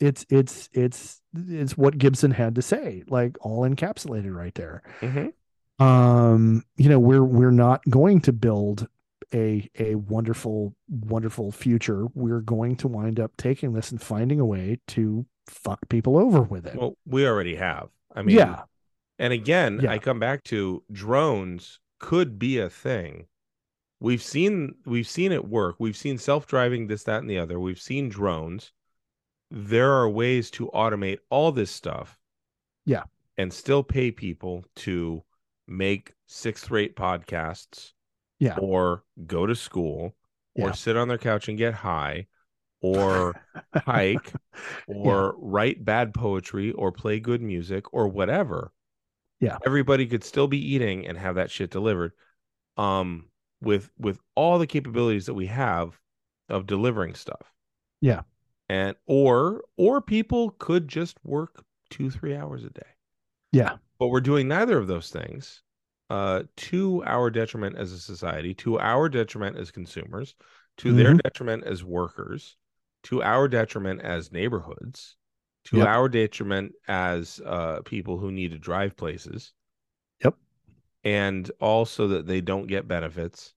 it's 0.00 0.24
it's 0.30 0.68
it's 0.72 1.20
it's 1.34 1.76
what 1.76 1.98
gibson 1.98 2.30
had 2.30 2.54
to 2.54 2.62
say 2.62 3.02
like 3.08 3.36
all 3.40 3.68
encapsulated 3.68 4.32
right 4.34 4.54
there 4.54 4.82
Mhm. 5.00 5.32
Um 5.78 6.64
you 6.76 6.88
know 6.88 6.98
we're 6.98 7.24
we're 7.24 7.50
not 7.50 7.82
going 7.88 8.20
to 8.20 8.32
build 8.32 8.88
a 9.34 9.68
a 9.78 9.94
wonderful 9.94 10.74
wonderful 10.88 11.52
future 11.52 12.06
we're 12.14 12.40
going 12.40 12.74
to 12.76 12.88
wind 12.88 13.20
up 13.20 13.30
taking 13.36 13.72
this 13.74 13.90
and 13.90 14.00
finding 14.02 14.40
a 14.40 14.46
way 14.46 14.78
to 14.88 15.24
fuck 15.46 15.78
people 15.88 16.16
over 16.18 16.42
with 16.42 16.66
it 16.66 16.76
Well, 16.76 16.96
we 17.06 17.26
already 17.26 17.54
have. 17.56 17.88
I 18.14 18.22
mean, 18.22 18.36
yeah 18.36 18.62
And 19.18 19.32
again, 19.32 19.80
Yeah. 19.82 19.92
I 19.92 19.98
come 19.98 20.18
back 20.20 20.44
to 20.44 20.82
drones 20.92 21.80
could 21.98 22.38
be 22.38 22.58
a 22.58 22.70
thing. 22.70 23.26
We've 24.00 24.22
seen 24.22 24.74
we've 24.86 25.08
seen 25.08 25.32
it 25.32 25.48
work. 25.48 25.76
We've 25.78 25.96
seen 25.96 26.18
self-driving 26.18 26.86
this 26.86 27.02
that 27.04 27.20
and 27.20 27.28
the 27.30 27.38
other. 27.38 27.58
We've 27.58 27.80
seen 27.80 28.08
drones. 28.08 28.72
There 29.50 29.92
are 29.92 30.08
ways 30.08 30.50
to 30.52 30.68
automate 30.74 31.18
all 31.30 31.50
this 31.52 31.70
stuff. 31.70 32.18
Yeah. 32.84 33.04
And 33.36 33.52
still 33.52 33.82
pay 33.82 34.10
people 34.12 34.64
to 34.76 35.22
make 35.68 36.12
sixth 36.26 36.70
rate 36.70 36.96
podcasts 36.96 37.92
Yeah. 38.38 38.56
or 38.58 39.04
go 39.26 39.46
to 39.46 39.54
school 39.54 40.14
or 40.54 40.72
sit 40.72 40.96
on 40.96 41.06
their 41.08 41.18
couch 41.18 41.48
and 41.48 41.56
get 41.56 41.72
high 41.74 42.26
or 42.80 43.40
hike 43.74 44.32
or 44.88 45.34
write 45.38 45.84
bad 45.84 46.12
poetry 46.14 46.72
or 46.72 46.90
play 46.90 47.20
good 47.20 47.40
music 47.42 47.92
or 47.94 48.08
whatever. 48.08 48.72
Yeah. 49.40 49.58
Everybody 49.64 50.06
could 50.06 50.24
still 50.24 50.48
be 50.48 50.74
eating 50.74 51.06
and 51.06 51.16
have 51.16 51.36
that 51.36 51.50
shit 51.50 51.70
delivered. 51.70 52.12
Um 52.76 53.26
with 53.60 53.90
with 53.98 54.18
all 54.34 54.58
the 54.58 54.66
capabilities 54.66 55.26
that 55.26 55.34
we 55.34 55.46
have 55.46 55.98
of 56.48 56.66
delivering 56.66 57.14
stuff. 57.14 57.52
Yeah. 58.00 58.22
And 58.68 58.96
or 59.06 59.62
or 59.76 60.00
people 60.00 60.50
could 60.58 60.88
just 60.88 61.16
work 61.24 61.64
2-3 61.90 62.36
hours 62.38 62.64
a 62.64 62.70
day. 62.70 62.86
yeah 63.52 63.76
But 63.98 64.08
we're 64.08 64.20
doing 64.20 64.48
neither 64.48 64.78
of 64.78 64.86
those 64.86 65.10
things. 65.10 65.62
Uh 66.10 66.44
to 66.56 67.02
our 67.04 67.30
detriment 67.30 67.76
as 67.76 67.92
a 67.92 67.98
society, 67.98 68.54
to 68.54 68.78
our 68.78 69.08
detriment 69.08 69.56
as 69.58 69.70
consumers, 69.70 70.34
to 70.78 70.92
their 70.92 71.14
Mhm. 71.14 71.22
detriment 71.22 71.64
as 71.64 71.84
workers, 71.84 72.56
to 73.04 73.22
our 73.22 73.46
detriment 73.48 74.00
as 74.02 74.32
neighborhoods, 74.32 75.16
to 75.64 75.78
Yep. 75.78 75.86
our 75.86 76.08
detriment 76.08 76.74
as 76.88 77.40
uh, 77.44 77.82
people 77.82 78.18
who 78.18 78.32
need 78.32 78.52
to 78.52 78.58
drive 78.58 78.96
places. 78.96 79.52
Yep. 80.24 80.34
And 81.04 81.50
also 81.60 82.08
that 82.08 82.26
they 82.26 82.40
don't 82.40 82.66
get 82.68 82.88
benefits 82.88 83.54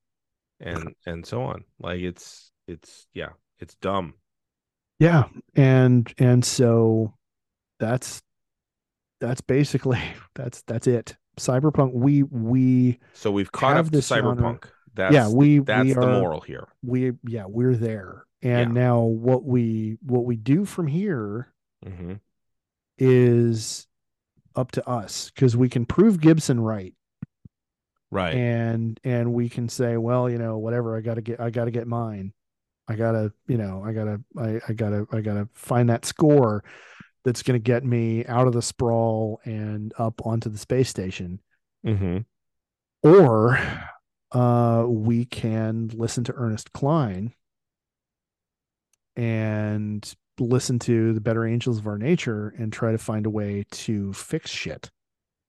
and 0.59 0.93
and 1.05 1.25
so 1.25 1.43
on. 1.43 1.63
Like 1.79 2.01
it's 2.01 2.51
it's 2.67 3.07
yeah, 3.13 3.33
it's 3.59 3.75
dumb. 3.75 4.15
yeah 4.99 5.29
and 5.55 6.13
and 6.17 6.43
so 6.45 7.13
that's 7.79 8.21
that's 9.21 9.41
basically 9.41 10.01
that's 10.35 10.63
that's 10.63 10.87
it. 10.87 11.17
Cyberpunk 11.37 11.93
we 11.93 12.23
we 12.23 12.99
So 13.13 13.31
we've 13.31 13.51
caught 13.51 13.77
up 13.77 13.89
to 13.91 13.99
cyberpunk. 13.99 14.65
That's 14.93 15.13
yeah 15.13 15.29
we 15.29 15.59
that's 15.59 15.87
we 15.87 15.93
the 15.93 16.01
are 16.01 16.07
moral 16.07 16.41
here. 16.41 16.67
we 16.83 17.13
yeah 17.27 17.45
we're 17.47 17.75
there. 17.75 18.25
And 18.43 18.73
now 18.73 19.01
what 19.03 19.45
we 19.45 19.97
what 20.01 20.25
we 20.25 20.35
do 20.35 20.65
from 20.65 20.87
here 20.87 21.53
hmm 21.83 22.15
is 22.97 23.87
up 24.55 24.71
to 24.71 24.87
us 24.89 25.31
because 25.33 25.57
we 25.57 25.69
can 25.69 25.85
prove 25.85 26.19
gibson 26.21 26.59
right. 26.59 26.95
Right. 28.13 28.35
and 28.35 28.99
and 29.05 29.33
we 29.33 29.47
can 29.47 29.69
say 29.69 29.95
well 29.95 30.29
you 30.29 30.37
know 30.37 30.57
whatever 30.57 30.97
i 30.97 31.01
gotta 31.01 31.21
get 31.21 31.39
i 31.39 31.49
gotta 31.49 31.71
get 31.71 31.87
mine. 31.87 32.33
I 32.89 32.95
gotta 32.95 33.31
you 33.47 33.57
know 33.57 33.83
i 33.85 33.93
gotta 33.93 34.21
i, 34.37 34.59
I 34.67 34.73
gotta 34.73 35.07
i 35.13 35.21
gotta 35.21 35.47
find 35.53 35.89
that 35.89 36.03
score 36.05 36.63
that's 37.23 37.43
gonna 37.43 37.59
get 37.59 37.83
me 37.83 38.25
out 38.25 38.47
of 38.47 38.53
the 38.53 38.61
sprawl 38.61 39.39
and 39.45 39.93
up 39.97 40.25
onto 40.25 40.49
the 40.49 40.57
space 40.57 40.89
station. 40.89 41.39
Hmm 41.83 42.19
or 43.03 43.57
uh 44.31 44.85
we 44.87 45.25
can 45.25 45.89
listen 45.95 46.23
to 46.23 46.33
ernest 46.35 46.71
cline 46.71 47.33
and 49.15 50.13
listen 50.39 50.79
to 50.79 51.13
the 51.13 51.21
better 51.21 51.45
angels 51.45 51.79
of 51.79 51.87
our 51.87 51.97
nature 51.97 52.53
and 52.57 52.71
try 52.71 52.91
to 52.91 52.97
find 52.97 53.25
a 53.25 53.29
way 53.29 53.65
to 53.71 54.13
fix 54.13 54.49
shit. 54.49 54.89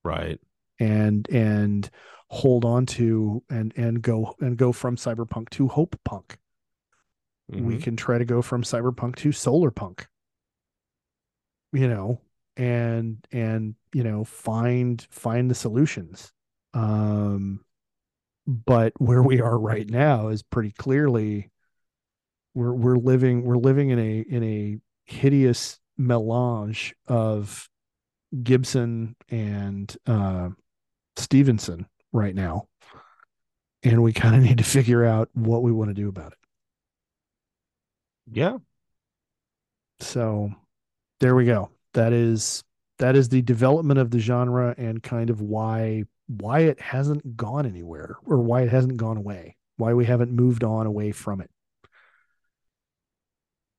Right. 0.04 0.40
and 0.80 1.28
and 1.30 1.88
hold 2.28 2.64
on 2.64 2.86
to 2.86 3.42
and 3.50 3.72
and 3.76 4.02
go 4.02 4.34
and 4.40 4.56
go 4.56 4.72
from 4.72 4.96
cyberpunk 4.96 5.50
to 5.50 5.68
hope 5.68 5.94
punk. 6.04 6.38
We 7.48 7.76
Mhm. 7.76 7.82
can 7.82 7.96
try 7.96 8.18
to 8.18 8.24
go 8.24 8.40
from 8.42 8.62
cyberpunk 8.62 9.16
to 9.16 9.30
solar 9.32 9.70
punk 9.70 10.08
you 11.72 11.88
know 11.88 12.20
and 12.56 13.26
and 13.32 13.74
you 13.92 14.04
know 14.04 14.24
find 14.24 15.06
find 15.10 15.50
the 15.50 15.54
solutions. 15.54 16.32
Um 16.74 17.64
but 18.46 18.92
where 19.00 19.22
we 19.22 19.40
are 19.40 19.58
right 19.58 19.88
now 19.88 20.28
is 20.28 20.42
pretty 20.42 20.72
clearly 20.72 21.50
we're 22.54 22.72
we're 22.72 22.96
living 22.96 23.44
we're 23.44 23.56
living 23.56 23.90
in 23.90 23.98
a 23.98 24.20
in 24.20 24.44
a 24.44 24.78
hideous 25.04 25.78
melange 25.96 26.94
of 27.06 27.68
Gibson 28.42 29.16
and 29.28 29.94
uh 30.06 30.50
Stephenson 31.16 31.86
right 32.12 32.34
now. 32.34 32.68
And 33.82 34.02
we 34.02 34.12
kind 34.12 34.36
of 34.36 34.42
need 34.42 34.58
to 34.58 34.64
figure 34.64 35.04
out 35.04 35.28
what 35.34 35.62
we 35.62 35.72
want 35.72 35.90
to 35.90 35.94
do 35.94 36.08
about 36.08 36.32
it. 36.32 36.38
Yeah. 38.30 38.58
So 40.00 40.52
there 41.22 41.36
we 41.36 41.44
go. 41.44 41.70
That 41.94 42.12
is 42.12 42.64
that 42.98 43.14
is 43.14 43.28
the 43.28 43.42
development 43.42 44.00
of 44.00 44.10
the 44.10 44.18
genre 44.18 44.74
and 44.76 45.00
kind 45.02 45.30
of 45.30 45.40
why 45.40 46.02
why 46.26 46.60
it 46.60 46.80
hasn't 46.80 47.36
gone 47.36 47.64
anywhere 47.64 48.16
or 48.26 48.38
why 48.38 48.62
it 48.62 48.68
hasn't 48.68 48.96
gone 48.96 49.16
away. 49.16 49.56
Why 49.76 49.94
we 49.94 50.04
haven't 50.04 50.32
moved 50.32 50.64
on 50.64 50.86
away 50.86 51.12
from 51.12 51.40
it. 51.40 51.50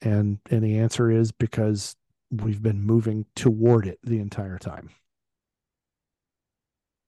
And 0.02 0.40
and 0.50 0.64
the 0.64 0.80
answer 0.80 1.12
is 1.12 1.34
because 1.34 1.98
we've 2.32 2.62
been 2.62 2.82
moving 2.82 3.26
toward 3.36 3.88
it 3.88 4.00
the 4.04 4.20
entire 4.20 4.58
time. 4.58 4.90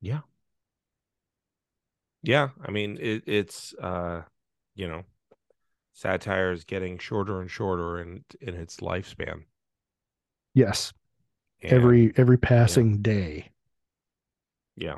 Yeah. 0.01 0.21
Yeah, 2.23 2.49
I 2.61 2.71
mean, 2.71 2.97
it, 2.99 3.23
it's 3.25 3.73
uh, 3.75 4.23
you 4.75 4.87
know, 4.89 5.03
satire 5.93 6.51
is 6.51 6.65
getting 6.65 6.97
shorter 6.97 7.39
and 7.39 7.49
shorter 7.49 8.01
in 8.01 8.25
in 8.41 8.55
its 8.55 8.77
lifespan. 8.77 9.43
Yes. 10.55 10.91
And- 11.61 11.71
every 11.71 12.11
every 12.17 12.37
passing 12.37 13.03
day. 13.03 13.51
yeah. 14.75 14.97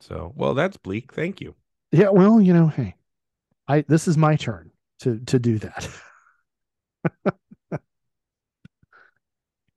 So 0.00 0.32
well, 0.36 0.54
that's 0.54 0.76
bleak. 0.76 1.12
Thank 1.12 1.40
you. 1.40 1.54
Yeah, 1.90 2.10
well, 2.10 2.40
you 2.40 2.52
know, 2.52 2.68
hey, 2.68 2.94
I 3.66 3.82
this 3.88 4.06
is 4.06 4.16
my 4.16 4.36
turn 4.36 4.70
to 5.00 5.18
to 5.26 5.38
do 5.38 5.58
that. 5.58 5.88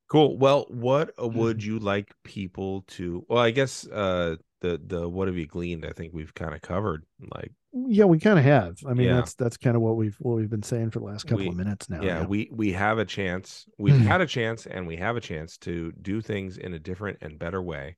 Cool. 0.09 0.37
Well, 0.37 0.65
what 0.69 1.13
would 1.17 1.63
you 1.63 1.79
like 1.79 2.13
people 2.23 2.81
to? 2.89 3.25
Well, 3.29 3.39
I 3.41 3.51
guess 3.51 3.87
uh 3.87 4.35
the 4.61 4.79
the 4.85 5.07
what 5.07 5.27
have 5.27 5.37
you 5.37 5.47
gleaned? 5.47 5.85
I 5.85 5.91
think 5.91 6.13
we've 6.13 6.33
kind 6.33 6.53
of 6.53 6.61
covered. 6.61 7.05
Like, 7.33 7.51
yeah, 7.73 8.05
we 8.05 8.19
kind 8.19 8.37
of 8.37 8.45
have. 8.45 8.77
I 8.87 8.93
mean, 8.93 9.07
Yeah. 9.07 9.15
that's 9.15 9.33
that's 9.35 9.57
kind 9.57 9.75
of 9.75 9.81
what 9.81 9.95
we've 9.95 10.15
what 10.19 10.35
we've 10.37 10.49
been 10.49 10.63
saying 10.63 10.91
for 10.91 10.99
the 10.99 11.05
last 11.05 11.23
couple 11.25 11.45
We- 11.45 11.49
of 11.49 11.55
minutes 11.55 11.89
now. 11.89 12.01
yeah, 12.01 12.25
we 12.25 12.49
we 12.51 12.71
have 12.73 12.97
a 12.99 13.05
chance. 13.05 13.65
We've 13.77 13.93
Mhm. 13.95 14.05
had 14.05 14.21
a 14.21 14.27
chance, 14.27 14.65
and 14.67 14.85
we 14.87 14.97
have 14.97 15.15
a 15.15 15.21
chance 15.21 15.57
to 15.59 15.91
do 16.01 16.21
things 16.21 16.57
in 16.57 16.73
a 16.73 16.79
different 16.79 17.19
and 17.21 17.39
better 17.39 17.61
way, 17.61 17.97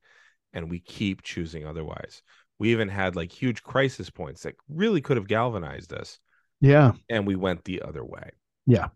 and 0.52 0.70
we 0.70 0.80
keep 0.80 1.22
choosing 1.22 1.66
otherwise. 1.66 2.22
We 2.58 2.70
even 2.70 2.88
had 2.88 3.16
like 3.16 3.32
huge 3.32 3.62
crisis 3.62 4.10
points 4.10 4.42
that 4.44 4.54
really 4.68 5.00
could 5.00 5.16
have 5.16 5.26
galvanized 5.26 5.92
us, 5.92 6.20
yeah, 6.60 6.92
and 7.08 7.26
we 7.26 7.34
went 7.34 7.64
the 7.64 7.82
other 7.82 8.04
way. 8.04 8.30
Yeah. 8.66 8.88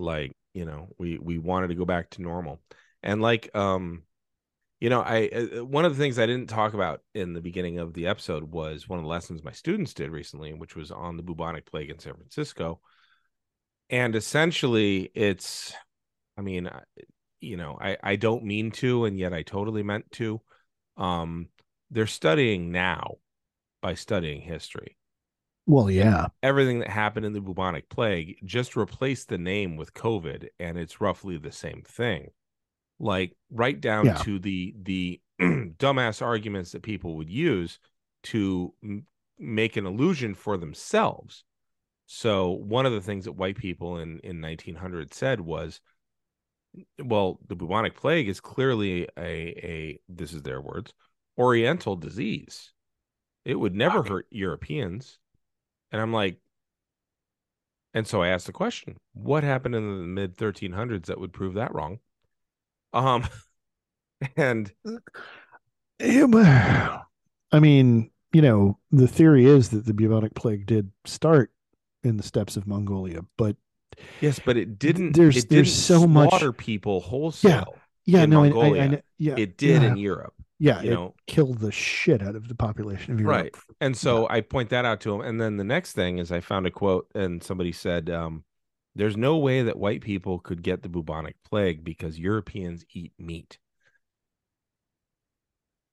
like 0.00 0.32
you 0.54 0.64
know 0.64 0.88
we 0.98 1.18
we 1.18 1.38
wanted 1.38 1.68
to 1.68 1.74
go 1.74 1.84
back 1.84 2.08
to 2.10 2.22
normal 2.22 2.60
and 3.02 3.20
like 3.20 3.54
um 3.56 4.02
you 4.80 4.88
know 4.88 5.00
i 5.00 5.28
uh, 5.28 5.64
one 5.64 5.84
of 5.84 5.96
the 5.96 6.02
things 6.02 6.18
i 6.18 6.26
didn't 6.26 6.48
talk 6.48 6.74
about 6.74 7.00
in 7.14 7.32
the 7.32 7.40
beginning 7.40 7.78
of 7.78 7.94
the 7.94 8.06
episode 8.06 8.44
was 8.52 8.88
one 8.88 8.98
of 8.98 9.04
the 9.04 9.10
lessons 9.10 9.42
my 9.42 9.52
students 9.52 9.94
did 9.94 10.10
recently 10.10 10.54
which 10.54 10.76
was 10.76 10.90
on 10.90 11.16
the 11.16 11.22
bubonic 11.22 11.66
plague 11.66 11.90
in 11.90 11.98
san 11.98 12.14
francisco. 12.14 12.80
And 13.90 14.14
essentially 14.14 15.10
it's 15.14 15.72
i 16.36 16.42
mean 16.42 16.68
you 17.40 17.56
know 17.56 17.78
i 17.80 17.96
i 18.02 18.16
don't 18.16 18.44
mean 18.44 18.70
to 18.70 19.06
and 19.06 19.18
yet 19.18 19.32
i 19.32 19.42
totally 19.42 19.82
meant 19.82 20.10
to. 20.12 20.40
Um 20.96 21.48
they're 21.90 22.06
studying 22.06 22.70
now 22.70 23.14
by 23.80 23.94
studying 23.94 24.42
history. 24.42 24.98
Well, 25.64 25.90
yeah, 25.90 26.26
everything 26.42 26.80
that 26.80 26.90
happened 26.90 27.24
in 27.24 27.32
the 27.32 27.40
bubonic 27.40 27.88
plague 27.88 28.36
just 28.44 28.76
replaced 28.76 29.28
the 29.28 29.38
name 29.38 29.76
with 29.76 29.94
covid 29.94 30.48
and 30.58 30.78
it's 30.78 31.00
roughly 31.00 31.38
the 31.38 31.52
same 31.52 31.82
thing 31.86 32.30
like 32.98 33.36
right 33.50 33.80
down 33.80 34.06
Yeah. 34.06 34.14
to 34.18 34.38
the 34.38 34.74
the 34.82 35.20
dumbass 35.40 36.20
arguments 36.22 36.72
that 36.72 36.82
people 36.82 37.16
would 37.16 37.30
use 37.30 37.78
to 38.24 38.74
m- 38.82 39.06
make 39.38 39.76
an 39.76 39.86
illusion 39.86 40.34
for 40.34 40.56
themselves. 40.56 41.44
So 42.06 42.50
one 42.50 42.86
of 42.86 42.92
the 42.92 43.00
things 43.00 43.26
that 43.26 43.32
white 43.32 43.56
people 43.56 43.98
in 43.98 44.18
in 44.20 44.40
1900 44.40 45.14
said 45.14 45.40
was 45.40 45.80
well 47.02 47.38
the 47.48 47.56
bubonic 47.56 47.96
plague 47.96 48.28
is 48.28 48.40
clearly 48.40 49.04
a 49.18 49.30
a 49.64 50.00
this 50.08 50.32
is 50.32 50.42
their 50.42 50.60
words 50.60 50.92
oriental 51.38 51.96
disease. 51.96 52.72
It 53.44 53.54
would 53.54 53.74
never 53.74 54.02
hurt 54.02 54.26
europeans. 54.30 55.18
And 55.92 56.00
i'm 56.02 56.12
like 56.12 56.38
and 57.94 58.06
so 58.06 58.22
i 58.22 58.28
asked 58.28 58.46
the 58.46 58.52
question 58.52 58.96
what 59.14 59.42
happened 59.44 59.74
in 59.74 59.82
the 60.00 60.06
mid 60.06 60.36
1300s 60.36 61.06
that 61.06 61.18
would 61.18 61.32
prove 61.32 61.54
that 61.54 61.74
wrong 61.74 61.98
um 62.92 63.26
and 64.36 64.72
Yeah, 66.00 66.98
I 67.52 67.60
mean, 67.60 68.10
you 68.32 68.42
know, 68.42 68.78
the 68.90 69.08
theory 69.08 69.46
is 69.46 69.70
that 69.70 69.86
the 69.86 69.94
bubonic 69.94 70.34
plague 70.34 70.66
did 70.66 70.90
start 71.04 71.50
in 72.04 72.16
the 72.16 72.22
steppes 72.22 72.56
of 72.56 72.66
Mongolia, 72.66 73.24
but 73.36 73.56
yes 74.20 74.38
but 74.44 74.56
it 74.56 74.78
didn't 74.78 75.12
There's- 75.16 75.36
it 75.38 75.48
there's 75.48 75.66
didn't 75.66 76.00
so 76.00 76.06
much- 76.06 76.56
people 76.56 77.00
wholesale 77.00 77.74
yeah, 78.04 78.22
In 78.22 78.30
no, 78.30 78.44
I- 78.44 78.48
I, 78.50 78.84
I, 78.84 79.02
yeah, 79.18 79.34
it 79.36 79.56
did 79.56 79.82
yeah, 79.82 79.88
in 79.88 79.96
europe 79.96 80.34
yeah, 80.60 80.80
you 80.82 80.90
know 80.90 81.14
killed 81.26 81.58
the 81.58 81.72
shit 81.72 82.22
out 82.22 82.34
of 82.36 82.48
the 82.48 82.54
population 82.54 83.12
of 83.12 83.20
Europe. 83.20 83.30
Right. 83.34 83.54
And 83.80 83.96
so 83.96 84.26
I 84.28 84.40
point 84.40 84.70
that 84.70 84.84
out 84.84 85.00
to 85.02 85.14
him. 85.14 85.20
And 85.20 85.40
then 85.40 85.56
the 85.56 85.62
next 85.64 85.92
thing 85.92 86.18
is 86.18 86.32
I 86.32 86.40
found 86.40 86.66
a 86.66 86.70
quote 86.70 87.06
and 87.14 87.42
somebody 87.42 87.70
said, 87.70 88.10
um, 88.10 88.42
there's 88.98 89.16
no 89.16 89.36
way 89.36 89.62
that 89.62 89.78
white 89.78 90.00
people 90.00 90.40
could 90.40 90.60
get 90.60 90.82
the 90.82 90.88
bubonic 90.88 91.36
plague 91.48 91.84
because 91.84 92.18
Europeans 92.18 92.84
eat 92.92 93.12
meat. 93.16 93.58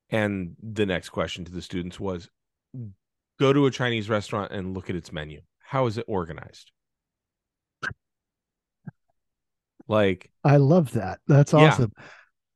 And 0.10 0.56
the 0.62 0.88
next 0.88 1.10
question 1.10 1.46
to 1.46 1.52
the 1.52 1.62
students 1.62 2.00
was 2.00 2.30
go 3.40 3.54
to 3.54 3.68
a 3.68 3.72
Chinese 3.72 4.10
restaurant 4.10 4.52
and 4.52 4.74
look 4.74 4.90
at 4.90 4.96
its 4.96 5.12
menu. 5.14 5.42
How 5.60 5.86
is 5.86 6.00
it 6.00 6.06
organized? 6.08 6.72
Like, 9.88 10.32
I 10.44 10.58
love 10.58 10.94
that. 10.94 11.20
That's 11.28 11.54
Yeah. 11.54 11.68
awesome. 11.68 11.94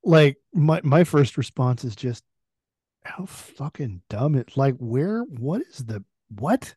Like 0.03 0.37
my 0.51 0.81
my 0.83 1.03
first 1.03 1.37
response 1.37 1.83
is 1.83 1.95
just 1.95 2.23
how 3.03 3.27
fucking 3.27 4.01
dumb 4.09 4.33
it 4.33 4.57
like 4.57 4.75
where 4.77 5.21
what 5.21 5.61
is 5.61 5.85
the 5.85 6.03
what? 6.29 6.73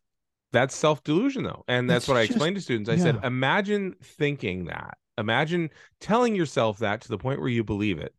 That's 0.52 0.74
self 0.74 1.02
delusion 1.02 1.44
though 1.44 1.64
and 1.68 1.88
that's 1.88 2.04
It's 2.04 2.08
what 2.08 2.16
i 2.16 2.22
just- 2.22 2.32
explained 2.32 2.56
to 2.56 2.62
students. 2.62 2.88
I 2.90 2.96
said 2.96 3.18
imagine 3.24 3.96
thinking 4.02 4.66
that. 4.66 4.98
Imagine 5.18 5.70
telling 6.00 6.34
yourself 6.34 6.78
that 6.78 7.00
to 7.02 7.08
the 7.08 7.18
point 7.18 7.40
where 7.40 7.48
you 7.48 7.64
believe 7.64 7.98
it. 7.98 8.14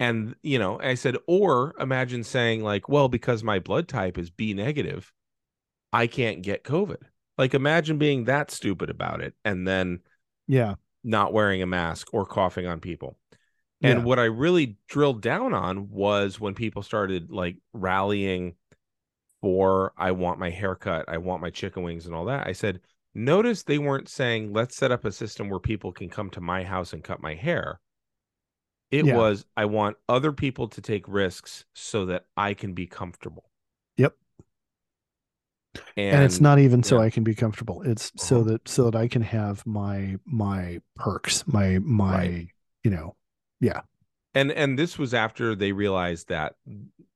And 0.00 0.34
you 0.42 0.58
know 0.58 0.78
i 0.80 0.94
said 0.94 1.16
or 1.26 1.74
imagine 1.80 2.22
saying 2.24 2.62
like 2.62 2.88
well 2.88 3.08
because 3.08 3.42
my 3.42 3.58
blood 3.58 3.88
type 3.88 4.16
is 4.18 4.30
b 4.30 4.54
negative 4.54 5.12
i 5.92 6.06
can't 6.06 6.42
get 6.42 6.64
covid. 6.64 7.02
Like 7.36 7.54
imagine 7.54 7.98
being 7.98 8.24
that 8.24 8.50
stupid 8.50 8.90
about 8.90 9.20
it 9.20 9.34
and 9.44 9.66
then 9.66 10.00
Yeah. 10.46 10.74
not 11.04 11.32
wearing 11.32 11.62
a 11.62 11.66
mask 11.66 12.08
or 12.12 12.26
coughing 12.26 12.66
on 12.66 12.80
people. 12.80 13.18
And 13.80 14.00
Yeah. 14.00 14.04
what 14.04 14.18
I 14.18 14.24
really 14.24 14.76
drilled 14.88 15.22
down 15.22 15.54
on 15.54 15.88
was 15.90 16.40
when 16.40 16.54
people 16.54 16.82
started 16.82 17.30
like 17.30 17.56
rallying 17.72 18.54
for 19.40 19.92
I 19.96 20.12
want 20.12 20.38
my 20.38 20.50
haircut, 20.50 21.04
I 21.08 21.18
want 21.18 21.42
my 21.42 21.50
chicken 21.50 21.82
wings 21.82 22.06
and 22.06 22.14
all 22.14 22.24
that. 22.26 22.46
I 22.46 22.52
said, 22.52 22.80
notice 23.14 23.62
they 23.62 23.78
weren't 23.78 24.08
saying, 24.08 24.52
let's 24.52 24.76
set 24.76 24.92
up 24.92 25.04
a 25.04 25.12
system 25.12 25.48
where 25.48 25.60
people 25.60 25.92
can 25.92 26.08
come 26.08 26.30
to 26.30 26.40
my 26.40 26.64
house 26.64 26.92
and 26.92 27.04
cut 27.04 27.20
my 27.22 27.34
hair. 27.34 27.80
It 28.90 29.04
Yeah. 29.04 29.16
was, 29.16 29.44
I 29.56 29.66
want 29.66 29.96
other 30.08 30.32
people 30.32 30.68
to 30.68 30.80
take 30.80 31.06
risks 31.06 31.64
so 31.74 32.06
that 32.06 32.24
I 32.36 32.54
can 32.54 32.72
be 32.74 32.86
comfortable. 32.86 33.50
Yep. 33.96 34.16
And, 35.96 36.16
and, 36.16 36.24
it's 36.24 36.40
not 36.40 36.58
even 36.58 36.82
so. 36.82 36.98
I 36.98 37.10
can 37.10 37.24
be 37.24 37.34
comfortable. 37.34 37.82
It's 37.82 38.12
so 38.16 38.40
Uh-huh. 38.40 38.50
that 38.52 38.68
so 38.68 38.90
that 38.90 38.96
I 38.96 39.08
can 39.08 39.22
have 39.22 39.64
my 39.66 40.16
my 40.24 40.80
perks, 40.96 41.46
my 41.46 41.78
my 41.80 42.16
Right. 42.16 42.48
you 42.84 42.90
know, 42.90 43.16
and 44.34 44.52
and 44.52 44.78
this 44.78 44.98
was 44.98 45.14
after 45.14 45.54
they 45.54 45.72
realized 45.72 46.28
that 46.28 46.54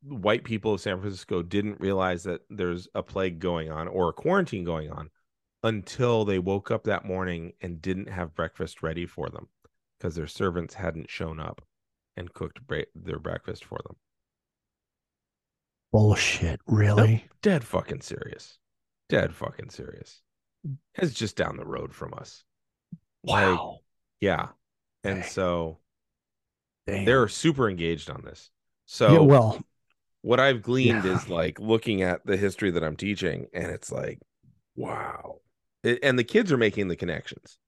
white 0.03 0.45
people 0.45 0.75
of 0.75 0.81
San 0.81 1.01
Francisco 1.01 1.43
didn't 1.43 1.81
realize 1.81 2.25
that 2.25 2.43
there's 2.51 2.89
a 2.95 3.03
plague 3.03 3.39
going 3.39 3.71
on 3.71 3.89
or 3.89 4.09
a 4.09 4.13
quarantine 4.13 4.65
going 4.65 4.91
on 4.91 5.11
until 5.63 6.25
they 6.25 6.39
woke 6.39 6.71
up 6.71 6.85
that 6.85 7.05
morning 7.05 7.53
and 7.61 7.81
didn't 7.81 8.09
have 8.09 8.35
breakfast 8.35 8.83
ready 8.83 9.07
for 9.07 9.29
them 9.29 9.49
because 9.99 10.15
their 10.17 10.27
servants 10.27 10.75
hadn't 10.75 11.09
shown 11.11 11.39
up 11.39 11.63
and 12.17 12.33
cooked 12.35 12.67
bre- 12.67 12.81
their 12.95 13.19
breakfast 13.19 13.65
for 13.65 13.79
them. 13.87 13.97
bullshit. 15.93 16.61
Really? 16.67 17.27
Dead 17.43 17.65
fucking 17.65 18.01
serious. 18.01 18.59
Dead 19.09 19.35
fucking 19.35 19.71
serious. 19.71 20.23
It's 20.95 21.15
just 21.15 21.37
down 21.37 21.57
the 21.57 21.67
road 21.67 21.95
from 21.95 22.15
us. 22.15 22.45
Like, 23.23 23.59
yeah. 24.21 24.49
And 25.05 25.21
Dang. 25.21 25.29
so 25.31 25.79
Damn. 26.87 27.05
they're 27.05 27.29
super 27.29 27.69
engaged 27.71 28.11
on 28.11 28.23
this. 28.25 28.51
So 28.87 29.13
yeah, 29.13 29.19
well, 29.21 29.63
what 30.23 30.41
I've 30.41 30.63
gleaned 30.63 31.05
Yeah. 31.05 31.15
is 31.17 31.29
like 31.29 31.59
looking 31.61 32.03
at 32.03 32.25
the 32.27 32.37
history 32.37 32.71
that 32.73 32.83
I'm 32.85 32.97
teaching, 32.97 33.47
and 33.55 33.67
it's 33.67 33.91
like, 33.93 34.19
wow. 34.77 35.41
It- 35.85 36.01
and 36.03 36.19
the 36.19 36.25
kids 36.25 36.51
are 36.53 36.57
making 36.59 36.89
the 36.89 36.97
connections. 36.97 37.59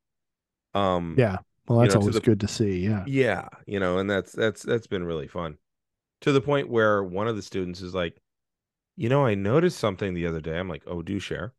Um, 0.75 1.15
yeah. 1.19 1.39
Well, 1.69 1.79
you 1.79 1.85
that's 1.85 1.95
know, 1.95 2.01
to 2.01 2.05
always 2.05 2.15
the- 2.17 2.21
good 2.21 2.41
to 2.41 2.49
see. 2.49 2.79
Yeah. 2.81 3.05
yeah, 3.07 3.49
you 3.67 3.81
know, 3.81 3.99
and 3.99 4.11
that's 4.11 4.33
that's 4.33 4.63
that's 4.63 4.87
been 4.87 5.05
really 5.05 5.29
fun. 5.29 5.57
To 6.23 6.33
the 6.33 6.41
point 6.41 6.69
where 6.69 7.03
one 7.05 7.29
of 7.29 7.37
the 7.37 7.43
students 7.43 7.81
is 7.81 7.95
like, 7.95 8.21
you 8.97 9.09
know, 9.09 9.25
I 9.27 9.35
noticed 9.35 9.79
something 9.79 10.15
the 10.15 10.27
other 10.27 10.41
day. 10.41 10.59
I'm 10.59 10.69
like, 10.69 10.83
oh, 10.87 11.03
do 11.03 11.19
share. 11.19 11.53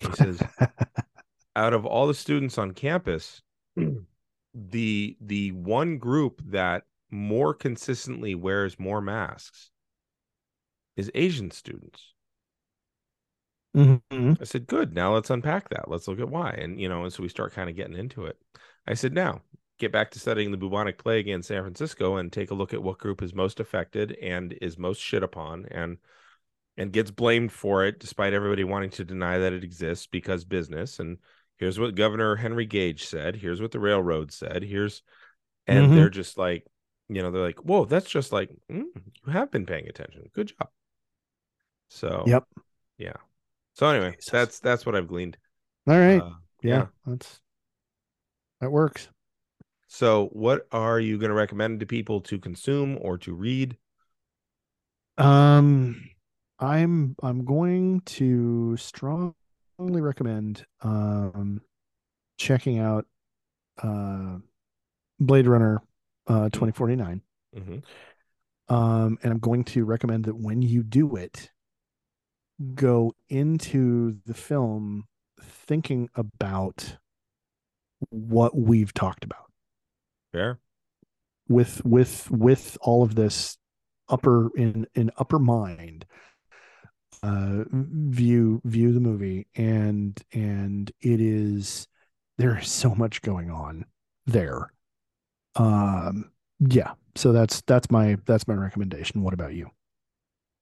He 0.00 0.10
says, 0.12 0.42
out 1.56 1.74
of 1.74 1.84
all 1.86 2.06
the 2.06 2.14
students 2.14 2.56
on 2.58 2.72
campus, 2.72 3.42
the 4.54 5.16
the 5.20 5.52
one 5.52 5.98
group 5.98 6.42
that 6.46 6.84
more 7.10 7.54
consistently 7.54 8.34
wears 8.34 8.78
more 8.78 9.00
masks 9.00 9.70
is 10.96 11.10
Asian 11.14 11.50
students. 11.50 12.14
Mhm. 13.76 14.40
I 14.40 14.44
said, 14.44 14.66
good. 14.66 14.94
Now 14.94 15.14
let's 15.14 15.30
unpack 15.30 15.68
that. 15.70 15.88
Let's 15.88 16.08
look 16.08 16.18
at 16.20 16.28
why. 16.28 16.50
And, 16.50 16.80
you 16.80 16.88
know, 16.88 17.04
and 17.04 17.12
so 17.12 17.22
we 17.22 17.28
start 17.28 17.52
kind 17.52 17.70
of 17.70 17.76
getting 17.76 17.96
into 17.96 18.26
it. 18.26 18.36
I 18.86 18.94
said, 18.94 19.12
now 19.12 19.42
get 19.78 19.92
back 19.92 20.10
to 20.10 20.18
studying 20.18 20.50
the 20.50 20.56
bubonic 20.56 20.98
plague 20.98 21.28
in 21.28 21.42
San 21.42 21.62
Francisco 21.62 22.16
and 22.16 22.32
take 22.32 22.50
a 22.50 22.54
look 22.54 22.74
at 22.74 22.82
what 22.82 22.98
group 22.98 23.22
is 23.22 23.32
most 23.34 23.60
affected 23.60 24.12
and 24.20 24.52
is 24.60 24.76
most 24.76 25.00
shit 25.00 25.22
upon 25.22 25.66
and, 25.70 25.98
and 26.76 26.92
gets 26.92 27.10
blamed 27.10 27.52
for 27.52 27.84
it 27.86 27.98
despite 28.00 28.34
everybody 28.34 28.64
wanting 28.64 28.90
to 28.90 29.04
deny 29.04 29.38
that 29.38 29.52
it 29.52 29.64
exists 29.64 30.06
because 30.06 30.44
business. 30.44 30.98
And 30.98 31.18
here's 31.60 31.78
what 31.78 31.94
Governor 31.94 32.34
Henry 32.36 32.66
Gage 32.66 33.04
said. 33.04 33.36
Here's 33.36 33.60
what 33.60 33.70
the 33.70 33.78
railroad 33.78 34.32
said. 34.32 34.64
Here's, 34.64 35.02
and 35.66 35.90
Mhm. 35.90 35.94
they're 35.94 36.10
just 36.10 36.36
like, 36.36 36.66
you 37.08 37.22
know, 37.22 37.30
they're 37.30 37.42
like, 37.42 37.58
whoa, 37.60 37.84
that's 37.84 38.10
just 38.10 38.32
like, 38.32 38.50
mm, 38.68 38.86
you 39.26 39.32
have 39.32 39.50
been 39.52 39.66
paying 39.66 39.88
attention. 39.88 40.24
Good 40.32 40.48
job. 40.48 40.68
So, 41.90 42.24
Yep. 42.26 42.44
Yeah. 42.98 43.16
So 43.74 43.88
anyway, 43.88 44.16
Jesus. 44.16 44.30
that's 44.30 44.60
that's 44.60 44.84
what 44.84 44.96
I've 44.96 45.08
gleaned. 45.08 45.36
All 45.86 45.98
right. 45.98 46.22
Uh, 46.22 46.32
yeah, 46.62 46.86
that's 47.06 47.40
that 48.60 48.70
works. 48.70 49.08
So 49.88 50.26
what 50.32 50.66
are 50.70 51.00
you 51.00 51.18
going 51.18 51.30
to 51.30 51.34
recommend 51.34 51.80
to 51.80 51.86
people 51.86 52.20
to 52.22 52.38
consume 52.38 52.98
or 53.00 53.18
to 53.18 53.34
read? 53.34 53.76
Um, 55.18 56.10
I'm 56.58 57.16
I'm 57.22 57.44
going 57.44 58.00
to 58.02 58.76
strongly 58.76 59.34
recommend 59.80 60.64
um 60.82 61.60
checking 62.38 62.78
out 62.78 63.06
uh 63.82 64.36
Blade 65.18 65.46
Runner 65.46 65.82
uh 66.26 66.48
2049. 66.50 67.22
Mm-hmm. 67.56 67.78
Um, 68.74 69.18
and 69.22 69.32
I'm 69.32 69.40
going 69.40 69.64
to 69.64 69.84
recommend 69.84 70.24
that 70.26 70.36
when 70.36 70.62
you 70.62 70.84
do 70.84 71.16
it, 71.16 71.50
go 72.74 73.14
into 73.28 74.18
the 74.26 74.34
film 74.34 75.08
thinking 75.42 76.08
about 76.14 76.96
what 78.10 78.56
we've 78.56 78.94
talked 78.94 79.24
about 79.24 79.50
Fair. 80.32 80.58
with 81.48 81.84
with 81.84 82.30
with 82.30 82.78
all 82.80 83.02
of 83.02 83.14
this 83.14 83.58
upper 84.08 84.50
in 84.56 84.86
in 84.94 85.10
upper 85.18 85.38
mind 85.38 86.06
uh 87.22 87.64
view 87.72 88.60
view 88.64 88.92
the 88.92 89.00
movie 89.00 89.46
and 89.54 90.22
and 90.32 90.90
it 91.00 91.20
is 91.20 91.86
there 92.38 92.58
is 92.58 92.70
so 92.70 92.94
much 92.94 93.20
going 93.22 93.50
on 93.50 93.84
there 94.26 94.72
um 95.56 96.30
yeah 96.60 96.92
so 97.16 97.32
that's 97.32 97.60
that's 97.62 97.90
my 97.90 98.16
that's 98.26 98.48
my 98.48 98.54
recommendation 98.54 99.22
what 99.22 99.34
about 99.34 99.54
you 99.54 99.70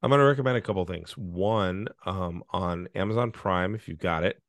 I'm 0.02 0.10
going 0.10 0.20
to 0.20 0.24
recommend 0.24 0.56
a 0.56 0.60
couple 0.60 0.85
things. 0.85 1.16
One, 1.16 1.89
um, 2.06 2.44
on 2.51 2.89
Amazon 2.94 3.32
Prime, 3.32 3.74
if 3.74 3.89
you've 3.89 3.98
got 3.98 4.22
it, 4.24 4.40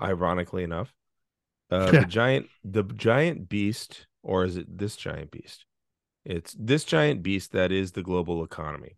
ironically 0.00 0.64
enough, 0.64 0.92
uh, 1.70 1.92
Yeah. 1.92 2.00
the 2.00 2.06
giant, 2.06 2.50
the 2.64 2.82
giant 2.84 3.48
beast, 3.48 4.06
or 4.22 4.44
is 4.44 4.56
it 4.56 4.78
this 4.78 4.96
giant 4.96 5.30
beast? 5.30 5.64
It's 6.24 6.54
this 6.58 6.84
giant 6.84 7.22
beast 7.22 7.52
that 7.52 7.72
is 7.72 7.92
the 7.92 8.02
global 8.02 8.44
economy. 8.44 8.96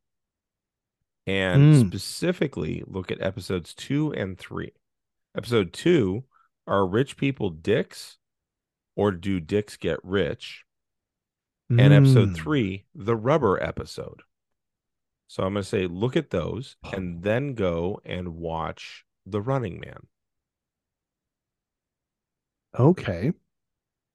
And 1.27 1.73
Mm. 1.75 1.81
specifically, 1.81 2.83
look 2.87 3.11
at 3.11 3.21
episodes 3.21 3.75
two 3.75 4.13
and 4.15 4.39
three. 4.39 4.73
Episode 5.37 5.73
two 5.73 6.25
are 6.67 6.87
rich 6.87 7.17
people 7.17 7.51
dicks, 7.51 8.19
or 8.97 9.13
do 9.13 9.41
dicks 9.41 9.77
get 9.77 9.99
rich? 10.05 10.65
And 11.77 11.93
episode 11.93 12.31
Mm. 12.31 12.35
three, 12.35 12.87
the 12.95 13.15
rubber 13.15 13.63
episode. 13.63 14.23
So 15.27 15.43
I'm 15.43 15.55
going 15.55 15.65
to 15.65 15.69
say, 15.69 15.87
look 15.89 16.17
at 16.17 16.31
those 16.31 16.77
and 16.93 17.23
then 17.25 17.55
go 17.55 18.01
and 18.05 18.37
watch 18.37 19.05
The 19.27 19.41
Running 19.41 19.81
Man. 19.81 20.07
okay 22.79 23.33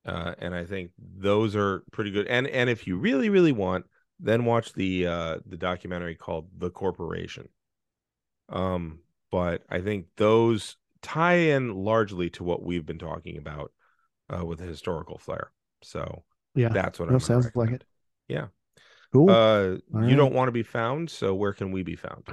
Uh, 0.06 0.34
and 0.40 0.56
I 0.56 0.64
think 0.66 0.92
those 0.98 1.56
are 1.56 1.84
pretty 1.92 2.12
good. 2.12 2.28
And 2.28 2.48
and 2.48 2.70
if 2.70 2.88
you 2.88 2.98
really 2.98 3.30
really 3.30 3.52
want, 3.52 3.86
then 4.20 4.46
watch 4.46 4.74
the 4.74 5.08
uh, 5.08 5.38
the 5.46 5.58
documentary 5.58 6.16
called 6.16 6.48
The 6.58 6.70
Corporation. 6.70 7.50
Um, 8.50 9.00
but 9.32 9.64
I 9.70 9.82
think 9.82 10.08
those 10.16 10.78
tie 11.02 11.36
in 11.36 11.76
largely 11.76 12.30
to 12.32 12.44
what 12.44 12.64
we've 12.64 12.86
been 12.86 13.00
talking 13.00 13.38
about 13.38 13.72
uh, 14.30 14.46
with 14.46 14.60
the 14.60 14.66
historical 14.66 15.18
flair. 15.18 15.52
So 15.82 16.24
yeah 16.56 16.70
that's 16.70 17.00
what 17.00 17.10
no, 17.10 17.16
I'm. 17.16 17.20
sounds 17.20 17.46
Sounds 17.46 17.56
like 17.56 17.72
it. 17.72 17.84
Yeah. 18.28 18.48
cool 19.14 19.30
Uh, 19.30 19.64
you 19.64 19.82
right. 19.92 20.16
don't 20.16 20.34
want 20.34 20.48
to 20.48 20.52
be 20.54 20.64
found, 20.64 21.10
so 21.10 21.36
where 21.36 21.54
can 21.54 21.72
we 21.72 21.84
be 21.84 21.96
found? 21.96 22.28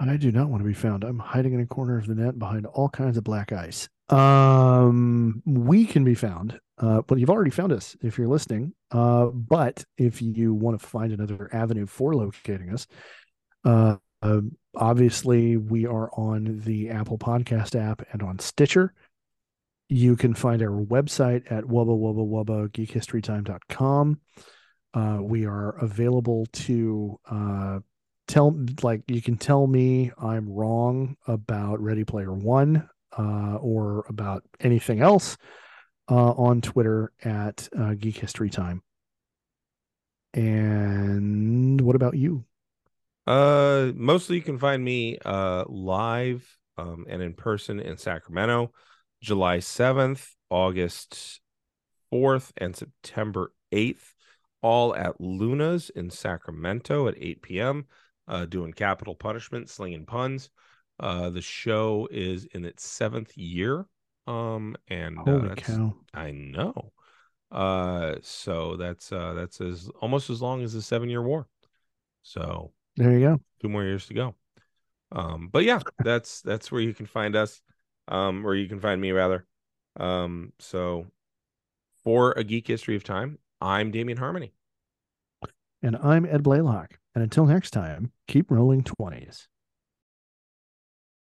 I 0.00 0.16
do 0.16 0.32
not 0.32 0.48
want 0.48 0.62
to 0.62 0.66
be 0.66 0.74
found. 0.74 1.04
I'm 1.04 1.18
hiding 1.18 1.52
in 1.52 1.60
a 1.60 1.66
corner 1.66 1.98
of 1.98 2.06
the 2.06 2.14
net 2.14 2.38
behind 2.38 2.64
all 2.66 2.88
kinds 2.88 3.18
of 3.18 3.24
black 3.24 3.52
ice. 3.52 3.88
Um, 4.08 5.42
we 5.46 5.84
can 5.84 6.04
be 6.04 6.14
found. 6.14 6.58
Uh, 6.80 7.02
well, 7.08 7.18
you've 7.18 7.30
already 7.30 7.50
found 7.50 7.72
us 7.72 7.94
if 8.00 8.16
you're 8.16 8.26
listening. 8.26 8.72
Uh, 8.90 9.26
but 9.26 9.84
if 9.98 10.22
you 10.22 10.54
want 10.54 10.80
to 10.80 10.86
find 10.86 11.12
another 11.12 11.50
avenue 11.52 11.86
for 11.86 12.14
locating 12.14 12.72
us, 12.72 12.86
uh, 13.64 13.96
uh, 14.22 14.40
obviously 14.74 15.58
we 15.58 15.86
are 15.86 16.10
on 16.14 16.60
the 16.64 16.88
Apple 16.88 17.18
Podcast 17.18 17.78
app 17.78 18.02
and 18.12 18.22
on 18.22 18.38
Stitcher. 18.38 18.94
You 19.90 20.16
can 20.16 20.34
find 20.34 20.62
our 20.62 20.82
website 20.84 21.50
at 21.52 21.64
wubba 21.64 21.98
wubba 21.98 22.26
wubba 22.26 22.68
geekhistorytime.com. 22.70 24.20
Uh, 24.94 25.18
we 25.20 25.46
are 25.46 25.76
available 25.78 26.46
to 26.52 27.18
uh, 27.30 27.80
tell 28.26 28.58
like 28.82 29.02
you 29.08 29.20
can 29.20 29.36
tell 29.36 29.66
me 29.66 30.12
I'm 30.20 30.48
wrong 30.48 31.16
about 31.26 31.80
Ready 31.80 32.04
Player 32.04 32.32
One 32.32 32.88
uh, 33.18 33.56
or 33.56 34.04
about 34.08 34.44
anything 34.60 35.00
else 35.00 35.36
uh, 36.10 36.32
on 36.32 36.60
Twitter 36.60 37.12
at 37.22 37.68
uh, 37.78 37.94
Geek 37.94 38.16
History 38.16 38.50
Time. 38.50 38.82
And 40.34 41.80
what 41.80 41.96
about 41.96 42.16
you? 42.16 42.44
Uh, 43.26 43.92
mostly 43.94 44.36
you 44.36 44.42
can 44.42 44.58
find 44.58 44.82
me 44.82 45.18
uh 45.24 45.64
live 45.68 46.56
um 46.78 47.04
and 47.08 47.22
in 47.22 47.34
person 47.34 47.78
in 47.78 47.96
Sacramento, 47.96 48.72
July 49.22 49.58
7th, 49.58 50.34
August 50.48 51.40
4th, 52.12 52.50
and 52.56 52.74
September 52.74 53.52
8th, 53.72 54.14
all 54.62 54.94
at 54.94 55.20
Luna's 55.20 55.90
in 55.90 56.10
Sacramento 56.10 57.08
at 57.08 57.14
8 57.18 57.42
p.m. 57.42 57.86
Uh, 58.26 58.46
doing 58.46 58.72
capital 58.72 59.14
punishment, 59.14 59.68
slinging 59.68 60.06
puns. 60.06 60.50
Uh, 60.98 61.30
the 61.30 61.42
show 61.42 62.08
is 62.10 62.44
in 62.46 62.64
its 62.64 62.86
seventh 62.86 63.36
year. 63.36 63.86
Um, 64.26 64.76
and 64.88 65.18
uh, 65.18 65.22
Holy 65.24 65.48
that's- 65.48 65.66
cow! 65.66 65.96
I 66.14 66.30
know. 66.32 66.92
Uh, 67.50 68.14
so 68.22 68.76
that's 68.76 69.10
uh 69.12 69.32
that's 69.34 69.60
as 69.60 69.90
almost 70.00 70.30
as 70.30 70.40
long 70.40 70.62
as 70.62 70.72
the 70.72 70.82
seven 70.82 71.08
year 71.08 71.22
war. 71.22 71.48
So 72.22 72.72
There 72.96 73.12
you 73.12 73.20
go. 73.20 73.40
two 73.60 73.68
more 73.68 73.82
years 73.82 74.06
to 74.06 74.14
go. 74.14 74.34
Um, 75.10 75.48
but 75.50 75.64
yeah, 75.64 75.80
that's 76.04 76.42
that's 76.42 76.70
where 76.70 76.80
you 76.80 76.94
can 76.94 77.06
find 77.06 77.34
us, 77.34 77.60
um, 78.06 78.46
or 78.46 78.54
you 78.54 78.68
can 78.68 78.78
find 78.78 79.00
me 79.00 79.10
rather. 79.10 79.46
Um, 79.98 80.52
so 80.60 81.06
for 82.04 82.32
a 82.32 82.44
geek 82.44 82.68
history 82.68 82.94
of 82.94 83.02
time, 83.02 83.38
I'm 83.60 83.90
Damien 83.90 84.18
Harmony. 84.18 84.52
And 85.82 85.96
I'm 85.96 86.24
Ed 86.26 86.42
Blaylock. 86.44 86.98
And 87.14 87.24
until 87.24 87.46
next 87.46 87.70
time, 87.72 88.12
keep 88.28 88.50
rolling 88.50 88.84
twenties. 88.84 89.48